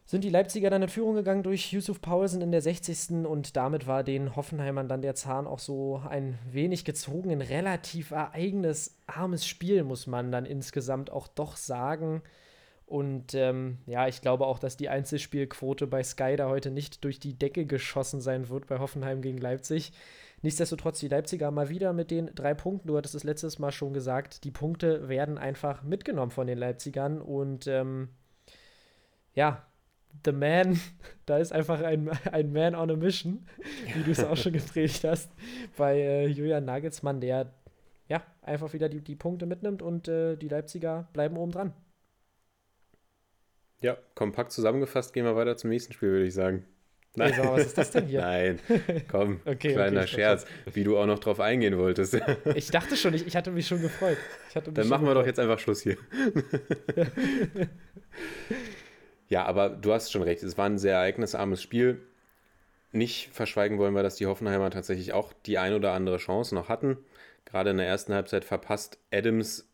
sind 0.05 0.23
die 0.23 0.29
Leipziger 0.29 0.69
dann 0.69 0.83
in 0.83 0.89
Führung 0.89 1.15
gegangen 1.15 1.41
durch 1.41 1.73
Yusuf 1.73 1.99
Paulsen 1.99 2.41
in 2.41 2.51
der 2.51 2.61
60. 2.61 3.25
und 3.25 3.57
damit 3.57 3.87
war 3.87 4.03
den 4.03 4.35
Hoffenheimern 4.35 4.87
dann 4.87 5.01
der 5.01 5.15
Zahn 5.15 5.47
auch 5.47 5.57
so 5.57 6.01
ein 6.07 6.37
wenig 6.49 6.85
gezogen. 6.85 7.31
Ein 7.31 7.41
relativ 7.41 8.11
ereignes, 8.11 8.99
armes 9.07 9.47
Spiel, 9.47 9.83
muss 9.83 10.05
man 10.05 10.31
dann 10.31 10.45
insgesamt 10.45 11.11
auch 11.11 11.27
doch 11.27 11.57
sagen. 11.57 12.21
Und 12.85 13.33
ähm, 13.33 13.79
ja, 13.87 14.07
ich 14.07 14.21
glaube 14.21 14.45
auch, 14.45 14.59
dass 14.59 14.77
die 14.77 14.89
Einzelspielquote 14.89 15.87
bei 15.87 16.03
Sky 16.03 16.35
da 16.35 16.49
heute 16.49 16.69
nicht 16.69 17.03
durch 17.03 17.19
die 17.19 17.33
Decke 17.33 17.65
geschossen 17.65 18.21
sein 18.21 18.49
wird 18.49 18.67
bei 18.67 18.77
Hoffenheim 18.77 19.23
gegen 19.23 19.39
Leipzig. 19.39 19.91
Nichtsdestotrotz 20.43 20.99
die 20.99 21.07
Leipziger 21.07 21.49
mal 21.49 21.69
wieder 21.69 21.93
mit 21.93 22.11
den 22.11 22.29
drei 22.35 22.53
Punkten. 22.53 22.89
Du 22.89 22.95
hattest 22.95 23.15
es 23.15 23.23
letztes 23.23 23.57
Mal 23.57 23.71
schon 23.71 23.93
gesagt, 23.95 24.43
die 24.43 24.51
Punkte 24.51 25.09
werden 25.09 25.39
einfach 25.39 25.81
mitgenommen 25.81 26.29
von 26.29 26.45
den 26.45 26.59
Leipzigern. 26.59 27.19
Und 27.19 27.65
ähm, 27.65 28.09
ja, 29.33 29.65
The 30.23 30.31
Man, 30.31 30.79
da 31.25 31.37
ist 31.37 31.51
einfach 31.51 31.81
ein, 31.81 32.09
ein 32.31 32.53
Man 32.53 32.75
on 32.75 32.91
a 32.91 32.95
Mission, 32.95 33.45
wie 33.93 34.03
du 34.03 34.11
es 34.11 34.23
auch 34.23 34.37
schon 34.37 34.53
gepredigt 34.53 35.03
hast, 35.03 35.31
bei 35.77 35.99
äh, 35.99 36.27
Julian 36.27 36.65
Nagelsmann, 36.65 37.21
der 37.21 37.53
ja 38.07 38.23
einfach 38.41 38.73
wieder 38.73 38.89
die, 38.89 39.01
die 39.01 39.15
Punkte 39.15 39.45
mitnimmt 39.45 39.81
und 39.81 40.07
äh, 40.07 40.35
die 40.35 40.47
Leipziger 40.47 41.07
bleiben 41.13 41.37
oben 41.37 41.51
dran. 41.51 41.73
Ja, 43.81 43.97
kompakt 44.15 44.51
zusammengefasst 44.51 45.13
gehen 45.13 45.25
wir 45.25 45.35
weiter 45.35 45.57
zum 45.57 45.69
nächsten 45.69 45.93
Spiel, 45.93 46.09
würde 46.09 46.25
ich 46.25 46.33
sagen. 46.33 46.65
Nein. 47.17 47.33
Hey, 47.33 47.47
was 47.47 47.65
ist 47.67 47.77
das 47.77 47.91
denn 47.91 48.07
hier? 48.07 48.21
Nein, 48.21 48.59
komm, 49.09 49.39
okay, 49.45 49.73
kleiner 49.73 50.01
okay, 50.01 50.07
Scherz, 50.07 50.45
wie 50.73 50.83
du 50.83 50.97
auch 50.97 51.05
noch 51.05 51.19
drauf 51.19 51.39
eingehen 51.39 51.77
wolltest. 51.77 52.19
ich 52.55 52.71
dachte 52.71 52.97
schon, 52.97 53.13
ich, 53.13 53.25
ich 53.25 53.35
hatte 53.35 53.51
mich 53.51 53.67
schon 53.67 53.81
gefreut. 53.81 54.17
Dann 54.53 54.87
machen 54.87 55.05
wir 55.05 55.13
gefreut. 55.13 55.15
doch 55.15 55.25
jetzt 55.25 55.39
einfach 55.39 55.59
Schluss 55.59 55.81
hier. 55.81 55.97
Ja, 59.27 59.45
aber 59.45 59.69
du 59.69 59.93
hast 59.93 60.11
schon 60.11 60.21
recht, 60.21 60.43
es 60.43 60.57
war 60.57 60.65
ein 60.65 60.77
sehr 60.77 60.95
ereignisarmes 60.95 61.61
Spiel. 61.61 62.01
Nicht 62.91 63.29
verschweigen 63.33 63.77
wollen 63.77 63.93
wir, 63.93 64.03
dass 64.03 64.15
die 64.15 64.27
Hoffenheimer 64.27 64.69
tatsächlich 64.69 65.13
auch 65.13 65.33
die 65.45 65.57
ein 65.57 65.73
oder 65.73 65.93
andere 65.93 66.17
Chance 66.17 66.55
noch 66.55 66.69
hatten. 66.69 66.97
Gerade 67.43 67.71
in 67.71 67.77
der 67.77 67.87
ersten 67.87 68.13
Halbzeit 68.13 68.45
verpasst 68.45 68.97
Adams 69.11 69.67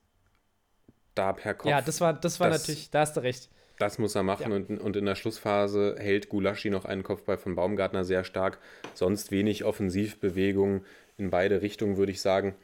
da 1.16 1.34
per 1.34 1.54
Kopf. 1.54 1.70
Ja, 1.70 1.82
das 1.82 2.02
war, 2.02 2.14
das 2.14 2.40
war 2.40 2.50
das, 2.50 2.62
natürlich, 2.62 2.90
da 2.90 3.02
hast 3.02 3.18
du 3.18 3.22
recht. 3.22 3.50
Das 3.78 3.98
muss 3.98 4.16
er 4.16 4.24
machen 4.24 4.52
ja. 4.52 4.56
und, 4.56 4.80
und 4.80 4.96
in 4.96 5.06
der 5.06 5.16
Schlussphase 5.16 5.96
hält 5.98 6.30
Gulaschi 6.30 6.70
noch 6.70 6.86
einen 6.86 7.04
Kopfball 7.04 7.38
von 7.38 7.56
Baumgartner 7.56 8.04
sehr 8.04 8.24
stark. 8.24 8.60
Sonst 8.94 9.32
wenig 9.32 9.64
Offensivbewegung 9.64 10.84
in 11.18 11.30
beide 11.30 11.62
Richtungen, 11.62 11.98
würde 11.98 12.12
ich 12.12 12.22
sagen. 12.22 12.56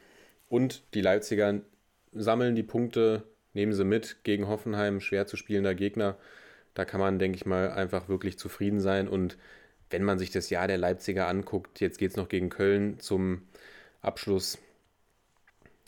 Und 0.49 0.83
die 0.93 1.01
Leipziger 1.01 1.61
sammeln 2.13 2.55
die 2.55 2.63
Punkte, 2.63 3.23
nehmen 3.53 3.73
sie 3.73 3.83
mit 3.83 4.23
gegen 4.23 4.47
Hoffenheim, 4.47 5.01
schwer 5.01 5.27
zu 5.27 5.37
spielender 5.37 5.75
Gegner. 5.75 6.17
Da 6.77 6.85
kann 6.85 6.99
man, 6.99 7.17
denke 7.17 7.37
ich 7.37 7.47
mal, 7.47 7.71
einfach 7.71 8.07
wirklich 8.07 8.37
zufrieden 8.37 8.79
sein. 8.79 9.07
Und 9.07 9.35
wenn 9.89 10.03
man 10.03 10.19
sich 10.19 10.29
das 10.29 10.51
Jahr 10.51 10.67
der 10.67 10.77
Leipziger 10.77 11.27
anguckt, 11.27 11.79
jetzt 11.79 11.97
geht 11.97 12.11
es 12.11 12.17
noch 12.17 12.29
gegen 12.29 12.49
Köln 12.49 12.99
zum 12.99 13.47
Abschluss, 14.03 14.59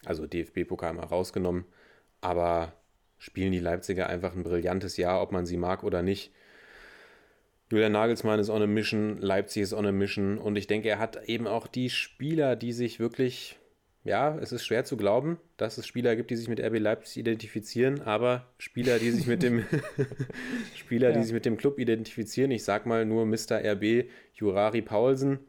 also 0.04 0.26
DFB-Pokal 0.26 0.94
mal 0.94 1.06
rausgenommen, 1.06 1.66
aber 2.22 2.74
spielen 3.20 3.52
die 3.52 3.60
Leipziger 3.60 4.10
einfach 4.10 4.34
ein 4.34 4.42
brillantes 4.42 4.98
Jahr, 4.98 5.22
ob 5.22 5.32
man 5.32 5.46
sie 5.46 5.58
mag 5.58 5.84
oder 5.84 6.02
nicht. 6.02 6.32
Julian 7.70 7.92
Nagelsmann 7.92 8.40
ist 8.40 8.50
on 8.50 8.64
a 8.64 8.66
mission, 8.66 9.20
Leipzig 9.20 9.62
ist 9.62 9.74
on 9.74 9.86
a 9.86 9.92
mission 9.92 10.40
und 10.40 10.56
ich 10.56 10.66
denke, 10.66 10.90
er 10.90 10.98
hat 10.98 11.24
eben 11.30 11.46
auch 11.46 11.68
die 11.68 11.92
Spieler, 11.92 12.56
die 12.56 12.74
sich 12.74 13.00
wirklich 13.00 13.59
ja, 14.04 14.38
es 14.40 14.52
ist 14.52 14.66
schwer 14.66 14.86
zu 14.86 14.96
glauben, 14.96 15.38
dass 15.58 15.78
es 15.78 15.86
Spieler 15.86 16.16
gibt, 16.16 16.32
die 16.32 16.38
sich 16.38 16.48
mit 16.48 16.60
RB 16.62 16.80
Leipzig 16.80 17.18
identifizieren, 17.18 18.02
aber 18.02 18.48
Spieler, 18.58 18.98
die 18.98 19.12
sich 19.12 19.28
mit 19.28 19.44
dem 19.44 19.66
Spieler, 20.76 21.10
ja. 21.10 21.18
die 21.18 21.24
sich 21.24 21.34
mit 21.34 21.46
dem 21.46 21.58
Club 21.58 21.80
identifizieren, 21.80 22.52
ich 22.52 22.64
sag 22.64 22.86
mal 22.86 23.06
nur 23.06 23.26
Mr. 23.26 23.60
RB 23.62 24.06
Jurari 24.34 24.82
Paulsen 24.82 25.40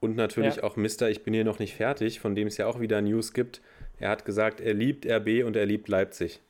und 0.00 0.16
natürlich 0.16 0.56
ja. 0.56 0.64
auch 0.64 0.76
Mr. 0.76 1.08
Ich 1.08 1.22
bin 1.22 1.34
hier 1.34 1.44
noch 1.44 1.60
nicht 1.60 1.74
fertig, 1.74 2.18
von 2.18 2.34
dem 2.34 2.48
es 2.48 2.56
ja 2.56 2.66
auch 2.66 2.80
wieder 2.80 3.00
News 3.00 3.32
gibt. 3.32 3.62
Er 3.98 4.10
hat 4.10 4.24
gesagt, 4.24 4.60
er 4.60 4.74
liebt 4.74 5.06
RB 5.06 5.44
und 5.44 5.54
er 5.54 5.66
liebt 5.66 5.88
Leipzig. 5.88 6.40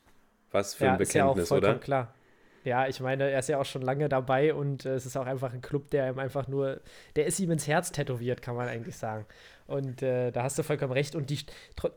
Was 0.51 0.73
für 0.73 0.85
ja, 0.85 0.93
ein 0.93 0.97
Bekenntnis, 0.97 1.43
ist 1.43 1.49
ja 1.51 1.57
auch 1.57 1.61
oder? 1.61 1.75
klar. 1.75 2.14
Ja, 2.65 2.87
ich 2.87 2.99
meine, 2.99 3.29
er 3.29 3.39
ist 3.39 3.49
ja 3.49 3.59
auch 3.59 3.65
schon 3.65 3.83
lange 3.83 4.09
dabei 4.09 4.53
und 4.53 4.85
äh, 4.85 4.95
es 4.95 5.05
ist 5.05 5.15
auch 5.15 5.25
einfach 5.25 5.53
ein 5.53 5.61
Club, 5.61 5.91
der 5.91 6.09
ihm 6.09 6.19
einfach 6.19 6.47
nur, 6.47 6.81
der 7.15 7.25
ist 7.27 7.39
ihm 7.39 7.51
ins 7.51 7.67
Herz 7.67 7.91
tätowiert, 7.91 8.41
kann 8.41 8.55
man 8.55 8.67
eigentlich 8.67 8.97
sagen. 8.97 9.25
Und 9.67 10.01
äh, 10.01 10.31
da 10.31 10.43
hast 10.43 10.57
du 10.57 10.63
vollkommen 10.63 10.93
recht. 10.93 11.15
Und 11.15 11.29
die, 11.29 11.39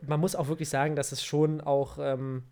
man 0.06 0.20
muss 0.20 0.36
auch 0.36 0.48
wirklich 0.48 0.68
sagen, 0.68 0.94
dass 0.94 1.12
es 1.12 1.24
schon 1.24 1.60
auch, 1.60 1.98
ähm, 2.00 2.44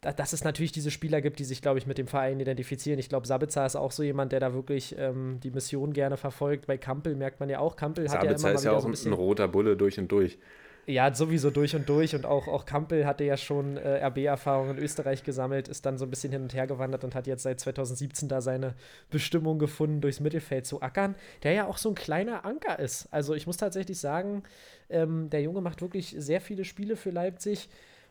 da, 0.00 0.12
dass 0.12 0.32
es 0.32 0.44
natürlich 0.44 0.72
diese 0.72 0.90
Spieler 0.90 1.20
gibt, 1.20 1.38
die 1.38 1.44
sich, 1.44 1.60
glaube 1.60 1.78
ich, 1.78 1.86
mit 1.86 1.98
dem 1.98 2.06
Verein 2.06 2.40
identifizieren. 2.40 2.98
Ich 2.98 3.08
glaube, 3.08 3.26
Sabitzer 3.26 3.66
ist 3.66 3.76
auch 3.76 3.92
so 3.92 4.02
jemand, 4.02 4.32
der 4.32 4.40
da 4.40 4.54
wirklich 4.54 4.96
ähm, 4.98 5.40
die 5.42 5.50
Mission 5.50 5.92
gerne 5.92 6.16
verfolgt. 6.16 6.66
Bei 6.66 6.78
Kampel 6.78 7.16
merkt 7.16 7.40
man 7.40 7.48
ja 7.48 7.58
auch, 7.58 7.76
Kampel 7.76 8.08
Sabitzer 8.08 8.30
hat 8.30 8.42
ja 8.42 8.48
immer 8.48 8.58
ist 8.58 8.64
ja 8.64 8.72
auch 8.72 8.80
so 8.80 8.88
ein, 8.88 9.12
ein 9.12 9.12
roter 9.12 9.48
Bulle 9.48 9.76
durch 9.76 9.98
und 9.98 10.10
durch. 10.10 10.38
Ja, 10.86 11.14
sowieso 11.14 11.50
durch 11.50 11.76
und 11.76 11.88
durch. 11.88 12.14
Und 12.14 12.26
auch, 12.26 12.48
auch 12.48 12.64
Kampel 12.64 13.06
hatte 13.06 13.24
ja 13.24 13.36
schon 13.36 13.76
äh, 13.76 14.04
RB-Erfahrung 14.06 14.70
in 14.70 14.78
Österreich 14.78 15.22
gesammelt, 15.22 15.68
ist 15.68 15.86
dann 15.86 15.98
so 15.98 16.04
ein 16.04 16.10
bisschen 16.10 16.32
hin 16.32 16.42
und 16.42 16.54
her 16.54 16.66
gewandert 16.66 17.04
und 17.04 17.14
hat 17.14 17.26
jetzt 17.26 17.42
seit 17.42 17.60
2017 17.60 18.28
da 18.28 18.40
seine 18.40 18.74
Bestimmung 19.10 19.58
gefunden, 19.58 20.00
durchs 20.00 20.20
Mittelfeld 20.20 20.66
zu 20.66 20.82
ackern, 20.82 21.14
der 21.42 21.52
ja 21.52 21.66
auch 21.66 21.78
so 21.78 21.90
ein 21.90 21.94
kleiner 21.94 22.44
Anker 22.44 22.78
ist. 22.78 23.08
Also 23.12 23.34
ich 23.34 23.46
muss 23.46 23.56
tatsächlich 23.56 23.98
sagen, 23.98 24.42
ähm, 24.88 25.30
der 25.30 25.42
Junge 25.42 25.60
macht 25.60 25.82
wirklich 25.82 26.14
sehr 26.18 26.40
viele 26.40 26.64
Spiele 26.64 26.96
für 26.96 27.10
Leipzig 27.10 27.68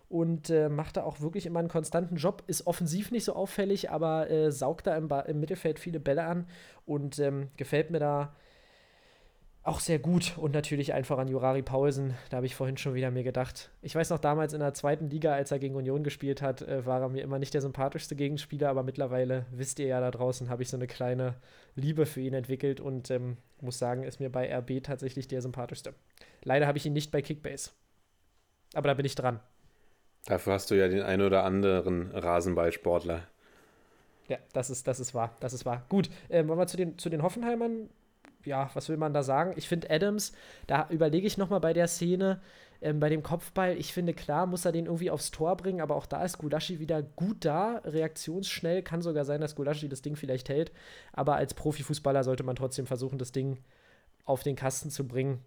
und 0.10 0.50
äh, 0.50 0.70
macht 0.70 0.98
da 0.98 1.04
auch 1.04 1.22
wirklich 1.22 1.46
immer 1.46 1.60
einen 1.60 1.70
konstanten 1.70 2.16
Job. 2.16 2.44
Ist 2.48 2.66
offensiv 2.66 3.12
nicht 3.12 3.26
so 3.26 3.34
auffällig, 3.34 3.92
aber 3.92 4.30
äh, 4.30 4.52
saugt 4.52 4.88
da 4.88 4.96
im, 4.98 5.10
im, 5.28 5.40
Mittelfeld 5.40 5.80
viele 5.80 6.00
Bälle 6.00 6.24
an 6.24 6.48
und 6.86 7.20
ähm, 7.20 7.50
gefällt 7.58 7.92
mir 7.92 8.00
da 8.00 8.34
auch 9.70 9.80
sehr 9.80 10.00
gut 10.00 10.34
und 10.38 10.54
natürlich 10.54 10.94
einfach 10.94 11.20
an 11.20 11.28
Jurari 11.28 11.62
Paulsen. 11.62 12.16
Da 12.30 12.38
habe 12.38 12.48
ich 12.48 12.56
vorhin 12.56 12.78
schon 12.78 12.96
wieder 12.96 13.12
mir 13.12 13.24
gedacht. 13.24 13.70
Ich 13.84 13.94
weiß 13.94 14.10
noch 14.10 14.18
damals 14.18 14.54
in 14.54 14.60
der 14.62 14.74
zweiten 14.74 15.10
Liga, 15.12 15.34
als 15.34 15.52
er 15.52 15.60
gegen 15.60 15.76
Union 15.76 16.04
gespielt 16.04 16.42
hat, 16.42 16.64
äh, 16.64 16.86
war 16.88 17.02
er 17.02 17.10
mir 17.10 17.22
immer 17.22 17.38
nicht 17.38 17.54
der 17.54 17.62
sympathischste 17.62 18.16
Gegenspieler, 18.16 18.70
aber 18.70 18.82
mittlerweile 18.82 19.46
wisst 19.52 19.78
ihr 19.78 19.86
ja 19.86 20.02
da 20.02 20.10
draußen, 20.10 20.50
habe 20.50 20.64
ich 20.64 20.70
so 20.70 20.78
eine 20.78 20.88
kleine 20.88 21.36
Liebe 21.76 22.08
für 22.08 22.20
ihn 22.20 22.34
entwickelt 22.34 22.82
und 22.82 23.12
ähm, 23.12 23.38
muss 23.62 23.78
sagen, 23.78 24.04
ist 24.04 24.20
mir 24.20 24.32
bei 24.32 24.52
RB 24.52 24.84
tatsächlich 24.84 25.28
der 25.28 25.44
sympathischste. 25.44 25.94
Leider 26.44 26.66
habe 26.66 26.80
ich 26.80 26.86
ihn 26.88 26.94
nicht 26.94 27.12
bei 27.12 27.22
Kickbase. 27.22 27.70
Aber 28.74 28.88
da 28.88 28.96
bin 28.96 29.06
ich 29.06 29.14
dran. 29.14 29.40
Dafür 30.26 30.54
hast 30.54 30.72
du 30.72 30.76
ja 30.76 30.88
den 30.88 31.04
ein 31.04 31.22
oder 31.22 31.44
anderen 31.44 32.12
Rasenballsportler. 32.12 33.22
Ja, 34.30 34.38
das 34.54 34.70
ist, 34.72 34.88
das 34.88 35.00
ist 35.00 35.14
wahr. 35.14 35.36
Das 35.40 35.54
ist 35.54 35.66
wahr. 35.66 35.86
Gut, 35.90 36.10
äh, 36.30 36.48
wollen 36.48 36.60
wir 36.60 36.68
zu 36.68 36.78
den, 36.78 36.98
zu 36.98 37.10
den 37.10 37.22
Hoffenheimern 37.22 37.90
ja, 38.46 38.70
was 38.74 38.90
will 38.90 38.98
man 38.98 39.14
da 39.14 39.24
sagen? 39.24 39.54
Ich 39.56 39.68
finde 39.68 39.90
Adams, 39.90 40.34
da 40.68 40.88
überlege 40.90 41.28
ich 41.28 41.38
nochmal 41.38 41.60
bei 41.60 41.74
der 41.74 41.88
Szene, 41.88 42.42
ähm, 42.82 43.00
bei 43.00 43.10
dem 43.10 43.24
Kopfball, 43.24 43.78
ich 43.78 43.94
finde, 43.94 44.14
klar 44.14 44.46
muss 44.46 44.66
er 44.66 44.72
den 44.72 44.86
irgendwie 44.86 45.12
aufs 45.12 45.32
Tor 45.32 45.58
bringen, 45.58 45.82
aber 45.82 45.96
auch 45.96 46.06
da 46.06 46.24
ist 46.24 46.38
Gulaschi 46.38 46.80
wieder 46.80 47.02
gut 47.02 47.44
da, 47.44 47.82
reaktionsschnell. 47.84 48.84
Kann 48.84 49.02
sogar 49.02 49.26
sein, 49.26 49.42
dass 49.42 49.56
Gulaschi 49.56 49.90
das 49.90 50.02
Ding 50.02 50.16
vielleicht 50.16 50.50
hält, 50.50 50.72
aber 51.12 51.36
als 51.36 51.54
Profifußballer 51.54 52.24
sollte 52.24 52.44
man 52.44 52.56
trotzdem 52.56 52.88
versuchen, 52.88 53.18
das 53.18 53.32
Ding 53.32 53.58
auf 54.26 54.44
den 54.44 54.56
Kasten 54.56 54.90
zu 54.90 55.08
bringen. 55.08 55.44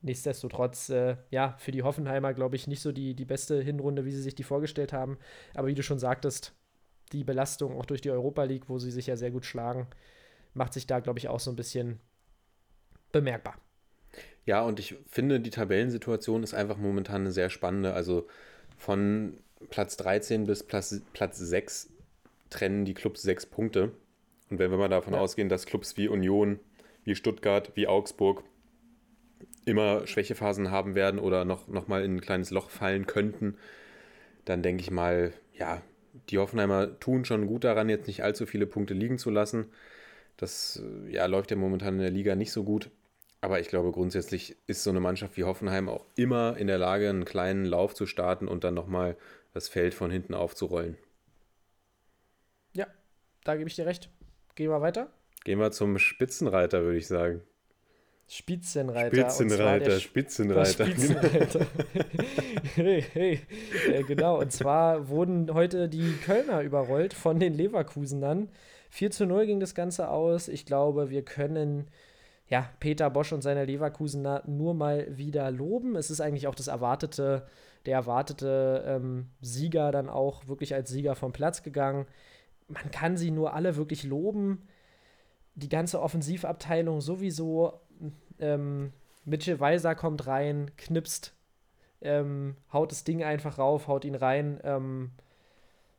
Nichtsdestotrotz, 0.00 0.88
äh, 0.88 1.16
ja, 1.30 1.54
für 1.58 1.70
die 1.70 1.84
Hoffenheimer, 1.84 2.34
glaube 2.34 2.56
ich, 2.56 2.66
nicht 2.66 2.82
so 2.82 2.90
die, 2.90 3.14
die 3.14 3.24
beste 3.24 3.60
Hinrunde, 3.62 4.04
wie 4.04 4.10
sie 4.10 4.22
sich 4.22 4.34
die 4.34 4.42
vorgestellt 4.42 4.92
haben. 4.92 5.18
Aber 5.54 5.68
wie 5.68 5.74
du 5.74 5.82
schon 5.84 6.00
sagtest, 6.00 6.52
die 7.12 7.22
Belastung 7.22 7.78
auch 7.78 7.86
durch 7.86 8.00
die 8.00 8.10
Europa 8.10 8.42
League, 8.42 8.68
wo 8.68 8.78
sie 8.78 8.90
sich 8.90 9.06
ja 9.06 9.16
sehr 9.16 9.30
gut 9.30 9.44
schlagen, 9.44 9.86
macht 10.54 10.72
sich 10.72 10.88
da, 10.88 10.98
glaube 10.98 11.20
ich, 11.20 11.28
auch 11.28 11.38
so 11.38 11.50
ein 11.50 11.56
bisschen 11.56 12.00
bemerkbar. 13.12 13.56
Ja, 14.44 14.62
und 14.62 14.80
ich 14.80 14.96
finde, 15.08 15.40
die 15.40 15.50
Tabellensituation 15.50 16.42
ist 16.42 16.54
einfach 16.54 16.76
momentan 16.76 17.22
eine 17.22 17.32
sehr 17.32 17.50
spannende. 17.50 17.94
Also 17.94 18.26
von 18.76 19.38
Platz 19.70 19.96
13 19.96 20.46
bis 20.46 20.64
Platz, 20.64 21.00
Platz 21.12 21.38
6 21.38 21.90
trennen 22.50 22.84
die 22.84 22.94
Clubs 22.94 23.22
sechs 23.22 23.46
Punkte. 23.46 23.92
Und 24.50 24.58
wenn 24.58 24.70
wir 24.70 24.78
mal 24.78 24.88
davon 24.88 25.14
ja. 25.14 25.20
ausgehen, 25.20 25.48
dass 25.48 25.66
Clubs 25.66 25.96
wie 25.96 26.08
Union, 26.08 26.58
wie 27.04 27.14
Stuttgart, 27.14 27.72
wie 27.74 27.86
Augsburg 27.86 28.44
immer 29.64 30.06
Schwächephasen 30.06 30.70
haben 30.70 30.94
werden 30.94 31.20
oder 31.20 31.44
noch, 31.44 31.68
noch 31.68 31.88
mal 31.88 32.04
in 32.04 32.16
ein 32.16 32.20
kleines 32.20 32.50
Loch 32.50 32.68
fallen 32.68 33.06
könnten, 33.06 33.56
dann 34.44 34.62
denke 34.62 34.82
ich 34.82 34.90
mal, 34.90 35.32
ja, 35.54 35.80
die 36.28 36.38
Hoffenheimer 36.38 36.98
tun 36.98 37.24
schon 37.24 37.46
gut 37.46 37.64
daran, 37.64 37.88
jetzt 37.88 38.06
nicht 38.06 38.22
allzu 38.22 38.44
viele 38.44 38.66
Punkte 38.66 38.92
liegen 38.92 39.18
zu 39.18 39.30
lassen. 39.30 39.66
Das 40.36 40.82
ja, 41.08 41.26
läuft 41.26 41.50
ja 41.50 41.56
momentan 41.56 41.94
in 41.94 42.00
der 42.00 42.10
Liga 42.10 42.34
nicht 42.34 42.52
so 42.52 42.64
gut. 42.64 42.90
Aber 43.42 43.58
ich 43.58 43.66
glaube, 43.66 43.90
grundsätzlich 43.90 44.56
ist 44.68 44.84
so 44.84 44.90
eine 44.90 45.00
Mannschaft 45.00 45.36
wie 45.36 45.42
Hoffenheim 45.42 45.88
auch 45.88 46.06
immer 46.14 46.56
in 46.56 46.68
der 46.68 46.78
Lage, 46.78 47.08
einen 47.08 47.24
kleinen 47.24 47.64
Lauf 47.64 47.92
zu 47.92 48.06
starten 48.06 48.46
und 48.46 48.62
dann 48.62 48.72
nochmal 48.72 49.16
das 49.52 49.68
Feld 49.68 49.94
von 49.94 50.12
hinten 50.12 50.32
aufzurollen. 50.32 50.96
Ja, 52.72 52.86
da 53.42 53.56
gebe 53.56 53.68
ich 53.68 53.74
dir 53.74 53.84
recht. 53.84 54.10
Gehen 54.54 54.70
wir 54.70 54.80
weiter? 54.80 55.10
Gehen 55.42 55.58
wir 55.58 55.72
zum 55.72 55.98
Spitzenreiter, 55.98 56.84
würde 56.84 56.98
ich 56.98 57.08
sagen. 57.08 57.42
Spitzenreiter. 58.28 59.28
Spitzenreiter, 59.28 59.98
Spitzenreiter. 59.98 60.86
Spitzenreiter. 60.86 61.66
hey, 62.76 63.04
hey. 63.12 63.40
Äh, 63.88 64.04
genau, 64.04 64.38
und 64.38 64.52
zwar 64.52 65.08
wurden 65.08 65.52
heute 65.52 65.88
die 65.88 66.14
Kölner 66.24 66.62
überrollt 66.62 67.12
von 67.12 67.40
den 67.40 67.54
Leverkusenern. 67.54 68.50
4 68.90 69.10
zu 69.10 69.26
0 69.26 69.46
ging 69.46 69.58
das 69.58 69.74
Ganze 69.74 70.08
aus. 70.10 70.46
Ich 70.46 70.64
glaube, 70.64 71.10
wir 71.10 71.24
können 71.24 71.88
ja, 72.48 72.68
Peter 72.80 73.08
Bosch 73.10 73.32
und 73.32 73.42
seine 73.42 73.64
Leverkusener 73.64 74.42
nur 74.46 74.74
mal 74.74 75.06
wieder 75.16 75.50
loben. 75.50 75.96
Es 75.96 76.10
ist 76.10 76.20
eigentlich 76.20 76.46
auch 76.46 76.54
das 76.54 76.66
erwartete, 76.66 77.46
der 77.86 77.94
erwartete 77.94 78.84
ähm, 78.86 79.30
Sieger 79.40 79.90
dann 79.90 80.08
auch 80.08 80.46
wirklich 80.48 80.74
als 80.74 80.90
Sieger 80.90 81.14
vom 81.14 81.32
Platz 81.32 81.62
gegangen. 81.62 82.06
Man 82.68 82.90
kann 82.90 83.16
sie 83.16 83.30
nur 83.30 83.54
alle 83.54 83.76
wirklich 83.76 84.04
loben. 84.04 84.68
Die 85.54 85.68
ganze 85.68 86.00
Offensivabteilung 86.00 87.00
sowieso. 87.00 87.80
Ähm, 88.38 88.92
Mitchell 89.24 89.60
Weiser 89.60 89.94
kommt 89.94 90.26
rein, 90.26 90.72
knipst, 90.76 91.34
ähm, 92.00 92.56
haut 92.72 92.90
das 92.90 93.04
Ding 93.04 93.22
einfach 93.22 93.58
rauf, 93.58 93.86
haut 93.88 94.04
ihn 94.04 94.14
rein. 94.14 94.60
Ähm, 94.64 95.12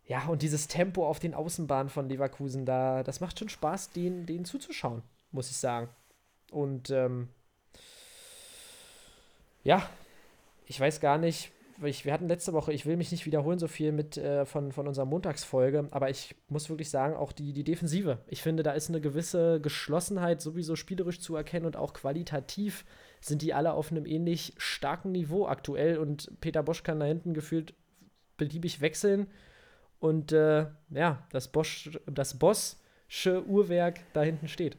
ja, 0.05 0.27
und 0.27 0.41
dieses 0.41 0.67
Tempo 0.67 1.07
auf 1.07 1.19
den 1.19 1.33
Außenbahnen 1.33 1.89
von 1.89 2.09
Leverkusen, 2.09 2.65
da, 2.65 3.03
das 3.03 3.21
macht 3.21 3.39
schon 3.39 3.49
Spaß, 3.49 3.91
denen, 3.91 4.25
denen 4.25 4.45
zuzuschauen, 4.45 5.01
muss 5.31 5.49
ich 5.49 5.57
sagen. 5.57 5.89
Und 6.53 6.89
ähm, 6.89 7.29
ja, 9.63 9.89
ich 10.65 10.79
weiß 10.79 10.99
gar 10.99 11.17
nicht, 11.17 11.51
ich, 11.83 12.05
wir 12.05 12.13
hatten 12.13 12.27
letzte 12.27 12.53
Woche, 12.53 12.71
ich 12.71 12.85
will 12.85 12.97
mich 12.97 13.11
nicht 13.11 13.25
wiederholen 13.25 13.59
so 13.59 13.67
viel 13.67 13.91
mit 13.91 14.17
äh, 14.17 14.45
von, 14.45 14.71
von 14.71 14.87
unserer 14.87 15.05
Montagsfolge, 15.05 15.87
aber 15.91 16.09
ich 16.09 16.35
muss 16.47 16.69
wirklich 16.69 16.89
sagen, 16.89 17.15
auch 17.15 17.31
die, 17.31 17.53
die 17.53 17.63
Defensive. 17.63 18.19
Ich 18.27 18.41
finde, 18.41 18.63
da 18.63 18.71
ist 18.71 18.89
eine 18.89 19.01
gewisse 19.01 19.59
Geschlossenheit 19.59 20.41
sowieso 20.41 20.75
spielerisch 20.75 21.19
zu 21.19 21.35
erkennen 21.35 21.65
und 21.65 21.75
auch 21.75 21.93
qualitativ 21.93 22.85
sind 23.21 23.41
die 23.41 23.53
alle 23.53 23.73
auf 23.73 23.91
einem 23.91 24.05
ähnlich 24.05 24.53
starken 24.57 25.11
Niveau 25.11 25.47
aktuell 25.47 25.97
und 25.97 26.31
Peter 26.41 26.61
Bosch 26.61 26.83
kann 26.83 26.99
da 26.99 27.05
hinten 27.05 27.33
gefühlt 27.33 27.73
beliebig 28.37 28.81
wechseln 28.81 29.27
und 29.99 30.31
äh, 30.31 30.67
ja, 30.89 31.25
das 31.31 31.51
Bosch, 31.51 31.97
das 32.05 32.37
Bossche 32.37 33.45
Uhrwerk 33.47 34.01
da 34.13 34.21
hinten 34.21 34.47
steht. 34.47 34.77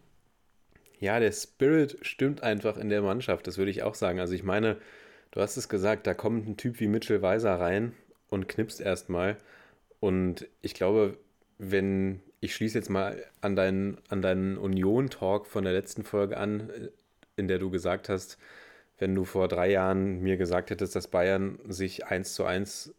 Ja, 1.01 1.21
der 1.21 1.33
Spirit 1.33 1.99
stimmt 2.03 2.43
einfach 2.43 2.77
in 2.77 2.89
der 2.89 3.03
Mannschaft, 3.03 3.47
das 3.47 3.59
würde 3.59 3.71
ich 3.71 3.83
auch 3.83 3.95
sagen. 3.95 4.21
Also 4.21 4.35
ich 4.35 4.43
meine, 4.43 4.79
du 5.33 5.41
hast 5.41 5.57
es 5.57 5.69
gesagt, 5.69 6.07
da 6.07 6.15
kommt 6.15 6.49
ein 6.49 6.57
Typ 6.57 6.81
wie 6.81 6.89
Mitchell 6.89 7.23
Weiser 7.23 7.59
rein 7.59 7.93
und 8.29 8.49
knipst 8.49 8.81
erstmal. 8.81 9.37
Und 10.01 10.47
ich 10.63 10.75
glaube, 10.75 11.17
wenn, 11.59 12.21
ich 12.41 12.55
schließe 12.55 12.79
jetzt 12.79 12.91
mal 12.91 13.25
an 13.41 13.57
deinen, 13.57 13.99
an 14.09 14.23
deinen 14.23 14.59
Union-Talk 14.59 15.47
von 15.47 15.65
der 15.65 15.73
letzten 15.73 16.05
Folge 16.05 16.37
an, 16.37 16.71
in 17.37 17.49
der 17.49 17.59
du 17.59 17.71
gesagt 17.71 18.09
hast, 18.09 18.39
wenn 18.99 19.15
du 19.15 19.25
vor 19.25 19.49
drei 19.49 19.71
Jahren 19.71 20.21
mir 20.21 20.37
gesagt 20.37 20.71
hättest, 20.71 20.95
dass 20.95 21.09
Bayern 21.09 21.59
sich 21.67 22.07
1 22.07 22.35
zu 22.35 22.45
1 22.45 22.95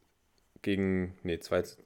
gegen, 0.61 1.17
nee, 1.23 1.39
2 1.39 1.61
zu 1.61 1.77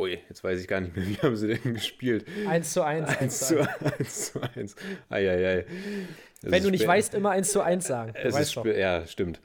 Ui, 0.00 0.18
jetzt 0.30 0.42
weiß 0.42 0.58
ich 0.58 0.66
gar 0.66 0.80
nicht 0.80 0.96
mehr, 0.96 1.06
wie 1.08 1.16
haben 1.18 1.36
sie 1.36 1.48
denn 1.48 1.74
gespielt? 1.74 2.24
1 2.48 2.72
zu 2.72 2.82
1. 2.82 3.18
1 3.18 3.38
zu 3.38 3.60
1 3.60 4.32
zu 4.32 4.40
1. 4.56 4.76
Eieiei. 5.10 5.66
Wenn 6.40 6.62
du 6.62 6.70
nicht 6.70 6.86
weißt, 6.86 7.12
immer 7.14 7.30
1 7.30 7.52
zu 7.52 7.60
1 7.60 7.86
sagen. 7.86 8.12
Du 8.14 8.18
Es 8.18 8.28
ist 8.28 8.34
weißt 8.34 8.56
doch. 8.56 8.66
ja, 8.66 9.06
stimmt. 9.06 9.40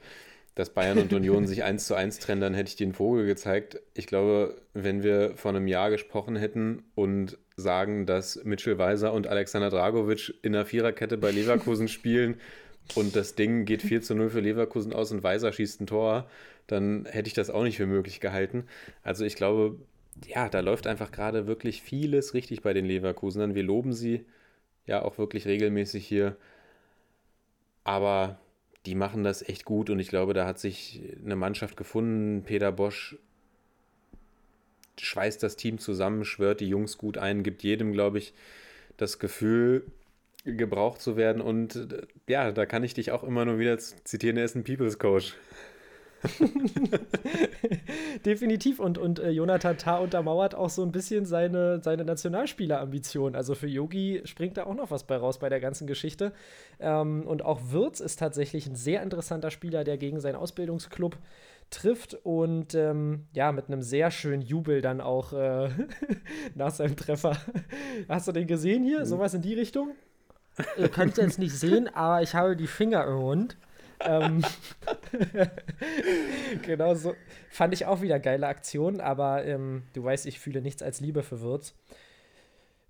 Dass 0.54 0.70
Bayern 0.70 0.96
und 0.96 1.12
Union 1.12 1.46
sich 1.46 1.62
1 1.62 1.86
zu 1.86 1.94
1 1.94 2.18
trennen, 2.20 2.40
dann 2.40 2.54
hätte 2.54 2.68
ich 2.70 2.76
den 2.76 2.94
Vogel 2.94 3.26
gezeigt. 3.26 3.78
Ich 3.92 4.06
glaube, 4.06 4.56
wenn 4.72 5.02
wir 5.02 5.36
vor 5.36 5.50
einem 5.50 5.68
Jahr 5.68 5.90
gesprochen 5.90 6.36
hätten 6.36 6.84
und 6.94 7.36
sagen, 7.56 8.06
dass 8.06 8.42
Mitchell 8.44 8.78
Weiser 8.78 9.12
und 9.12 9.26
Alexander 9.26 9.68
Dragovic 9.68 10.32
in 10.40 10.54
der 10.54 10.64
Viererkette 10.64 11.18
bei 11.18 11.32
Leverkusen 11.32 11.88
spielen 11.88 12.40
und 12.94 13.14
das 13.14 13.34
Ding 13.34 13.66
geht 13.66 13.82
4 13.82 14.00
zu 14.00 14.14
0 14.14 14.30
für 14.30 14.40
Leverkusen 14.40 14.94
aus 14.94 15.12
und 15.12 15.22
Weiser 15.22 15.52
schießt 15.52 15.82
ein 15.82 15.86
Tor, 15.86 16.30
dann 16.66 17.04
hätte 17.04 17.28
ich 17.28 17.34
das 17.34 17.50
auch 17.50 17.62
nicht 17.62 17.76
für 17.76 17.86
möglich 17.86 18.20
gehalten. 18.20 18.64
Also 19.02 19.26
ich 19.26 19.36
glaube, 19.36 19.76
ja, 20.24 20.48
da 20.48 20.60
läuft 20.60 20.86
einfach 20.86 21.10
gerade 21.10 21.46
wirklich 21.46 21.82
vieles 21.82 22.34
richtig 22.34 22.62
bei 22.62 22.72
den 22.72 22.86
Leverkusenern. 22.86 23.54
Wir 23.54 23.62
loben 23.62 23.92
sie 23.92 24.24
ja 24.86 25.02
auch 25.02 25.18
wirklich 25.18 25.46
regelmäßig 25.46 26.06
hier. 26.06 26.36
Aber 27.84 28.38
die 28.86 28.94
machen 28.94 29.24
das 29.24 29.46
echt 29.46 29.64
gut 29.64 29.90
und 29.90 29.98
ich 29.98 30.08
glaube, 30.08 30.32
da 30.32 30.46
hat 30.46 30.58
sich 30.58 31.02
eine 31.24 31.36
Mannschaft 31.36 31.76
gefunden. 31.76 32.44
Peter 32.44 32.72
Bosch 32.72 33.16
schweißt 34.98 35.42
das 35.42 35.56
Team 35.56 35.78
zusammen, 35.78 36.24
schwört 36.24 36.60
die 36.60 36.68
Jungs 36.68 36.96
gut 36.96 37.18
ein, 37.18 37.42
gibt 37.42 37.62
jedem, 37.62 37.92
glaube 37.92 38.18
ich, 38.18 38.32
das 38.96 39.18
Gefühl, 39.18 39.84
gebraucht 40.44 41.00
zu 41.00 41.16
werden. 41.16 41.42
Und 41.42 41.76
äh, 41.76 42.06
ja, 42.28 42.52
da 42.52 42.66
kann 42.66 42.84
ich 42.84 42.94
dich 42.94 43.10
auch 43.10 43.24
immer 43.24 43.44
nur 43.44 43.58
wieder 43.58 43.78
zitieren, 43.78 44.36
er 44.36 44.44
ist 44.44 44.54
ein 44.54 44.64
People's 44.64 44.98
Coach. 44.98 45.34
Definitiv. 48.24 48.80
Und, 48.80 48.98
und 48.98 49.18
äh, 49.18 49.30
Jonathan 49.30 49.78
Tah 49.78 49.98
untermauert 49.98 50.54
auch 50.54 50.70
so 50.70 50.82
ein 50.82 50.92
bisschen 50.92 51.26
seine, 51.26 51.82
seine 51.82 52.04
Nationalspielerambition. 52.04 53.34
Also 53.34 53.54
für 53.54 53.68
Yogi 53.68 54.22
springt 54.24 54.56
da 54.56 54.64
auch 54.64 54.74
noch 54.74 54.90
was 54.90 55.04
bei 55.04 55.16
raus 55.16 55.38
bei 55.38 55.48
der 55.48 55.60
ganzen 55.60 55.86
Geschichte. 55.86 56.32
Ähm, 56.80 57.24
und 57.26 57.44
auch 57.44 57.60
Wirtz 57.70 58.00
ist 58.00 58.18
tatsächlich 58.18 58.66
ein 58.66 58.76
sehr 58.76 59.02
interessanter 59.02 59.50
Spieler, 59.50 59.84
der 59.84 59.98
gegen 59.98 60.20
seinen 60.20 60.36
Ausbildungsclub 60.36 61.16
trifft 61.70 62.16
und 62.22 62.74
ähm, 62.74 63.26
ja, 63.32 63.50
mit 63.50 63.66
einem 63.66 63.82
sehr 63.82 64.12
schönen 64.12 64.42
Jubel 64.42 64.82
dann 64.82 65.00
auch 65.00 65.32
äh, 65.32 65.68
nach 66.54 66.70
seinem 66.70 66.96
Treffer. 66.96 67.36
Hast 68.08 68.28
du 68.28 68.32
den 68.32 68.46
gesehen 68.46 68.84
hier? 68.84 69.04
Sowas 69.04 69.34
in 69.34 69.42
die 69.42 69.54
Richtung? 69.54 69.90
Ihr 70.78 70.88
könnt 70.88 71.12
es 71.12 71.18
jetzt 71.18 71.38
nicht 71.38 71.54
sehen, 71.54 71.88
aber 71.92 72.22
ich 72.22 72.34
habe 72.34 72.56
die 72.56 72.66
Finger 72.66 73.06
im 73.06 73.16
Mund. 73.16 73.56
Ähm, 74.00 74.42
genau 76.62 76.94
so. 76.94 77.14
Fand 77.50 77.74
ich 77.74 77.86
auch 77.86 78.02
wieder 78.02 78.18
geile 78.18 78.46
Aktion, 78.46 79.00
aber 79.00 79.44
ähm, 79.44 79.84
du 79.92 80.04
weißt, 80.04 80.26
ich 80.26 80.38
fühle 80.38 80.60
nichts 80.60 80.82
als 80.82 81.00
Liebe 81.00 81.22
für 81.22 81.40
Wirtz. 81.40 81.74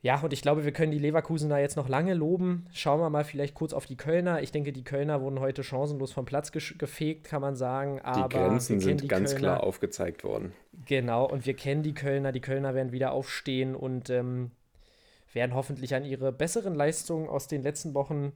Ja, 0.03 0.21
und 0.21 0.33
ich 0.33 0.43
glaube, 0.43 0.65
wir 0.65 0.73
können 0.73 0.93
die 0.93 0.99
Leverkusener 0.99 1.59
jetzt 1.59 1.77
noch 1.77 1.89
lange 1.89 2.15
loben. 2.15 2.67
Schauen 2.73 3.01
wir 3.01 3.11
mal 3.11 3.25
vielleicht 3.25 3.55
kurz 3.55 3.73
auf 3.73 3.87
die 3.87 3.97
Kölner. 3.97 4.41
Ich 4.41 4.53
denke, 4.53 4.73
die 4.73 4.85
Kölner 4.85 5.21
wurden 5.21 5.41
heute 5.41 5.65
chancenlos 5.65 6.13
vom 6.13 6.25
Platz 6.25 6.53
gefegt, 6.53 7.25
kann 7.25 7.41
man 7.41 7.57
sagen. 7.57 7.97
Die 7.97 8.05
Aber 8.05 8.29
Grenzen 8.29 8.79
wir 8.79 8.87
kennen 8.87 8.99
sind 8.99 9.01
die 9.03 9.09
ganz 9.09 9.33
Kölner. 9.33 9.49
klar 9.57 9.65
aufgezeigt 9.65 10.23
worden. 10.23 10.53
Genau, 10.87 11.29
und 11.29 11.45
wir 11.45 11.55
kennen 11.55 11.83
die 11.83 11.95
Kölner. 11.95 12.31
Die 12.31 12.41
Kölner 12.41 12.75
werden 12.75 12.93
wieder 12.93 13.11
aufstehen 13.11 13.75
und 13.75 14.09
ähm, 14.11 14.53
werden 15.33 15.55
hoffentlich 15.55 15.95
an 15.95 16.05
ihre 16.05 16.31
besseren 16.31 16.75
Leistungen 16.75 17.29
aus 17.29 17.49
den 17.49 17.63
letzten 17.63 17.95
Wochen, 17.95 18.33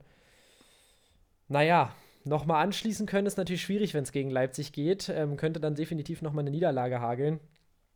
naja, 1.47 1.93
nochmal 2.23 2.63
anschließen 2.63 3.05
können. 3.05 3.27
Ist 3.27 3.37
natürlich 3.37 3.61
schwierig, 3.61 3.93
wenn 3.93 4.03
es 4.03 4.11
gegen 4.11 4.29
Leipzig 4.29 4.73
geht. 4.73 5.09
Ähm, 5.09 5.37
könnte 5.37 5.59
dann 5.59 5.75
definitiv 5.75 6.21
nochmal 6.21 6.43
eine 6.43 6.51
Niederlage 6.51 6.99
hageln. 6.99 7.39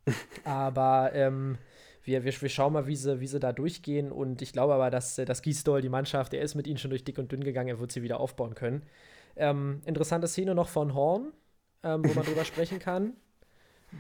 Aber 0.44 1.12
ähm, 1.14 1.58
wir, 2.04 2.24
wir, 2.24 2.42
wir 2.42 2.50
schauen 2.50 2.74
mal, 2.74 2.88
wie 2.88 2.96
sie, 2.96 3.20
wie 3.20 3.28
sie 3.28 3.40
da 3.40 3.52
durchgehen. 3.52 4.12
Und 4.12 4.42
ich 4.42 4.54
glaube 4.54 4.76
aber, 4.76 4.92
dass, 4.92 5.16
dass 5.16 5.42
Gisdol, 5.42 5.82
die 5.82 5.90
Mannschaft, 5.90 6.34
der 6.34 6.42
ist 6.42 6.56
mit 6.56 6.68
ihnen 6.68 6.78
schon 6.78 6.92
durch 6.92 7.04
dick 7.04 7.18
und 7.18 7.32
dünn 7.32 7.44
gegangen. 7.44 7.70
Er 7.70 7.80
wird 7.80 7.92
sie 7.92 8.04
wieder 8.04 8.20
aufbauen 8.20 8.54
können. 8.56 8.84
Ähm, 9.36 9.82
interessante 9.86 10.28
Szene 10.28 10.56
noch 10.56 10.70
von 10.70 10.94
Horn, 10.94 11.34
ähm, 11.84 12.08
wo 12.08 12.14
man 12.14 12.26
drüber 12.26 12.46
sprechen 12.46 12.80
kann. 12.80 13.14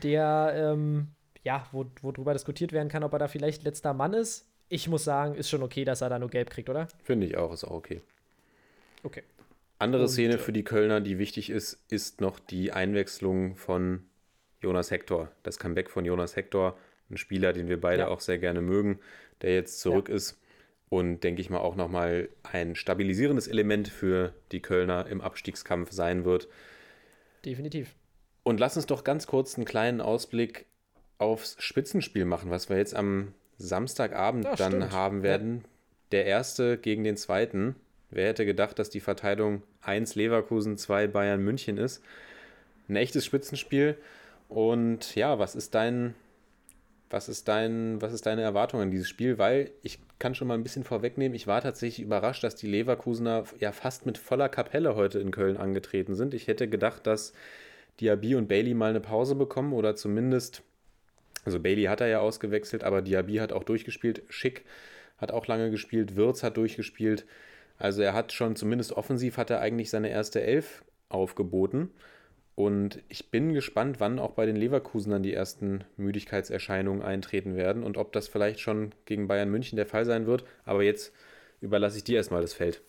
Der, 0.04 0.54
ähm, 0.56 1.10
ja, 1.44 1.68
wo, 1.72 1.86
wo 2.02 2.12
drüber 2.12 2.34
diskutiert 2.34 2.74
werden 2.74 2.90
kann, 2.90 3.04
ob 3.04 3.14
er 3.14 3.20
da 3.20 3.28
vielleicht 3.28 3.64
letzter 3.64 3.94
Mann 3.94 4.14
ist. 4.14 4.48
Ich 4.68 4.88
muss 4.88 5.04
sagen, 5.04 5.36
ist 5.36 5.50
schon 5.50 5.64
okay, 5.64 5.86
dass 5.86 6.02
er 6.02 6.10
da 6.10 6.20
nur 6.20 6.30
gelb 6.30 6.50
kriegt, 6.50 6.70
oder? 6.70 6.88
Finde 7.04 7.28
ich 7.28 7.38
auch, 7.38 7.54
ist 7.54 7.64
auch 7.64 7.72
okay. 7.72 8.02
Okay. 9.04 9.24
Andere 9.80 10.08
Szene 10.08 10.36
äh, 10.36 10.38
für 10.38 10.54
die 10.54 10.64
Kölner, 10.64 11.02
die 11.02 11.18
wichtig 11.20 11.50
ist, 11.50 11.84
ist 11.90 12.22
noch 12.22 12.40
die 12.40 12.72
Einwechslung 12.72 13.56
von 13.58 14.04
Jonas 14.62 14.92
Hector. 14.92 15.32
Das 15.44 15.60
Comeback 15.60 15.90
von 15.90 16.06
Jonas 16.06 16.36
Hector, 16.36 16.78
ein 17.10 17.18
Spieler, 17.18 17.54
den 17.54 17.68
wir 17.68 17.80
beide 17.80 18.04
Ja. 18.04 18.08
auch 18.08 18.20
sehr 18.22 18.38
gerne 18.40 18.62
mögen, 18.62 19.00
der 19.42 19.54
jetzt 19.54 19.80
zurück 19.80 20.10
ist 20.10 20.40
und 20.90 21.22
denke 21.22 21.42
ich 21.42 21.50
mal 21.50 21.60
auch 21.60 21.76
nochmal 21.76 22.30
ein 22.44 22.76
stabilisierendes 22.76 23.48
Element 23.48 23.88
für 23.90 24.34
die 24.52 24.62
Kölner 24.62 25.08
im 25.08 25.22
Abstiegskampf 25.22 25.92
sein 25.92 26.26
wird. 26.26 26.48
Definitiv. 27.44 27.96
Und 28.44 28.60
lass 28.60 28.76
uns 28.76 28.86
doch 28.86 29.04
ganz 29.04 29.28
kurz 29.28 29.56
einen 29.56 29.66
kleinen 29.66 30.02
Ausblick 30.02 30.66
aufs 31.18 31.56
Spitzenspiel 31.60 32.26
machen, 32.26 32.50
was 32.50 32.70
wir 32.70 32.78
jetzt 32.78 32.96
am 32.96 33.34
Samstagabend 33.58 34.46
Ja, 34.46 34.56
dann 34.56 34.72
stimmt. 34.74 34.92
haben 34.92 35.24
werden. 35.24 35.66
Der 36.12 36.26
erste 36.26 36.78
gegen 36.78 37.04
den 37.04 37.18
zweiten. 37.18 37.76
Wer 38.16 38.30
hätte 38.30 38.46
gedacht, 38.46 38.80
dass 38.80 38.90
die 38.90 39.02
Verteilung 39.02 39.62
1 39.82 40.16
Leverkusen, 40.16 40.78
2 40.78 41.08
Bayern 41.08 41.44
München 41.44 41.78
ist? 41.78 42.02
Ein 42.88 42.96
echtes 42.96 43.26
Spitzenspiel. 43.26 43.98
Und 44.48 45.16
ja, 45.16 45.38
was 45.38 45.54
ist 45.54 45.76
dein, 45.76 46.16
was 47.10 47.28
ist 47.28 47.50
dein, 47.50 48.02
was 48.02 48.14
ist 48.14 48.26
deine 48.26 48.42
Erwartung 48.42 48.80
an 48.80 48.90
dieses 48.90 49.10
Spiel? 49.10 49.38
Weil 49.38 49.72
ich 49.84 50.00
kann 50.18 50.34
schon 50.34 50.48
mal 50.48 50.54
ein 50.54 50.64
bisschen 50.64 50.86
vorwegnehmen, 50.86 51.36
ich 51.36 51.46
war 51.46 51.60
tatsächlich 51.60 52.06
überrascht, 52.06 52.46
dass 52.46 52.56
die 52.56 52.68
Leverkusener 52.68 53.44
ja 53.60 53.74
fast 53.74 54.06
mit 54.06 54.18
voller 54.18 54.48
Kapelle 54.48 54.96
heute 54.96 55.20
in 55.20 55.32
Köln 55.32 55.58
angetreten 55.58 56.16
sind. 56.16 56.34
Ich 56.34 56.48
hätte 56.48 56.70
gedacht, 56.70 57.06
dass 57.06 57.34
Diaby 58.00 58.36
und 58.36 58.48
Bailey 58.48 58.76
mal 58.76 58.92
eine 58.92 59.02
Pause 59.02 59.36
bekommen 59.36 59.74
oder 59.74 59.98
zumindest, 59.98 60.62
also 61.44 61.60
Bailey 61.60 61.84
hat 61.84 62.00
er 62.00 62.08
ja 62.08 62.20
ausgewechselt, 62.22 62.86
aber 62.86 63.02
Diaby 63.02 63.36
hat 63.38 63.52
auch 63.52 63.66
durchgespielt. 63.66 64.22
Schick 64.30 64.64
hat 65.18 65.34
auch 65.34 65.48
lange 65.48 65.70
gespielt, 65.70 66.16
Wirtz 66.16 66.44
hat 66.44 66.56
durchgespielt. 66.56 67.26
Also 67.78 68.02
er 68.02 68.14
hat 68.14 68.32
schon, 68.32 68.56
zumindest 68.56 68.94
offensiv, 68.94 69.38
hat 69.38 69.50
er 69.50 69.60
eigentlich 69.60 69.90
seine 69.90 70.10
erste 70.10 70.42
Elf 70.42 70.84
aufgeboten. 71.10 71.92
Und 72.56 73.04
ich 73.10 73.32
bin 73.32 73.54
gespannt, 73.54 74.00
wann 74.00 74.18
auch 74.18 74.32
bei 74.32 74.46
den 74.46 74.56
Leverkusenern 74.56 75.24
die 75.24 75.34
ersten 75.34 75.84
Müdigkeitserscheinungen 75.98 77.02
eintreten 77.04 77.56
werden 77.56 77.84
und 77.84 77.98
ob 77.98 78.14
das 78.14 78.30
vielleicht 78.30 78.62
schon 78.62 78.94
gegen 79.04 79.28
Bayern 79.28 79.52
München 79.52 79.76
der 79.76 79.86
Fall 79.86 80.06
sein 80.06 80.26
wird. 80.26 80.46
Aber 80.64 80.82
jetzt 80.82 81.14
überlasse 81.60 81.98
ich 81.98 82.06
dir 82.06 82.16
erstmal 82.16 82.42
das 82.42 82.54
Feld. 82.54 82.82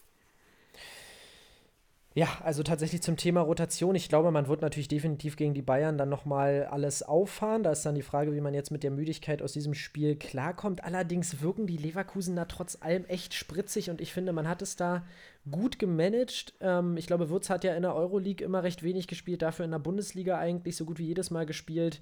Ja, 2.17 2.29
also 2.43 2.63
tatsächlich 2.63 3.03
zum 3.03 3.19
Thema 3.19 3.43
Rotation. 3.43 3.95
Ich 3.95 4.09
glaube, 4.09 4.31
man 4.31 4.49
wird 4.49 4.63
natürlich 4.63 4.89
definitiv 4.89 5.37
gegen 5.37 5.53
die 5.53 5.61
Bayern 5.61 5.99
dann 5.99 6.09
nochmal 6.09 6.67
alles 6.71 7.03
auffahren. 7.03 7.63
Da 7.63 7.73
ist 7.73 7.85
dann 7.85 7.95
die 7.95 8.01
Frage, 8.01 8.35
wie 8.35 8.41
man 8.41 8.55
jetzt 8.55 8.71
mit 8.71 8.83
der 8.83 8.91
Müdigkeit 8.91 9.43
aus 9.43 9.53
diesem 9.53 9.75
Spiel 9.75 10.17
klarkommt. 10.17 10.83
Allerdings 10.83 11.43
wirken 11.43 11.67
die 11.67 11.77
Leverkusener 11.77 12.49
trotz 12.49 12.79
allem 12.81 13.05
echt 13.05 13.35
spritzig 13.35 13.91
und 13.91 14.01
ich 14.01 14.15
finde, 14.15 14.33
man 14.33 14.49
hat 14.49 14.63
es 14.63 14.77
da 14.77 15.05
gut 15.51 15.79
gemanagt. 15.79 16.55
Ähm, 16.63 16.97
ich 16.97 17.07
glaube, 17.07 17.29
Würz 17.29 17.51
hat 17.51 17.65
ja 17.65 17.75
in 17.75 17.83
der 17.83 17.95
Euroleague 17.95 18.43
immer 18.43 18.63
recht 18.63 18.83
wenig 18.83 19.09
gespielt, 19.09 19.43
dafür 19.43 19.67
in 19.67 19.73
der 19.73 19.79
Bundesliga 19.79 20.39
eigentlich 20.39 20.75
so 20.75 20.87
gut 20.87 20.99
wie 20.99 21.09
jedes 21.09 21.31
Mal 21.31 21.45
gespielt. 21.45 22.01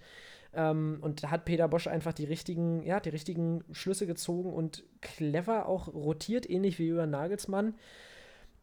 Ähm, 0.55 0.99
und 1.01 1.25
da 1.25 1.33
hat 1.33 1.45
Peter 1.45 1.67
Bosch 1.67 1.89
einfach 1.89 2.13
die 2.13 2.27
richtigen, 2.27 2.85
ja, 2.85 3.01
die 3.01 3.09
richtigen 3.09 3.65
Schlüsse 3.73 4.07
gezogen 4.07 4.53
und 4.53 4.85
clever 5.01 5.67
auch 5.67 5.89
rotiert, 5.89 6.49
ähnlich 6.49 6.79
wie 6.79 6.87
über 6.87 7.05
Nagelsmann. 7.05 7.75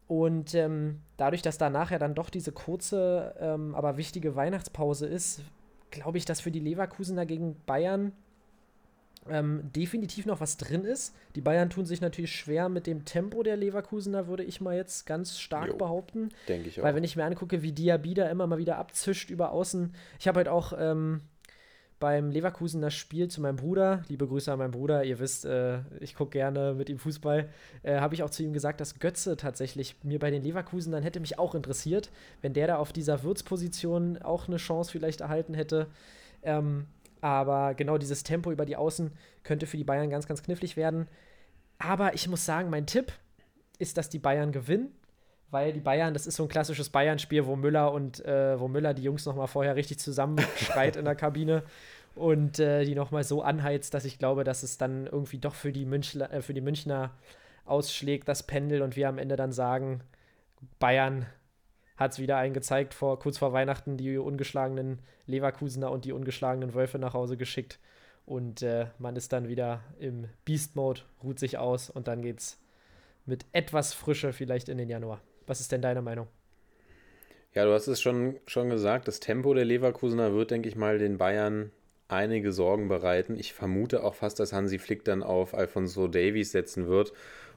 Und 0.08 0.54
ähm, 0.54 1.00
dadurch, 1.16 1.42
dass 1.42 1.58
da 1.58 1.70
nachher 1.70 1.98
dann 1.98 2.14
doch 2.14 2.28
diese 2.28 2.52
kurze, 2.52 3.34
ähm, 3.40 3.74
aber 3.74 3.96
wichtige 3.96 4.36
Weihnachtspause 4.36 5.06
ist, 5.06 5.42
glaube 5.90 6.18
ich, 6.18 6.24
dass 6.24 6.40
für 6.40 6.50
die 6.50 6.60
Leverkusener 6.60 7.24
gegen 7.24 7.56
Bayern 7.66 8.12
ähm, 9.28 9.70
definitiv 9.74 10.26
noch 10.26 10.40
was 10.40 10.56
drin 10.56 10.84
ist. 10.84 11.14
Die 11.36 11.40
Bayern 11.40 11.70
tun 11.70 11.86
sich 11.86 12.00
natürlich 12.00 12.34
schwer 12.34 12.68
mit 12.68 12.86
dem 12.86 13.04
Tempo 13.04 13.42
der 13.42 13.56
Leverkusener, 13.56 14.26
würde 14.26 14.42
ich 14.42 14.60
mal 14.60 14.76
jetzt 14.76 15.06
ganz 15.06 15.38
stark 15.38 15.68
Jo. 15.68 15.76
behaupten. 15.76 16.30
Denke 16.48 16.68
ich 16.68 16.80
auch. 16.80 16.84
Weil 16.84 16.94
wenn 16.94 17.04
ich 17.04 17.16
mir 17.16 17.24
angucke, 17.24 17.62
wie 17.62 17.72
Diaby 17.72 18.14
da 18.14 18.28
immer 18.28 18.46
mal 18.46 18.58
wieder 18.58 18.78
abzischt 18.78 19.30
über 19.30 19.52
außen. 19.52 19.94
Ich 20.18 20.26
habe 20.26 20.38
halt 20.38 20.48
auch 20.48 20.72
ähm, 20.76 21.20
beim 22.02 22.32
Leverkusener 22.32 22.90
Spiel 22.90 23.28
zu 23.28 23.40
meinem 23.40 23.54
Bruder, 23.54 24.02
liebe 24.08 24.26
Grüße 24.26 24.52
an 24.52 24.58
meinen 24.58 24.72
Bruder, 24.72 25.04
ihr 25.04 25.20
wisst, 25.20 25.44
äh, 25.44 25.82
ich 26.00 26.16
gucke 26.16 26.32
gerne 26.32 26.74
mit 26.74 26.90
ihm 26.90 26.98
Fußball, 26.98 27.48
äh, 27.84 28.00
habe 28.00 28.16
ich 28.16 28.24
auch 28.24 28.30
zu 28.30 28.42
ihm 28.42 28.52
gesagt, 28.52 28.80
dass 28.80 28.98
Götze 28.98 29.36
tatsächlich 29.36 29.94
mir 30.02 30.18
bei 30.18 30.32
den 30.32 30.42
Leverkusenern 30.42 31.04
hätte 31.04 31.20
mich 31.20 31.38
auch 31.38 31.54
interessiert, 31.54 32.10
wenn 32.40 32.54
der 32.54 32.66
da 32.66 32.76
auf 32.78 32.92
dieser 32.92 33.22
Würzposition 33.22 34.20
auch 34.20 34.48
eine 34.48 34.56
Chance 34.56 34.90
vielleicht 34.90 35.20
erhalten 35.20 35.54
hätte. 35.54 35.86
Ähm, 36.42 36.86
aber 37.20 37.74
genau 37.74 37.98
dieses 37.98 38.24
Tempo 38.24 38.50
über 38.50 38.66
die 38.66 38.74
Außen 38.74 39.12
könnte 39.44 39.68
für 39.68 39.76
die 39.76 39.84
Bayern 39.84 40.10
ganz, 40.10 40.26
ganz 40.26 40.42
knifflig 40.42 40.76
werden. 40.76 41.06
Aber 41.78 42.14
ich 42.14 42.28
muss 42.28 42.44
sagen, 42.44 42.68
mein 42.68 42.86
Tipp 42.86 43.12
ist, 43.78 43.96
dass 43.96 44.08
die 44.08 44.18
Bayern 44.18 44.50
gewinnen 44.50 44.90
weil 45.52 45.72
die 45.74 45.80
Bayern, 45.80 46.14
das 46.14 46.26
ist 46.26 46.36
so 46.36 46.44
ein 46.44 46.48
klassisches 46.48 46.88
Bayern-Spiel, 46.88 47.46
wo 47.46 47.56
Müller 47.56 47.92
und 47.92 48.24
äh, 48.24 48.58
wo 48.58 48.68
Müller 48.68 48.94
die 48.94 49.02
Jungs 49.02 49.26
noch 49.26 49.36
mal 49.36 49.46
vorher 49.46 49.76
richtig 49.76 49.98
zusammenschreit 49.98 50.96
in 50.96 51.04
der 51.04 51.14
Kabine 51.14 51.62
und 52.14 52.58
äh, 52.58 52.84
die 52.84 52.94
nochmal 52.94 53.22
so 53.22 53.42
anheizt, 53.42 53.92
dass 53.92 54.06
ich 54.06 54.18
glaube, 54.18 54.44
dass 54.44 54.62
es 54.62 54.78
dann 54.78 55.06
irgendwie 55.06 55.38
doch 55.38 55.54
für 55.54 55.70
die, 55.70 55.84
Münchler, 55.84 56.32
äh, 56.32 56.40
für 56.40 56.54
die 56.54 56.62
Münchner 56.62 57.10
ausschlägt, 57.66 58.28
das 58.28 58.42
Pendel, 58.42 58.80
und 58.80 58.96
wir 58.96 59.10
am 59.10 59.18
Ende 59.18 59.36
dann 59.36 59.52
sagen, 59.52 60.00
Bayern 60.78 61.26
hat 61.98 62.12
es 62.12 62.18
wieder 62.18 62.38
eingezeigt, 62.38 62.94
vor, 62.94 63.18
kurz 63.18 63.36
vor 63.36 63.52
Weihnachten 63.52 63.98
die 63.98 64.16
ungeschlagenen 64.16 65.00
Leverkusener 65.26 65.90
und 65.90 66.06
die 66.06 66.12
ungeschlagenen 66.12 66.72
Wölfe 66.72 66.98
nach 66.98 67.12
Hause 67.12 67.36
geschickt. 67.36 67.78
Und 68.24 68.62
äh, 68.62 68.86
man 68.98 69.16
ist 69.16 69.34
dann 69.34 69.48
wieder 69.48 69.82
im 69.98 70.28
Beast-Mode, 70.46 71.02
ruht 71.22 71.38
sich 71.38 71.58
aus 71.58 71.90
und 71.90 72.08
dann 72.08 72.22
geht's 72.22 72.58
mit 73.26 73.44
etwas 73.52 73.92
Frische 73.92 74.32
vielleicht 74.32 74.70
in 74.70 74.78
den 74.78 74.88
Januar. 74.88 75.20
Was 75.46 75.60
ist 75.60 75.72
denn 75.72 75.82
deine 75.82 76.02
Meinung? 76.02 76.28
Ja, 77.54 77.64
du 77.64 77.72
hast 77.72 77.86
es 77.86 78.00
schon, 78.00 78.38
schon 78.46 78.70
gesagt, 78.70 79.08
das 79.08 79.20
Tempo 79.20 79.52
der 79.52 79.64
Leverkusener 79.64 80.32
wird, 80.32 80.50
denke 80.50 80.68
ich 80.68 80.76
mal, 80.76 80.98
den 80.98 81.18
Bayern 81.18 81.70
einige 82.08 82.52
Sorgen 82.52 82.88
bereiten. 82.88 83.38
Ich 83.38 83.52
vermute 83.52 84.04
auch 84.04 84.14
fast, 84.14 84.40
dass 84.40 84.52
Hansi 84.52 84.78
Flick 84.78 85.04
dann 85.04 85.22
auf 85.22 85.54
Alfonso 85.54 86.08
Davies 86.08 86.52
setzen 86.52 86.86
wird 86.88 87.12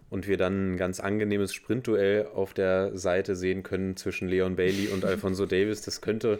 und 0.09 0.27
wir 0.27 0.37
dann 0.37 0.73
ein 0.73 0.77
ganz 0.77 0.99
angenehmes 0.99 1.53
Sprintduell 1.53 2.27
auf 2.33 2.53
der 2.53 2.97
Seite 2.97 3.35
sehen 3.35 3.63
können 3.63 3.97
zwischen 3.97 4.27
Leon 4.27 4.55
Bailey 4.55 4.87
und 4.87 5.05
Alfonso 5.05 5.45
Davis. 5.45 5.81
Das 5.81 6.01
könnte 6.01 6.39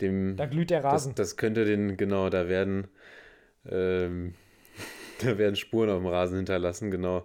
dem. 0.00 0.36
Da 0.36 0.46
glüht 0.46 0.70
der 0.70 0.82
Rasen. 0.82 1.14
Das, 1.14 1.30
das 1.30 1.36
könnte 1.36 1.64
den, 1.64 1.96
genau, 1.96 2.28
da 2.30 2.48
werden, 2.48 2.88
ähm, 3.68 4.34
da 5.20 5.38
werden 5.38 5.56
Spuren 5.56 5.90
auf 5.90 5.98
dem 5.98 6.06
Rasen 6.06 6.36
hinterlassen, 6.36 6.90
genau. 6.90 7.24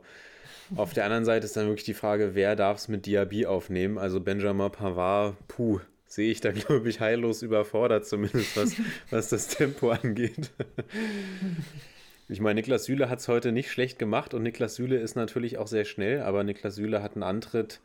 Auf 0.75 0.93
der 0.93 1.05
anderen 1.05 1.25
Seite 1.25 1.45
ist 1.45 1.57
dann 1.57 1.67
wirklich 1.67 1.85
die 1.85 1.93
Frage, 1.93 2.35
wer 2.35 2.55
darf 2.55 2.77
es 2.77 2.87
mit 2.87 3.05
Diaby 3.05 3.45
aufnehmen? 3.45 3.97
Also 3.97 4.19
Benjamin 4.19 4.71
Pavard, 4.71 5.35
puh, 5.47 5.79
sehe 6.07 6.31
ich 6.31 6.41
da, 6.41 6.51
glaube 6.51 6.89
ich, 6.89 6.99
heillos 6.99 7.41
überfordert, 7.41 8.05
zumindest 8.05 8.57
was, 8.57 8.75
was 9.09 9.29
das 9.29 9.47
Tempo 9.47 9.91
angeht. 9.91 10.51
Ich 12.31 12.41
meine, 12.41 12.59
Niklas 12.59 12.85
Süle 12.85 13.09
hat 13.09 13.17
es 13.17 13.27
heute 13.27 13.51
nicht 13.51 13.71
schlecht 13.71 13.97
gemacht 13.97 14.35
und 14.35 14.43
Niklas 14.43 14.75
Süle 14.75 14.99
ist 14.99 15.15
natürlich 15.15 15.57
auch 15.57 15.65
sehr 15.65 15.83
schnell, 15.83 16.21
aber 16.21 16.43
Niklas 16.43 16.75
Süle 16.75 17.01
hat 17.01 17.15
einen 17.15 17.23
Antritt, 17.23 17.81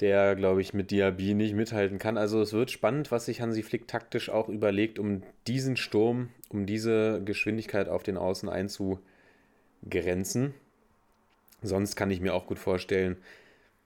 der, 0.00 0.36
glaube 0.36 0.60
ich, 0.60 0.74
mit 0.74 0.90
Diaby 0.90 1.32
nicht 1.32 1.54
mithalten 1.54 1.98
kann. 1.98 2.18
Also 2.18 2.42
es 2.42 2.52
wird 2.52 2.70
spannend, 2.70 3.10
was 3.10 3.24
sich 3.24 3.40
Hansi 3.40 3.62
Flick 3.62 3.88
taktisch 3.88 4.28
auch 4.28 4.50
überlegt, 4.50 4.98
um 4.98 5.22
diesen 5.46 5.78
Sturm, 5.78 6.28
um 6.50 6.66
diese 6.66 7.22
Geschwindigkeit 7.24 7.88
auf 7.88 8.02
den 8.02 8.18
Außen 8.18 8.50
einzugrenzen. 8.50 10.52
Sonst 11.62 11.96
kann 11.96 12.10
ich 12.10 12.20
mir 12.20 12.34
auch 12.34 12.46
gut 12.46 12.58
vorstellen, 12.58 13.16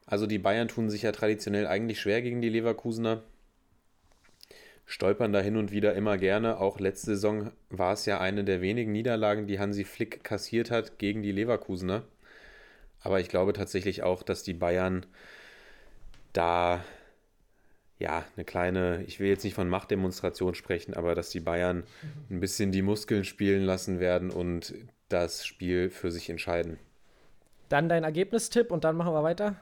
also 0.06 0.26
die 0.26 0.38
Bayern 0.38 0.68
tun 0.68 0.90
sich 0.90 1.02
ja 1.02 1.12
traditionell 1.12 1.66
eigentlich 1.66 2.00
schwer 2.00 2.22
gegen 2.22 2.42
die 2.42 2.48
Leverkusener 2.50 3.22
stolpern 4.92 5.32
da 5.32 5.40
hin 5.40 5.56
und 5.56 5.72
wieder 5.72 5.94
immer 5.94 6.18
gerne. 6.18 6.58
Auch 6.58 6.78
letzte 6.78 7.14
Saison 7.14 7.50
war 7.70 7.94
es 7.94 8.06
ja 8.06 8.20
eine 8.20 8.44
der 8.44 8.60
wenigen 8.60 8.92
Niederlagen, 8.92 9.46
die 9.46 9.58
Hansi 9.58 9.84
Flick 9.84 10.22
kassiert 10.22 10.70
hat 10.70 10.98
gegen 10.98 11.22
die 11.22 11.32
Leverkusener. 11.32 12.04
Aber 13.00 13.20
ich 13.20 13.28
glaube 13.28 13.52
tatsächlich 13.52 14.02
auch, 14.02 14.22
dass 14.22 14.42
die 14.42 14.54
Bayern 14.54 15.06
da 16.32 16.84
ja 17.98 18.24
eine 18.36 18.44
kleine, 18.44 19.02
ich 19.06 19.18
will 19.20 19.28
jetzt 19.28 19.44
nicht 19.44 19.54
von 19.54 19.68
Machtdemonstration 19.68 20.54
sprechen, 20.54 20.94
aber 20.94 21.14
dass 21.14 21.30
die 21.30 21.40
Bayern 21.40 21.84
ein 22.30 22.40
bisschen 22.40 22.70
die 22.70 22.82
Muskeln 22.82 23.24
spielen 23.24 23.62
lassen 23.62 23.98
werden 23.98 24.30
und 24.30 24.74
das 25.08 25.46
Spiel 25.46 25.90
für 25.90 26.10
sich 26.10 26.28
entscheiden. 26.30 26.78
Dann 27.72 27.88
dein 27.88 28.04
Ergebnistipp 28.04 28.70
und 28.70 28.84
dann 28.84 28.96
machen 28.96 29.14
wir 29.14 29.22
weiter. 29.22 29.56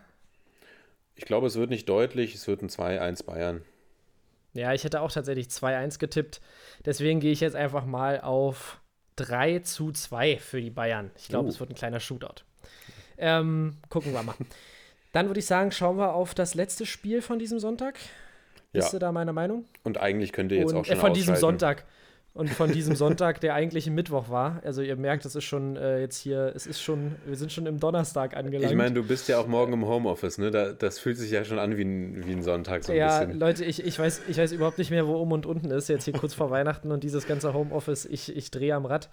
Ich 1.15 1.27
glaube, 1.27 1.47
es 1.47 1.55
wird 1.55 1.71
nicht 1.71 1.89
deutlich, 1.89 2.35
es 2.35 2.49
wird 2.49 2.61
ein 2.61 2.69
2-1 2.69 3.25
Bayern. 3.25 3.63
Ja, 4.53 4.75
ich 4.75 4.83
hätte 4.83 5.01
auch 5.01 5.13
tatsächlich 5.13 5.47
2-1 5.47 6.01
getippt. 6.01 6.41
Deswegen 6.85 7.21
gehe 7.21 7.31
ich 7.31 7.39
jetzt 7.39 7.55
einfach 7.55 7.87
mal 7.87 8.21
auf 8.21 8.81
3 9.15 9.61
zu 9.61 9.93
2 9.93 10.39
für 10.39 10.61
die 10.61 10.71
Bayern. 10.71 11.13
Ich 11.17 11.29
glaube, 11.29 11.47
uh. 11.47 11.51
es 11.51 11.61
wird 11.61 11.71
ein 11.71 11.77
kleiner 11.77 12.01
Shootout. 12.01 12.43
Ähm, 13.17 13.77
gucken 13.91 14.13
wir 14.13 14.25
mal. 14.25 14.35
Dann 15.13 15.29
würde 15.29 15.39
ich 15.39 15.47
sagen, 15.47 15.71
schauen 15.71 15.97
wir 15.97 16.13
auf 16.13 16.35
das 16.35 16.55
letzte 16.57 16.87
Spiel 16.87 17.23
von 17.23 17.39
diesem 17.39 17.61
Sonntag. 17.61 17.97
Bist 18.73 18.89
ja. 18.89 18.91
du 18.91 18.99
da 18.99 19.13
meiner 19.13 19.33
Meinung? 19.33 19.67
Und 19.85 19.99
eigentlich 19.99 20.33
könnt 20.33 20.51
ihr 20.51 20.59
jetzt 20.59 20.73
Und, 20.73 20.79
auch 20.79 20.85
schon 20.85 20.97
äh, 20.97 21.01
Von 21.01 21.15
diesem 21.15 21.37
Sonntag 21.37 21.85
und 22.33 22.49
von 22.49 22.70
diesem 22.70 22.95
Sonntag, 22.95 23.41
der 23.41 23.55
eigentlich 23.55 23.87
ein 23.87 23.95
Mittwoch 23.95 24.28
war. 24.28 24.61
Also 24.64 24.83
ihr 24.83 24.97
merkt, 24.97 25.24
es 25.24 25.35
ist 25.35 25.45
schon 25.45 25.76
äh, 25.76 26.01
jetzt 26.01 26.18
hier, 26.18 26.53
es 26.55 26.66
ist 26.66 26.81
schon, 26.81 27.16
wir 27.26 27.37
sind 27.37 27.51
schon 27.51 27.66
im 27.66 27.81
Donnerstag 27.81 28.37
angelangt. 28.37 28.70
Ich 28.70 28.76
meine, 28.76 28.95
du 28.95 29.03
bist 29.03 29.28
ja 29.28 29.39
auch 29.39 29.49
morgen 29.49 29.72
im 29.72 29.85
Homeoffice, 29.85 30.39
ne? 30.39 30.51
Da, 30.51 30.72
das 30.72 30.99
fühlt 30.99 31.18
sich 31.18 31.31
ja 31.31 31.45
schon 31.45 31.59
an 31.59 31.76
wie 31.76 31.83
ein, 31.83 32.26
wie 32.26 32.33
ein 32.33 32.43
Sonntag 32.43 32.85
so 32.85 32.93
ein 32.93 32.99
ja, 32.99 33.20
bisschen. 33.20 33.41
Leute, 33.41 33.64
ich, 33.64 33.85
ich, 33.85 33.99
weiß, 33.99 34.22
ich 34.28 34.39
weiß 34.39 34.53
überhaupt 34.53 34.78
nicht 34.78 34.91
mehr, 34.91 35.07
wo 35.07 35.16
oben 35.16 35.33
und 35.33 35.47
unten 35.47 35.70
ist, 35.70 35.89
jetzt 35.89 36.05
hier 36.05 36.14
kurz 36.14 36.33
vor 36.35 36.51
Weihnachten 36.51 36.93
und 36.93 37.03
dieses 37.03 37.26
ganze 37.26 37.53
Homeoffice, 37.53 38.05
ich, 38.05 38.35
ich 38.37 38.51
drehe 38.51 38.74
am 38.74 38.87
Rad. 38.87 39.09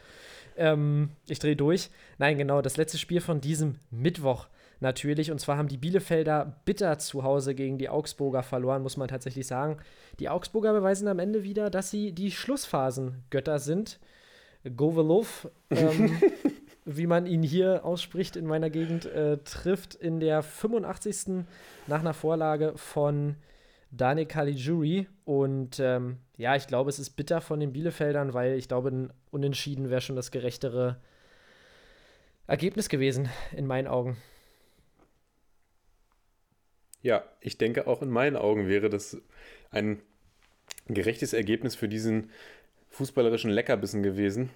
Ähm, 0.55 1.09
ich 1.28 1.39
drehe 1.39 1.55
durch. 1.55 1.89
Nein, 2.20 2.38
genau, 2.38 2.61
das 2.61 2.78
letzte 2.78 2.97
Spiel 2.97 3.22
von 3.22 3.41
diesem 3.41 3.76
Mittwoch 3.89 4.47
natürlich. 4.80 5.32
Und 5.32 5.39
zwar 5.39 5.57
haben 5.57 5.67
die 5.67 5.78
Bielefelder 5.78 6.59
bitter 6.65 6.97
zu 6.99 7.23
Hause 7.23 7.55
gegen 7.55 7.78
die 7.78 7.89
Augsburger 7.89 8.43
verloren, 8.43 8.84
muss 8.84 8.97
man 8.97 9.07
tatsächlich 9.07 9.47
sagen. 9.47 9.78
Die 10.19 10.30
Augsburger 10.30 10.73
beweisen 10.73 11.07
am 11.07 11.19
Ende 11.19 11.43
wieder, 11.43 11.69
dass 11.69 11.89
sie 11.89 12.11
die 12.11 12.32
Schlussphasen-Götter 12.32 13.59
sind. 13.59 13.99
Govelov, 14.75 15.49
ähm, 15.69 16.21
wie 16.86 17.07
man 17.07 17.25
ihn 17.25 17.43
hier 17.43 17.86
ausspricht 17.86 18.36
in 18.36 18.45
meiner 18.45 18.69
Gegend, 18.69 19.05
äh, 19.05 19.38
trifft 19.38 19.95
in 19.95 20.19
der 20.19 20.41
85. 20.41 21.45
nach 21.88 21.99
einer 21.99 22.13
Vorlage 22.13 22.73
von 22.75 23.36
Dani 23.91 24.25
Caligiuri. 24.25 25.07
Und 25.25 25.80
ähm, 25.80 26.17
ja, 26.38 26.55
ich 26.55 26.67
glaube, 26.67 26.89
es 26.89 26.99
ist 26.99 27.11
bitter 27.11 27.41
von 27.41 27.59
den 27.59 27.73
Bielefeldern, 27.73 28.34
weil 28.34 28.53
ich 28.53 28.67
glaube, 28.67 28.89
ein 28.89 29.13
Unentschieden 29.32 29.89
wäre 29.89 30.01
schon 30.01 30.15
das 30.15 30.32
gerechtere 30.32 30.97
Ergebnis 32.47 32.89
gewesen, 32.89 33.30
in 33.55 33.67
meinen 33.67 33.88
Augen. 33.88 34.17
Ja, 37.08 37.24
ich 37.39 37.58
denke 37.58 37.88
auch 37.88 38.01
in 38.01 38.10
meinen 38.10 38.36
Augen 38.36 38.68
wäre 38.68 38.89
das 38.89 39.22
ein 39.72 40.01
gerechtes 40.89 41.32
Ergebnis 41.32 41.74
für 41.74 41.88
diesen 41.88 42.32
fußballerischen 42.89 43.49
Leckerbissen 43.49 44.03
gewesen. 44.03 44.49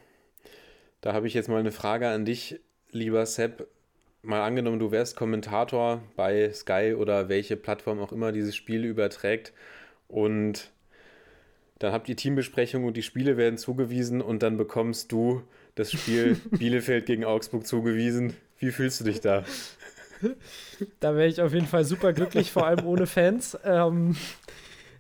Da 1.00 1.14
habe 1.14 1.28
ich 1.28 1.34
jetzt 1.34 1.48
mal 1.48 1.62
eine 1.62 1.72
Frage 1.72 2.10
an 2.10 2.26
dich, 2.26 2.60
lieber 2.92 3.26
Sepp. 3.26 3.70
Mal 4.22 4.44
angenommen, 4.44 4.80
du 4.80 4.92
wärst 4.92 5.16
Kommentator 5.16 6.04
bei 6.18 6.52
Sky 6.52 6.94
oder 6.94 7.30
welche 7.30 7.56
Plattform 7.56 8.02
auch 8.02 8.12
immer 8.12 8.34
dieses 8.34 8.54
Spiel 8.54 8.84
überträgt 8.84 9.54
und 10.10 10.72
dann 11.80 11.94
habt 11.94 12.10
ihr 12.10 12.18
Teambesprechung 12.18 12.84
und 12.84 12.98
die 12.98 13.02
Spiele 13.02 13.38
werden 13.38 13.58
zugewiesen 13.58 14.22
und 14.22 14.44
dann 14.44 14.58
bekommst 14.58 15.14
du 15.14 15.42
das 15.76 15.90
Spiel 15.90 16.36
Bielefeld 16.52 17.06
gegen 17.06 17.24
Augsburg 17.24 17.66
zugewiesen. 17.66 18.36
Wie 18.60 18.72
fühlst 18.72 19.00
du 19.00 19.06
dich 19.06 19.22
da? 19.22 19.46
Da 21.00 21.16
wäre 21.16 21.28
ich 21.28 21.42
auf 21.42 21.54
jeden 21.54 21.68
Fall 21.68 21.84
super 21.86 22.14
glücklich, 22.14 22.52
vor 22.52 22.66
allem 22.66 22.86
ohne 22.86 23.08
Fans. 23.08 23.58
Ähm, 23.64 24.16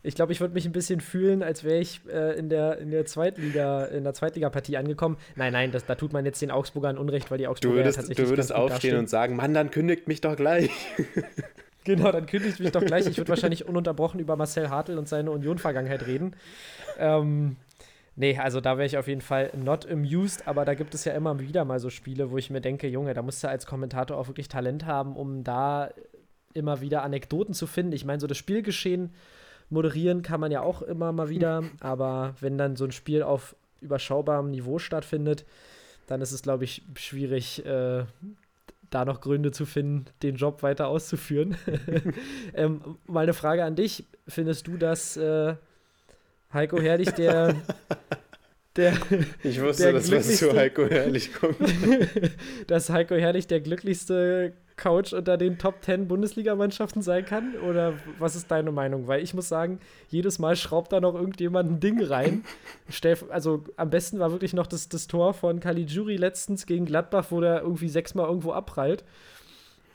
ich 0.03 0.15
glaube, 0.15 0.31
ich 0.31 0.39
würde 0.39 0.53
mich 0.53 0.65
ein 0.65 0.71
bisschen 0.71 0.99
fühlen, 0.99 1.43
als 1.43 1.63
wäre 1.63 1.79
ich 1.79 2.01
äh, 2.11 2.37
in 2.37 2.49
der, 2.49 2.79
in 2.79 2.89
der 2.89 3.05
Zweitliga, 3.05 3.85
in 3.85 4.03
der 4.03 4.13
Zweitligapartie 4.13 4.77
angekommen. 4.77 5.17
Nein, 5.35 5.53
nein, 5.53 5.71
das, 5.71 5.85
da 5.85 5.95
tut 5.95 6.11
man 6.11 6.25
jetzt 6.25 6.41
den 6.41 6.49
Augsburgern 6.49 6.97
Unrecht, 6.97 7.29
weil 7.29 7.37
die 7.37 7.47
Augsburger 7.47 7.75
du 7.75 7.79
würdest, 7.81 7.97
ja 7.97 8.01
tatsächlich. 8.01 8.25
Du 8.25 8.31
würdest 8.31 8.53
aufstehen 8.53 8.97
und 8.97 9.09
sagen, 9.09 9.35
Mann, 9.35 9.53
dann 9.53 9.69
kündigt 9.69 10.07
mich 10.07 10.21
doch 10.21 10.35
gleich. 10.35 10.69
Genau, 11.83 12.11
dann 12.11 12.27
kündigt 12.27 12.59
mich 12.59 12.71
doch 12.71 12.85
gleich. 12.85 13.07
Ich 13.07 13.17
würde 13.17 13.29
wahrscheinlich 13.29 13.65
ununterbrochen 13.67 14.19
über 14.19 14.35
Marcel 14.35 14.69
Hartl 14.69 14.99
und 14.99 15.07
seine 15.07 15.31
Union-Vergangenheit 15.31 16.05
reden. 16.05 16.35
Ähm, 16.99 17.55
Nee, 18.15 18.37
also 18.37 18.59
da 18.59 18.77
wäre 18.77 18.85
ich 18.85 18.97
auf 18.97 19.07
jeden 19.07 19.21
Fall 19.21 19.51
not 19.55 19.89
amused, 19.89 20.47
aber 20.47 20.65
da 20.65 20.73
gibt 20.73 20.93
es 20.93 21.05
ja 21.05 21.13
immer 21.13 21.39
wieder 21.39 21.63
mal 21.63 21.79
so 21.79 21.89
Spiele, 21.89 22.29
wo 22.29 22.37
ich 22.37 22.49
mir 22.49 22.61
denke, 22.61 22.87
Junge, 22.87 23.13
da 23.13 23.21
musst 23.21 23.43
du 23.43 23.47
als 23.47 23.65
Kommentator 23.65 24.17
auch 24.17 24.27
wirklich 24.27 24.49
Talent 24.49 24.85
haben, 24.85 25.15
um 25.15 25.43
da 25.43 25.89
immer 26.53 26.81
wieder 26.81 27.03
Anekdoten 27.03 27.53
zu 27.53 27.67
finden. 27.67 27.93
Ich 27.93 28.03
meine, 28.03 28.19
so 28.19 28.27
das 28.27 28.37
Spielgeschehen 28.37 29.13
moderieren 29.69 30.21
kann 30.21 30.41
man 30.41 30.51
ja 30.51 30.61
auch 30.61 30.81
immer 30.81 31.13
mal 31.13 31.29
wieder, 31.29 31.63
aber 31.79 32.35
wenn 32.41 32.57
dann 32.57 32.75
so 32.75 32.83
ein 32.83 32.91
Spiel 32.91 33.23
auf 33.23 33.55
überschaubarem 33.79 34.51
Niveau 34.51 34.77
stattfindet, 34.77 35.45
dann 36.07 36.21
ist 36.21 36.33
es, 36.33 36.41
glaube 36.41 36.65
ich, 36.65 36.83
schwierig, 36.95 37.65
äh, 37.65 38.03
da 38.89 39.05
noch 39.05 39.21
Gründe 39.21 39.51
zu 39.51 39.65
finden, 39.65 40.05
den 40.21 40.35
Job 40.35 40.61
weiter 40.63 40.87
auszuführen. 40.87 41.55
ähm, 42.53 42.97
meine 43.07 43.33
Frage 43.33 43.63
an 43.63 43.75
dich: 43.75 44.05
Findest 44.27 44.67
du, 44.67 44.77
dass 44.77 45.15
äh, 45.17 45.55
Heiko 46.53 46.79
Herrlich, 46.79 47.11
der. 47.11 47.55
der 48.75 48.93
ich 49.43 49.61
wusste, 49.61 49.83
der 49.83 49.93
dass 49.93 50.11
was 50.11 50.37
zu 50.37 50.53
Heiko 50.53 50.85
Herrlich 50.85 51.33
kommt. 51.33 51.57
dass 52.67 52.89
Heiko 52.89 53.15
Herrlich 53.15 53.47
der 53.47 53.61
glücklichste 53.61 54.53
Coach 54.77 55.13
unter 55.13 55.37
den 55.37 55.57
Top 55.57 55.83
10 55.83 56.07
Bundesligamannschaften 56.07 57.01
sein 57.01 57.25
kann? 57.25 57.55
Oder 57.67 57.93
was 58.17 58.35
ist 58.35 58.49
deine 58.49 58.71
Meinung? 58.71 59.07
Weil 59.07 59.21
ich 59.21 59.33
muss 59.33 59.47
sagen, 59.47 59.79
jedes 60.09 60.39
Mal 60.39 60.55
schraubt 60.55 60.91
da 60.91 60.99
noch 60.99 61.15
irgendjemand 61.15 61.69
ein 61.69 61.79
Ding 61.79 62.01
rein. 62.01 62.43
also 63.29 63.63
am 63.75 63.89
besten 63.89 64.19
war 64.19 64.31
wirklich 64.31 64.53
noch 64.53 64.67
das, 64.67 64.89
das 64.89 65.07
Tor 65.07 65.33
von 65.33 65.59
Caligiuri 65.59 66.15
letztens 66.17 66.65
gegen 66.65 66.85
Gladbach, 66.85 67.27
wo 67.29 67.41
der 67.41 67.61
irgendwie 67.61 67.89
sechsmal 67.89 68.27
irgendwo 68.27 68.53
abprallt 68.53 69.03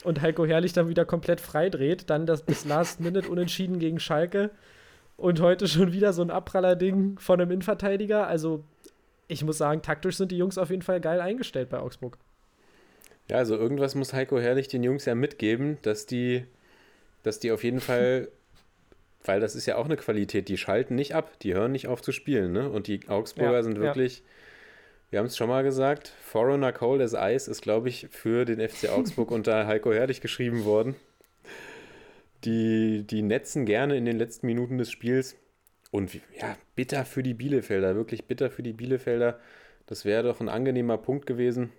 und 0.05 0.23
Heiko 0.23 0.47
Herrlich 0.47 0.73
dann 0.73 0.89
wieder 0.89 1.05
komplett 1.05 1.41
freidreht. 1.41 2.09
Dann 2.09 2.27
das 2.27 2.43
bis 2.43 2.65
Last 2.65 3.01
Minute 3.01 3.29
unentschieden 3.29 3.79
gegen 3.81 3.99
Schalke. 3.99 4.51
Und 5.17 5.41
heute 5.41 5.67
schon 5.67 5.93
wieder 5.93 6.13
so 6.13 6.23
ein 6.23 6.31
Abpraller-Ding 6.31 7.19
von 7.19 7.41
einem 7.41 7.51
Innenverteidiger. 7.51 8.27
Also 8.27 8.65
ich 9.29 9.45
muss 9.45 9.59
sagen, 9.59 9.83
taktisch 9.83 10.17
sind 10.17 10.31
die 10.31 10.37
Jungs 10.37 10.59
auf 10.59 10.71
jeden 10.71 10.83
Fall 10.83 11.01
geil 11.01 11.21
eingestellt 11.21 11.71
bei 11.71 11.79
Augsburg. 11.79 12.19
Ja, 13.29 13.39
also 13.39 13.57
irgendwas 13.57 13.95
muss 13.95 14.13
Heiko 14.13 14.39
Herrlich 14.39 14.69
den 14.69 14.85
Jungs 14.85 15.05
ja 15.05 15.15
mitgeben, 15.15 15.79
dass 15.83 16.07
die, 16.07 16.45
dass 17.23 17.41
die 17.41 17.51
auf 17.51 17.65
jeden 17.65 17.81
Fall, 17.81 18.29
weil 19.25 19.41
das 19.41 19.57
ist 19.57 19.67
ja 19.67 19.77
auch 19.77 19.87
eine 19.87 19.97
Qualität, 19.97 20.49
die 20.49 20.57
schalten 20.59 20.95
nicht 20.95 21.15
ab, 21.15 21.39
die 21.41 21.55
hören 21.55 21.73
nicht 21.73 21.89
auf 21.89 22.03
zu 22.03 22.13
spielen, 22.13 22.53
ne? 22.53 22.69
Und 22.71 22.87
die 22.87 23.01
Augsburger 23.09 23.55
Ja, 23.55 23.63
sind 23.65 23.77
ja. 23.77 23.83
wirklich, 23.83 24.23
wir 25.11 25.19
haben 25.19 25.27
es 25.27 25.37
schon 25.37 25.49
mal 25.49 25.65
gesagt, 25.65 26.13
Foreigner 26.23 26.73
Cold 26.73 27.01
as 27.03 27.15
Ice 27.15 27.51
ist, 27.51 27.63
glaube 27.63 27.89
ich, 27.89 28.07
für 28.11 28.45
den 28.45 28.61
FC 28.61 28.91
Augsburg 28.91 29.31
unter 29.33 29.67
Heiko 29.67 29.93
Herrlich 29.93 30.21
geschrieben 30.21 30.65
worden. 30.65 30.95
Die, 32.45 33.05
die 33.07 33.23
netzen 33.23 33.67
gerne 33.67 33.97
in 33.97 34.05
den 34.05 34.19
letzten 34.19 34.47
Minuten 34.47 34.79
des 34.79 34.91
Spiels. 34.91 35.37
Und 35.91 36.15
ja, 36.15 36.57
bitter 36.75 37.05
für 37.05 37.23
die 37.23 37.35
Bielefelder, 37.35 37.95
wirklich 37.95 38.27
bitter 38.27 38.51
für 38.51 38.63
die 38.63 38.73
Bielefelder. 38.73 39.41
Das 39.87 40.05
wäre 40.05 40.25
doch 40.25 40.41
ein 40.41 40.49
angenehmer 40.49 40.99
Punkt 40.99 41.27
gewesen. 41.27 41.73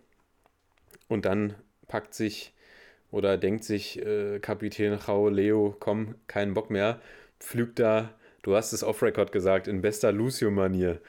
Und 1.08 1.26
dann 1.26 1.56
packt 1.88 2.14
sich 2.14 2.54
oder 3.12 3.38
denkt 3.38 3.64
sich 3.64 4.04
äh, 4.06 4.40
Kapitän 4.40 5.00
Chao 5.00 5.30
Leo, 5.30 5.76
komm, 5.80 6.16
keinen 6.28 6.54
Bock 6.54 6.70
mehr, 6.70 7.00
pflügt 7.40 7.80
da, 7.80 8.14
du 8.44 8.56
hast 8.56 8.74
es 8.74 8.84
off-Record 8.84 9.32
gesagt, 9.32 9.68
in 9.68 9.82
bester 9.82 10.12
Lucio-Manier 10.12 11.00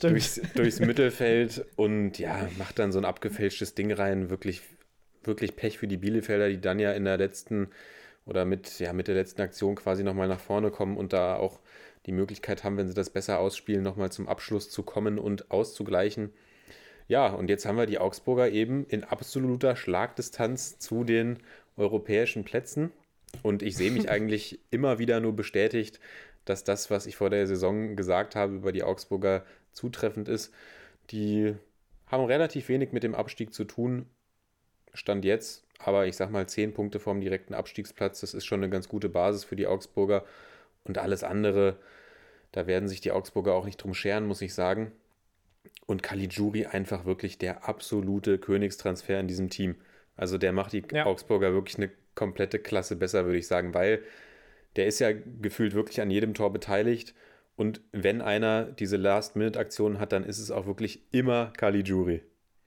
durchs, 0.00 0.40
durchs 0.54 0.80
Mittelfeld 0.80 1.64
und 1.76 2.18
ja, 2.18 2.48
macht 2.58 2.78
dann 2.78 2.92
so 2.92 2.98
ein 2.98 3.04
abgefälschtes 3.04 3.74
Ding 3.74 3.92
rein. 3.92 4.30
Wirklich, 4.30 4.62
wirklich 5.22 5.56
Pech 5.56 5.78
für 5.78 5.88
die 5.88 5.96
Bielefelder, 5.96 6.48
die 6.48 6.60
dann 6.60 6.78
ja 6.78 6.92
in 6.92 7.04
der 7.04 7.18
letzten 7.18 7.68
oder 8.26 8.44
mit, 8.44 8.78
ja, 8.78 8.92
mit 8.92 9.08
der 9.08 9.14
letzten 9.14 9.42
Aktion 9.42 9.74
quasi 9.74 10.02
nochmal 10.02 10.28
nach 10.28 10.40
vorne 10.40 10.70
kommen 10.70 10.96
und 10.96 11.12
da 11.12 11.36
auch 11.36 11.60
die 12.06 12.12
Möglichkeit 12.12 12.64
haben, 12.64 12.76
wenn 12.76 12.88
sie 12.88 12.94
das 12.94 13.10
besser 13.10 13.38
ausspielen, 13.38 13.82
nochmal 13.82 14.12
zum 14.12 14.28
Abschluss 14.28 14.70
zu 14.70 14.82
kommen 14.82 15.18
und 15.18 15.50
auszugleichen. 15.50 16.32
Ja, 17.08 17.28
und 17.28 17.48
jetzt 17.48 17.66
haben 17.66 17.76
wir 17.76 17.86
die 17.86 17.98
Augsburger 17.98 18.50
eben 18.50 18.86
in 18.86 19.04
absoluter 19.04 19.76
Schlagdistanz 19.76 20.78
zu 20.78 21.04
den 21.04 21.38
europäischen 21.76 22.44
Plätzen. 22.44 22.92
Und 23.42 23.62
ich 23.62 23.76
sehe 23.76 23.90
mich 23.90 24.08
eigentlich 24.10 24.60
immer 24.70 24.98
wieder 24.98 25.20
nur 25.20 25.34
bestätigt, 25.34 26.00
dass 26.44 26.64
das, 26.64 26.90
was 26.90 27.06
ich 27.06 27.16
vor 27.16 27.30
der 27.30 27.46
Saison 27.46 27.96
gesagt 27.96 28.36
habe 28.36 28.54
über 28.54 28.72
die 28.72 28.82
Augsburger, 28.82 29.44
zutreffend 29.72 30.28
ist. 30.28 30.52
Die 31.10 31.54
haben 32.06 32.24
relativ 32.24 32.68
wenig 32.68 32.92
mit 32.92 33.02
dem 33.02 33.14
Abstieg 33.14 33.52
zu 33.52 33.64
tun, 33.64 34.06
Stand 34.92 35.24
jetzt. 35.24 35.63
Aber 35.84 36.06
ich 36.06 36.16
sag 36.16 36.30
mal, 36.30 36.48
zehn 36.48 36.72
Punkte 36.72 36.98
vorm 36.98 37.20
direkten 37.20 37.54
Abstiegsplatz, 37.54 38.20
das 38.20 38.34
ist 38.34 38.44
schon 38.44 38.60
eine 38.60 38.70
ganz 38.70 38.88
gute 38.88 39.08
Basis 39.08 39.44
für 39.44 39.56
die 39.56 39.66
Augsburger. 39.66 40.24
Und 40.84 40.98
alles 40.98 41.22
andere, 41.24 41.76
da 42.52 42.66
werden 42.66 42.88
sich 42.88 43.00
die 43.00 43.12
Augsburger 43.12 43.54
auch 43.54 43.66
nicht 43.66 43.76
drum 43.76 43.94
scheren, 43.94 44.26
muss 44.26 44.42
ich 44.42 44.54
sagen. 44.54 44.92
Und 45.86 46.02
Caligiuri 46.02 46.66
einfach 46.66 47.04
wirklich 47.04 47.38
der 47.38 47.68
absolute 47.68 48.38
Königstransfer 48.38 49.20
in 49.20 49.28
diesem 49.28 49.50
Team. 49.50 49.76
Also 50.16 50.38
der 50.38 50.52
macht 50.52 50.72
die 50.72 50.84
Ja. 50.92 51.06
Augsburger 51.06 51.52
wirklich 51.52 51.76
eine 51.76 51.90
komplette 52.14 52.58
Klasse 52.58 52.96
besser, 52.96 53.24
würde 53.24 53.38
ich 53.38 53.46
sagen, 53.46 53.74
weil 53.74 54.02
der 54.76 54.86
ist 54.86 55.00
ja 55.00 55.10
gefühlt 55.12 55.74
wirklich 55.74 56.00
an 56.00 56.10
jedem 56.10 56.34
Tor 56.34 56.52
beteiligt. 56.52 57.14
Und 57.56 57.80
wenn 57.92 58.22
einer 58.22 58.64
diese 58.64 58.96
Last-Minute-Aktion 58.96 60.00
hat, 60.00 60.12
dann 60.12 60.24
ist 60.24 60.38
es 60.38 60.50
auch 60.50 60.66
wirklich 60.66 61.02
immer 61.12 61.52
Caligiuri. 61.56 62.22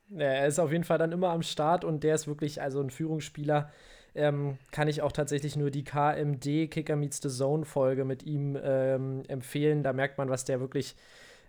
Ja, 0.10 0.22
er 0.26 0.47
ist 0.47 0.60
auf 0.60 0.72
jeden 0.72 0.84
Fall 0.84 0.97
dann 0.97 1.12
immer 1.12 1.30
am 1.30 1.41
Start 1.41 1.84
und 1.84 2.03
der 2.03 2.16
ist 2.16 2.28
wirklich 2.28 2.62
also 2.62 2.82
ein 2.82 2.89
Führungsspieler. 2.89 3.72
Ähm, 4.16 4.58
kann 4.72 4.88
ich 4.88 5.01
auch 5.01 5.12
tatsächlich 5.12 5.55
nur 5.55 5.70
die 5.70 5.84
KMD 5.84 6.70
Kicker 6.72 6.95
Meets 6.95 7.22
the 7.22 7.30
Zone 7.30 7.66
Folge 7.66 8.03
mit 8.05 8.24
ihm 8.24 8.58
ähm, 8.62 9.24
empfehlen. 9.28 9.84
Da 9.84 9.93
merkt 9.93 10.18
man, 10.18 10.30
was 10.30 10.45
der 10.45 10.60
wirklich 10.60 10.95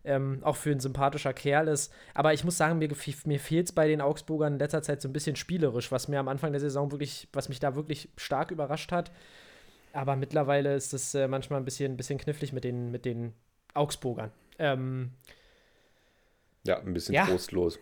ähm, 0.04 0.40
auch 0.42 0.56
für 0.56 0.70
ein 0.70 0.80
sympathischer 0.80 1.32
Kerl 1.32 1.68
ist. 1.68 1.92
Aber 2.14 2.34
ich 2.34 2.44
muss 2.44 2.56
sagen, 2.56 2.78
mir, 2.78 2.88
mir 3.24 3.40
fehlt 3.40 3.66
es 3.66 3.72
bei 3.72 3.88
den 3.88 4.00
Augsburgern 4.00 4.54
in 4.54 4.58
letzter 4.58 4.82
Zeit 4.82 5.00
so 5.00 5.08
ein 5.08 5.12
bisschen 5.12 5.36
spielerisch, 5.36 5.90
was 5.92 6.08
mir 6.08 6.18
am 6.18 6.28
Anfang 6.28 6.52
der 6.52 6.60
Saison 6.60 6.92
wirklich, 6.92 7.28
was 7.32 7.48
mich 7.48 7.60
da 7.60 7.74
wirklich 7.74 8.10
stark 8.16 8.50
überrascht 8.50 8.92
hat. 8.92 9.12
Aber 9.92 10.16
mittlerweile 10.16 10.74
ist 10.74 10.92
es 10.92 11.14
äh, 11.14 11.28
manchmal 11.28 11.60
ein 11.60 11.64
bisschen, 11.64 11.96
bisschen 11.96 12.18
knifflig 12.18 12.52
mit 12.52 12.64
den, 12.64 12.90
mit 12.90 13.04
den 13.04 13.32
Augsburgern. 13.74 14.30
Ähm, 14.58 15.12
Ja, 16.64 16.78
ein 16.80 16.92
bisschen 16.92 17.14
Ja. 17.14 17.24
trostlos. 17.24 17.78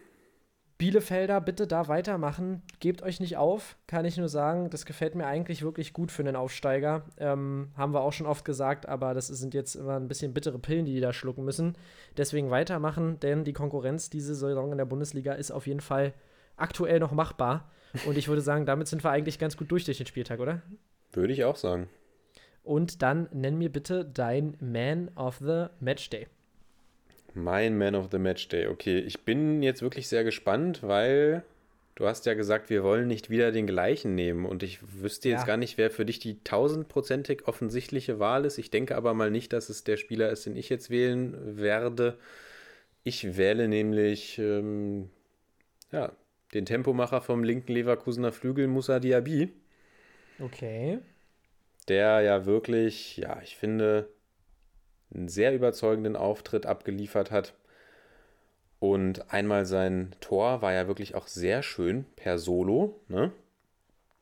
Bielefelder, 0.79 1.41
bitte 1.41 1.67
da 1.67 1.89
weitermachen. 1.89 2.63
Gebt 2.81 3.03
euch 3.03 3.19
nicht 3.19 3.39
auf, 3.39 3.77
kann 3.87 4.05
ich 4.05 4.19
nur 4.19 4.29
sagen. 4.29 4.69
Das 4.69 4.85
gefällt 4.85 5.15
mir 5.15 5.27
eigentlich 5.27 5.63
wirklich 5.63 5.95
gut 5.95 6.13
für 6.13 6.23
einen 6.23 6.37
Aufsteiger. 6.37 7.05
Ähm, 7.17 7.71
haben 7.77 7.95
wir 7.95 8.03
auch 8.03 8.13
schon 8.13 8.27
oft 8.27 8.45
gesagt, 8.45 8.87
aber 8.87 9.15
das 9.15 9.29
sind 9.29 9.55
jetzt 9.55 9.75
immer 9.75 9.97
ein 9.97 10.09
bisschen 10.09 10.35
bittere 10.35 10.59
Pillen, 10.59 10.85
die 10.85 10.93
die 10.93 11.01
da 11.01 11.15
schlucken 11.15 11.45
müssen. 11.45 11.77
Deswegen 12.19 12.51
weitermachen, 12.51 13.19
denn 13.21 13.45
die 13.45 13.55
Konkurrenz 13.55 14.11
diese 14.11 14.35
Saison 14.35 14.71
in 14.71 14.79
der 14.79 14.85
Bundesliga 14.85 15.33
ist 15.33 15.51
auf 15.51 15.67
jeden 15.67 15.81
Fall 15.81 16.13
aktuell 16.57 17.01
noch 17.01 17.13
machbar. 17.13 17.71
Und 18.07 18.19
ich 18.19 18.29
würde 18.29 18.43
sagen, 18.43 18.67
damit 18.67 18.89
sind 18.89 19.03
wir 19.03 19.11
eigentlich 19.11 19.39
ganz 19.39 19.57
gut 19.57 19.71
durch 19.71 19.85
durch 19.85 19.97
den 19.97 20.07
Spieltag, 20.07 20.41
oder? 20.41 20.61
Würde 21.13 21.33
ich 21.33 21.45
auch 21.45 21.57
sagen. 21.57 21.89
Und 22.63 23.01
dann 23.01 23.29
nenn 23.33 23.57
mir 23.57 23.71
bitte 23.71 24.05
dein 24.05 24.57
Man 24.61 25.11
of 25.17 25.39
the 25.39 25.67
Matchday. 25.81 26.27
Mein 27.37 27.77
Man 27.79 27.95
of 27.95 28.09
the 28.11 28.19
Match 28.19 28.49
Day. 28.49 28.67
Okay, 28.67 28.99
ich 28.99 29.21
bin 29.25 29.63
jetzt 29.63 29.83
wirklich 29.83 30.09
sehr 30.09 30.25
gespannt, 30.25 30.83
weil 30.83 31.43
du 31.95 32.07
hast 32.07 32.27
ja 32.27 32.35
gesagt, 32.35 32.71
wir 32.71 32.83
wollen 32.83 33.07
nicht 33.09 33.31
wieder 33.31 33.53
den 33.53 33.67
gleichen 33.67 34.15
nehmen. 34.15 34.47
Und 34.47 34.63
ich 34.63 34.81
wüsste 35.01 35.29
jetzt 35.29 35.41
Ja. 35.43 35.47
gar 35.47 35.57
nicht, 35.57 35.79
wer 35.79 35.91
für 35.91 36.05
dich 36.05 36.19
die 36.19 36.43
tausendprozentig 36.43 37.47
offensichtliche 37.47 38.19
Wahl 38.19 38.45
ist. 38.45 38.59
Ich 38.59 38.71
denke 38.71 38.97
aber 38.97 39.15
mal 39.15 39.31
nicht, 39.31 39.53
dass 39.53 39.69
es 39.69 39.85
der 39.85 39.97
Spieler 39.97 40.31
ist, 40.31 40.47
den 40.47 40.57
ich 40.57 40.69
jetzt 40.69 40.91
wählen 40.91 41.57
werde. 41.59 42.19
Ich 43.05 43.37
wähle 43.37 43.69
nämlich 43.69 44.39
ähm, 44.39 45.11
ja, 45.93 46.13
den 46.55 46.67
Tempomacher 46.67 47.21
vom 47.21 47.45
linken 47.45 47.73
Leverkusener 47.73 48.33
Flügel, 48.33 48.67
Musa 48.67 48.99
Diaby. 49.01 49.53
Okay. 50.39 50.99
der 51.89 52.21
ja 52.21 52.45
wirklich, 52.47 53.17
ja, 53.17 53.41
ich 53.43 53.57
finde, 53.57 54.09
einen 55.15 55.29
sehr 55.29 55.55
überzeugenden 55.55 56.17
Auftritt 56.17 56.67
abgeliefert 56.67 57.31
hat. 57.31 57.55
Und 58.79 59.33
einmal 59.33 59.65
sein 59.65 60.15
Tor 60.21 60.63
war 60.63 60.73
ja 60.73 60.87
wirklich 60.87 61.15
auch 61.15 61.27
sehr 61.27 61.63
schön 61.63 62.05
per 62.17 62.39
Solo, 62.39 63.01
ne? 63.09 63.33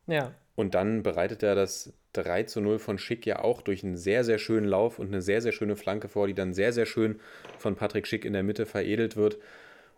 Ja. 0.07 0.32
Und 0.55 0.74
dann 0.74 1.03
bereitet 1.03 1.43
er 1.43 1.55
das 1.55 1.93
3 2.12 2.45
zu 2.45 2.61
0 2.61 2.78
von 2.78 2.99
Schick 2.99 3.26
ja 3.26 3.41
auch 3.41 3.61
durch 3.62 3.82
einen 3.82 3.97
sehr, 3.97 4.22
sehr 4.22 4.39
schönen 4.39 4.66
Lauf 4.66 4.99
und 5.01 5.09
eine 5.09 5.20
sehr, 5.20 5.43
sehr 5.43 5.51
schöne 5.51 5.74
Flanke 5.74 6.09
vor, 6.09 6.28
die 6.28 6.35
dann 6.35 6.55
sehr, 6.55 6.72
sehr 6.72 6.87
schön 6.87 7.20
von 7.59 7.74
Patrick 7.74 8.07
Schick 8.07 8.24
in 8.24 8.32
der 8.32 8.45
Mitte 8.45 8.66
veredelt 8.66 9.16
wird. 9.16 9.39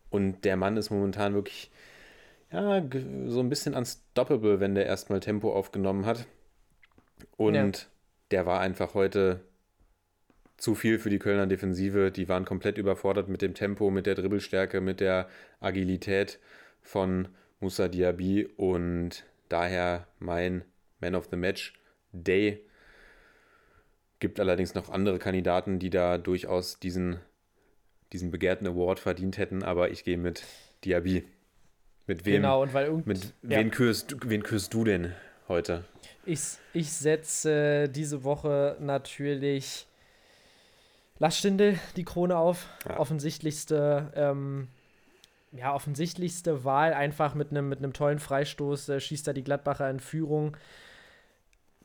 Und 0.08 0.44
der 0.44 0.56
Mann 0.56 0.78
ist 0.78 0.88
momentan 0.88 1.34
wirklich, 1.34 1.70
ja, 2.50 2.82
so 3.26 3.40
ein 3.40 3.50
bisschen 3.50 3.74
unstoppable, 3.74 4.60
wenn 4.60 4.74
der 4.74 4.86
erstmal 4.86 5.20
Tempo 5.20 5.52
aufgenommen 5.52 6.06
hat. 6.06 6.26
Und 7.36 7.54
Ja. 7.54 7.70
der 8.30 8.46
war 8.46 8.60
einfach 8.60 8.94
heute 8.94 9.40
zu 10.56 10.74
viel 10.74 10.98
für 10.98 11.10
die 11.10 11.18
Kölner 11.18 11.46
Defensive. 11.46 12.10
Die 12.10 12.28
waren 12.28 12.44
komplett 12.44 12.78
überfordert 12.78 13.28
mit 13.28 13.42
dem 13.42 13.54
Tempo, 13.54 13.90
mit 13.90 14.06
der 14.06 14.14
Dribbelstärke, 14.14 14.80
mit 14.80 15.00
der 15.00 15.28
Agilität 15.60 16.38
von 16.82 17.28
Musa 17.60 17.88
Diaby 17.88 18.46
und 18.56 19.24
daher 19.48 20.06
mein 20.18 20.64
Man 21.00 21.14
of 21.14 21.28
the 21.30 21.36
Match 21.36 21.74
Day. 22.12 22.62
Gibt 24.18 24.40
allerdings 24.40 24.74
noch 24.74 24.88
andere 24.88 25.18
Kandidaten, 25.18 25.78
die 25.78 25.90
da 25.90 26.16
durchaus 26.16 26.78
diesen, 26.78 27.18
diesen 28.12 28.30
begehrten 28.30 28.66
Award 28.66 28.98
verdient 28.98 29.36
hätten, 29.36 29.62
aber 29.62 29.90
ich 29.90 30.04
gehe 30.04 30.16
mit 30.16 30.42
Diaby. 30.84 31.24
Mit 32.06 32.24
wem, 32.24 32.36
Genau, 32.42 32.62
und 32.62 32.72
weil 32.72 32.86
irgend 32.86 33.06
mit 33.06 33.34
ja. 33.42 33.58
wen, 33.58 33.70
kürst, 33.70 34.12
du- 34.12 34.16
wen 34.24 34.42
kürst 34.42 34.72
du 34.72 34.84
denn 34.84 35.12
heute? 35.48 35.84
Ich, 36.24 36.40
ich 36.72 36.90
setze 36.92 37.88
diese 37.88 38.22
Woche 38.24 38.76
natürlich 38.80 39.86
Lars 41.18 41.38
Stindl 41.38 41.78
die 41.96 42.04
Krone 42.04 42.36
auf. 42.36 42.68
Ja. 42.88 42.98
Offensichtlichste, 42.98 44.12
ähm, 44.14 44.68
ja, 45.52 45.74
offensichtlichste 45.74 46.64
Wahl, 46.64 46.92
einfach 46.92 47.34
mit 47.34 47.50
einem 47.50 47.68
mit 47.68 47.94
tollen 47.94 48.18
Freistoß, 48.18 48.90
äh, 48.90 49.00
schießt 49.00 49.26
er 49.28 49.34
die 49.34 49.44
Gladbacher 49.44 49.88
in 49.88 50.00
Führung, 50.00 50.56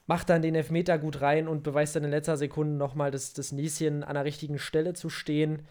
macht 0.07 0.29
dann 0.29 0.41
den 0.41 0.55
Elfmeter 0.55 0.97
gut 0.97 1.21
rein 1.21 1.47
und 1.47 1.63
beweist 1.63 1.95
dann 1.95 2.03
in 2.03 2.11
letzter 2.11 2.35
Sekunde 2.35 2.75
nochmal, 2.75 3.11
dass 3.11 3.33
das 3.33 3.51
Näschen 3.51 4.03
an 4.03 4.15
der 4.15 4.25
richtigen 4.25 4.59
Stelle 4.59 4.93
zu 4.93 5.09
stehen. 5.09 5.65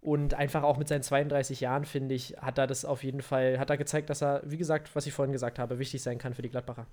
Und 0.00 0.34
einfach 0.34 0.64
auch 0.64 0.76
mit 0.76 0.86
seinen 0.86 1.02
32 1.02 1.60
Jahren, 1.60 1.86
finde 1.86 2.14
ich, 2.14 2.36
hat 2.38 2.58
er 2.58 2.66
das 2.66 2.84
auf 2.84 3.02
jeden 3.02 3.22
Fall, 3.22 3.58
hat 3.58 3.70
er 3.70 3.78
gezeigt, 3.78 4.10
dass 4.10 4.22
er, 4.22 4.42
wie 4.44 4.58
gesagt, 4.58 4.94
was 4.94 5.06
ich 5.06 5.14
vorhin 5.14 5.32
gesagt 5.32 5.58
habe, 5.58 5.78
wichtig 5.78 6.02
sein 6.02 6.18
kann 6.18 6.34
für 6.34 6.42
die 6.42 6.50
Gladbacher. 6.50 6.86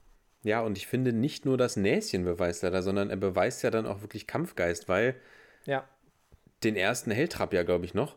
Ja, 0.44 0.62
und 0.62 0.78
ich 0.78 0.88
finde 0.88 1.12
nicht 1.12 1.44
nur 1.44 1.58
das 1.58 1.76
Näschen 1.76 2.24
beweist 2.24 2.64
er 2.64 2.72
da, 2.72 2.82
sondern 2.82 3.10
er 3.10 3.18
beweist 3.18 3.64
ja 3.64 3.70
dann 3.70 3.86
auch 3.86 4.00
wirklich 4.02 4.28
Kampfgeist, 4.28 4.88
weil 4.88 5.16
Ja. 5.66 5.84
Den 6.64 6.76
ersten 6.76 7.12
hält 7.12 7.34
Trapp 7.34 7.54
ja, 7.54 7.64
glaube 7.64 7.86
ich, 7.86 7.94
noch. 7.94 8.16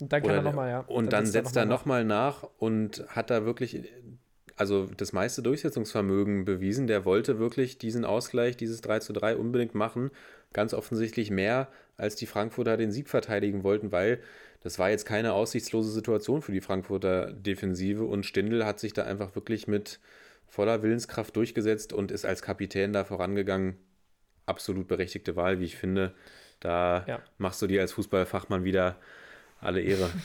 Und 0.00 0.12
dann 0.12 0.22
kann 0.22 0.30
Oder 0.30 0.38
er 0.38 0.42
nochmal, 0.42 0.70
ja. 0.70 0.80
Und 0.80 1.12
dann, 1.12 1.26
setzt 1.26 1.46
setzt 1.46 1.56
er 1.56 1.64
noch 1.66 1.84
mal 1.84 2.04
nochmal 2.04 2.42
nach 2.42 2.48
und 2.58 3.04
hat 3.08 3.30
da 3.30 3.44
wirklich 3.44 3.80
also 4.56 4.88
das 4.96 5.12
meiste 5.12 5.42
Durchsetzungsvermögen 5.42 6.44
bewiesen. 6.44 6.86
Der 6.86 7.04
wollte 7.04 7.38
wirklich 7.38 7.78
diesen 7.78 8.04
Ausgleich, 8.04 8.56
dieses 8.56 8.80
3 8.80 9.00
zu 9.00 9.12
3 9.12 9.36
unbedingt 9.36 9.74
machen. 9.74 10.10
Ganz 10.52 10.74
offensichtlich 10.74 11.30
mehr, 11.30 11.68
als 11.96 12.16
die 12.16 12.26
Frankfurter 12.26 12.76
den 12.76 12.92
Sieg 12.92 13.08
verteidigen 13.08 13.64
wollten, 13.64 13.92
weil 13.92 14.20
das 14.60 14.78
war 14.78 14.90
jetzt 14.90 15.04
keine 15.04 15.32
aussichtslose 15.32 15.90
Situation 15.90 16.40
für 16.40 16.52
die 16.52 16.60
Frankfurter 16.60 17.32
Defensive 17.32 18.04
und 18.04 18.24
Stindl 18.24 18.64
hat 18.64 18.80
sich 18.80 18.92
da 18.92 19.04
einfach 19.04 19.34
wirklich 19.34 19.66
mit 19.66 20.00
voller 20.46 20.82
Willenskraft 20.82 21.36
durchgesetzt 21.36 21.92
und 21.92 22.10
ist 22.10 22.24
als 22.24 22.40
Kapitän 22.40 22.92
da 22.92 23.04
vorangegangen. 23.04 23.76
Absolut 24.46 24.88
berechtigte 24.88 25.36
Wahl, 25.36 25.58
wie 25.58 25.64
ich 25.64 25.76
finde. 25.76 26.14
Da 26.64 27.04
ja. 27.06 27.20
machst 27.36 27.60
du 27.60 27.66
dir 27.66 27.82
als 27.82 27.92
Fußballfachmann 27.92 28.64
wieder 28.64 28.96
alle 29.60 29.80
Ehre. 29.80 30.10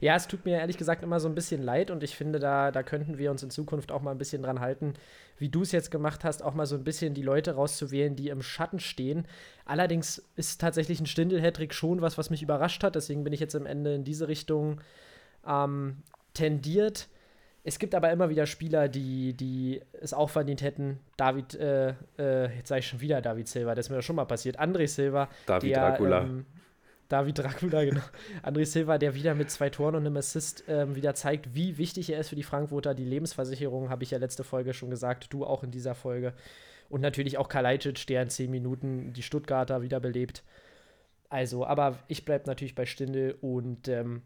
Ja, 0.00 0.16
es 0.16 0.26
tut 0.26 0.44
mir 0.44 0.58
ehrlich 0.58 0.76
gesagt 0.76 1.04
immer 1.04 1.20
so 1.20 1.28
ein 1.28 1.36
bisschen 1.36 1.62
leid 1.62 1.92
und 1.92 2.02
ich 2.02 2.16
finde, 2.16 2.40
da, 2.40 2.72
da 2.72 2.82
könnten 2.82 3.16
wir 3.16 3.30
uns 3.30 3.44
in 3.44 3.50
Zukunft 3.50 3.92
auch 3.92 4.02
mal 4.02 4.10
ein 4.10 4.18
bisschen 4.18 4.42
dran 4.42 4.58
halten, 4.58 4.94
wie 5.38 5.48
du 5.48 5.62
es 5.62 5.70
jetzt 5.70 5.92
gemacht 5.92 6.24
hast, 6.24 6.42
auch 6.42 6.52
mal 6.52 6.66
so 6.66 6.74
ein 6.74 6.82
bisschen 6.82 7.14
die 7.14 7.22
Leute 7.22 7.52
rauszuwählen, 7.52 8.16
die 8.16 8.28
im 8.28 8.42
Schatten 8.42 8.80
stehen. 8.80 9.24
Allerdings 9.64 10.20
ist 10.34 10.60
tatsächlich 10.60 10.98
ein 10.98 11.06
Stindel-Hattrick 11.06 11.72
schon 11.72 12.00
was, 12.00 12.18
was 12.18 12.28
mich 12.28 12.42
überrascht 12.42 12.82
hat, 12.82 12.96
deswegen 12.96 13.22
bin 13.22 13.32
ich 13.32 13.38
jetzt 13.38 13.54
am 13.54 13.66
Ende 13.66 13.94
in 13.94 14.02
diese 14.02 14.26
Richtung 14.26 14.80
ähm, 15.46 15.98
tendiert. 16.34 17.08
Es 17.64 17.78
gibt 17.78 17.94
aber 17.94 18.10
immer 18.10 18.30
wieder 18.30 18.46
Spieler, 18.46 18.88
die, 18.88 19.34
die 19.34 19.82
es 20.00 20.14
auch 20.14 20.30
verdient 20.30 20.62
hätten. 20.62 21.00
David, 21.16 21.54
äh, 21.54 21.94
äh, 22.18 22.56
jetzt 22.56 22.68
sage 22.68 22.80
ich 22.80 22.86
schon 22.86 23.00
wieder 23.00 23.20
David 23.20 23.48
Silva, 23.48 23.74
das 23.74 23.86
ist 23.86 23.90
mir 23.90 23.96
doch 23.96 24.02
schon 24.02 24.16
mal 24.16 24.24
passiert. 24.24 24.58
André 24.60 24.86
Silva. 24.86 25.28
David 25.46 25.70
der, 25.70 25.90
Dracula. 25.90 26.22
Ähm, 26.22 26.46
David 27.08 27.38
Dracula, 27.38 27.84
genau. 27.84 28.02
André 28.42 28.64
Silva, 28.64 28.98
der 28.98 29.14
wieder 29.14 29.34
mit 29.34 29.50
zwei 29.50 29.70
Toren 29.70 29.96
und 29.96 30.06
einem 30.06 30.16
Assist 30.16 30.64
ähm, 30.68 30.94
wieder 30.94 31.14
zeigt, 31.14 31.54
wie 31.54 31.78
wichtig 31.78 32.10
er 32.10 32.20
ist 32.20 32.28
für 32.28 32.36
die 32.36 32.42
Frankfurter. 32.42 32.94
Die 32.94 33.04
Lebensversicherung 33.04 33.90
habe 33.90 34.04
ich 34.04 34.12
ja 34.12 34.18
letzte 34.18 34.44
Folge 34.44 34.72
schon 34.72 34.90
gesagt, 34.90 35.32
du 35.32 35.44
auch 35.44 35.64
in 35.64 35.70
dieser 35.70 35.94
Folge. 35.94 36.34
Und 36.88 37.00
natürlich 37.00 37.36
auch 37.36 37.48
Kalajdzic, 37.48 38.06
der 38.06 38.22
in 38.22 38.30
zehn 38.30 38.50
Minuten 38.50 39.12
die 39.12 39.22
Stuttgarter 39.22 39.82
wiederbelebt. 39.82 40.42
Also, 41.28 41.66
aber 41.66 41.98
ich 42.08 42.24
bleibe 42.24 42.46
natürlich 42.46 42.74
bei 42.74 42.86
Stindel 42.86 43.36
und 43.40 43.88
ähm, 43.88 44.22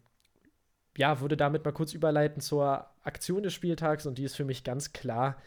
ja, 0.96 1.20
würde 1.20 1.36
damit 1.36 1.64
mal 1.64 1.72
kurz 1.72 1.94
überleiten 1.94 2.40
zur 2.40 2.86
Aktion 3.02 3.42
des 3.42 3.54
Spieltags 3.54 4.06
und 4.06 4.18
die 4.18 4.24
ist 4.24 4.36
für 4.36 4.44
mich 4.44 4.64
ganz 4.64 4.92
klar. 4.92 5.40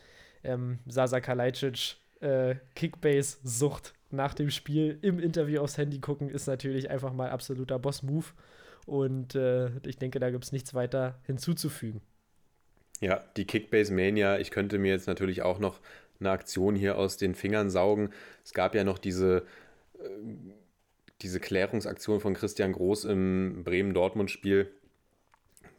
Ähm, 0.43 0.79
Sasa 0.87 1.19
Kalajdzic, 1.19 1.97
äh, 2.21 2.55
Kickbase-Sucht 2.75 3.93
nach 4.11 4.33
dem 4.33 4.49
Spiel 4.49 4.97
im 5.01 5.19
Interview 5.19 5.61
aufs 5.61 5.77
Handy 5.77 5.99
gucken, 5.99 6.29
ist 6.29 6.47
natürlich 6.47 6.89
einfach 6.89 7.13
mal 7.13 7.29
absoluter 7.29 7.79
Boss-Move. 7.79 8.25
Und 8.85 9.35
äh, 9.35 9.71
ich 9.85 9.97
denke, 9.97 10.19
da 10.19 10.29
gibt 10.29 10.43
es 10.43 10.51
nichts 10.51 10.73
weiter 10.73 11.19
hinzuzufügen. 11.23 12.01
Ja, 13.01 13.23
die 13.35 13.45
Kickbase-Mania, 13.45 14.39
ich 14.39 14.51
könnte 14.51 14.77
mir 14.77 14.91
jetzt 14.91 15.07
natürlich 15.07 15.41
auch 15.41 15.59
noch 15.59 15.79
eine 16.19 16.29
Aktion 16.29 16.75
hier 16.75 16.97
aus 16.97 17.17
den 17.17 17.35
Fingern 17.35 17.69
saugen. 17.69 18.11
Es 18.43 18.53
gab 18.53 18.73
ja 18.73 18.83
noch 18.83 18.97
diese, 18.97 19.45
äh, 19.99 20.07
diese 21.21 21.39
Klärungsaktion 21.39 22.19
von 22.19 22.33
Christian 22.33 22.73
Groß 22.73 23.05
im 23.05 23.63
Bremen-Dortmund-Spiel 23.63 24.71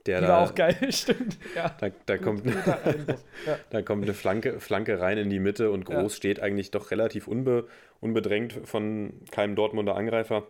der 0.07 0.21
die 0.21 0.27
da, 0.27 0.33
war 0.33 0.39
auch 0.41 0.55
geil, 0.55 0.77
stimmt. 0.91 1.39
Ja. 1.55 1.75
Da, 1.81 1.91
da 2.07 2.19
kommt, 2.19 2.47
ja. 2.47 2.79
da 3.71 3.83
kommt 3.83 4.05
eine 4.05 4.15
Flanke, 4.15 4.61
Flanke 4.61 5.01
rein 5.01 5.19
in 5.19 5.31
die 5.31 5.41
Mitte 5.41 5.71
und 5.71 5.85
Groß 5.85 6.13
ja. 6.13 6.17
steht 6.17 6.41
eigentlich 6.41 6.71
doch 6.71 6.91
relativ 6.91 7.29
unbe, 7.29 7.69
unbedrängt 8.01 8.61
von 8.65 9.13
keinem 9.31 9.57
Dortmunder 9.57 9.97
Angreifer 9.97 10.47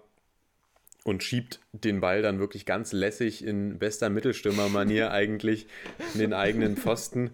und 1.05 1.23
schiebt 1.23 1.61
den 1.73 2.01
Ball 2.01 2.21
dann 2.21 2.41
wirklich 2.41 2.67
ganz 2.67 2.93
lässig 2.93 3.45
in 3.45 3.79
bester 3.79 4.11
Mittelstürmermanier 4.11 5.11
eigentlich 5.13 5.69
in 6.15 6.21
den 6.21 6.33
eigenen 6.33 6.77
Pfosten. 6.77 7.31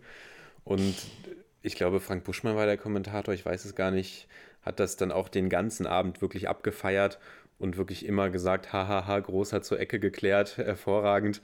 Und 0.64 0.94
ich 1.62 1.74
glaube, 1.74 2.00
Frank 2.00 2.24
Buschmann 2.24 2.56
war 2.56 2.66
der 2.66 2.76
Kommentator, 2.76 3.32
ich 3.32 3.46
weiß 3.46 3.64
es 3.64 3.74
gar 3.74 3.90
nicht, 3.90 4.28
hat 4.60 4.78
das 4.78 4.96
dann 4.96 5.10
auch 5.10 5.28
den 5.28 5.48
ganzen 5.48 5.86
Abend 5.86 6.20
wirklich 6.20 6.48
abgefeiert 6.48 7.18
und 7.58 7.76
wirklich 7.76 8.04
immer 8.04 8.28
gesagt, 8.28 8.72
hahaha, 8.72 9.20
Groß 9.20 9.52
hat 9.52 9.64
zur 9.64 9.80
Ecke 9.80 9.98
geklärt, 9.98 10.58
hervorragend. 10.58 11.40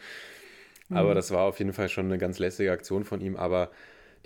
Aber 0.90 1.10
mhm. 1.10 1.14
das 1.14 1.30
war 1.30 1.42
auf 1.42 1.58
jeden 1.58 1.72
Fall 1.72 1.88
schon 1.88 2.06
eine 2.06 2.18
ganz 2.18 2.38
lässige 2.38 2.72
Aktion 2.72 3.04
von 3.04 3.20
ihm. 3.20 3.36
Aber 3.36 3.70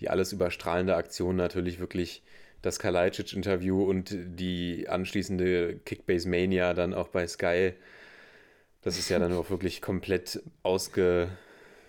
die 0.00 0.10
alles 0.10 0.32
überstrahlende 0.32 0.96
Aktion 0.96 1.36
natürlich 1.36 1.78
wirklich 1.78 2.22
das 2.62 2.78
Kalajdzic-Interview 2.78 3.82
und 3.82 4.14
die 4.16 4.88
anschließende 4.88 5.76
Kickbase 5.84 6.28
Mania 6.28 6.74
dann 6.74 6.94
auch 6.94 7.08
bei 7.08 7.26
Sky. 7.26 7.74
Das 8.82 8.98
ist 8.98 9.08
ja 9.08 9.18
dann 9.18 9.32
auch 9.32 9.50
wirklich 9.50 9.82
komplett 9.82 10.42
ausge, 10.62 11.28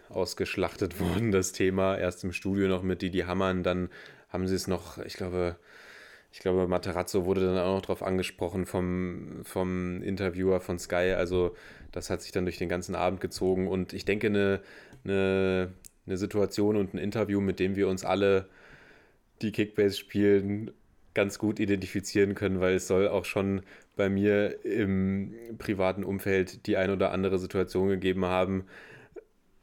ausgeschlachtet 0.09 0.99
worden, 0.99 1.32
das 1.32 1.51
Thema. 1.51 1.97
Erst 1.97 2.24
im 2.24 2.34
Studio 2.34 2.67
noch 2.67 2.82
mit 2.82 3.01
Didi 3.01 3.19
Hammern, 3.19 3.63
dann 3.63 3.89
haben 4.30 4.47
sie 4.47 4.55
es 4.55 4.67
noch, 4.67 4.97
ich 4.97 5.13
glaube, 5.13 5.57
ich 6.32 6.39
glaube, 6.39 6.67
Materazzo 6.67 7.26
wurde 7.26 7.45
dann 7.45 7.59
auch 7.59 7.76
noch 7.76 7.82
darauf 7.84 8.01
angesprochen 8.01 8.65
vom, 8.65 9.41
vom 9.43 10.01
Interviewer 10.01 10.59
von 10.59 10.80
Sky. 10.80 11.13
Also 11.15 11.55
das 11.93 12.09
hat 12.09 12.21
sich 12.21 12.31
dann 12.33 12.45
durch 12.45 12.57
den 12.57 12.69
ganzen 12.69 12.95
Abend 12.95 13.21
gezogen. 13.21 13.67
Und 13.67 13.93
ich 13.93 14.03
denke, 14.03 14.27
eine, 14.27 14.59
eine, 15.05 15.71
eine 16.05 16.17
Situation 16.17 16.75
und 16.75 16.93
ein 16.93 16.97
Interview, 16.97 17.39
mit 17.39 17.59
dem 17.59 17.75
wir 17.75 17.87
uns 17.87 18.03
alle, 18.03 18.49
die 19.41 19.51
Kickbase 19.51 19.97
spielen, 19.97 20.71
ganz 21.13 21.37
gut 21.37 21.59
identifizieren 21.59 22.35
können, 22.35 22.59
weil 22.59 22.75
es 22.75 22.87
soll 22.87 23.07
auch 23.07 23.25
schon 23.25 23.61
bei 23.95 24.09
mir 24.09 24.65
im 24.65 25.33
privaten 25.57 26.03
Umfeld 26.03 26.65
die 26.65 26.77
ein 26.77 26.89
oder 26.89 27.11
andere 27.11 27.37
Situation 27.37 27.89
gegeben 27.89 28.25
haben, 28.25 28.65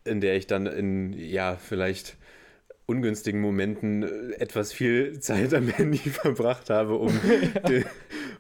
in 0.05 0.21
der 0.21 0.37
ich 0.37 0.47
dann 0.47 0.67
in, 0.67 1.13
ja, 1.13 1.57
vielleicht 1.57 2.17
ungünstigen 2.87 3.41
Momenten 3.41 4.03
etwas 4.33 4.73
viel 4.73 5.21
Zeit 5.21 5.55
am 5.55 5.69
Handy 5.69 5.99
verbracht 5.99 6.71
habe, 6.71 6.97
um, 6.97 7.13
ja. 7.69 7.83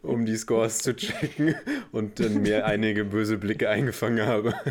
Um 0.03 0.27
die 0.27 0.37
Scores 0.37 0.79
zu 0.79 0.95
checken 0.95 1.55
und 1.93 2.21
dann 2.21 2.43
mir 2.43 2.67
einige 2.67 3.05
böse 3.05 3.39
Blicke 3.39 3.69
eingefangen 3.69 4.27
habe. 4.27 4.55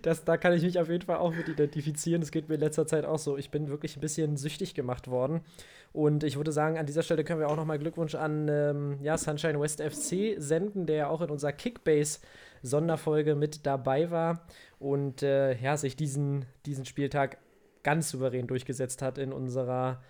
Das, 0.00 0.24
da 0.24 0.38
kann 0.38 0.54
ich 0.54 0.62
mich 0.62 0.78
auf 0.78 0.88
jeden 0.88 1.04
Fall 1.04 1.18
auch 1.18 1.34
mit 1.34 1.48
identifizieren. 1.48 2.22
Das 2.22 2.30
geht 2.30 2.48
mir 2.48 2.54
in 2.54 2.60
letzter 2.60 2.86
Zeit 2.86 3.04
auch 3.04 3.18
so. 3.18 3.36
Ich 3.36 3.50
bin 3.50 3.68
wirklich 3.68 3.96
ein 3.96 4.00
bisschen 4.00 4.38
süchtig 4.38 4.74
gemacht 4.74 5.08
worden. 5.08 5.42
Und 5.92 6.24
ich 6.24 6.36
würde 6.36 6.52
sagen, 6.52 6.78
an 6.78 6.86
dieser 6.86 7.02
Stelle 7.02 7.22
können 7.22 7.40
wir 7.40 7.48
auch 7.48 7.56
nochmal 7.56 7.78
Glückwunsch 7.78 8.14
an 8.14 8.48
ähm, 8.48 8.98
ja, 9.02 9.18
Sunshine 9.18 9.60
West 9.60 9.82
FC 9.82 10.36
senden, 10.38 10.86
der 10.86 10.96
ja 10.96 11.08
auch 11.08 11.20
in 11.20 11.30
unserer 11.30 11.52
Kickbase-Sonderfolge 11.52 13.34
mit 13.34 13.66
dabei 13.66 14.10
war 14.10 14.46
und 14.78 15.22
äh, 15.22 15.54
ja, 15.60 15.76
sich 15.76 15.94
diesen, 15.94 16.46
diesen 16.64 16.86
Spieltag 16.86 17.36
ganz 17.82 18.10
souverän 18.10 18.46
durchgesetzt 18.46 19.02
hat 19.02 19.18
in 19.18 19.32
unserer 19.32 20.02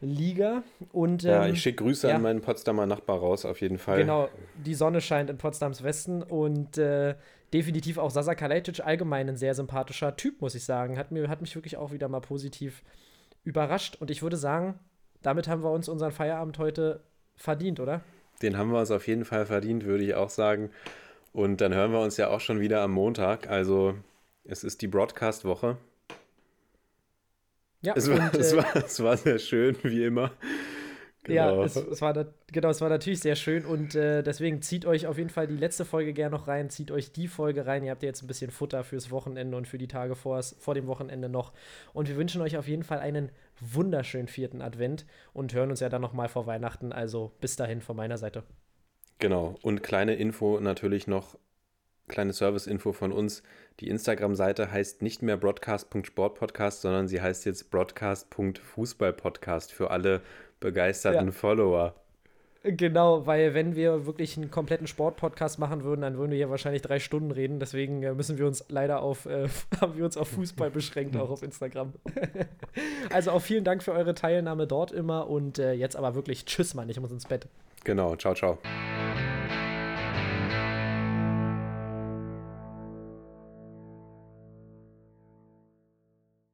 Liga. 0.00 0.62
Und, 0.92 1.22
ja, 1.22 1.46
ähm, 1.46 1.54
ich 1.54 1.62
schicke 1.62 1.84
Grüße 1.84 2.08
ja, 2.08 2.16
an 2.16 2.22
meinen 2.22 2.40
Potsdamer 2.40 2.86
Nachbar 2.86 3.18
raus, 3.18 3.44
auf 3.44 3.60
jeden 3.60 3.78
Fall. 3.78 3.98
Genau, 3.98 4.28
die 4.54 4.74
Sonne 4.74 5.00
scheint 5.00 5.30
in 5.30 5.38
Potsdams 5.38 5.82
Westen 5.82 6.22
und 6.22 6.78
äh, 6.78 7.14
definitiv 7.52 7.98
auch 7.98 8.10
Sasa 8.10 8.34
Kalajdzic 8.34 8.80
allgemein 8.84 9.28
ein 9.28 9.36
sehr 9.36 9.54
sympathischer 9.54 10.16
Typ, 10.16 10.40
muss 10.40 10.54
ich 10.54 10.64
sagen. 10.64 10.98
Hat, 10.98 11.10
mir, 11.10 11.28
hat 11.28 11.40
mich 11.40 11.54
wirklich 11.54 11.76
auch 11.76 11.92
wieder 11.92 12.08
mal 12.08 12.20
positiv 12.20 12.82
überrascht. 13.44 13.96
Und 14.00 14.10
ich 14.10 14.22
würde 14.22 14.36
sagen, 14.36 14.78
damit 15.22 15.48
haben 15.48 15.62
wir 15.62 15.70
uns 15.70 15.88
unseren 15.88 16.12
Feierabend 16.12 16.58
heute 16.58 17.02
verdient, 17.36 17.80
oder? 17.80 18.02
Den 18.42 18.56
haben 18.56 18.70
wir 18.72 18.80
uns 18.80 18.90
auf 18.90 19.06
jeden 19.06 19.24
Fall 19.24 19.46
verdient, 19.46 19.84
würde 19.84 20.04
ich 20.04 20.14
auch 20.14 20.30
sagen. 20.30 20.70
Und 21.32 21.60
dann 21.60 21.74
hören 21.74 21.92
wir 21.92 22.00
uns 22.00 22.16
ja 22.16 22.28
auch 22.28 22.40
schon 22.40 22.60
wieder 22.60 22.80
am 22.80 22.92
Montag. 22.92 23.48
Also 23.48 23.94
es 24.44 24.64
ist 24.64 24.82
die 24.82 24.88
Broadcast-Woche. 24.88 25.76
Ja, 27.82 27.94
es, 27.96 28.10
war, 28.10 28.18
und, 28.18 28.34
es, 28.34 28.52
äh, 28.52 28.56
war, 28.56 28.76
es 28.76 29.02
war 29.02 29.16
sehr 29.16 29.38
schön, 29.38 29.76
wie 29.82 30.04
immer. 30.04 30.32
Genau. 31.24 31.60
Ja, 31.60 31.64
es, 31.64 31.76
es, 31.76 32.00
war 32.00 32.14
da, 32.14 32.26
genau, 32.50 32.70
es 32.70 32.80
war 32.80 32.88
natürlich 32.88 33.20
sehr 33.20 33.36
schön 33.36 33.66
und 33.66 33.94
äh, 33.94 34.22
deswegen 34.22 34.62
zieht 34.62 34.86
euch 34.86 35.06
auf 35.06 35.18
jeden 35.18 35.28
Fall 35.28 35.46
die 35.46 35.56
letzte 35.56 35.84
Folge 35.84 36.14
gerne 36.14 36.34
noch 36.34 36.48
rein, 36.48 36.70
zieht 36.70 36.90
euch 36.90 37.12
die 37.12 37.28
Folge 37.28 37.66
rein. 37.66 37.84
Ihr 37.84 37.90
habt 37.90 38.02
jetzt 38.02 38.22
ein 38.22 38.26
bisschen 38.26 38.50
Futter 38.50 38.84
fürs 38.84 39.10
Wochenende 39.10 39.54
und 39.56 39.68
für 39.68 39.76
die 39.76 39.88
Tage 39.88 40.14
vor, 40.14 40.42
vor 40.42 40.74
dem 40.74 40.86
Wochenende 40.86 41.28
noch. 41.28 41.52
Und 41.92 42.08
wir 42.08 42.16
wünschen 42.16 42.40
euch 42.40 42.56
auf 42.56 42.68
jeden 42.68 42.84
Fall 42.84 43.00
einen 43.00 43.30
wunderschönen 43.60 44.28
vierten 44.28 44.62
Advent 44.62 45.04
und 45.34 45.52
hören 45.52 45.70
uns 45.70 45.80
ja 45.80 45.90
dann 45.90 46.00
nochmal 46.00 46.28
vor 46.28 46.46
Weihnachten. 46.46 46.90
Also 46.90 47.32
bis 47.40 47.56
dahin 47.56 47.82
von 47.82 47.96
meiner 47.96 48.16
Seite. 48.16 48.42
Genau, 49.18 49.56
und 49.60 49.82
kleine 49.82 50.14
Info 50.14 50.58
natürlich 50.58 51.06
noch 51.06 51.36
kleine 52.08 52.32
Service-Info 52.32 52.92
von 52.92 53.12
uns. 53.12 53.42
Die 53.80 53.88
Instagram-Seite 53.88 54.70
heißt 54.70 55.02
nicht 55.02 55.22
mehr 55.22 55.36
broadcast.sportpodcast, 55.36 56.82
sondern 56.82 57.08
sie 57.08 57.20
heißt 57.20 57.44
jetzt 57.46 57.70
broadcast.fußballpodcast 57.70 59.72
für 59.72 59.90
alle 59.90 60.20
begeisterten 60.60 61.26
ja. 61.26 61.32
Follower. 61.32 61.94
Genau, 62.62 63.26
weil 63.26 63.54
wenn 63.54 63.74
wir 63.74 64.04
wirklich 64.04 64.36
einen 64.36 64.50
kompletten 64.50 64.86
Sportpodcast 64.86 65.58
machen 65.58 65.82
würden, 65.82 66.02
dann 66.02 66.18
würden 66.18 66.30
wir 66.30 66.36
hier 66.36 66.50
wahrscheinlich 66.50 66.82
drei 66.82 66.98
Stunden 66.98 67.30
reden. 67.30 67.58
Deswegen 67.58 68.02
äh, 68.02 68.12
müssen 68.12 68.36
wir 68.36 68.46
uns 68.46 68.66
leider 68.68 69.00
auf, 69.00 69.24
äh, 69.24 69.48
haben 69.80 69.96
wir 69.96 70.04
uns 70.04 70.18
auf 70.18 70.28
Fußball 70.28 70.70
beschränkt, 70.70 71.16
auch 71.16 71.30
auf 71.30 71.42
Instagram. 71.42 71.94
also 73.12 73.30
auch 73.30 73.40
vielen 73.40 73.64
Dank 73.64 73.82
für 73.82 73.92
eure 73.92 74.14
Teilnahme 74.14 74.66
dort 74.66 74.92
immer 74.92 75.30
und 75.30 75.58
äh, 75.58 75.72
jetzt 75.72 75.96
aber 75.96 76.14
wirklich 76.14 76.44
Tschüss, 76.44 76.74
Mann, 76.74 76.90
ich 76.90 77.00
muss 77.00 77.10
ins 77.10 77.24
Bett. 77.24 77.46
Genau, 77.84 78.14
ciao, 78.16 78.34
ciao. 78.34 78.58